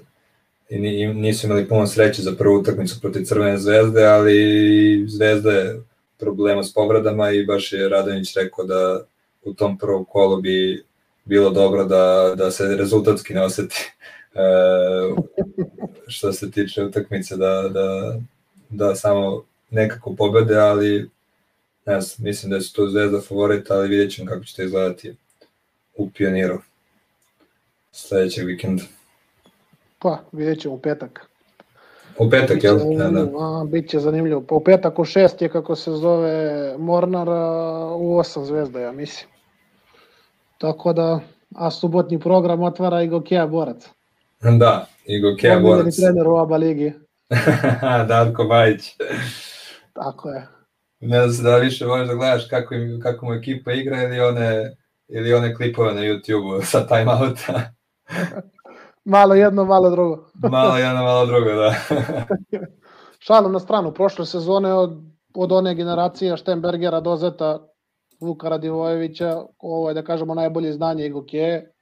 i 0.68 1.06
nisu 1.06 1.46
imali 1.46 1.68
puno 1.68 1.86
sreće 1.86 2.22
za 2.22 2.32
prvu 2.38 2.54
utakmicu 2.54 3.00
protiv 3.00 3.24
Crvene 3.24 3.58
zvezde, 3.58 4.04
ali 4.04 5.04
Zvezda 5.08 5.52
je 5.52 5.82
problema 6.18 6.62
s 6.62 6.74
povredama 6.74 7.30
i 7.30 7.46
baš 7.46 7.72
je 7.72 7.88
Radonić 7.88 8.36
rekao 8.36 8.64
da 8.64 9.04
u 9.44 9.54
tom 9.54 9.78
prvom 9.78 10.04
kolu 10.04 10.40
bi 10.40 10.84
bilo 11.24 11.50
dobro 11.50 11.84
da, 11.84 12.34
da 12.36 12.50
se 12.50 12.76
rezultatski 12.76 13.34
ne 13.34 13.42
oseti 13.44 13.92
e, 14.34 14.40
što 16.06 16.32
se 16.32 16.50
tiče 16.50 16.84
utakmice 16.84 17.36
da, 17.36 17.68
da, 17.68 18.18
da 18.68 18.94
samo 18.94 19.44
nekako 19.70 20.14
pobede, 20.14 20.56
ali 20.56 21.10
ne 21.86 22.00
znam, 22.00 22.26
mislim 22.26 22.52
da 22.52 22.60
su 22.60 22.72
to 22.74 22.88
zvezda 22.88 23.20
favorita, 23.20 23.74
ali 23.74 23.88
vidjet 23.88 24.12
ćemo 24.12 24.30
kako 24.30 24.44
će 24.44 24.56
to 24.56 24.62
izgledati 24.62 25.14
u 25.96 26.10
pioniru 26.10 26.62
sledećeg 27.92 28.46
vikenda. 28.46 28.82
Pa, 30.02 30.18
vidjet 30.32 30.60
ćemo 30.60 30.74
u 30.74 30.78
petak. 30.78 31.26
U 32.18 32.30
petak, 32.30 32.64
jel? 32.64 32.78
Da, 32.98 33.08
da. 33.10 33.20
A, 33.20 33.64
biće 33.64 33.98
zanimljivo. 33.98 34.40
Pa 34.48 34.54
u 34.54 34.64
petak 34.64 34.98
u 34.98 35.04
šest 35.04 35.42
je, 35.42 35.48
kako 35.48 35.76
se 35.76 35.90
zove, 35.90 36.74
Mornar, 36.78 37.28
u 37.96 38.16
osam 38.18 38.44
zvezda, 38.44 38.80
ja 38.80 38.92
mislim. 38.92 39.30
Tako 40.58 40.92
da, 40.92 41.20
a 41.54 41.70
subotni 41.70 42.20
program 42.20 42.62
otvara 42.62 43.02
i 43.02 43.08
Gokija 43.08 43.46
Borac. 43.46 43.88
Da, 44.58 44.86
i 45.04 45.20
Gokeja 45.20 45.60
Borac. 45.60 45.80
Omiljeni 45.80 45.96
trener 45.96 46.28
u 46.28 46.34
oba 46.34 46.56
ligi. 46.56 46.92
Darko 48.08 48.44
Bajić. 48.44 48.96
Tako 49.92 50.28
je. 50.28 50.46
Ne 51.00 51.20
znam 51.20 51.32
se 51.32 51.42
da 51.42 51.56
više 51.56 51.86
možeš 51.86 52.08
da 52.08 52.14
gledaš 52.14 52.48
kako, 52.50 52.74
im, 52.74 53.00
kako 53.02 53.26
mu 53.26 53.34
ekipa 53.34 53.72
igra 53.72 54.02
ili 54.02 54.20
one, 54.20 54.76
ili 55.08 55.34
one 55.34 55.54
klipove 55.54 55.94
na 55.94 56.00
YouTube-u 56.00 56.62
sa 56.62 56.86
timeouta. 56.86 57.72
malo 59.04 59.34
jedno, 59.34 59.64
malo 59.64 59.90
drugo. 59.90 60.24
malo 60.50 60.76
jedno, 60.76 61.02
malo 61.02 61.26
drugo, 61.26 61.50
da. 61.52 61.74
Šalom 63.26 63.52
na 63.52 63.60
stranu, 63.60 63.94
prošle 63.94 64.26
sezone 64.26 64.74
od, 64.74 65.02
od 65.34 65.52
one 65.52 65.74
generacije 65.74 66.36
Štenbergera, 66.36 67.00
Dozeta, 67.00 67.68
Vuka 68.20 68.48
Radivojevića, 68.48 69.42
ovo 69.58 69.88
je 69.88 69.94
da 69.94 70.02
kažemo 70.02 70.34
najbolje 70.34 70.72
znanje 70.72 71.06
Igo 71.06 71.24
Kje, 71.24 71.72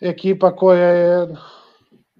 ekipa 0.00 0.56
koja 0.56 0.88
je 0.88 1.36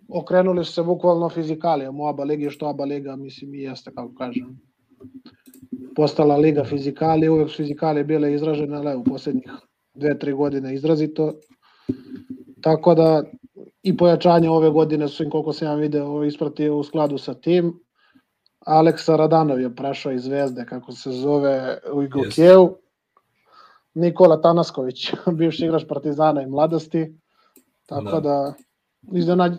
okrenuli 0.09 0.65
su 0.65 0.73
se 0.73 0.83
bukvalno 0.83 1.29
fizikalijom 1.29 2.01
u 2.01 2.07
ABA 2.07 2.25
ligi, 2.25 2.51
što 2.51 2.69
ABA 2.69 2.85
liga, 2.85 3.17
mislim, 3.17 3.55
i 3.55 3.59
jeste, 3.59 3.91
kako 3.95 4.15
kažem, 4.15 4.61
postala 5.97 6.37
liga 6.37 6.65
fizikalije, 6.65 7.31
uvek 7.31 7.51
su 7.51 7.57
fizikalije 7.57 8.05
bile 8.05 8.35
izražene, 8.35 8.77
ali 8.77 8.97
u 8.97 9.05
poslednjih 9.05 9.51
dve, 9.95 10.19
tri 10.19 10.33
godine 10.33 10.75
izrazito. 10.75 11.35
Tako 12.63 12.95
da 12.95 13.23
i 13.89 13.97
pojačanje 13.97 14.51
ove 14.51 14.71
godine 14.71 15.09
su 15.09 15.23
im, 15.23 15.31
koliko 15.31 15.53
sam 15.53 15.69
ja 15.69 15.75
video, 15.75 16.25
ispratio 16.25 16.77
u 16.77 16.85
skladu 16.85 17.19
sa 17.19 17.35
tim. 17.35 17.81
Aleksa 18.67 19.17
Radanov 19.17 19.61
je 19.61 19.75
prešao 19.75 20.13
iz 20.13 20.23
Zvezde, 20.23 20.67
kako 20.69 20.93
se 20.93 21.11
zove, 21.11 21.79
u 21.93 22.03
Igokeju. 22.03 22.77
Nikola 23.95 24.41
Tanasković, 24.41 25.13
bivši 25.39 25.65
igrač 25.65 25.85
Partizana 25.89 26.43
i 26.43 26.47
mladosti. 26.47 27.19
Tako 27.87 28.21
da, 28.21 28.21
da 28.21 28.55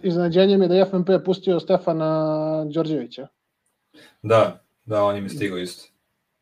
iznenađenje 0.04 0.58
mi 0.58 0.66
je 0.66 0.68
da 0.70 0.76
je 0.76 0.86
FNP 0.86 1.10
pustio 1.26 1.60
Stefana 1.60 2.66
Đorđevića. 2.66 3.28
Da, 4.22 4.64
da, 4.86 5.04
on 5.04 5.16
im 5.16 5.24
je 5.24 5.30
stigao 5.30 5.58
isto. 5.58 5.89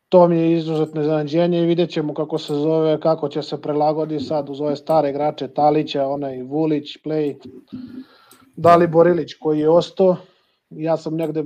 To 0.08 0.28
mi 0.28 0.36
je 0.36 0.52
izuzetno 0.52 1.00
iznenađenje 1.00 1.62
i 1.62 1.66
vidjet 1.66 1.90
ćemo 1.90 2.14
kako 2.14 2.38
se 2.38 2.54
zove, 2.54 3.00
kako 3.00 3.28
će 3.28 3.42
se 3.42 3.60
prelagodi 3.62 4.20
sad 4.20 4.50
uz 4.50 4.60
ove 4.60 4.76
stare 4.76 5.10
igrače 5.10 5.48
Talića, 5.48 6.06
onaj 6.06 6.42
Vulić, 6.42 6.96
Play, 7.04 7.36
Dali 8.56 8.86
Borilić 8.86 9.34
koji 9.34 9.60
je 9.60 9.70
ostao. 9.70 10.16
Ja 10.70 10.96
sam 10.96 11.16
negde 11.16 11.44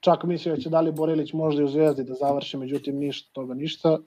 čak 0.00 0.24
mislio 0.24 0.54
da 0.54 0.60
će 0.60 0.70
Dali 0.70 0.92
Borilić 0.92 1.32
možda 1.32 1.62
i 1.62 1.64
u 1.64 1.68
Zvezdi 1.68 2.04
da 2.04 2.14
završi, 2.14 2.56
međutim 2.56 2.98
ništa 2.98 3.30
toga 3.32 3.54
ništa. 3.54 3.98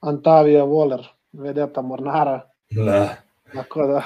Antavija 0.00 0.64
Voler, 0.64 1.08
vedeta 1.32 1.82
Mornara. 1.82 2.40
Da. 2.70 3.16
Tako 3.52 3.86
da, 3.86 4.02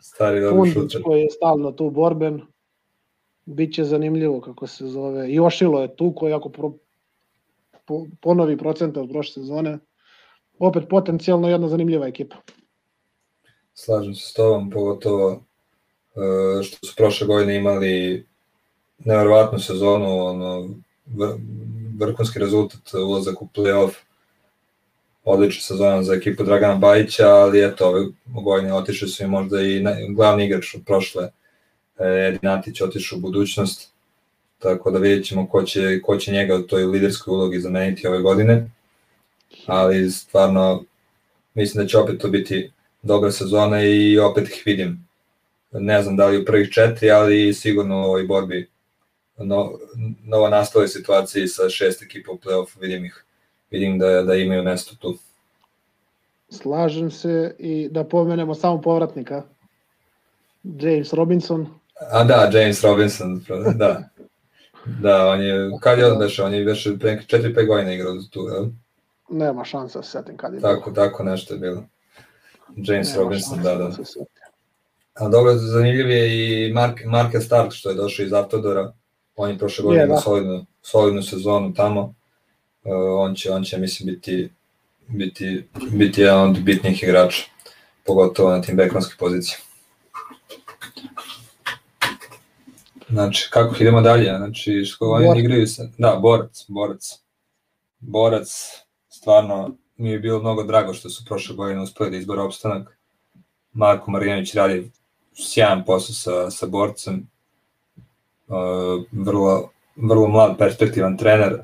Stari 0.00 0.40
Fundić 0.50 0.96
koji 1.04 1.20
je 1.20 1.30
stalno 1.30 1.72
tu 1.72 1.90
borben, 1.90 2.40
bit 3.44 3.74
će 3.74 3.84
zanimljivo 3.84 4.40
kako 4.40 4.66
se 4.66 4.86
zove. 4.86 5.30
I 5.30 5.40
Ošilo 5.40 5.82
je 5.82 5.96
tu 5.96 6.12
koji 6.16 6.32
ako 6.32 6.48
pro, 6.48 6.72
ponovi 8.20 8.58
procente 8.58 9.00
od 9.00 9.10
prošle 9.10 9.42
sezone, 9.42 9.78
opet 10.58 10.84
potencijalno 10.90 11.48
jedna 11.48 11.68
zanimljiva 11.68 12.06
ekipa. 12.06 12.36
Slažem 13.74 14.14
se 14.14 14.28
s 14.28 14.32
tobom, 14.32 14.70
pogotovo 14.70 15.32
e, 15.32 16.62
što 16.62 16.86
su 16.86 16.94
prošle 16.96 17.26
godine 17.26 17.56
imali 17.56 18.26
neverovatnu 18.98 19.58
sezonu, 19.58 20.26
ono, 20.26 20.68
vrhunski 21.98 22.38
rezultat, 22.38 22.94
ulazak 22.94 23.42
u 23.42 23.48
play-off, 23.54 23.92
odlična 25.24 25.62
sezona 25.62 26.02
za 26.02 26.14
ekipu 26.14 26.44
Dragana 26.44 26.74
Bajića, 26.74 27.28
ali 27.28 27.64
eto, 27.64 27.88
ove 27.88 28.04
godine 28.26 28.74
otišli 28.74 29.08
su 29.08 29.24
i 29.24 29.26
možda 29.26 29.62
i 29.62 29.84
glavni 30.14 30.46
igrač 30.46 30.74
od 30.74 30.82
prošle, 30.86 31.28
Edin 32.28 32.48
Antić 32.48 32.80
otišao 32.80 33.18
u 33.18 33.20
budućnost, 33.20 33.91
tako 34.62 34.90
da 34.90 34.98
vidjet 34.98 35.26
ćemo 35.26 35.48
ko 35.48 35.62
će, 35.62 36.00
ko 36.02 36.16
će 36.16 36.32
njega 36.32 36.54
u 36.54 36.62
toj 36.62 36.84
liderskoj 36.84 37.32
ulogi 37.32 37.60
zameniti 37.60 38.06
ove 38.06 38.20
godine, 38.20 38.70
ali 39.66 40.10
stvarno 40.10 40.84
mislim 41.54 41.84
da 41.84 41.88
će 41.88 41.98
opet 41.98 42.20
to 42.20 42.28
biti 42.28 42.70
dobra 43.02 43.32
sezona 43.32 43.82
i 43.84 44.18
opet 44.18 44.48
ih 44.48 44.62
vidim. 44.66 45.08
Ne 45.72 46.02
znam 46.02 46.16
da 46.16 46.26
li 46.26 46.38
u 46.38 46.44
prvih 46.44 46.70
četiri, 46.70 47.10
ali 47.10 47.54
sigurno 47.54 48.00
u 48.00 48.04
ovoj 48.04 48.24
borbi 48.24 48.68
no, 49.38 49.72
nova 50.24 50.50
nastale 50.50 50.88
situaciji 50.88 51.48
sa 51.48 51.68
šest 51.68 52.02
ekipa 52.02 52.32
u 52.32 52.38
play-offu 52.38 52.80
vidim 52.80 53.04
ih 53.04 53.24
vidim 53.70 53.98
da, 53.98 54.22
da 54.22 54.34
imaju 54.34 54.62
mesto 54.62 54.96
tu. 54.96 55.18
Slažem 56.48 57.10
se 57.10 57.54
i 57.58 57.88
da 57.90 58.04
pomenemo 58.04 58.54
samo 58.54 58.80
povratnika. 58.80 59.42
James 60.62 61.12
Robinson. 61.12 61.66
A 62.10 62.24
da, 62.24 62.50
James 62.52 62.84
Robinson, 62.84 63.44
da. 63.74 64.08
Da, 64.86 65.28
on 65.28 65.42
je, 65.42 65.70
kad 65.80 65.98
je 65.98 66.12
on 66.12 66.18
beše, 66.18 66.42
on 66.42 66.54
je 66.54 66.64
beše 66.64 66.98
pre 66.98 67.22
4-5 67.28 67.66
godina 67.66 67.92
igrao 67.92 68.14
tu, 68.30 68.40
jel? 68.40 68.66
Nema 69.30 69.64
šansa 69.64 69.98
da 69.98 70.02
se 70.02 70.10
setim 70.10 70.36
kad 70.36 70.54
je 70.54 70.60
tako, 70.60 70.90
bilo. 70.90 71.06
Tako 71.06 71.22
nešto 71.22 71.54
je 71.54 71.60
bilo. 71.60 71.84
James 72.76 73.10
Nema 73.10 73.22
Robinson, 73.22 73.62
da, 73.62 73.74
da. 73.74 73.88
da 73.88 73.96
A 75.14 75.28
dobro, 75.28 75.54
zanimljiv 75.54 76.10
je 76.10 76.68
i 76.68 76.72
Mark, 76.72 77.04
Marke 77.04 77.40
Stark 77.40 77.72
što 77.72 77.90
je 77.90 77.94
došao 77.94 78.24
iz 78.24 78.32
Автодора. 78.32 78.92
On 79.36 79.50
je 79.50 79.58
prošle 79.58 79.84
godine 79.84 80.06
da. 80.06 80.16
solidnu, 80.16 80.66
solidnu 80.82 81.22
sezonu 81.22 81.74
tamo. 81.74 82.14
Uh, 82.84 82.92
on 83.18 83.34
će, 83.34 83.52
on 83.52 83.64
će 83.64 83.78
mislim 83.78 84.14
biti, 84.14 84.50
biti, 85.08 85.68
biti 85.92 86.20
jedan 86.20 86.50
od 86.50 86.60
bitnijih 86.60 87.02
igrača, 87.02 87.44
pogotovo 88.06 88.50
na 88.50 88.62
tim 88.62 88.76
bekonskih 88.76 89.16
pozicija. 89.18 89.58
Znači, 93.12 93.48
kako 93.50 93.76
idemo 93.80 94.00
dalje? 94.00 94.36
Znači, 94.36 94.84
što 94.84 95.10
oni 95.10 95.40
igraju 95.40 95.66
se... 95.66 95.90
Da, 95.98 96.18
borac, 96.22 96.64
borac. 96.68 97.18
Borac, 98.00 98.48
stvarno, 99.08 99.76
mi 99.96 100.10
je 100.10 100.18
bilo 100.18 100.40
mnogo 100.40 100.62
drago 100.62 100.94
što 100.94 101.10
su 101.10 101.24
prošle 101.24 101.56
godine 101.56 101.80
uspeli 101.80 102.10
da 102.10 102.16
izbora 102.16 102.42
opstanak. 102.42 102.98
Marko 103.72 104.10
Marjanović 104.10 104.54
radi 104.54 104.90
sjajan 105.34 105.84
posao 105.84 106.14
sa, 106.14 106.50
sa 106.50 106.66
borcem. 106.66 107.28
Uh, 108.48 109.04
vrlo, 109.12 109.70
vrlo 109.96 110.28
mlad, 110.28 110.58
perspektivan 110.58 111.16
trener 111.16 111.58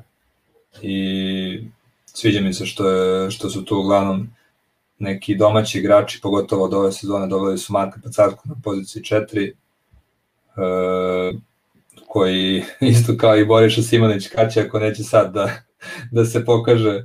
i 0.81 1.63
sviđa 2.05 2.41
mi 2.41 2.53
se 2.53 2.65
što, 2.65 2.89
je, 2.89 3.31
što 3.31 3.49
su 3.49 3.65
tu 3.65 3.77
uglavnom 3.79 4.29
neki 4.99 5.35
domaći 5.35 5.79
igrači, 5.79 6.21
pogotovo 6.21 6.65
od 6.65 6.73
ove 6.73 6.91
sezone 6.91 7.27
doveli 7.27 7.57
su 7.57 7.73
Marka 7.73 7.99
Pacarku 8.03 8.49
na 8.49 8.55
poziciji 8.63 9.03
4, 9.03 9.47
e, 9.47 9.53
koji 12.07 12.63
isto 12.79 13.13
kao 13.17 13.37
i 13.37 13.45
Boriša 13.45 13.81
Simonić 13.81 14.27
kaće 14.27 14.61
ako 14.61 14.79
neće 14.79 15.03
sad 15.03 15.33
da, 15.33 15.49
da 16.11 16.25
se 16.25 16.45
pokaže 16.45 17.03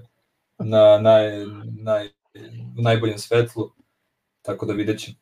na 0.58 0.98
naj, 0.98 1.44
naj, 1.82 2.08
u 2.78 2.82
najboljem 2.82 3.18
svetlu, 3.18 3.70
tako 4.42 4.66
da 4.66 4.72
vidjet 4.72 5.00
ćemo. 5.00 5.16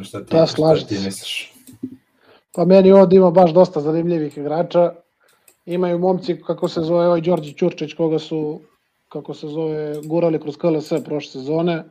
E, 0.00 0.04
šta 0.04 0.24
ti, 0.24 0.34
da, 0.34 0.46
šta 0.46 0.74
ti 0.88 0.94
misliš? 0.94 1.52
Pa 2.52 2.64
meni 2.64 2.92
ovdje 2.92 3.16
ima 3.16 3.30
baš 3.30 3.52
dosta 3.52 3.80
zanimljivih 3.80 4.38
igrača 4.38 4.92
imaju 5.66 5.98
momci, 5.98 6.40
kako 6.46 6.68
se 6.68 6.80
zove 6.80 7.06
ovaj 7.06 7.20
Đorđe 7.20 7.52
Ćurčić, 7.52 7.94
koga 7.94 8.18
su, 8.18 8.60
kako 9.08 9.34
se 9.34 9.48
zove, 9.48 9.94
gurali 10.04 10.40
kroz 10.40 10.56
KLS 10.56 10.92
prošle 11.04 11.30
sezone. 11.30 11.84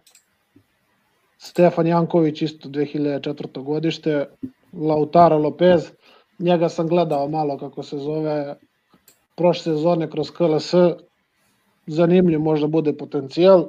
Stefan 1.46 1.88
Janković, 1.88 2.42
isto 2.42 2.70
2004. 2.70 3.64
godište. 3.64 4.26
Lautaro 4.74 5.38
Lopez, 5.38 5.92
njega 6.40 6.70
sam 6.70 6.88
gledao 6.88 7.28
malo, 7.30 7.58
kako 7.58 7.84
se 7.84 7.98
zove, 7.98 8.56
prošle 9.36 9.64
sezone 9.64 10.10
kroz 10.10 10.32
KLS. 10.32 10.74
Zanimljiv 11.88 12.40
možda 12.40 12.68
bude 12.68 12.98
potencijal. 12.98 13.66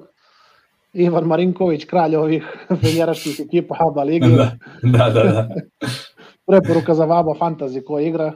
Ivan 0.93 1.25
Marinković, 1.25 1.85
kralj 1.85 2.17
ovih 2.17 2.45
venjeraških 2.83 3.41
ekipa 3.41 3.77
ABA 3.79 4.03
Lige. 4.03 4.27
Da, 4.27 4.51
da, 4.83 5.09
da. 5.09 5.23
da. 5.23 5.49
Preporuka 6.47 6.95
za 6.95 7.05
Vaba 7.05 7.35
Fantasy 7.41 7.85
ko 7.85 8.01
igra. 8.01 8.33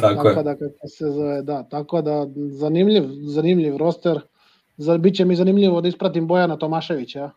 Tako, 0.00 0.22
tako 0.22 0.42
da 0.42 0.54
kako 0.54 0.88
se 0.88 1.10
zove, 1.10 1.42
da, 1.42 1.62
tako 1.62 2.02
da 2.02 2.26
zanimljiv, 2.50 3.04
zanimljiv 3.26 3.76
roster. 3.76 4.20
Za, 4.76 4.98
biće 4.98 5.24
mi 5.24 5.36
zanimljivo 5.36 5.80
da 5.80 5.88
ispratim 5.88 6.26
Bojana 6.26 6.56
Tomaševića. 6.56 7.30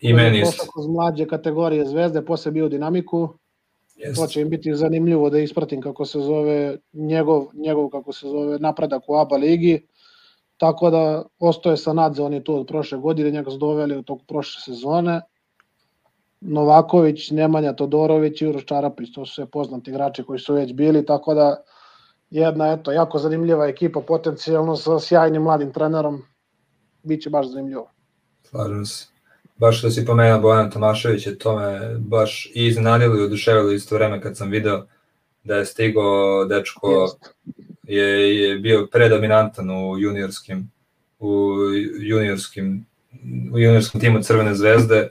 I 0.00 0.12
meni 0.12 0.40
isto. 0.40 0.66
Kroz 0.72 0.86
mlađe 0.86 1.26
kategorije 1.26 1.86
zvezde, 1.86 2.24
posle 2.24 2.52
bio 2.52 2.68
dinamiku. 2.68 3.28
Yes. 3.96 4.16
To 4.16 4.26
će 4.26 4.40
im 4.40 4.50
biti 4.50 4.74
zanimljivo 4.74 5.30
da 5.30 5.38
ispratim 5.38 5.82
kako 5.82 6.04
se 6.04 6.20
zove 6.20 6.78
njegov, 6.92 7.46
njegov 7.54 7.88
kako 7.88 8.12
se 8.12 8.28
zove 8.28 8.58
napredak 8.58 9.02
u 9.08 9.16
ABA 9.16 9.36
ligi. 9.36 9.86
Tako 10.56 10.90
da 10.90 11.24
ostoje 11.38 11.76
sa 11.76 11.92
Nadze, 11.92 12.22
on 12.22 12.34
je 12.34 12.44
tu 12.44 12.54
od 12.54 12.66
prošle 12.66 12.98
godine, 12.98 13.30
njega 13.30 13.50
su 13.50 13.58
doveli 13.58 13.96
od 13.96 14.04
tog 14.04 14.22
prošle 14.28 14.62
sezone. 14.62 15.20
Novaković, 16.40 17.30
Nemanja 17.30 17.72
Todorović 17.72 18.42
i 18.42 18.46
Uroš 18.46 18.64
Čarapić, 18.64 19.12
to 19.14 19.26
su 19.26 19.34
sve 19.34 19.46
poznati 19.46 19.90
igrači 19.90 20.22
koji 20.22 20.38
su 20.38 20.54
već 20.54 20.72
bili, 20.72 21.06
tako 21.06 21.34
da 21.34 21.62
jedna 22.30 22.72
eto, 22.72 22.92
jako 22.92 23.18
zanimljiva 23.18 23.66
ekipa 23.66 24.00
potencijalno 24.00 24.76
sa 24.76 25.00
sjajnim 25.00 25.42
mladim 25.42 25.72
trenerom, 25.72 26.22
biće 27.02 27.30
baš 27.30 27.46
zanimljivo. 27.46 27.90
Slažem 28.42 28.84
se. 28.84 29.17
Baš 29.58 29.82
da 29.82 29.90
si 29.90 30.04
pomenuo 30.04 30.40
Bojan 30.40 30.70
Tomašević, 30.70 31.26
je 31.26 31.38
to 31.38 31.58
me 31.58 31.96
baš 31.98 32.46
i 32.54 32.66
iznenadilo 32.66 33.16
i 33.16 33.22
oduševilo 33.22 33.72
isto 33.72 33.94
vreme 33.94 34.20
kad 34.20 34.36
sam 34.36 34.50
video 34.50 34.86
da 35.44 35.56
je 35.56 35.66
stigao 35.66 36.44
dečko 36.44 37.16
je, 37.82 38.38
je 38.38 38.58
bio 38.58 38.86
predominantan 38.92 39.70
u 39.70 39.98
juniorskim 39.98 40.70
u 41.18 41.54
juniorskim 42.00 42.86
u 43.52 43.58
juniorskom 43.58 44.00
timu 44.00 44.22
Crvene 44.22 44.54
zvezde. 44.54 45.08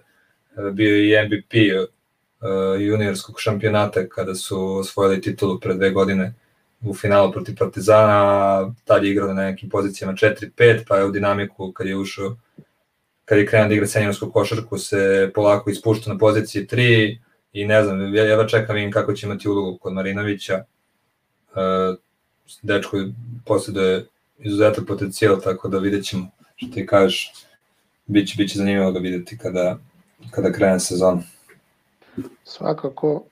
Bio 0.74 0.96
je 0.96 1.10
i 1.10 1.28
MVP 1.28 1.54
uh, 1.54 2.82
juniorskog 2.82 3.36
šampionata 3.40 4.10
kada 4.10 4.36
su 4.36 4.78
osvojili 4.78 5.22
titulu 5.22 5.60
pre 5.60 5.74
dve 5.74 5.92
godine 5.92 6.34
u 6.82 6.94
finalu 6.94 7.32
protiv 7.32 7.56
Partizana, 7.56 8.74
tad 8.86 9.04
je 9.04 9.12
igrao 9.12 9.34
na 9.34 9.44
nekim 9.44 9.70
pozicijama 9.70 10.14
4-5, 10.14 10.84
pa 10.88 10.98
je 10.98 11.06
u 11.06 11.12
dinamiku 11.12 11.72
kad 11.72 11.88
je 11.88 11.98
ušao, 11.98 12.36
kad 13.28 13.38
je 13.38 13.46
krenuo 13.46 13.68
da 13.68 13.74
igra 13.74 13.88
seniorsku 13.88 14.32
košarku, 14.32 14.78
se 14.78 15.32
polako 15.36 15.70
ispušta 15.70 16.14
na 16.14 16.18
poziciji 16.18 16.68
3 16.68 17.18
i 17.54 17.66
ne 17.66 17.84
znam, 17.84 18.16
ja, 18.16 18.24
ja 18.24 18.48
čekam 18.48 18.76
vidim 18.76 18.92
kako 18.92 19.14
će 19.14 19.28
imati 19.28 19.50
ulogu 19.50 19.78
kod 19.78 19.94
Marinovića. 19.94 20.64
Uh, 21.52 21.98
dečko 22.62 22.98
posjeduje 23.46 24.06
izuzetan 24.40 24.86
potencijal, 24.86 25.42
tako 25.42 25.68
da 25.68 25.78
vidjet 25.78 26.06
ćemo 26.06 26.32
što 26.56 26.74
ti 26.74 26.86
kažeš. 26.86 27.34
Biće, 28.06 28.36
biće 28.38 28.58
zanimljivo 28.58 28.92
ga 28.92 29.00
videti 29.00 29.38
kada, 29.38 29.78
kada 30.32 30.52
krene 30.52 30.80
sezon. 30.80 31.24
Svakako. 32.44 33.24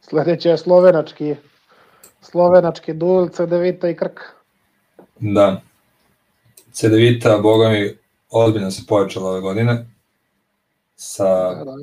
Sledeće 0.00 0.48
je 0.48 0.58
slovenački 0.58 1.34
slovenački 2.22 2.92
duel 2.92 3.28
Cedevita 3.28 3.88
i 3.88 3.96
Krk. 3.96 4.20
Da. 5.18 5.62
Cedevita, 6.72 7.38
boga 7.38 7.68
mi, 7.68 7.96
ozbiljno 8.32 8.70
se 8.70 8.82
pojačala 8.88 9.30
ove 9.30 9.40
godine. 9.40 9.86
Sa, 10.96 11.54
da, 11.54 11.64
da. 11.64 11.76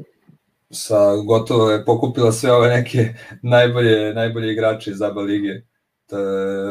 sa 0.69 1.15
gotovo 1.15 1.71
je 1.71 1.85
pokupila 1.85 2.31
sve 2.31 2.51
ove 2.51 2.67
neke 2.67 3.13
najbolje, 3.41 4.13
najbolje 4.13 4.51
igrače 4.53 4.91
iz 4.91 5.01
ABA 5.01 5.21
lige, 5.21 5.61
t, 6.05 6.15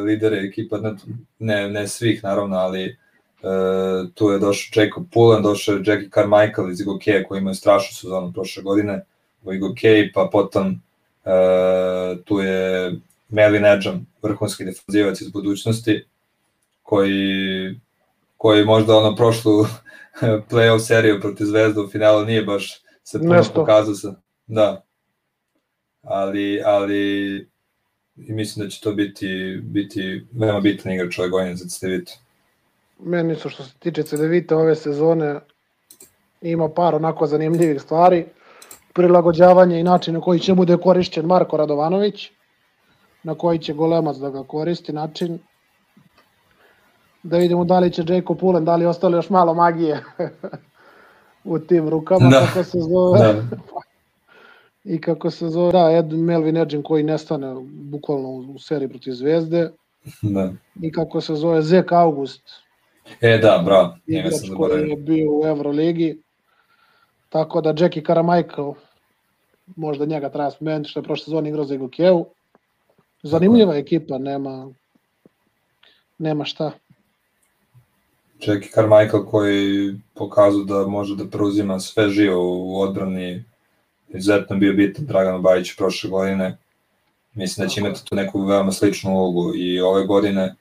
lidere 0.05 0.37
ekipa, 0.37 0.79
ne, 1.39 1.69
ne 1.69 1.89
svih 1.89 2.25
naravno, 2.25 2.57
ali 2.57 2.97
Uh, 3.43 4.11
tu 4.15 4.31
je 4.31 4.39
došao 4.39 4.83
Jacob 4.83 5.05
Pullen, 5.13 5.43
došao 5.43 5.75
je 5.75 5.83
Jackie 5.87 6.11
Carmichael 6.15 6.71
iz 6.71 6.81
Igokeja 6.81 7.25
koji 7.25 7.39
imaju 7.39 7.55
strašnu 7.55 7.95
sezonu 7.95 8.33
prošle 8.33 8.63
godine 8.63 9.05
u 9.45 9.53
Igokej, 9.53 10.13
pa 10.13 10.29
potom 10.33 10.67
uh, 11.25 12.25
tu 12.25 12.39
je 12.41 12.93
Melvin 13.29 13.65
Edžam, 13.65 14.07
vrhunski 14.23 14.65
defanzivac 14.65 15.21
iz 15.21 15.31
budućnosti, 15.31 16.05
koji, 16.83 17.81
koji 18.39 18.65
možda 18.65 18.97
ono 18.97 19.17
prošlu 19.17 19.53
playoff 20.51 20.87
seriju 20.87 21.21
protiv 21.21 21.45
Zvezda 21.45 21.83
u 21.83 21.89
finalu 21.89 22.25
nije 22.25 22.43
baš 22.43 22.83
se 23.05 23.19
puno 23.19 23.35
Nesto. 23.35 23.55
pokazao 23.55 23.95
sa, 23.95 24.15
da. 24.47 24.85
Ali, 26.03 26.63
ali 26.65 27.37
i 28.17 28.33
mislim 28.33 28.67
da 28.67 28.71
će 28.71 28.81
to 28.81 28.93
biti, 28.93 29.61
biti 29.63 30.27
veoma 30.33 30.61
bitan 30.61 30.93
igrač 30.93 31.19
ove 31.19 31.29
godine 31.29 31.57
za 31.57 31.69
Cedevita. 31.69 32.13
Meni 32.99 33.35
su 33.35 33.49
što 33.49 33.65
se 33.65 33.75
tiče 33.79 34.03
Cedevita 34.03 34.57
ove 34.57 34.75
sezone 34.77 35.41
ima 36.41 36.69
par 36.69 36.95
onako 36.95 37.27
zanimljivih 37.27 37.83
stvari. 37.83 38.25
Prilagođavanje 38.93 39.81
i 39.81 39.85
način 39.85 40.15
na 40.15 40.21
koji 40.21 40.41
će 40.41 40.55
bude 40.55 40.77
korišćen 40.77 41.27
Marko 41.27 41.57
Radovanović 41.57 42.31
na 43.23 43.35
koji 43.35 43.59
će 43.59 43.75
golemac 43.75 44.17
da 44.17 44.31
ga 44.31 44.45
koristi 44.45 44.93
način 44.93 45.39
da 47.29 47.39
vidimo 47.39 47.65
da 47.65 47.79
li 47.79 47.93
će 47.93 48.05
Jacob 48.09 48.39
Pullen, 48.39 48.65
da 48.65 48.77
li 48.77 48.87
ostalo 48.87 49.17
još 49.17 49.31
malo 49.31 49.55
magije 49.55 50.05
u 51.45 51.59
tim 51.59 51.89
rukama, 51.89 52.31
da. 52.31 52.47
kako 52.47 52.65
se 52.65 52.79
zove. 52.81 53.19
Da. 53.19 53.43
I 54.95 55.01
kako 55.01 55.31
se 55.31 55.49
zove, 55.49 55.73
da, 55.73 55.91
Ed 55.91 56.13
Melvin 56.13 56.57
Edgen 56.57 56.83
koji 56.83 57.03
nestane 57.03 57.55
bukvalno 57.71 58.29
u 58.29 58.59
seriji 58.59 58.89
protiv 58.89 59.13
Zvezde. 59.13 59.71
Da. 60.23 60.53
I 60.83 60.93
kako 60.93 61.21
se 61.21 61.35
zove 61.35 61.63
Zek 61.63 61.93
August. 61.93 62.43
E, 63.21 63.39
da, 63.39 63.63
bravo. 63.65 63.97
Igrač 64.07 64.33
koji 64.57 64.91
je 64.91 64.97
bio 64.97 65.31
u 65.33 65.47
Euroligi. 65.47 66.23
Tako 67.29 67.61
da 67.61 67.75
Jackie 67.79 68.03
Carmichael, 68.03 68.73
možda 69.77 70.07
njega 70.07 70.29
treba 70.29 70.51
spomenuti 70.51 70.91
što 70.91 71.01
je 71.01 71.05
prošle 71.05 71.25
sezone 71.25 71.49
igrao 71.49 71.65
za 71.65 71.75
Igokevu. 71.75 72.27
Zanimljiva 73.23 73.77
ekipa, 73.77 74.19
nema, 74.19 74.69
nema 76.19 76.45
šta. 76.45 76.73
Jackie 78.41 78.71
Carmichael 78.75 79.25
koji 79.25 79.95
pokazao 80.15 80.65
da 80.65 80.87
može 80.87 81.17
da 81.17 81.29
preuzima 81.29 81.81
sve 81.81 82.09
živo 82.11 82.43
u 82.43 82.81
odbrani, 82.81 83.45
izuzetno 84.09 84.57
bio 84.57 84.73
bitan 84.73 85.07
Dragan 85.07 85.43
Bajić 85.43 85.77
prošle 85.77 86.11
godine. 86.11 86.59
Mislim 87.35 87.67
da 87.67 87.69
će 87.69 87.81
imati 87.81 88.05
tu 88.05 88.15
neku 88.15 88.45
veoma 88.45 88.73
sličnu 88.73 89.11
ulogu 89.11 89.53
i 89.57 89.81
ove 89.81 90.07
godine 90.07 90.55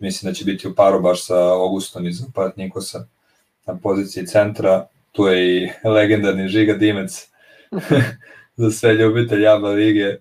mislim 0.00 0.30
da 0.30 0.34
će 0.34 0.44
biti 0.44 0.68
u 0.68 0.74
paru 0.74 1.00
baš 1.00 1.26
sa 1.26 1.52
Augustom 1.52 2.06
iz 2.06 2.22
Nikosa 2.56 3.06
na 3.66 3.76
poziciji 3.76 4.26
centra. 4.26 4.86
Tu 5.12 5.26
je 5.26 5.56
i 5.56 5.68
legendarni 5.84 6.48
Žiga 6.48 6.74
Dimec 6.74 7.28
za 8.56 8.70
sve 8.70 8.94
ljubitelje 8.94 9.42
Jaba 9.42 9.68
lige 9.68 10.16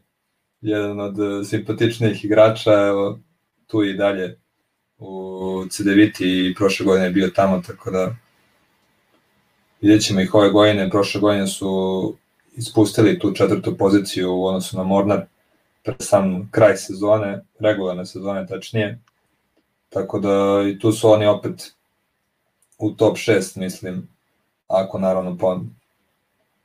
jedan 0.61 0.99
od 0.99 1.19
e, 1.19 1.45
simpatičnijih 1.45 2.26
igrača, 2.26 2.72
evo, 2.72 3.19
tu 3.68 3.84
i 3.84 3.94
dalje 3.94 4.40
u 5.04 5.66
CDViti 5.70 6.48
i 6.48 6.56
prošle 6.56 6.86
godine 6.86 7.06
je 7.06 7.12
bio 7.12 7.30
tamo, 7.36 7.62
tako 7.68 7.92
da 7.92 8.16
vidjet 9.82 10.04
ćemo 10.04 10.22
ih 10.22 10.34
ove 10.34 10.50
godine, 10.50 10.90
prošle 10.90 11.22
godine 11.22 11.48
su 11.48 12.16
ispustili 12.56 13.20
tu 13.20 13.32
četvrtu 13.32 13.78
poziciju 13.78 14.36
u 14.36 14.46
odnosu 14.46 14.78
na 14.78 14.84
Mornar 14.84 15.26
pre 15.84 15.96
sam 16.00 16.50
kraj 16.52 16.78
sezone, 16.78 17.42
regularne 17.60 18.06
sezone 18.06 18.48
tačnije, 18.48 19.00
tako 19.90 20.20
da 20.20 20.64
i 20.70 20.80
tu 20.80 20.92
su 20.92 21.10
oni 21.10 21.26
opet 21.26 21.74
u 22.78 22.92
top 22.92 23.18
6, 23.18 23.60
mislim, 23.60 24.08
ako 24.68 25.00
naravno 25.00 25.38
pon, 25.38 25.70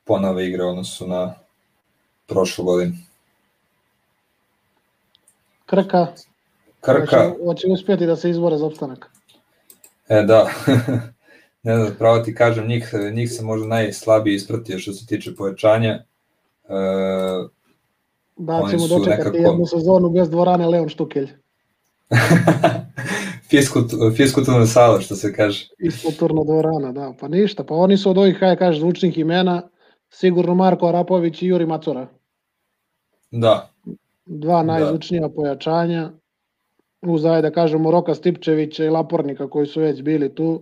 ponove 0.05 0.47
igre 0.47 0.63
odnosu 0.63 1.07
na 1.07 1.33
prošlu 2.27 2.65
godinu. 2.65 2.95
Krka. 5.65 6.07
Krka. 6.81 7.01
Hoće, 7.01 7.43
hoće 7.45 7.67
uspjeti 7.67 8.05
da 8.05 8.15
se 8.15 8.29
izbore 8.29 8.57
za 8.57 8.65
opstanak. 8.65 9.11
E, 10.09 10.21
da. 10.21 10.49
ne 11.63 11.77
znam, 11.77 11.95
pravo 11.97 12.19
ti 12.19 12.35
kažem, 12.35 12.67
njih, 12.67 12.93
njih 13.13 13.31
se 13.31 13.43
možda 13.43 13.67
najslabije 13.67 14.35
ispratio 14.35 14.79
što 14.79 14.93
se 14.93 15.05
tiče 15.05 15.35
povećanja. 15.35 15.89
E, 15.89 16.03
da, 18.37 18.63
ćemo 18.71 18.87
dočekati 18.87 19.29
nekako... 19.29 19.37
jednu 19.37 19.65
sezonu 19.65 20.09
bez 20.09 20.29
dvorane 20.29 20.67
Leon 20.67 20.89
Štukelj. 20.89 21.29
fiskulturna 24.17 24.65
sala, 24.65 25.01
što 25.01 25.15
se 25.15 25.33
kaže. 25.33 25.69
Fiskulturna 25.81 26.43
dvorana, 26.43 26.91
da. 26.91 27.13
Pa 27.19 27.27
ništa, 27.27 27.63
pa 27.63 27.75
oni 27.75 27.97
su 27.97 28.09
od 28.09 28.17
ovih, 28.17 28.39
kaj 28.39 28.55
kažeš, 28.55 28.79
zvučnih 28.79 29.17
imena, 29.17 29.69
sigurno 30.09 30.55
Marko 30.55 30.87
Arapović 30.87 31.41
i 31.41 31.47
Juri 31.47 31.65
Macura. 31.65 32.07
Da, 33.31 33.69
dva 34.25 34.57
da. 34.57 34.63
najzvučnija 34.63 35.27
da. 35.27 35.33
pojačanja, 35.33 36.11
uz 37.01 37.21
da 37.21 37.51
kažemo 37.51 37.91
Roka 37.91 38.15
Stipčevića 38.15 38.85
i 38.85 38.89
Lapornika 38.89 39.49
koji 39.49 39.67
su 39.67 39.81
već 39.81 40.01
bili 40.01 40.35
tu. 40.35 40.61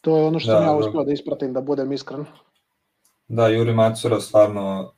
To 0.00 0.16
je 0.16 0.24
ono 0.24 0.40
što 0.40 0.52
da, 0.52 0.58
sam 0.58 0.66
ja 0.66 0.76
uspio 0.76 1.04
da 1.04 1.12
ispratim, 1.12 1.52
da 1.52 1.60
budem 1.60 1.92
iskren. 1.92 2.24
Da, 3.28 3.48
Juri 3.48 3.74
Macura 3.74 4.20
stvarno 4.20 4.92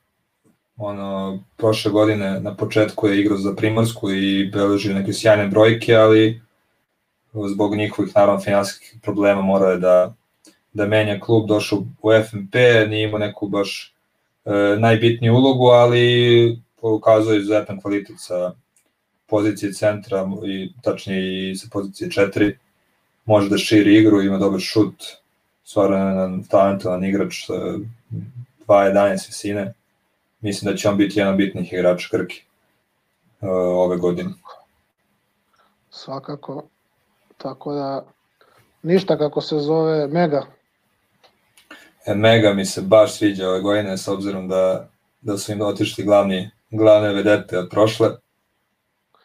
ono, 0.77 1.39
prošle 1.57 1.91
godine 1.91 2.41
na 2.41 2.57
početku 2.57 3.09
je 3.09 3.21
igrao 3.21 3.39
za 3.39 3.55
Primorsku 3.57 4.11
i 4.11 4.51
beležio 4.53 4.95
neke 4.95 5.13
sjajne 5.13 5.47
brojke, 5.49 5.95
ali 5.95 6.41
zbog 7.33 7.77
njihovih 7.77 8.13
naravno 8.17 8.41
finansijskih 8.41 9.01
problema 9.03 9.43
morao 9.43 9.71
je 9.71 9.79
da, 9.79 10.15
da 10.73 10.87
menja 10.87 11.21
klub, 11.21 11.49
došao 11.49 11.79
u 12.03 12.11
FNP, 12.31 12.55
nije 12.89 13.05
imao 13.05 13.19
neku 13.19 13.49
baš 13.49 13.95
e, 14.45 14.51
najbitniju 14.79 15.35
ulogu, 15.35 15.67
ali 15.67 16.59
pokazuje 16.81 17.39
izuzetan 17.39 17.81
kvalitet 17.81 18.17
sa 18.19 18.53
pozicije 19.29 19.73
centra 19.73 20.27
i 20.47 20.73
tačnije 20.83 21.51
i 21.51 21.57
sa 21.57 21.69
pozicije 21.73 22.11
4. 22.11 22.57
Može 23.25 23.49
da 23.49 23.59
širi 23.59 23.99
igru, 23.99 24.23
ima 24.23 24.39
dobar 24.39 24.61
šut, 24.61 25.05
stvarno 25.65 26.45
talentovan 26.51 27.05
igrač 27.05 27.47
sa 27.47 27.53
2.11 27.53 29.29
visine. 29.29 29.75
Mislim 30.41 30.73
da 30.73 30.77
će 30.77 30.89
on 30.89 30.97
biti 30.97 31.19
jedan 31.19 31.37
bitnih 31.37 31.73
igrača 31.73 32.09
Krki 32.11 32.43
uh, 33.41 33.49
ove 33.51 33.97
godine. 33.97 34.31
Svakako. 35.91 36.65
Tako 37.39 37.75
da, 37.75 38.07
ništa 38.83 39.19
kako 39.19 39.41
se 39.41 39.59
zove 39.59 40.07
Mega, 40.07 40.47
E, 42.09 42.15
mega 42.15 42.53
mi 42.55 42.65
se 42.65 42.83
baš 42.83 43.13
sviđa 43.13 43.49
ove 43.49 43.61
godine 43.61 43.99
s 43.99 44.09
obzirom 44.09 44.49
da, 44.49 44.89
da 45.21 45.39
su 45.39 45.53
im 45.53 45.61
otišli 45.61 46.05
glavni, 46.05 46.51
glavne 46.71 47.13
vedete 47.13 47.59
od 47.59 47.69
prošle. 47.71 48.11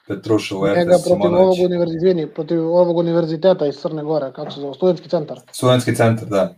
Petruša 0.07 0.57
u 0.57 0.67
Njega 0.67 0.97
protiv 1.05 1.35
ovog, 1.35 1.57
univerziteta, 1.65 2.34
protiv 2.34 2.67
ovog 2.67 2.97
univerziteta 2.97 3.67
iz 3.67 3.75
Crne 3.75 4.03
Gore, 4.03 4.31
kako 4.35 4.51
se 4.51 4.59
zove, 4.59 4.73
studentski 4.73 5.09
centar. 5.09 5.39
Studentski 5.51 5.95
centar, 5.95 6.27
da. 6.27 6.55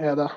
E, 0.00 0.14
da. 0.14 0.28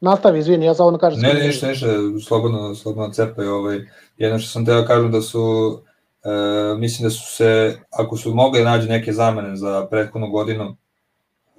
Nastavi, 0.00 0.38
izvini, 0.38 0.66
ja 0.66 0.74
samo 0.74 0.98
kažem. 0.98 1.20
Ne, 1.20 1.34
ne, 1.34 1.46
ništa, 1.46 1.68
ništa, 1.68 1.86
slobodno, 2.26 2.74
slobodno 2.74 3.12
cepaj. 3.12 3.46
Ovaj. 3.46 3.80
Jedno 4.16 4.38
što 4.38 4.50
sam 4.50 4.66
teo 4.66 4.86
kažem 4.86 5.12
da 5.12 5.20
su, 5.22 5.78
e, 6.24 6.78
mislim 6.78 7.06
da 7.06 7.10
su 7.10 7.36
se, 7.36 7.78
ako 7.90 8.16
su 8.16 8.34
mogli 8.34 8.64
nađu 8.64 8.88
neke 8.88 9.12
zamene 9.12 9.56
za 9.56 9.86
prethodnu 9.90 10.30
godinu, 10.30 10.76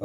e, 0.00 0.04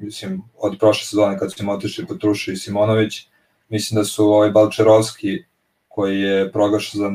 mislim, 0.00 0.42
od 0.58 0.76
prošle 0.80 1.04
sezone 1.04 1.38
kad 1.38 1.52
su 1.52 1.62
im 1.62 1.68
otišli 1.68 2.06
Petruša 2.06 2.52
i 2.52 2.56
Simonović, 2.56 3.26
mislim 3.68 4.00
da 4.00 4.04
su 4.04 4.26
ovaj 4.26 4.50
Balčerovski, 4.50 5.44
koji 5.88 6.20
je 6.20 6.52
proglašen 6.52 7.00
za 7.00 7.08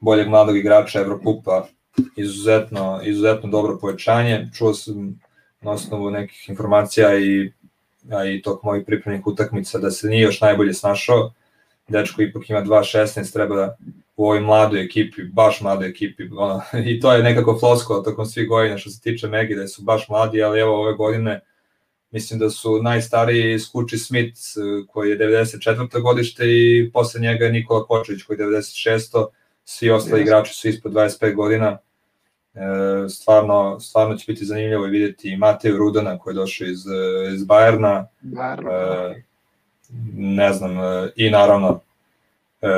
najboljeg 0.00 0.28
mladog 0.28 0.56
igrača 0.56 1.00
Evrokupa, 1.00 1.66
izuzetno, 2.16 3.00
izuzetno 3.04 3.50
dobro 3.50 3.78
povećanje. 3.80 4.48
Čuo 4.54 4.74
sam 4.74 5.20
na 5.60 5.70
osnovu 5.70 6.10
nekih 6.10 6.48
informacija 6.48 7.18
i 7.18 7.52
a 8.10 8.24
i 8.24 8.42
tog 8.42 8.60
mojih 8.62 8.84
pripremnih 8.86 9.26
utakmica 9.26 9.78
da 9.78 9.90
se 9.90 10.08
nije 10.08 10.22
još 10.22 10.40
najbolje 10.40 10.74
snašao. 10.74 11.32
Dečko 11.88 12.22
ipak 12.22 12.50
ima 12.50 12.62
2.16, 12.62 13.32
treba 13.32 13.76
u 14.16 14.24
ovoj 14.24 14.40
mladoj 14.40 14.84
ekipi, 14.84 15.22
baš 15.22 15.60
mladoj 15.60 15.88
ekipi, 15.88 16.22
ono, 16.36 16.62
i 16.90 17.00
to 17.00 17.12
je 17.12 17.22
nekako 17.22 17.58
flosko 17.58 17.94
tokom 17.94 18.26
svih 18.26 18.48
godina 18.48 18.78
što 18.78 18.90
se 18.90 19.00
tiče 19.00 19.28
Megi, 19.28 19.54
da 19.54 19.68
su 19.68 19.82
baš 19.82 20.08
mladi, 20.08 20.42
ali 20.42 20.60
evo 20.60 20.80
ove 20.80 20.94
godine 20.94 21.40
mislim 22.10 22.38
da 22.38 22.50
su 22.50 22.82
najstariji 22.82 23.58
Skuči 23.58 23.98
Smith 23.98 24.40
koji 24.88 25.10
je 25.10 25.18
94. 25.18 26.02
godište 26.02 26.44
i 26.46 26.90
posle 26.92 27.20
njega 27.20 27.44
je 27.44 27.52
Nikola 27.52 27.86
Kočević 27.86 28.22
koji 28.22 28.38
je 28.38 28.46
96. 28.46 29.26
Svi 29.68 29.90
ostali 29.90 30.20
yes. 30.20 30.24
igrači 30.24 30.54
su 30.54 30.68
ispod 30.68 30.92
25 30.92 31.34
godina. 31.34 31.78
E, 32.54 33.08
stvarno, 33.08 33.80
stvarno 33.80 34.16
će 34.16 34.32
biti 34.32 34.44
zanimljivo 34.44 34.84
videti 34.84 35.36
Mateju 35.36 35.76
Rudana 35.76 36.18
koji 36.18 36.32
je 36.32 36.36
došao 36.36 36.66
iz, 36.66 36.84
iz 37.34 37.44
Bajerna. 37.44 38.06
Bajerna. 38.20 38.70
E, 38.70 39.22
ne 40.16 40.52
znam, 40.52 40.78
e, 40.78 41.12
i 41.16 41.30
naravno 41.30 41.80
e, 42.62 42.68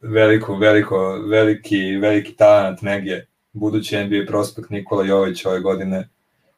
veliko, 0.00 0.56
veliko, 0.56 1.18
veliki, 1.26 1.96
veliki 1.96 2.36
talent 2.36 2.82
negdje, 2.82 3.26
budući 3.52 4.04
NBA 4.04 4.26
prospekt 4.26 4.70
Nikola 4.70 5.04
Jović 5.04 5.44
ove 5.44 5.60
godine, 5.60 6.08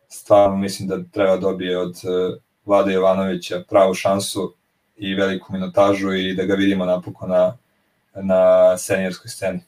stvarno 0.08 0.56
mislim 0.56 0.88
da 0.88 1.02
treba 1.12 1.36
dobije 1.36 1.78
od 1.78 1.96
e, 1.96 2.38
Vlada 2.64 2.90
Jovanovića 2.90 3.64
pravu 3.68 3.94
šansu 3.94 4.54
i 4.96 5.14
veliku 5.14 5.52
minutažu 5.52 6.12
i 6.12 6.34
da 6.34 6.44
ga 6.44 6.54
vidimo 6.54 6.84
napokon 6.84 7.30
na, 7.30 7.56
na 8.14 8.76
senjorskoj 8.78 9.28
sceni. 9.28 9.60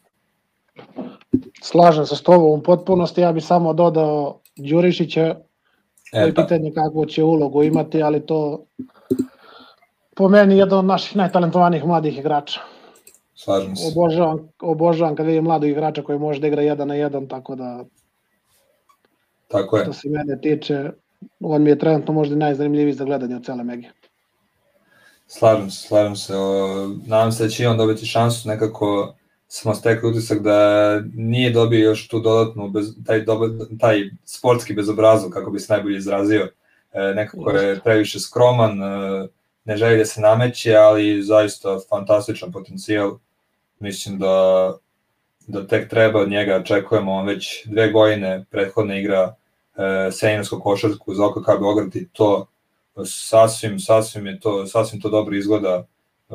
Slažem 1.63 2.07
se 2.07 2.17
s 2.17 2.23
tobom 2.23 2.59
u 2.59 2.63
potpunosti, 2.63 3.21
ja 3.21 3.33
bih 3.33 3.45
samo 3.45 3.73
dodao 3.73 4.41
Đurišića, 4.57 5.37
to 6.13 6.19
je 6.19 6.35
pitanje 6.35 6.73
kakvu 6.75 7.07
će 7.07 7.25
ulogu 7.25 7.63
imati, 7.63 8.03
ali 8.03 8.27
to 8.27 8.65
po 10.17 10.29
meni 10.29 10.59
jedan 10.59 10.79
od 10.79 10.85
naših 10.85 11.17
najtalentovanijih 11.17 11.85
mladih 11.85 12.19
igrača. 12.19 12.61
Slažem 13.35 13.77
se. 13.77 13.89
Obožavam, 13.89 14.49
obožavam 14.61 15.17
kad 15.17 15.27
vidim 15.27 15.45
mladog 15.45 15.71
igrača 15.71 16.03
koji 16.03 16.19
može 16.19 16.41
da 16.41 16.47
igra 16.47 16.63
jedan 16.63 16.89
na 16.89 16.95
jedan, 16.95 17.29
tako 17.29 17.55
da 17.57 17.85
Tako 19.53 19.77
je. 19.77 19.83
Što 19.83 19.93
se 19.93 20.09
mene 20.09 20.41
tiče, 20.41 20.91
on 21.41 21.63
mi 21.63 21.71
je 21.71 21.79
trenutno 21.79 22.15
možda 22.15 22.37
najzanimljiviji 22.37 22.95
za 22.95 23.05
gledanje 23.05 23.37
od 23.37 23.45
cele 23.45 23.65
Megi. 23.65 23.89
Slažem 25.39 25.71
se, 25.71 25.87
slažem 25.89 26.17
se. 26.17 26.37
O, 26.37 26.89
nadam 27.07 27.33
se 27.33 27.43
da 27.43 27.49
će 27.49 27.69
on 27.69 27.77
dobiti 27.77 28.07
šansu 28.07 28.49
nekako 28.49 29.15
smo 29.49 29.75
stekli 29.75 30.11
utisak 30.11 30.43
da 30.43 31.01
nije 31.15 31.51
dobio 31.51 31.85
još 31.85 32.09
tu 32.09 32.21
dodatnu, 32.21 32.69
bez, 32.69 32.87
taj, 33.07 33.21
doba, 33.21 33.47
taj 33.81 34.11
sportski 34.25 34.75
bezobrazov, 34.75 35.31
kako 35.31 35.51
bi 35.51 35.61
se 35.61 35.73
najbolje 35.73 35.99
izrazio. 35.99 36.49
E, 36.93 37.01
nekako 37.15 37.51
je 37.51 37.81
previše 37.81 38.21
skroman, 38.21 38.83
e, 38.83 39.29
ne 39.65 39.77
želi 39.77 39.99
da 39.99 40.05
se 40.05 40.21
nameće, 40.21 40.77
ali 40.77 41.23
zaista 41.23 41.79
fantastičan 41.91 42.53
potencijal. 42.53 43.19
Mislim 43.79 44.19
da, 44.19 44.73
da 45.47 45.67
tek 45.67 45.91
treba 45.91 46.21
od 46.21 46.31
njega, 46.31 46.57
očekujemo, 46.57 47.13
on 47.13 47.27
već 47.27 47.67
dve 47.67 47.93
godine 47.93 48.45
prethodne 48.51 49.01
igra 49.01 49.35
e, 49.77 50.13
senjorsku 50.13 50.61
košarku 50.61 51.15
za 51.15 51.27
OKK 51.27 51.47
Beograd 51.47 51.97
i 51.97 52.09
to 52.13 52.47
sasvim, 53.07 53.79
sasvim 53.79 54.27
je 54.27 54.41
to, 54.41 54.67
sasvim 54.67 55.01
to 55.01 55.09
dobro 55.09 55.37
izgleda. 55.37 55.87
E, 56.31 56.35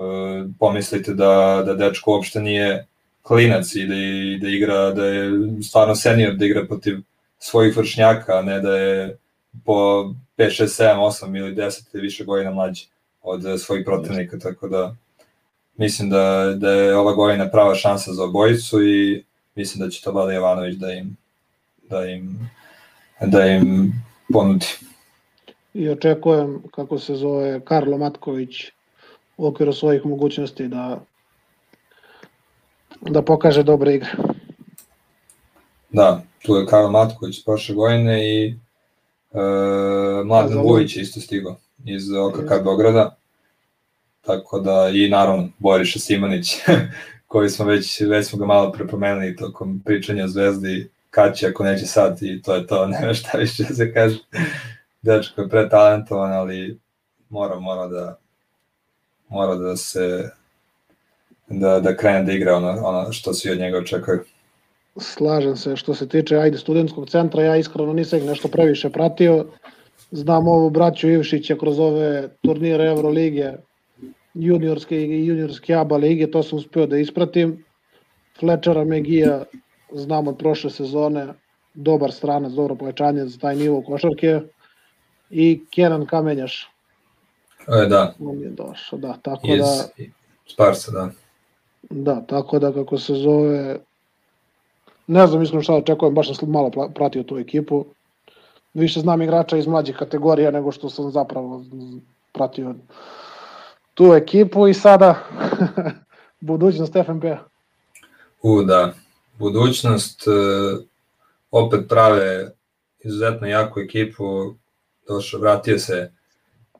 pomislite 0.60 1.14
da, 1.14 1.64
da 1.66 1.74
dečko 1.74 2.12
uopšte 2.12 2.40
nije 2.40 2.88
klinac 3.22 3.76
i 3.76 3.86
da, 3.88 3.96
i 3.96 4.40
da 4.42 4.50
igra, 4.50 4.92
da 4.92 5.06
je 5.06 5.32
stvarno 5.64 5.96
senior 5.96 6.36
da 6.36 6.46
igra 6.46 6.66
protiv 6.66 6.98
svojih 7.40 7.78
vršnjaka, 7.78 8.38
a 8.38 8.42
ne 8.42 8.60
da 8.60 8.78
je 8.78 9.18
po 9.66 9.74
5, 9.74 10.14
6, 10.38 10.64
7, 10.64 10.96
8 10.98 11.38
ili 11.38 11.56
10 11.56 11.82
ili 11.94 12.02
više 12.04 12.26
godina 12.26 12.52
mlađi 12.52 12.88
od 13.22 13.62
svojih 13.62 13.86
protivnika, 13.86 14.40
tako 14.40 14.68
da 14.68 14.96
mislim 15.78 16.10
da, 16.10 16.54
da 16.58 16.72
je 16.72 16.98
ova 16.98 17.14
godina 17.14 17.50
prava 17.50 17.76
šansa 17.76 18.14
za 18.14 18.24
obojicu 18.24 18.88
i 18.88 19.24
mislim 19.56 19.86
da 19.86 19.92
će 19.92 20.02
to 20.02 20.12
Vlada 20.12 20.32
Jovanović 20.32 20.76
da 20.76 20.94
im, 20.94 21.18
da 21.90 22.06
im, 22.06 22.50
da 23.22 23.46
im 23.46 23.94
ponudi. 24.34 24.66
I 25.73 25.89
očekujem, 25.89 26.64
kako 26.72 26.99
se 26.99 27.15
zove, 27.15 27.61
Karlo 27.65 27.98
Matković 27.98 28.72
u 29.38 29.48
okviru 29.48 29.73
svojih 29.73 30.06
mogućnosti 30.06 30.68
da 30.68 30.99
da 33.02 33.22
pokaže 33.22 33.64
dobre 33.64 33.94
igre. 33.94 34.10
Da, 35.89 36.22
tu 36.45 36.56
je 36.56 36.65
Karol 36.65 36.91
Matković 36.91 37.45
prošle 37.45 37.76
godine 37.76 38.30
i 38.30 38.48
e, 38.48 38.56
Mladen 40.26 40.57
Vujić 40.57 40.95
isto 40.95 41.19
stigo 41.19 41.56
iz 41.85 42.11
OKK 42.11 42.64
Beograda. 42.64 43.15
Tako 44.22 44.60
da 44.60 44.89
i 44.94 45.10
naravno 45.10 45.49
Boriša 45.60 45.99
Simanić 45.99 46.56
koji 47.27 47.49
smo 47.49 47.65
već, 47.65 48.02
već 48.02 48.27
smo 48.27 48.39
ga 48.39 48.45
malo 48.45 48.72
prepomenuli 48.72 49.35
tokom 49.35 49.81
pričanja 49.85 50.26
o 50.26 50.27
Zvezdi 50.27 50.89
kad 51.10 51.35
će 51.35 51.48
ako 51.48 51.64
neće 51.64 51.85
sad 51.85 52.18
i 52.22 52.41
to 52.41 52.56
je 52.56 52.68
to, 52.68 52.88
nema 53.02 53.14
šta 53.14 53.38
više 53.38 53.64
da 53.64 53.76
se 53.76 53.94
kaže. 53.94 54.18
Dečko 55.08 55.42
je 55.42 55.50
pretalentovan, 55.50 56.34
ali 56.34 56.80
mora, 57.30 57.60
mora 57.60 57.88
da 57.88 58.18
mora 59.30 59.56
da 59.56 59.76
se 59.76 60.30
da, 61.48 61.80
da 61.80 61.96
krene 61.98 62.24
da 62.24 62.32
igra 62.32 62.56
ono, 62.56 62.70
ono 62.84 63.12
što 63.12 63.34
svi 63.34 63.52
od 63.52 63.60
njega 63.60 63.78
očekuju. 63.78 64.20
Slažem 64.98 65.56
se, 65.56 65.76
što 65.76 65.94
se 65.94 66.08
tiče 66.10 66.38
ajde 66.38 66.58
studentskog 66.58 67.10
centra, 67.10 67.44
ja 67.44 67.56
iskreno 67.58 67.94
nisam 67.94 68.26
nešto 68.26 68.48
previše 68.48 68.90
pratio. 68.90 69.46
Znam 70.12 70.48
ovu 70.48 70.70
braću 70.70 71.10
Ivšića 71.10 71.56
kroz 71.56 71.80
ove 71.80 72.30
turnire 72.42 72.86
Euroligije, 72.86 73.58
juniorske 74.34 75.02
i 75.02 75.26
juniorske 75.26 75.76
ABA 75.76 75.98
lige, 75.98 76.32
to 76.32 76.44
sam 76.44 76.58
uspio 76.58 76.86
da 76.86 76.98
ispratim. 76.98 77.64
Flečera 78.40 78.84
Megija 78.84 79.44
znam 79.92 80.28
od 80.28 80.38
prošle 80.38 80.70
sezone, 80.70 81.28
dobar 81.74 82.12
stranac, 82.12 82.52
dobro 82.52 82.76
povećanje 82.76 83.26
za 83.26 83.38
taj 83.38 83.56
nivo 83.56 83.82
košarke. 83.82 84.40
I 85.30 85.62
Kenan 85.72 86.06
Kamenjaš. 86.06 86.70
E, 87.68 87.86
da. 87.86 88.14
On 88.20 88.40
je 88.40 88.49
došao, 88.49 88.99
da, 88.99 89.18
tako 89.22 89.48
Iz, 89.48 89.60
da... 89.60 90.04
Sparsa, 90.48 90.91
da. 90.91 91.10
Da, 91.90 92.22
tako 92.22 92.60
da 92.60 92.74
kako 92.74 92.98
se 92.98 93.14
zove, 93.14 93.80
ne 95.08 95.28
znam 95.28 95.44
iskreno 95.44 95.64
šta 95.64 95.74
očekujem, 95.74 96.16
baš 96.16 96.38
sam 96.38 96.49
malo 96.49 96.90
pratio 96.95 97.24
tu 97.24 97.38
ekipu. 97.38 97.86
Više 98.74 98.99
znam 98.99 99.22
igrača 99.22 99.58
iz 99.58 99.68
mlađih 99.68 99.95
kategorija 99.95 100.52
nego 100.52 100.72
što 100.72 100.90
sam 100.90 101.12
zapravo 101.12 101.64
pratio 102.34 102.76
tu 103.94 104.14
ekipu 104.14 104.68
i 104.68 104.74
sada 104.74 105.16
budućnost 106.40 106.94
FNP-a. 107.06 107.38
U, 108.41 108.64
da. 108.64 108.94
Budućnost 109.40 110.28
e, 110.28 110.32
opet 111.52 111.90
prave 111.90 112.52
izuzetno 112.99 113.48
jaku 113.48 113.80
ekipu. 113.80 114.24
Došao, 115.08 115.40
vratio 115.40 115.80
se 115.80 116.12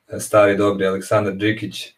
e, 0.08 0.20
stari 0.20 0.58
dobri 0.58 0.88
Aleksandar 0.88 1.34
Đikić, 1.34 1.86
e, 1.86 1.94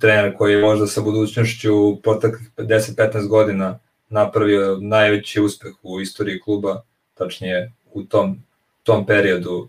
trener 0.00 0.36
koji 0.36 0.52
je 0.52 0.60
možda 0.60 0.86
sa 0.86 1.00
budućnošću 1.00 2.02
proteklih 2.02 2.50
10-15 2.56 3.28
godina 3.28 3.78
napravio 4.08 4.78
najveći 4.80 5.40
uspeh 5.40 5.72
u 5.82 6.00
istoriji 6.00 6.40
kluba, 6.40 6.82
tačnije 7.14 7.72
u 7.92 8.02
tom, 8.02 8.42
tom 8.82 9.06
periodu 9.06 9.68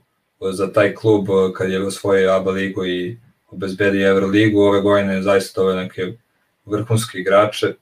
za 0.52 0.74
taj 0.74 0.94
klub 0.96 1.28
kad 1.56 1.72
je 1.72 1.86
osvojio 1.86 2.32
ABA 2.32 2.52
ligu 2.52 2.86
i 2.86 3.18
obezbedio 3.50 4.08
Euroligu, 4.08 4.62
ove 4.62 4.82
godine 4.82 5.14
je 5.14 5.22
zaista 5.22 5.62
ove 5.62 5.76
neke 5.76 6.14
vrhunske 6.66 7.18
igrače, 7.20 7.74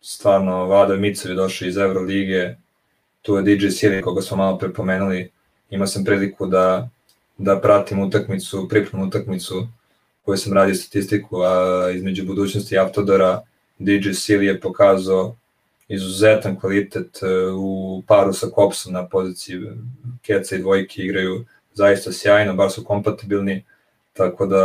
stvarno 0.00 0.66
Vlada 0.66 0.96
Micovi 0.96 1.34
došao 1.34 1.68
iz 1.68 1.76
Euroligije, 1.76 2.58
tu 3.22 3.36
je 3.36 3.42
DJ 3.42 3.68
Siri 3.68 4.02
koga 4.02 4.22
smo 4.22 4.36
malo 4.36 4.58
prepomenuli, 4.58 5.30
imao 5.70 5.86
sam 5.86 6.04
priliku 6.04 6.46
da, 6.46 6.88
da 7.38 7.60
pratim 7.60 8.00
utakmicu, 8.00 8.68
pripremnu 8.68 9.06
utakmicu 9.06 9.68
koju 10.24 10.36
sam 10.36 10.52
radio 10.52 10.74
statistiku 10.74 11.40
a, 11.42 11.90
između 11.94 12.26
budućnosti 12.26 12.78
Автодора, 12.78 13.42
DJ 13.78 14.10
Sili 14.12 14.46
je 14.46 14.60
pokazao 14.60 15.36
izuzetan 15.88 16.60
kvalitet 16.60 17.20
u 17.56 18.02
paru 18.06 18.32
sa 18.32 18.46
Kopsom 18.46 18.92
na 18.92 19.06
poziciji 19.06 19.60
Keca 20.22 20.56
i 20.56 20.58
dvojke 20.58 21.02
igraju 21.02 21.44
zaista 21.74 22.12
sjajno, 22.12 22.54
bar 22.54 22.70
su 22.70 22.84
kompatibilni, 22.84 23.64
tako 24.12 24.46
da 24.46 24.62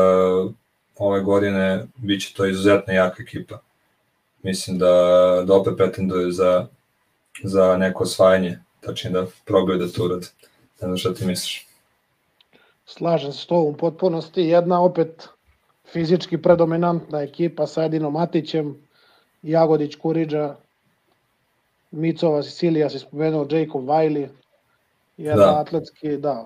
ove 0.97 1.21
godine 1.21 1.87
bit 1.95 2.21
će 2.21 2.33
to 2.33 2.45
izuzetno 2.45 2.93
jaka 2.93 3.23
ekipa. 3.23 3.59
Mislim 4.43 4.77
da, 4.77 4.87
da 5.47 5.53
opet 5.53 5.73
pretenduju 5.77 6.31
za, 6.31 6.67
za 7.43 7.77
neko 7.77 8.03
osvajanje, 8.03 8.59
tačnije 8.81 9.13
da 9.13 9.27
probaju 9.45 9.79
da 9.79 9.87
to 9.87 10.05
urade. 10.05 10.27
Ne 10.81 10.87
znam 10.87 10.97
šta 10.97 11.13
ti 11.13 11.25
misliš. 11.25 11.67
Slažem 12.85 13.31
se 13.31 13.39
s 13.39 13.45
to 13.45 13.59
u 13.59 13.73
potpunosti. 13.73 14.41
Jedna 14.41 14.81
opet 14.81 15.27
fizički 15.91 16.37
predominantna 16.37 17.21
ekipa 17.21 17.67
sa 17.67 17.83
Edinom 17.83 18.13
Matićem, 18.13 18.75
Jagodić, 19.41 19.95
Kuriđa, 19.95 20.55
Micova, 21.91 22.43
Sicilija 22.43 22.89
si 22.89 22.99
spomenuo, 22.99 23.47
Jacob 23.49 23.83
Wiley, 23.83 24.27
jedan 25.17 25.39
da. 25.39 25.59
atletski, 25.59 26.17
da, 26.17 26.45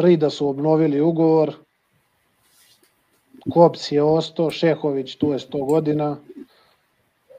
Rida 0.00 0.30
su 0.30 0.48
obnovili 0.48 1.00
ugovor, 1.00 1.54
Kops 3.50 3.92
je 3.92 4.02
ostao, 4.02 4.50
Šehović 4.50 5.16
tu 5.16 5.32
je 5.32 5.38
100 5.38 5.66
godina. 5.66 6.16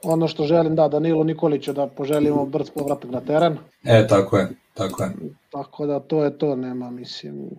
Ono 0.02 0.28
što 0.28 0.44
želim, 0.44 0.76
da, 0.76 0.88
Danilo 0.88 1.24
Nikoliću 1.24 1.72
da 1.72 1.86
poželimo 1.86 2.46
brz 2.46 2.70
povratak 2.70 3.10
na 3.10 3.20
teren. 3.20 3.58
E, 3.84 4.06
tako 4.06 4.38
je, 4.38 4.48
tako 4.74 5.02
je. 5.02 5.10
Tako 5.50 5.86
da 5.86 6.00
to 6.00 6.24
je 6.24 6.38
to, 6.38 6.56
nema, 6.56 6.90
mislim, 6.90 7.50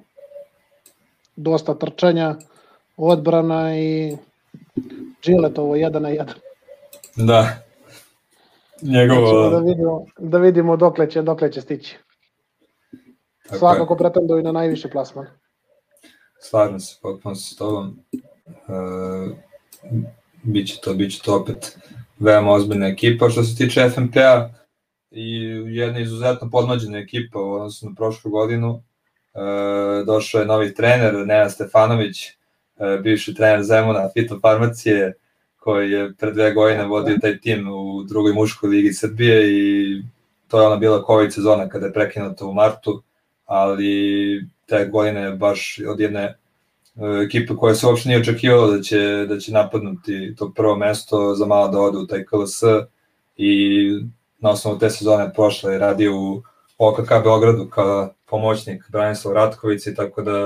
dosta 1.35 1.75
trčanja, 1.75 2.35
odbrana 2.97 3.77
i 3.79 4.17
Džiletovo 5.21 5.75
jedan 5.75 6.01
na 6.03 6.09
jedan. 6.09 6.35
Da. 7.15 7.65
Njegovo... 8.81 9.49
Da 9.49 9.59
vidimo, 9.59 10.05
da 10.19 10.37
vidimo 10.37 10.77
dokle 10.77 11.09
će, 11.09 11.21
dokle 11.21 11.51
će 11.51 11.61
stići. 11.61 11.97
Tako 13.43 13.57
Svakako 13.57 13.93
je. 13.93 13.97
pretenduju 13.97 14.43
na 14.43 14.51
najviši 14.51 14.89
plasman. 14.89 15.25
Slažem 16.39 16.79
se 16.79 16.97
potpuno 17.01 17.35
s 17.35 17.55
tobom. 17.55 17.99
E, 18.13 18.19
biće 20.43 20.79
to, 20.83 20.93
biće 20.93 21.21
to 21.23 21.35
opet 21.41 21.77
veoma 22.19 22.51
ozbiljna 22.51 22.87
ekipa. 22.87 23.29
Što 23.29 23.43
se 23.43 23.55
tiče 23.57 23.89
FNP-a, 23.89 24.49
i 25.15 25.41
jedna 25.67 25.99
izuzetno 25.99 26.49
podmađena 26.49 26.97
ekipa 26.97 27.39
u 27.39 27.51
odnosu 27.51 27.89
na 27.89 27.95
prošlu 27.95 28.31
godinu. 28.31 28.83
E, 29.33 29.39
došao 30.05 30.39
je 30.39 30.47
novi 30.47 30.73
trener, 30.73 31.13
Nena 31.13 31.49
Stefanović, 31.49 32.27
e, 32.27 32.33
bivši 33.03 33.33
trener 33.33 33.63
Zemuna 33.63 34.09
fitofarmacije, 34.13 35.13
koji 35.65 35.91
je 35.91 36.13
pre 36.13 36.31
dve 36.31 36.51
godine 36.53 36.85
vodio 36.85 37.17
taj 37.21 37.39
tim 37.39 37.67
u 37.67 38.03
drugoj 38.03 38.33
muškoj 38.33 38.69
ligi 38.69 38.93
Srbije 38.93 39.51
i 39.51 40.01
to 40.47 40.61
je 40.61 40.67
ona 40.67 40.75
bila 40.75 41.03
COVID 41.07 41.33
sezona 41.33 41.69
kada 41.69 41.85
je 41.85 41.93
prekinuta 41.93 42.45
u 42.45 42.53
martu, 42.53 43.03
ali 43.45 44.45
te 44.65 44.85
godine 44.85 45.31
baš 45.31 45.79
od 45.89 45.99
jedne 45.99 46.21
e, 46.21 46.35
ekipe 47.25 47.55
koja 47.55 47.75
se 47.75 47.87
uopšte 47.87 48.09
nije 48.09 48.21
očekivalo 48.21 48.71
da 48.71 48.81
će, 48.81 49.25
da 49.29 49.39
će 49.39 49.51
napadnuti 49.51 50.35
to 50.37 50.53
prvo 50.55 50.75
mesto 50.75 51.35
za 51.35 51.45
malo 51.45 51.67
da 51.67 51.79
ode 51.79 51.97
u 51.97 52.07
taj 52.07 52.25
KLS 52.25 52.61
i 53.37 53.89
na 54.45 54.51
osnovu 54.51 54.79
te 54.79 54.89
sezone 54.89 55.33
prošle 55.33 55.77
radio 55.77 56.11
u 56.15 56.41
OKK 56.77 57.09
Beogradu 57.23 57.69
kao 57.69 58.09
pomoćnik 58.25 58.83
Branislav 58.89 59.33
Ratković 59.33 59.87
i 59.87 59.95
tako 59.95 60.21
da 60.21 60.37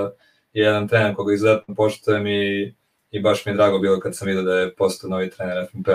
je 0.53 0.65
jedan 0.65 0.87
trener 0.87 1.15
koga 1.15 1.33
izuzetno 1.33 1.75
poštujem 1.75 2.27
i, 2.27 2.73
i 3.11 3.21
baš 3.21 3.45
mi 3.45 3.51
je 3.51 3.55
drago 3.55 3.79
bilo 3.79 3.99
kad 3.99 4.15
sam 4.15 4.27
vidio 4.27 4.43
da 4.43 4.53
je 4.53 4.75
postao 4.75 5.09
novi 5.09 5.29
trener 5.29 5.67
FNP. 5.71 5.89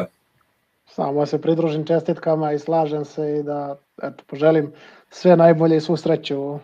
Samo 0.87 1.27
se 1.27 1.41
pridružim 1.41 1.87
čestitkama 1.87 2.53
i 2.53 2.59
slažem 2.59 3.05
se 3.05 3.39
i 3.39 3.43
da 3.43 3.79
eto, 4.03 4.25
poželim 4.27 4.73
sve 5.11 5.37
najbolje 5.37 5.77
i 5.77 5.81
svu 5.81 5.97
sreću 5.97 6.59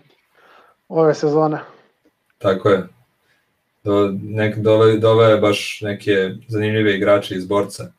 ove 0.89 1.15
sezone. 1.15 1.61
Tako 2.39 2.69
je. 2.69 2.87
Do, 3.85 4.15
nek, 4.23 4.59
dove, 4.59 4.97
dove 4.97 5.37
baš 5.37 5.81
neke 5.83 6.31
zanimljive 6.49 6.95
igrače 6.95 7.35
iz 7.35 7.47
borca. 7.47 7.93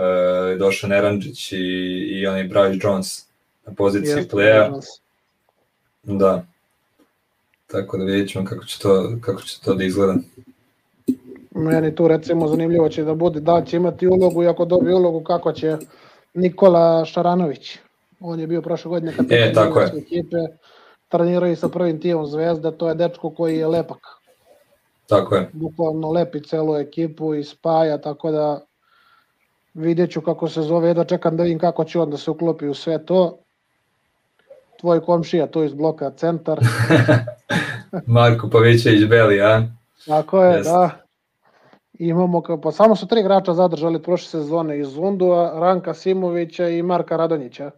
E, 0.00 0.56
došao 0.56 0.88
Neranđić 0.88 1.52
i, 1.52 1.56
i 2.10 2.26
onaj 2.26 2.48
Bryce 2.48 2.78
Jones 2.82 3.26
na 3.66 3.72
poziciji 3.74 4.10
Jeste, 4.10 4.36
playa. 4.36 4.80
Da. 6.02 6.44
Tako 7.66 7.98
da 7.98 8.04
vidjet 8.04 8.28
ćemo 8.30 8.44
kako 8.44 8.64
će 8.64 8.78
to, 8.78 9.12
kako 9.20 9.42
će 9.42 9.60
to 9.60 9.74
da 9.74 9.84
izgleda. 9.84 10.14
Meni 11.50 11.94
tu 11.94 12.08
recimo 12.08 12.48
zanimljivo 12.48 12.88
će 12.88 13.04
da 13.04 13.14
bude 13.14 13.40
da 13.40 13.62
će 13.64 13.76
imati 13.76 14.06
ulogu 14.06 14.42
i 14.42 14.48
ako 14.48 14.64
dobije 14.64 14.94
ulogu 14.94 15.24
kako 15.24 15.52
će 15.52 15.76
Nikola 16.34 17.04
Šaranović. 17.04 17.78
On 18.20 18.40
je 18.40 18.46
bio 18.46 18.62
prošle 18.62 18.88
godine 18.88 19.12
kapitan 19.16 19.48
e, 19.48 19.52
tako 19.52 19.80
je. 19.80 19.92
ekipe 19.98 20.36
treniraju 21.08 21.56
sa 21.56 21.68
prvim 21.68 22.00
timom 22.00 22.26
Zvezda, 22.26 22.70
to 22.70 22.88
je 22.88 22.94
dečko 22.94 23.30
koji 23.30 23.58
je 23.58 23.66
lepak. 23.66 23.98
Tako 25.06 25.34
je. 25.34 25.50
Bukvalno 25.52 26.10
lepi 26.12 26.42
celu 26.42 26.76
ekipu 26.76 27.34
i 27.34 27.44
spaja, 27.44 27.98
tako 27.98 28.30
da 28.30 28.60
vidjet 29.74 30.10
ću 30.10 30.20
kako 30.20 30.48
se 30.48 30.62
zove, 30.62 30.94
da 30.94 31.04
čekam 31.04 31.36
da 31.36 31.42
vidim 31.42 31.58
kako 31.58 31.84
će 31.84 32.00
on 32.00 32.10
da 32.10 32.16
se 32.16 32.30
uklopi 32.30 32.68
u 32.68 32.74
sve 32.74 33.04
to. 33.04 33.38
Tvoj 34.80 35.00
komšija 35.00 35.46
tu 35.46 35.64
iz 35.64 35.74
bloka 35.74 36.10
centar. 36.10 36.60
Marko 38.06 38.50
Pavićević 38.50 39.08
Beli, 39.08 39.40
a? 39.40 39.62
Tako 40.06 40.44
je, 40.44 40.56
Jest. 40.56 40.70
da. 40.70 40.90
Imamo, 41.92 42.42
pa 42.62 42.72
samo 42.72 42.96
su 42.96 43.06
tri 43.06 43.20
igrača 43.20 43.54
zadržali 43.54 44.02
prošle 44.02 44.28
sezone 44.28 44.78
iz 44.78 44.88
Zundua, 44.88 45.58
Ranka 45.60 45.94
Simovića 45.94 46.68
i 46.68 46.82
Marka 46.82 47.16
Radonjića. 47.16 47.70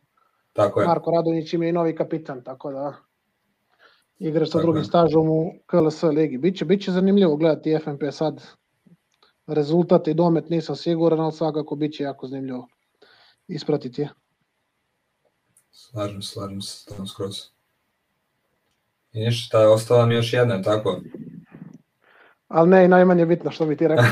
Tako 0.52 0.80
je. 0.80 0.86
Marko 0.86 1.10
Radonjić 1.10 1.52
ima 1.52 1.66
i 1.66 1.72
novi 1.72 1.96
kapitan, 1.96 2.42
tako 2.42 2.72
da 2.72 2.92
igraš 4.18 4.50
sa 4.50 4.58
drugim 4.58 4.84
stažom 4.84 5.28
u 5.28 5.52
KLS 5.66 6.02
ligi. 6.02 6.38
Biće, 6.38 6.64
biće 6.64 6.92
zanimljivo 6.92 7.36
gledati 7.36 7.78
FNP 7.84 8.02
sad. 8.10 8.42
Rezultat 9.46 10.08
i 10.08 10.14
domet 10.14 10.50
nisam 10.50 10.76
siguran, 10.76 11.20
ali 11.20 11.32
svakako 11.32 11.76
biće 11.76 12.02
jako 12.02 12.26
zanimljivo 12.26 12.68
ispratiti 13.48 14.02
je. 14.02 14.08
Slažem, 15.70 16.22
slažem 16.22 16.62
se 16.62 16.86
tom 16.86 17.06
skroz. 17.06 17.36
I 19.12 19.20
ništa, 19.20 19.70
ostala 19.70 20.06
mi 20.06 20.14
još 20.14 20.32
jedna, 20.32 20.62
tako? 20.62 21.00
Ali 22.48 22.68
ne, 22.68 22.84
i 22.84 22.88
najmanje 22.88 23.26
bitno 23.26 23.50
što 23.50 23.66
bi 23.66 23.76
ti 23.76 23.88
rekao. 23.88 24.04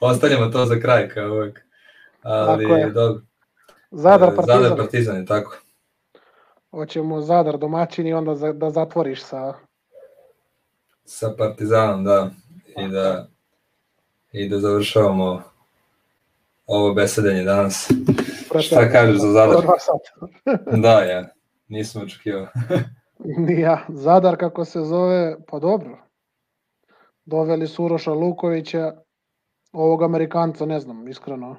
Ostavljamo 0.10 0.50
to 0.50 0.66
za 0.66 0.80
kraj, 0.80 1.08
kao 1.08 1.32
uvek. 1.32 1.60
Ali, 2.22 2.64
tako 2.64 2.76
je. 2.76 2.90
dobro. 2.90 3.22
Zadar 3.90 4.36
Partizan. 4.36 4.62
Zadar 4.62 4.76
Partizan 4.76 5.16
je 5.16 5.26
tako 5.26 5.56
hoćemo 6.72 7.20
Zadar 7.20 7.58
domaćin 7.58 8.06
i 8.06 8.12
onda 8.12 8.34
za, 8.34 8.52
da 8.52 8.70
zatvoriš 8.70 9.22
sa... 9.22 9.54
Sa 11.04 11.34
Partizanom, 11.38 12.04
da. 12.04 12.30
I 12.78 12.88
da, 12.88 13.28
i 14.32 14.48
da 14.48 14.58
završavamo 14.58 15.42
ovo 16.66 16.94
besedenje 16.94 17.42
danas. 17.42 17.90
Šta 18.60 18.90
kažeš 18.90 19.16
za 19.16 19.28
Zadar? 19.28 19.64
da, 20.82 21.00
ja. 21.02 21.28
Nisam 21.68 22.02
očekivao. 22.02 22.46
ja. 23.64 23.86
Zadar, 23.88 24.36
kako 24.36 24.64
se 24.64 24.80
zove, 24.80 25.36
pa 25.48 25.58
dobro. 25.58 25.98
Doveli 27.24 27.66
su 27.66 27.84
Uroša 27.84 28.12
Lukovića, 28.12 28.92
ovog 29.72 30.02
Amerikanca, 30.02 30.66
ne 30.66 30.80
znam, 30.80 31.08
iskreno. 31.08 31.56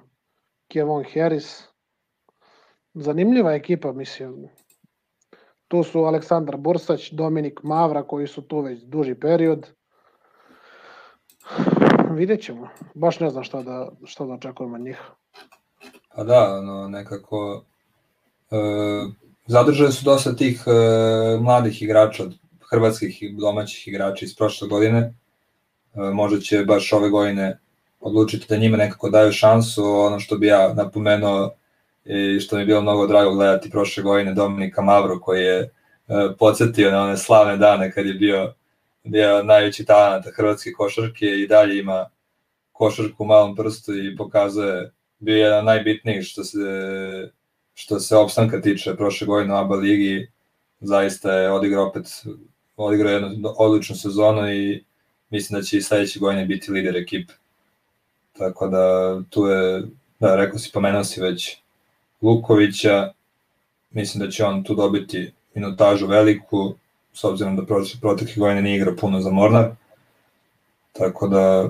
Kevon 0.67 1.03
Harris. 1.13 1.63
Zanimljiva 2.93 3.53
ekipa, 3.53 3.91
mislim. 3.91 4.49
Tu 5.67 5.83
su 5.83 6.03
Aleksandar 6.03 6.57
Bursać, 6.57 7.11
Dominik 7.11 7.59
Mavra 7.63 8.03
koji 8.03 8.27
su 8.27 8.41
tu 8.41 8.59
već 8.59 8.81
duži 8.81 9.15
period. 9.15 9.67
Vidjet 12.13 12.43
ćemo. 12.43 12.69
Baš 12.93 13.19
ne 13.19 13.29
znam 13.29 13.43
šta 13.43 13.61
da, 13.61 13.89
šta 14.05 14.25
da 14.25 14.33
očekujemo 14.33 14.75
od 14.75 14.81
njih. 14.81 14.97
Pa 16.15 16.23
da, 16.23 16.61
no, 16.61 16.87
nekako 16.87 17.63
e, 18.51 18.55
zadržali 19.47 19.91
su 19.91 20.05
dosta 20.05 20.35
tih 20.35 20.63
e, 20.67 20.71
mladih 21.37 21.81
igrača, 21.81 22.23
hrvatskih 22.69 23.23
i 23.23 23.35
domaćih 23.39 23.87
igrača 23.87 24.25
iz 24.25 24.35
prošle 24.35 24.67
godine. 24.67 24.99
E, 24.99 25.13
možda 26.13 26.39
će 26.39 26.65
baš 26.65 26.93
ove 26.93 27.09
godine 27.09 27.59
odlučiti 27.99 28.45
da 28.49 28.57
njima 28.57 28.77
nekako 28.77 29.09
daju 29.09 29.31
šansu. 29.31 29.83
Ono 29.85 30.19
što 30.19 30.37
bi 30.37 30.47
ja 30.47 30.73
napomenuo 30.73 31.51
i 32.05 32.39
što 32.39 32.55
mi 32.55 32.61
je 32.61 32.65
bilo 32.65 32.81
mnogo 32.81 33.07
drago 33.07 33.33
gledati 33.33 33.69
prošle 33.69 34.03
godine 34.03 34.33
Dominika 34.33 34.81
Mavro 34.81 35.19
koji 35.19 35.43
je 35.43 35.61
uh, 35.61 36.15
podsjetio 36.39 36.91
na 36.91 37.03
one 37.03 37.17
slavne 37.17 37.57
dane 37.57 37.91
kad 37.91 38.05
je 38.05 38.13
bio, 38.13 38.53
bio 39.03 39.43
najveći 39.43 39.85
talent 39.85 40.25
hrvatske 40.35 40.71
košarke 40.71 41.25
i 41.25 41.47
dalje 41.47 41.79
ima 41.79 42.09
košarku 42.71 43.23
u 43.23 43.27
malom 43.27 43.55
prstu 43.55 43.95
i 43.95 44.17
pokazuje 44.17 44.91
bio 45.19 45.37
jedan 45.37 45.65
najbitnijih 45.65 46.25
što 46.25 46.43
se 46.43 46.59
što 47.73 47.99
se 47.99 48.15
opstanka 48.15 48.61
tiče 48.61 48.95
prošle 48.95 49.27
godine 49.27 49.53
u 49.53 49.57
ABA 49.57 49.75
ligi. 49.75 50.27
Zaista 50.79 51.33
je 51.33 51.51
odigrao 51.51 51.87
opet 51.87 52.05
odigrao 52.75 53.11
jednu 53.11 53.53
odličnu 53.57 53.95
sezonu 53.95 54.53
i 54.53 54.83
mislim 55.29 55.59
da 55.59 55.65
će 55.65 55.77
i 55.77 55.81
sledeće 55.81 56.19
godine 56.19 56.45
biti 56.45 56.71
lider 56.71 56.95
ekipe. 56.95 57.33
Tako 58.37 58.67
da 58.67 59.15
tu 59.29 59.45
je 59.45 59.83
da, 60.19 60.35
rekao 60.35 60.59
si, 60.59 60.71
pomenuo 60.71 61.03
si 61.03 61.21
već 61.21 61.57
Lukovića, 62.21 63.13
mislim 63.91 64.25
da 64.25 64.31
će 64.31 64.45
on 64.45 64.63
tu 64.63 64.75
dobiti 64.75 65.33
minutažu 65.55 66.07
veliku, 66.07 66.75
s 67.13 67.23
obzirom 67.23 67.55
da 67.55 67.65
protekle 68.01 68.35
godine 68.37 68.61
nije 68.61 68.75
igrao 68.75 68.95
puno 68.95 69.21
za 69.21 69.31
Mornar, 69.31 69.69
tako 70.91 71.27
da, 71.27 71.69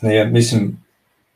ne, 0.00 0.24
mislim, 0.24 0.84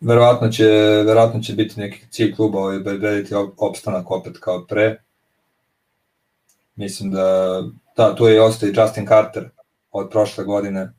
verovatno 0.00 0.48
će, 0.48 0.64
verovatno 1.06 1.40
će 1.40 1.52
biti 1.52 1.80
neki 1.80 2.06
cilj 2.10 2.34
kluba 2.34 2.58
ovaj, 2.58 2.76
obezbediti 2.76 3.34
opstanak 3.56 4.10
opet 4.10 4.38
kao 4.40 4.66
pre. 4.66 5.02
Mislim 6.76 7.10
da, 7.10 7.62
da, 7.96 8.14
tu 8.14 8.26
je 8.26 8.36
i 8.36 8.38
ostaje 8.38 8.72
Justin 8.76 9.06
Carter 9.06 9.50
od 9.90 10.10
prošle 10.10 10.44
godine 10.44 10.92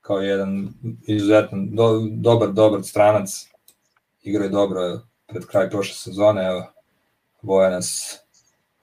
kao 0.00 0.18
jedan 0.18 0.68
izuzetno 1.06 1.58
do, 1.70 2.06
dobar, 2.10 2.52
dobar 2.52 2.82
stranac. 2.84 3.48
Igra 4.22 4.44
je 4.44 4.50
dobro 4.50 5.00
pred 5.26 5.46
kraj 5.46 5.70
prošle 5.70 5.94
sezone, 5.94 6.46
evo, 6.46 6.66
Voja 7.42 7.70
nas, 7.70 8.18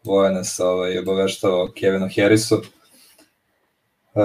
Voja 0.06 0.32
nas 0.32 0.60
ovaj, 0.60 1.00
obaveštao 1.00 1.70
Kevinu 1.76 2.10
Harrisu. 2.16 2.56
E, 4.16 4.22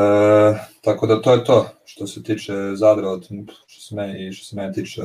tako 0.80 1.06
da 1.06 1.22
to 1.22 1.32
je 1.32 1.44
to 1.44 1.68
što 1.84 2.06
se 2.06 2.22
tiče 2.22 2.52
Zadra 2.74 3.08
od 3.08 3.28
što 3.66 3.80
se 3.80 3.94
meni 3.94 4.28
i 4.28 4.32
što 4.32 4.46
se 4.46 4.56
mene 4.56 4.72
tiče 4.72 5.02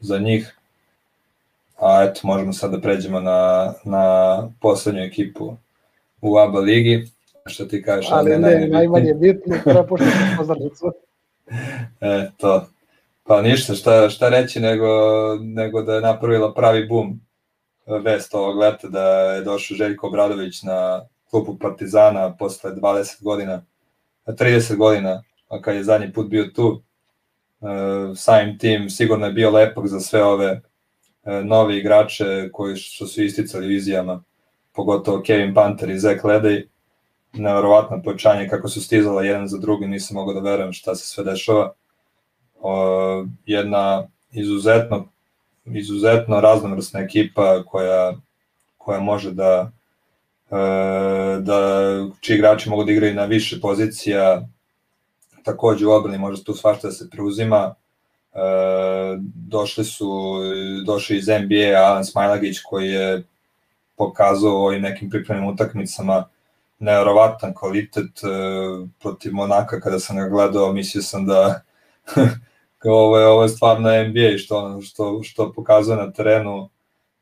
za 0.00 0.18
njih. 0.18 0.56
A 1.78 2.02
eto, 2.04 2.20
možemo 2.22 2.52
sad 2.52 2.70
da 2.70 2.80
pređemo 2.80 3.20
na, 3.20 3.72
na 3.84 4.48
poslednju 4.60 5.02
ekipu 5.02 5.56
u 6.20 6.38
ABA 6.38 6.60
ligi. 6.60 7.08
Što 7.46 7.64
ti 7.64 7.82
kažeš? 7.82 8.10
Ali 8.12 8.30
ne, 8.30 8.38
ne 8.38 8.68
najmanje 8.68 9.14
bitno, 9.14 9.56
prepuštam 9.64 10.10
pozdravnicu. 10.36 10.92
e, 12.00 12.30
to. 12.36 12.66
Pa 13.24 13.42
ništa, 13.42 13.74
šta, 13.74 14.10
šta 14.10 14.28
reći 14.28 14.60
nego, 14.60 14.86
nego 15.40 15.82
da 15.82 15.94
je 15.94 16.00
napravila 16.00 16.54
pravi 16.54 16.86
bum 16.86 17.20
vest 17.98 18.34
ovog 18.34 18.58
leta 18.58 18.88
da 18.88 19.02
je 19.08 19.42
došao 19.42 19.76
Željko 19.76 20.06
Obradović 20.06 20.62
na 20.62 21.06
klubu 21.30 21.58
Partizana 21.58 22.36
posle 22.36 22.70
20 22.74 23.22
godina, 23.22 23.62
30 24.26 24.76
godina, 24.76 25.22
a 25.48 25.62
kad 25.62 25.74
je 25.74 25.84
zadnji 25.84 26.12
put 26.12 26.28
bio 26.28 26.44
tu, 26.54 26.82
e, 27.60 27.66
samim 28.16 28.58
tim 28.58 28.90
sigurno 28.90 29.26
je 29.26 29.32
bio 29.32 29.50
lepak 29.50 29.86
za 29.86 30.00
sve 30.00 30.24
ove 30.24 30.60
e, 31.24 31.42
nove 31.44 31.78
igrače 31.78 32.50
koji 32.52 32.76
su 32.76 33.22
isticali 33.22 33.66
vizijama, 33.66 34.22
pogotovo 34.72 35.22
Kevin 35.22 35.54
Panter 35.54 35.90
i 35.90 35.98
Zach 35.98 36.24
Ledej, 36.24 36.68
nevjerovatno 37.32 38.02
pojačanje 38.02 38.48
kako 38.48 38.68
su 38.68 38.82
stizala 38.82 39.22
jedan 39.22 39.48
za 39.48 39.58
drugi, 39.58 39.86
nisam 39.86 40.14
mogao 40.14 40.34
da 40.34 40.50
verujem 40.50 40.72
šta 40.72 40.94
se 40.94 41.06
sve 41.06 41.24
dešava. 41.24 41.72
Jedna 43.46 44.08
izuzetno 44.32 45.08
izuzetno 45.64 46.40
raznovrsna 46.40 47.00
ekipa 47.00 47.62
koja, 47.66 48.12
koja 48.78 49.00
može 49.00 49.32
da 49.32 49.70
e, 50.50 50.56
da 51.40 51.58
čiji 52.20 52.34
igrači 52.34 52.70
mogu 52.70 52.84
da 52.84 52.92
igraju 52.92 53.14
na 53.14 53.24
više 53.24 53.60
pozicija 53.60 54.48
takođe 55.44 55.86
u 55.86 55.90
obrani 55.90 56.18
može 56.18 56.44
tu 56.44 56.54
svašta 56.54 56.88
da 56.88 56.92
se 56.92 57.10
preuzima. 57.10 57.74
E, 58.34 58.38
došli 59.34 59.84
su 59.84 60.10
došli 60.86 61.16
iz 61.16 61.28
NBA 61.28 61.80
Alan 61.84 62.04
Smajlagić 62.04 62.60
koji 62.60 62.88
je 62.88 63.22
pokazao 63.96 64.64
ovim 64.66 64.82
nekim 64.82 65.10
pripremnim 65.10 65.48
utakmicama 65.48 66.24
nevjerovatan 66.78 67.54
kvalitet 67.54 68.24
e, 68.24 68.26
protiv 69.00 69.32
Monaka 69.34 69.80
kada 69.80 69.98
sam 69.98 70.16
ga 70.16 70.28
gledao 70.28 70.72
mislio 70.72 71.02
sam 71.02 71.26
da 71.26 71.62
ovo 72.84 73.18
je, 73.18 73.26
ovo 73.26 73.42
je 73.42 73.48
stvarno 73.48 74.04
NBA 74.04 74.38
što, 74.38 74.80
što, 74.80 75.22
što 75.22 75.52
pokazuje 75.52 75.96
na 75.96 76.12
terenu 76.12 76.68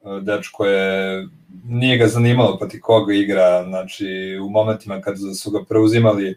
e, 0.03 0.21
dečko 0.21 0.67
je, 0.67 1.27
nije 1.65 1.97
ga 1.97 2.07
zanimalo 2.07 2.59
pati 2.59 2.81
koga 2.81 3.15
igra, 3.15 3.65
znači 3.65 4.39
u 4.43 4.49
momentima 4.49 5.01
kad 5.01 5.17
su 5.41 5.51
ga 5.51 5.65
preuzimali 5.69 6.31
e, 6.31 6.37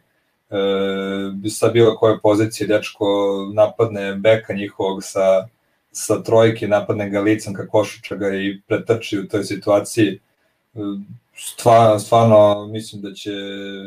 sa 1.49 1.69
bilo 1.69 1.95
koje 1.95 2.19
pozicije 2.19 2.67
dečko 2.67 3.05
napadne 3.53 4.15
beka 4.15 4.53
njihovog 4.53 5.03
sa, 5.03 5.47
sa 5.91 6.23
trojke, 6.23 6.67
napadne 6.67 7.09
ga 7.09 7.21
licem 7.21 7.53
ka 7.53 7.67
košuča 7.67 8.15
ga 8.15 8.35
i 8.35 8.61
pretrči 8.67 9.19
u 9.19 9.27
toj 9.27 9.43
situaciji. 9.43 10.19
E, 10.75 10.79
stvarno, 11.35 11.99
stvarno 11.99 12.67
mislim 12.67 13.01
da 13.01 13.13
će, 13.13 13.31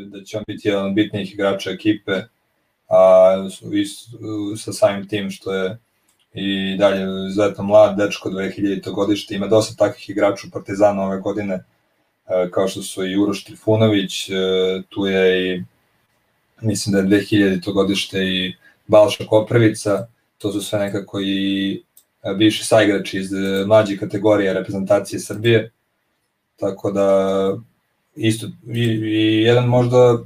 da 0.07 0.25
će 0.25 0.39
on 0.39 0.45
biti 0.47 0.69
jedan 0.69 0.87
od 0.87 0.95
bitnijih 0.95 1.33
igrača 1.35 1.71
ekipe 1.71 2.13
a 2.95 3.49
i 3.73 3.85
sa 4.57 4.73
samim 4.73 5.09
tim 5.09 5.31
što 5.31 5.55
je 5.55 5.79
i 6.35 6.77
dalje 6.79 7.27
izuzetno 7.27 7.65
mlad 7.65 7.97
dečko 7.97 8.31
2000. 8.31 8.93
godište, 8.93 9.35
ima 9.35 9.47
dosta 9.47 9.75
takvih 9.87 10.11
igrača 10.11 10.47
u 10.47 10.51
Partizanu 10.51 11.03
ove 11.03 11.21
godine, 11.21 11.55
e, 11.55 12.51
kao 12.51 12.69
što 12.69 12.83
su 12.83 13.07
i 13.07 13.17
Uroš 13.17 13.45
Trifunović, 13.45 14.29
e, 14.31 14.33
tu 14.89 15.07
je 15.07 15.55
i 15.55 15.63
mislim 16.61 16.93
da 16.93 16.99
je 16.99 17.23
2000. 17.23 17.73
godište 17.73 18.19
i 18.19 18.55
Balša 18.87 19.25
Koprevica, 19.27 20.07
to 20.39 20.53
su 20.53 20.61
sve 20.61 20.79
nekako 20.79 21.21
i 21.21 21.83
e, 22.23 22.35
bivši 22.35 22.65
saigrači 22.65 23.19
iz 23.19 23.31
mlađe 23.67 23.97
kategorije 23.97 24.55
reprezentacije 24.55 25.21
Srbije, 25.21 25.71
tako 26.57 26.91
da 26.91 27.09
isto 28.17 28.47
i, 28.67 28.83
i 28.83 29.43
jedan 29.43 29.67
možda 29.67 30.19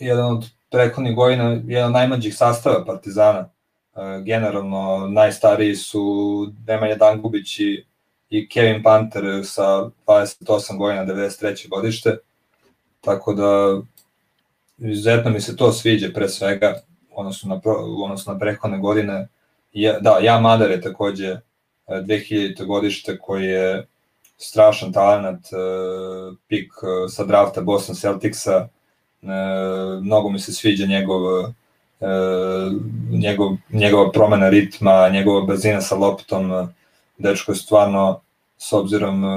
jedan 0.00 0.36
od 0.36 0.55
prethodnih 0.70 1.14
godina 1.14 1.60
jedan 1.66 1.92
najmlađih 1.92 2.36
sastava 2.36 2.84
Partizana. 2.84 3.50
E, 3.96 4.22
generalno 4.24 5.08
najstariji 5.08 5.74
su 5.74 6.46
Nemanja 6.66 6.94
Dangubić 6.94 7.58
i, 7.58 7.84
i 8.30 8.48
Kevin 8.48 8.82
Panter 8.82 9.24
sa 9.44 9.90
28 10.06 10.78
godina, 10.78 11.04
93. 11.04 11.68
godište. 11.68 12.18
Tako 13.00 13.34
da 13.34 13.80
izuzetno 14.78 15.30
mi 15.30 15.40
se 15.40 15.56
to 15.56 15.72
sviđa 15.72 16.08
pre 16.14 16.28
svega 16.28 16.74
odnosno 17.10 17.54
na, 17.54 17.60
odnosno 18.04 18.32
na 18.32 18.38
prethodne 18.38 18.78
godine. 18.78 19.28
Ja, 19.72 20.00
da, 20.00 20.18
ja 20.20 20.40
Madar 20.40 20.70
je 20.70 20.80
takođe 20.80 21.36
2000. 21.88 22.62
E, 22.62 22.66
godište 22.66 23.18
koji 23.18 23.44
je 23.44 23.86
strašan 24.38 24.92
talent, 24.92 25.46
e, 25.46 25.56
pik 26.48 26.72
sa 27.08 27.24
drafta 27.24 27.60
Boston 27.60 27.94
Celticsa, 27.94 28.68
mnogo 30.00 30.30
mi 30.30 30.38
se 30.38 30.52
sviđa 30.52 30.86
njegov, 30.86 31.40
e, 31.40 32.06
njegov, 33.10 33.56
njegova 33.70 34.10
promena 34.12 34.48
ritma, 34.48 35.08
njegova 35.08 35.46
brzina 35.46 35.80
sa 35.80 35.96
loptom, 35.96 36.68
dečko 37.18 37.52
je 37.52 37.56
stvarno, 37.56 38.20
s 38.58 38.72
obzirom 38.72 39.24
e, 39.24 39.28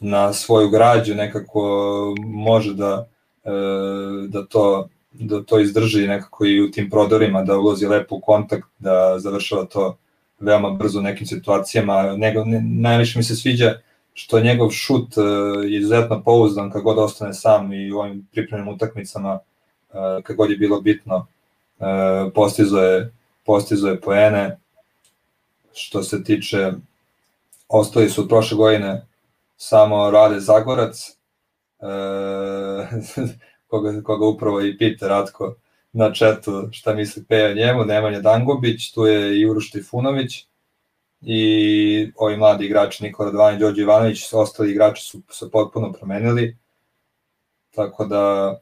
na 0.00 0.32
svoju 0.32 0.70
građu, 0.70 1.14
nekako 1.14 2.14
može 2.24 2.74
da, 2.74 3.06
da 4.28 4.46
to 4.46 4.88
da 5.14 5.42
to 5.42 5.60
izdrži 5.60 6.06
nekako 6.06 6.46
i 6.46 6.62
u 6.62 6.70
tim 6.70 6.90
prodorima, 6.90 7.42
da 7.42 7.58
ulazi 7.58 7.86
lepo 7.86 8.16
u 8.16 8.20
kontakt, 8.20 8.68
da 8.78 9.18
završava 9.18 9.64
to 9.64 9.96
veoma 10.40 10.70
brzo 10.70 10.98
u 10.98 11.02
nekim 11.02 11.26
situacijama. 11.26 12.16
Nego, 12.16 12.44
ne, 12.44 12.60
najviše 12.60 13.18
mi 13.18 13.22
se 13.22 13.36
sviđa 13.36 13.74
što 14.14 14.40
njegov 14.40 14.70
šut 14.70 15.16
uh, 15.16 15.24
je 15.64 15.78
izuzetno 15.78 16.22
pouzdan 16.22 16.70
kad 16.70 16.82
god 16.82 16.98
ostane 16.98 17.34
sam 17.34 17.72
i 17.72 17.92
u 17.92 17.98
ovim 17.98 18.28
pripremnim 18.32 18.74
utakmicama 18.74 19.34
uh, 19.34 20.22
kad 20.22 20.36
god 20.36 20.50
je 20.50 20.56
bilo 20.56 20.80
bitno 20.80 21.16
uh, 21.78 21.86
postizo 22.34 22.78
je, 22.78 23.12
postizo 23.44 23.88
je 23.88 24.00
poene. 24.00 24.58
Što 25.74 26.02
se 26.02 26.24
tiče 26.24 26.72
ostali 27.68 28.10
su 28.10 28.28
prošle 28.28 28.56
godine 28.56 29.06
samo 29.56 30.10
Rade 30.10 30.40
Zagorac 30.40 31.16
uh, 31.78 31.88
koga, 33.68 34.02
koga 34.02 34.26
upravo 34.26 34.60
i 34.60 34.78
pita 34.78 35.08
Ratko 35.08 35.54
na 35.92 36.12
četu 36.12 36.68
šta 36.72 36.94
misli 36.94 37.24
Peja 37.24 37.54
njemu, 37.54 37.84
Nemanja 37.84 38.20
Dangobić, 38.20 38.92
tu 38.92 39.06
je 39.06 39.40
i 39.40 39.46
Uroš 39.46 39.70
Trifunović, 39.70 40.46
i 41.26 42.12
ovi 42.16 42.36
mladi 42.36 42.66
igrači 42.66 43.04
Nikola 43.04 43.30
Dvani, 43.30 43.58
Đorđe 43.58 43.82
Ivanović, 43.82 44.32
ostali 44.32 44.70
igrači 44.70 45.02
su 45.02 45.20
se 45.30 45.50
potpuno 45.50 45.92
promenili, 45.92 46.56
tako 47.74 48.04
da 48.04 48.54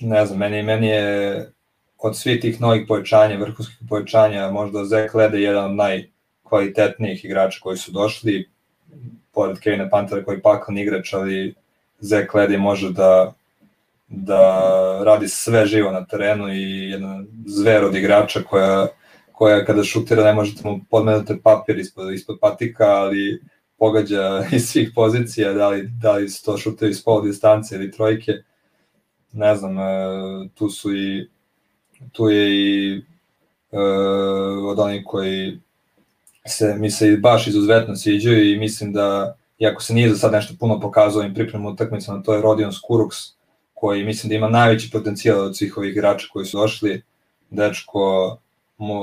ne 0.00 0.26
znam, 0.26 0.38
meni, 0.38 0.62
meni 0.62 0.86
je 0.86 1.52
od 1.98 2.16
svih 2.16 2.40
tih 2.40 2.60
novih 2.60 2.84
povećanja, 2.88 3.38
vrhunskih 3.38 3.78
povećanja, 3.88 4.50
možda 4.50 4.84
Zek 4.84 5.14
Lede 5.14 5.40
jedan 5.40 5.64
od 5.64 5.76
najkvalitetnijih 5.76 7.24
igrača 7.24 7.58
koji 7.62 7.76
su 7.76 7.92
došli, 7.92 8.48
pored 9.32 9.58
Kevina 9.58 9.88
Pantera 9.90 10.24
koji 10.24 10.36
je 10.36 10.42
paklan 10.42 10.78
igrač, 10.78 11.14
ali 11.14 11.54
Zek 12.00 12.34
Lede 12.34 12.58
može 12.58 12.92
da 12.92 13.34
da 14.08 14.60
radi 15.04 15.28
sve 15.28 15.66
živo 15.66 15.92
na 15.92 16.04
terenu 16.04 16.48
i 16.48 16.90
jedan 16.90 17.26
zver 17.46 17.84
od 17.84 17.94
igrača 17.94 18.42
koja 18.42 18.86
koja 19.38 19.64
kada 19.64 19.84
šutira 19.84 20.24
ne 20.24 20.32
možete 20.32 20.68
mu 20.68 20.80
podmenuti 20.90 21.40
papir 21.42 21.78
ispod, 21.78 22.12
ispod 22.12 22.38
patika, 22.40 22.84
ali 22.84 23.42
pogađa 23.78 24.42
iz 24.56 24.68
svih 24.68 24.90
pozicija, 24.94 25.52
da 25.52 25.68
li, 25.68 25.88
da 26.02 26.12
li 26.12 26.28
su 26.28 26.44
to 26.44 26.56
šutaju 26.58 26.90
iz 26.90 27.04
pol 27.04 27.22
distance 27.22 27.74
ili 27.74 27.92
trojke. 27.92 28.32
Ne 29.32 29.56
znam, 29.56 29.78
e, 29.78 29.84
tu 30.54 30.70
su 30.70 30.96
i 30.96 31.28
tu 32.12 32.28
je 32.28 32.50
i 32.50 32.98
uh, 33.70 34.70
od 34.70 34.78
onih 34.78 35.02
koji 35.06 35.58
se, 36.46 36.74
mi 36.78 36.90
se 36.90 37.16
baš 37.16 37.46
izuzetno 37.46 37.96
sviđaju 37.96 38.50
i 38.50 38.58
mislim 38.58 38.92
da, 38.92 39.36
iako 39.58 39.82
se 39.82 39.94
nije 39.94 40.08
za 40.08 40.16
sad 40.16 40.32
nešto 40.32 40.54
puno 40.60 40.80
pokazao 40.80 41.22
im 41.22 41.34
pripremu 41.34 41.68
utakmicama, 41.68 42.22
to 42.22 42.34
je 42.34 42.42
Rodion 42.42 42.72
Skuruks, 42.72 43.16
koji 43.74 44.04
mislim 44.04 44.28
da 44.28 44.34
ima 44.34 44.48
najveći 44.48 44.90
potencijal 44.90 45.40
od 45.40 45.56
svih 45.56 45.78
ovih 45.78 45.90
igrača 45.90 46.26
koji 46.32 46.46
su 46.46 46.58
došli. 46.58 47.02
Dečko, 47.50 48.38
mu, 48.78 49.00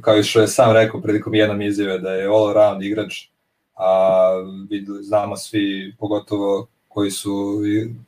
kao 0.00 0.18
i 0.18 0.22
što 0.22 0.40
je 0.40 0.48
sam 0.48 0.72
rekao 0.72 1.00
predikom 1.00 1.34
jednom 1.34 1.62
izjave, 1.62 1.98
da 1.98 2.12
je 2.12 2.26
all 2.26 2.48
around 2.50 2.82
igrač, 2.82 3.28
a 3.74 4.30
videli, 4.70 5.04
znamo 5.04 5.36
svi, 5.36 5.94
pogotovo 5.98 6.66
koji 6.88 7.10
su 7.10 7.62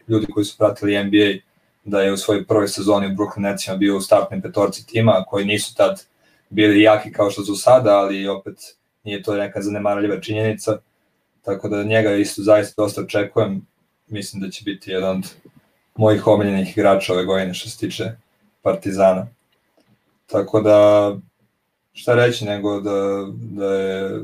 ljudi 0.09 0.27
koji 0.27 0.45
su 0.45 0.59
pratili 0.59 1.05
NBA, 1.05 1.41
da 1.85 2.01
je 2.01 2.13
u 2.13 2.17
svojoj 2.17 2.47
prvoj 2.47 2.69
sezoni 2.69 3.07
u 3.07 3.11
Brooklyn 3.17 3.41
Netsima 3.41 3.77
bio 3.77 3.97
u 3.97 4.01
startnim 4.01 4.43
petorci 4.43 4.87
tima, 4.87 5.25
koji 5.29 5.45
nisu 5.45 5.75
tad 5.75 6.07
bili 6.51 6.83
jaki 6.83 7.13
kao 7.13 7.31
što 7.31 7.45
su 7.45 7.55
sada, 7.57 7.99
ali 7.99 8.29
opet 8.29 8.57
nije 9.05 9.23
to 9.23 9.37
neka 9.37 9.63
zanemarljiva 9.63 10.21
činjenica, 10.21 10.79
tako 11.43 11.69
da 11.69 11.83
njega 11.83 12.15
isto 12.15 12.43
zaista 12.43 12.83
dosta 12.83 13.01
očekujem, 13.01 13.67
mislim 14.09 14.43
da 14.43 14.51
će 14.51 14.63
biti 14.65 14.91
jedan 14.91 15.17
od 15.17 15.35
mojih 15.97 16.27
omiljenih 16.27 16.77
igrača 16.77 17.13
ove 17.13 17.25
godine 17.25 17.55
što 17.55 17.69
se 17.69 17.79
tiče 17.79 18.05
Partizana. 18.63 19.27
Tako 20.33 20.61
da, 20.61 21.13
šta 21.93 22.15
reći 22.15 22.45
nego 22.45 22.81
da, 22.81 23.27
da 23.33 23.75
je 23.75 24.21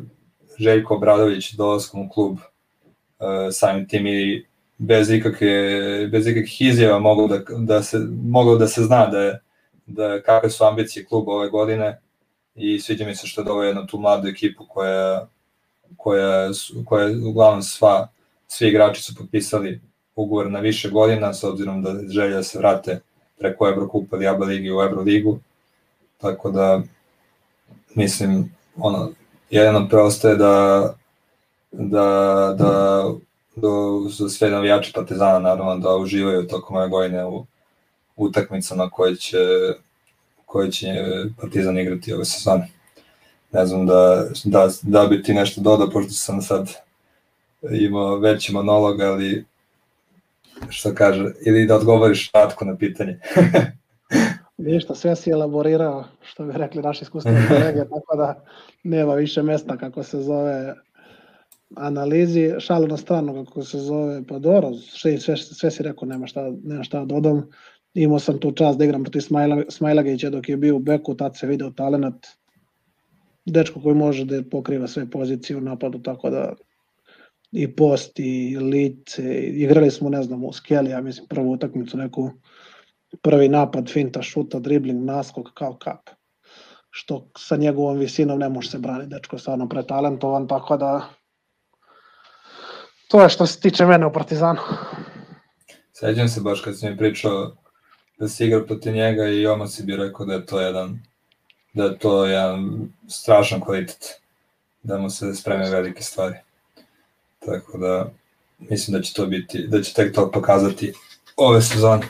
Željko 0.59 0.95
Obradović 0.95 1.53
dolaskom 1.53 2.07
u 2.07 2.09
klub 2.09 2.33
uh, 2.33 3.27
samim 3.53 3.89
tim 3.89 4.07
i 4.07 4.47
bez 4.79 5.11
ikakve, 5.11 5.49
bez 6.13 6.27
ikakvih 6.27 6.63
izjava 6.63 6.99
mogu 6.99 7.29
da, 7.29 7.39
da 7.59 7.83
se, 7.83 7.99
mogu 8.23 8.57
da 8.57 8.69
se 8.69 8.83
zna 8.83 9.07
da, 9.07 9.21
je, 9.21 9.41
da 9.87 10.23
kakve 10.23 10.51
su 10.51 10.65
ambicije 10.65 11.05
kluba 11.05 11.33
ove 11.33 11.49
godine 11.49 12.01
i 12.55 12.81
sviđa 12.81 13.07
mi 13.07 13.15
se 13.15 13.27
što 13.27 13.41
je 13.41 13.45
doveo 13.45 13.67
jednu 13.67 13.87
tu 13.87 13.99
mladu 13.99 14.29
ekipu 14.29 14.65
koja, 14.69 15.27
koja, 15.97 16.51
koja 16.85 17.09
uglavnom 17.29 17.63
sva, 17.63 18.09
svi 18.49 18.69
igrači 18.69 19.03
su 19.03 19.15
potpisali 19.15 19.81
ugovor 20.17 20.51
na 20.51 20.61
više 20.61 20.91
godina 20.91 21.35
s 21.35 21.45
obzirom 21.45 21.83
da 21.83 21.95
želja 22.09 22.37
da 22.37 22.43
se 22.43 22.59
vrate 22.59 23.01
preko 23.39 23.69
Evrokupa 23.69 24.17
ili 24.17 24.27
ABA 24.27 24.45
ligi 24.45 24.73
u 24.73 24.81
Evroligu. 24.81 25.39
Tako 26.19 26.51
da 26.51 26.83
mislim 27.95 28.55
ono 28.77 29.11
jedino 29.51 29.89
preostaje 29.89 30.37
da 30.37 30.95
da 31.73 32.55
da 32.59 33.05
do, 33.57 34.05
za 34.09 34.29
sve 34.29 34.51
navijače 34.51 34.93
Partizana 34.95 35.39
naravno 35.39 35.77
da 35.77 35.97
uživaju 35.97 36.47
tokom 36.47 36.77
ove 36.77 36.89
godine 36.89 37.25
u 37.25 37.47
utakmicama 38.17 38.91
koje 38.91 39.17
će 39.17 39.39
koje 40.47 40.71
će 40.71 40.87
Partizan 41.41 41.79
igrati 41.79 42.13
ove 42.13 42.25
sezone. 42.25 42.69
Ne 43.53 43.67
znam 43.67 43.87
da, 43.87 44.27
da, 44.45 44.69
da 44.83 45.07
bi 45.07 45.23
ti 45.23 45.35
nešto 45.35 45.61
dodao, 45.61 45.91
pošto 45.91 46.13
sam 46.13 46.43
sad 46.43 46.73
imao 47.71 48.17
veći 48.17 48.53
monolog, 48.53 49.01
ali 49.01 49.45
što 50.69 50.95
kaže, 50.95 51.33
ili 51.47 51.67
da 51.67 51.77
odgovoriš 51.77 52.29
kratko 52.31 52.65
na 52.65 52.77
pitanje. 52.77 53.21
Ništa, 54.59 54.95
sve 54.95 55.17
si 55.17 55.31
elaborirao, 55.31 56.05
što 56.23 56.45
bi 56.45 56.53
rekli 56.55 56.83
naši 56.83 57.03
iskustveni 57.03 57.39
kolege, 57.49 57.81
tako 57.81 58.17
da 58.17 58.45
nema 58.85 59.15
više 59.15 59.43
mesta 59.43 59.77
kako 59.77 60.03
se 60.03 60.21
zove 60.21 60.75
analizi, 61.75 62.55
šalu 62.59 62.87
na 62.87 62.97
stranu 62.97 63.45
kako 63.45 63.63
se 63.63 63.79
zove, 63.79 64.23
pa 64.29 64.39
dobro, 64.39 64.75
sve, 64.75 65.19
sve, 65.19 65.37
sve 65.37 65.71
si 65.71 65.83
rekao, 65.83 66.09
nema 66.09 66.27
šta, 66.27 66.53
nema 66.65 66.83
šta 66.83 66.99
da 66.99 67.05
dodam. 67.05 67.51
Imao 67.95 68.19
sam 68.19 68.39
tu 68.41 68.53
čast 68.53 68.79
da 68.79 68.85
igram 68.85 69.05
protiv 69.05 69.21
Smajla, 69.21 69.63
Smajlagića 69.69 70.31
dok 70.31 70.49
je 70.49 70.57
bio 70.57 70.77
u 70.77 70.79
beku, 70.79 71.15
tad 71.15 71.37
se 71.37 71.47
video 71.47 71.71
talent, 71.71 72.27
dečko 73.45 73.81
koji 73.81 73.95
može 73.95 74.25
da 74.25 74.43
pokriva 74.51 74.87
sve 74.87 75.11
pozicije 75.11 75.57
u 75.57 75.61
napadu, 75.61 75.99
tako 75.99 76.31
da 76.31 76.53
i 77.53 77.77
post 77.77 78.21
i 78.21 78.59
lice, 78.59 79.43
igrali 79.43 79.91
smo, 79.91 80.09
ne 80.09 80.23
znam, 80.23 80.45
u 80.45 80.53
Skeli, 80.53 80.91
ja 80.91 81.01
mislim, 81.01 81.27
prvu 81.29 81.53
utakmicu, 81.53 81.97
neku 81.97 82.31
prvi 83.23 83.49
napad, 83.49 83.91
finta, 83.91 84.23
šuta, 84.23 84.59
dribling, 84.59 85.05
naskok, 85.05 85.47
kao 85.55 85.77
kap. 85.79 86.11
Što 86.91 87.29
sa 87.39 87.57
njegovom 87.57 87.99
visinom 87.99 88.39
ne 88.39 88.49
može 88.49 88.71
se 88.71 88.79
braniti, 88.79 89.15
dečko 89.15 89.37
je 89.37 89.41
stvarno 89.41 89.69
pretalentovan, 89.69 90.49
tako 90.49 90.77
da 90.77 91.09
to 93.09 93.23
je 93.23 93.29
što 93.29 93.47
se 93.47 93.61
tiče 93.61 93.87
mene 93.87 94.07
u 94.07 94.13
Partizanu. 94.13 94.61
Seđam 95.93 96.29
se 96.29 96.41
baš 96.41 96.61
kad 96.61 96.79
si 96.79 96.91
mi 96.91 96.97
pričao 96.97 97.57
da 98.19 98.29
si 98.29 98.47
igra 98.47 98.65
protiv 98.65 98.95
njega 98.95 99.29
i 99.29 99.47
Oma 99.47 99.67
si 99.67 99.83
bi 99.83 99.97
rekao 99.97 100.27
da 100.27 100.35
je 100.35 100.47
to 100.47 100.61
jedan 100.61 100.99
da 101.77 101.85
je 101.85 101.99
to 101.99 102.27
jedan 102.27 102.89
strašan 103.09 103.61
kvalitet 103.61 104.21
da 104.83 104.99
mu 104.99 105.11
se 105.11 105.35
spreme 105.35 105.71
velike 105.71 106.03
stvari. 106.03 106.35
Tako 107.39 107.79
da 107.79 108.11
mislim 108.59 108.97
da 108.97 109.03
će 109.03 109.15
to 109.15 109.27
biti, 109.27 109.67
da 109.69 109.83
će 109.83 109.95
tek 109.95 110.15
to 110.15 110.31
pokazati 110.31 110.93
ove 111.37 111.63
sezone. 111.63 112.07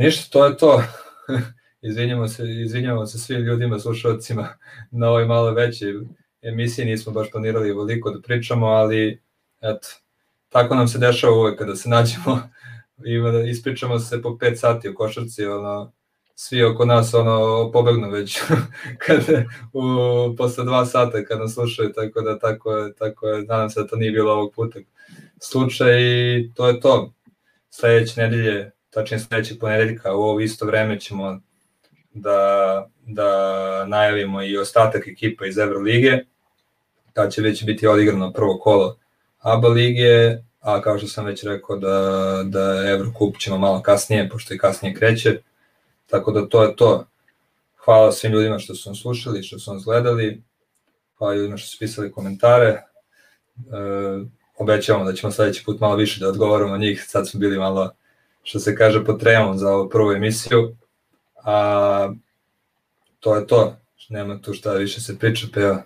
Ništa, 0.00 0.30
to 0.30 0.46
je 0.46 0.56
to. 0.56 0.82
izvinjamo 1.88 2.28
se, 2.28 2.42
izvinjamo 2.64 3.06
se 3.06 3.18
svim 3.18 3.40
ljudima, 3.40 3.78
slušalcima 3.78 4.48
na 4.90 5.08
ovoj 5.08 5.26
malo 5.26 5.52
većoj 5.52 5.94
emisiji, 6.42 6.84
nismo 6.84 7.12
baš 7.12 7.30
planirali 7.30 7.72
veliko 7.72 8.10
da 8.10 8.20
pričamo, 8.20 8.66
ali 8.66 9.22
eto, 9.60 9.88
tako 10.48 10.74
nam 10.74 10.88
se 10.88 10.98
dešava 10.98 11.36
uvek 11.36 11.58
kada 11.58 11.76
se 11.76 11.88
nađemo. 11.88 12.48
I 13.06 13.50
ispričamo 13.50 13.98
se 13.98 14.22
po 14.22 14.28
5 14.28 14.56
sati 14.56 14.88
u 14.88 14.94
košarci, 14.94 15.46
ono, 15.46 15.92
svi 16.34 16.64
oko 16.64 16.84
nas 16.84 17.14
ono 17.14 17.70
pobegnu 17.72 18.10
već 18.10 18.40
kad 19.06 19.20
u 19.72 19.82
posle 20.36 20.64
dva 20.64 20.86
sata 20.86 21.24
kad 21.24 21.38
nas 21.38 21.54
slušaju 21.54 21.92
tako 21.92 22.20
da 22.20 22.38
tako 22.38 22.72
je 22.72 22.94
tako 22.94 23.26
je. 23.28 23.44
Nadam 23.44 23.70
se 23.70 23.80
da 23.80 23.86
to 23.86 23.96
nije 23.96 24.12
bilo 24.12 24.32
ovog 24.32 24.52
puta 24.54 24.78
slučaj 25.40 26.02
i 26.02 26.50
to 26.54 26.68
je 26.68 26.80
to. 26.80 27.12
Sledeće 27.70 28.20
nedelje 28.20 28.72
tačnije 28.90 29.20
sledećeg 29.20 29.58
ponedeljka 29.60 30.14
u 30.14 30.22
ovo 30.22 30.40
isto 30.40 30.66
vreme 30.66 31.00
ćemo 31.00 31.40
da, 32.14 32.88
da 33.06 33.84
najavimo 33.86 34.42
i 34.42 34.58
ostatak 34.58 35.08
ekipa 35.08 35.46
iz 35.46 35.58
Evrolige 35.58 36.18
kad 37.12 37.32
će 37.32 37.42
već 37.42 37.64
biti 37.64 37.86
odigrano 37.86 38.32
prvo 38.32 38.58
kolo 38.58 38.96
ABA 39.38 39.68
lige 39.68 40.38
a 40.60 40.80
kao 40.82 40.98
što 40.98 41.06
sam 41.06 41.24
već 41.24 41.44
rekao 41.44 41.76
da, 41.76 42.42
da 42.44 42.90
Evrokup 42.90 43.38
ćemo 43.38 43.58
malo 43.58 43.82
kasnije 43.82 44.28
pošto 44.28 44.54
i 44.54 44.58
kasnije 44.58 44.94
kreće 44.94 45.40
Tako 46.10 46.32
da 46.32 46.48
to 46.48 46.62
je 46.62 46.76
to. 46.76 47.06
Hvala 47.76 48.12
svim 48.12 48.32
ljudima 48.32 48.58
što 48.58 48.74
su 48.74 48.90
nas 48.90 48.98
slušali, 48.98 49.42
što 49.42 49.58
su 49.58 49.74
nas 49.74 49.84
gledali. 49.84 50.42
Hvala 51.18 51.34
ljudima 51.34 51.56
što 51.56 51.68
su 51.68 51.78
pisali 51.78 52.12
komentare. 52.12 52.68
E, 52.68 52.82
obećavamo 54.58 55.04
da 55.04 55.12
ćemo 55.12 55.32
sledeći 55.32 55.64
put 55.64 55.80
malo 55.80 55.96
više 55.96 56.20
da 56.20 56.28
odgovaramo 56.28 56.72
na 56.72 56.78
njih. 56.78 57.04
Sad 57.06 57.28
smo 57.28 57.40
bili 57.40 57.58
malo, 57.58 57.90
što 58.50 58.58
se 58.58 58.76
kaže, 58.76 59.04
potrejamo 59.04 59.56
za 59.56 59.70
ovu 59.72 59.88
prvu 59.88 60.12
emisiju. 60.12 60.76
A 61.44 62.12
to 63.20 63.36
je 63.36 63.46
to. 63.46 63.76
Nema 64.08 64.40
tu 64.40 64.54
šta 64.54 64.72
više 64.72 65.00
se 65.00 65.18
priča, 65.18 65.46
ja, 65.60 65.82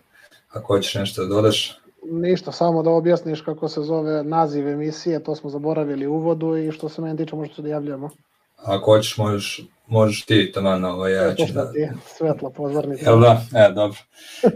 ako 0.49 0.67
hoćeš 0.67 0.95
nešto 0.95 1.23
da 1.23 1.29
dodaš. 1.29 1.79
Ništa, 2.11 2.53
samo 2.53 2.83
da 2.83 2.91
objasniš 2.91 3.41
kako 3.41 3.69
se 3.69 3.83
zove 3.83 4.25
naziv 4.25 4.69
emisije, 4.69 5.23
to 5.23 5.35
smo 5.35 5.51
zaboravili 5.51 6.07
u 6.07 6.15
uvodu 6.15 6.57
i 6.57 6.73
što 6.73 6.89
se 6.89 7.03
meni 7.03 7.17
tiče 7.17 7.37
možete 7.37 7.63
da 7.63 7.69
javljamo. 7.69 8.11
Ako 8.57 8.93
hoćeš 8.93 9.17
možeš 9.17 9.61
možeš 9.87 10.25
ti 10.25 10.53
taman 10.55 10.85
ovo, 10.85 11.09
ja 11.09 11.35
ću 11.35 11.53
da... 11.55 11.73
Ti, 11.73 11.89
svetla 12.07 12.51
pozornica. 12.51 13.11
Jel 13.11 13.21
da? 13.21 13.43
E, 13.55 13.73
dobro. 13.73 13.99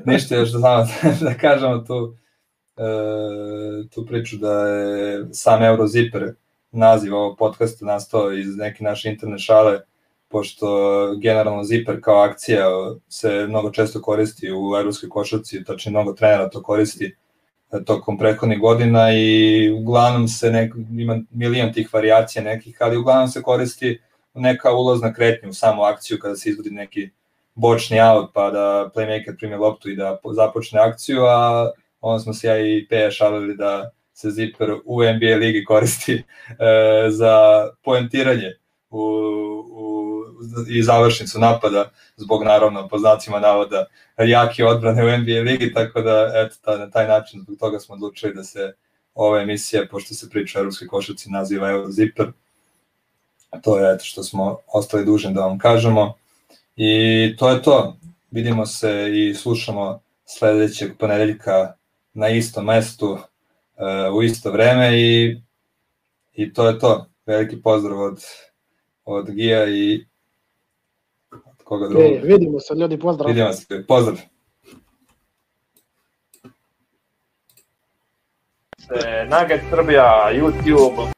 Ništa 0.05 0.35
još 0.35 0.51
da 0.51 0.59
znamo 0.59 0.86
da 1.28 1.35
kažemo 1.35 1.78
tu, 1.78 2.16
e, 2.76 3.89
tu 3.94 4.06
priču 4.06 4.36
da 4.36 4.68
je 4.68 5.26
sam 5.32 5.62
Eurozipper 5.62 6.35
naziv 6.70 7.15
ovog 7.15 7.39
podcasta 7.39 7.86
nastao 7.86 8.32
iz 8.32 8.57
neke 8.57 8.85
naše 8.85 9.09
interne 9.11 9.39
šale, 9.39 9.81
pošto 10.28 10.66
generalno 11.23 11.65
Zipper 11.65 12.01
kao 12.03 12.19
akcija 12.19 12.66
se 13.09 13.47
mnogo 13.49 13.70
često 13.70 14.03
koristi 14.03 14.53
u 14.53 14.77
evropskoj 14.77 15.09
košarci, 15.09 15.65
tačnije 15.65 15.90
mnogo 15.90 16.12
trenera 16.12 16.51
to 16.51 16.62
koristi 16.62 17.16
e, 17.73 17.85
tokom 17.85 18.19
prethodnih 18.19 18.61
godina 18.61 19.12
i 19.12 19.70
uglavnom 19.70 20.28
se 20.28 20.51
nek, 20.51 20.74
ima 20.99 21.19
milion 21.31 21.73
tih 21.73 21.89
variacija 21.93 22.45
nekih, 22.45 22.77
ali 22.81 22.97
uglavnom 22.97 23.28
se 23.28 23.43
koristi 23.43 24.01
neka 24.35 24.73
ulazna 24.73 25.12
kretnja 25.12 25.49
u 25.49 25.53
samu 25.53 25.82
akciju 25.82 26.19
kada 26.19 26.36
se 26.36 26.51
izvodi 26.51 26.70
neki 26.70 27.11
bočni 27.55 28.01
out 28.01 28.31
pa 28.35 28.51
da 28.51 28.90
playmaker 28.95 29.36
primi 29.39 29.57
loptu 29.57 29.90
i 29.90 29.97
da 29.97 30.19
započne 30.32 30.81
akciju, 30.81 31.24
a 31.24 31.70
onda 32.01 32.19
smo 32.19 32.32
se 32.32 32.47
ja 32.47 32.59
i 32.59 32.86
Peja 32.89 33.11
šalili 33.11 33.57
da 33.57 33.90
se 34.19 34.31
Zipper 34.31 34.70
u 34.85 35.03
NBA 35.03 35.36
ligi 35.36 35.65
koristi 35.65 36.15
e, 36.15 36.23
za 37.11 37.66
poentiranje 37.85 38.57
u, 38.90 39.01
u, 39.70 40.24
i 40.69 40.82
završnicu 40.82 41.39
napada 41.39 41.90
zbog 42.16 42.45
naravno 42.45 42.89
po 42.89 42.99
znacima 42.99 43.40
navoda 43.40 43.86
jake 44.19 44.65
odbrane 44.65 45.05
u 45.05 45.19
NBA 45.19 45.40
ligi, 45.40 45.73
tako 45.73 46.01
da 46.01 46.32
eto, 46.35 46.57
ta, 46.65 46.77
na 46.77 46.90
taj 46.90 47.09
način 47.09 47.40
zbog 47.40 47.57
toga 47.59 47.78
smo 47.78 47.95
odlučili 47.95 48.35
da 48.35 48.45
se 48.45 48.73
ova 49.15 49.40
emisija, 49.40 49.86
pošto 49.90 50.15
se 50.15 50.31
priča 50.31 50.59
o 50.59 50.61
evropskoj 50.61 50.89
košarci, 50.89 51.31
naziva 51.31 51.70
Eurozipper. 51.70 52.27
Zipper 52.27 52.32
to 53.62 53.78
je 53.78 53.95
eto 53.95 54.05
što 54.05 54.23
smo 54.23 54.59
ostali 54.66 55.05
dužni 55.05 55.35
da 55.35 55.40
vam 55.40 55.59
kažemo 55.59 56.15
i 56.77 57.35
to 57.39 57.51
je 57.51 57.62
to. 57.62 57.97
Vidimo 58.31 58.66
se 58.66 59.11
i 59.15 59.35
slušamo 59.35 60.01
sledećeg 60.24 60.97
ponedeljka 60.99 61.73
na 62.15 62.28
istom 62.28 62.65
mestu 62.65 63.19
u 64.14 64.22
isto 64.22 64.50
vreme 64.50 65.00
i, 65.00 65.36
i 66.32 66.52
to 66.52 66.68
je 66.68 66.78
to. 66.78 67.06
Veliki 67.26 67.62
pozdrav 67.62 68.00
od, 68.00 68.24
od 69.05 69.30
Gija 69.30 69.68
i 69.68 70.06
od 71.30 71.62
koga 71.64 71.88
drugog. 71.88 72.12
E, 72.12 72.20
vidimo 72.24 72.60
se, 72.60 72.74
ljudi, 72.74 72.98
pozdrav. 72.98 73.28
Vidimo 73.28 73.52
se, 73.52 73.84
pozdrav. 73.88 74.18
Nugget 79.30 79.60
Srbija, 79.70 80.30
YouTube, 80.34 81.18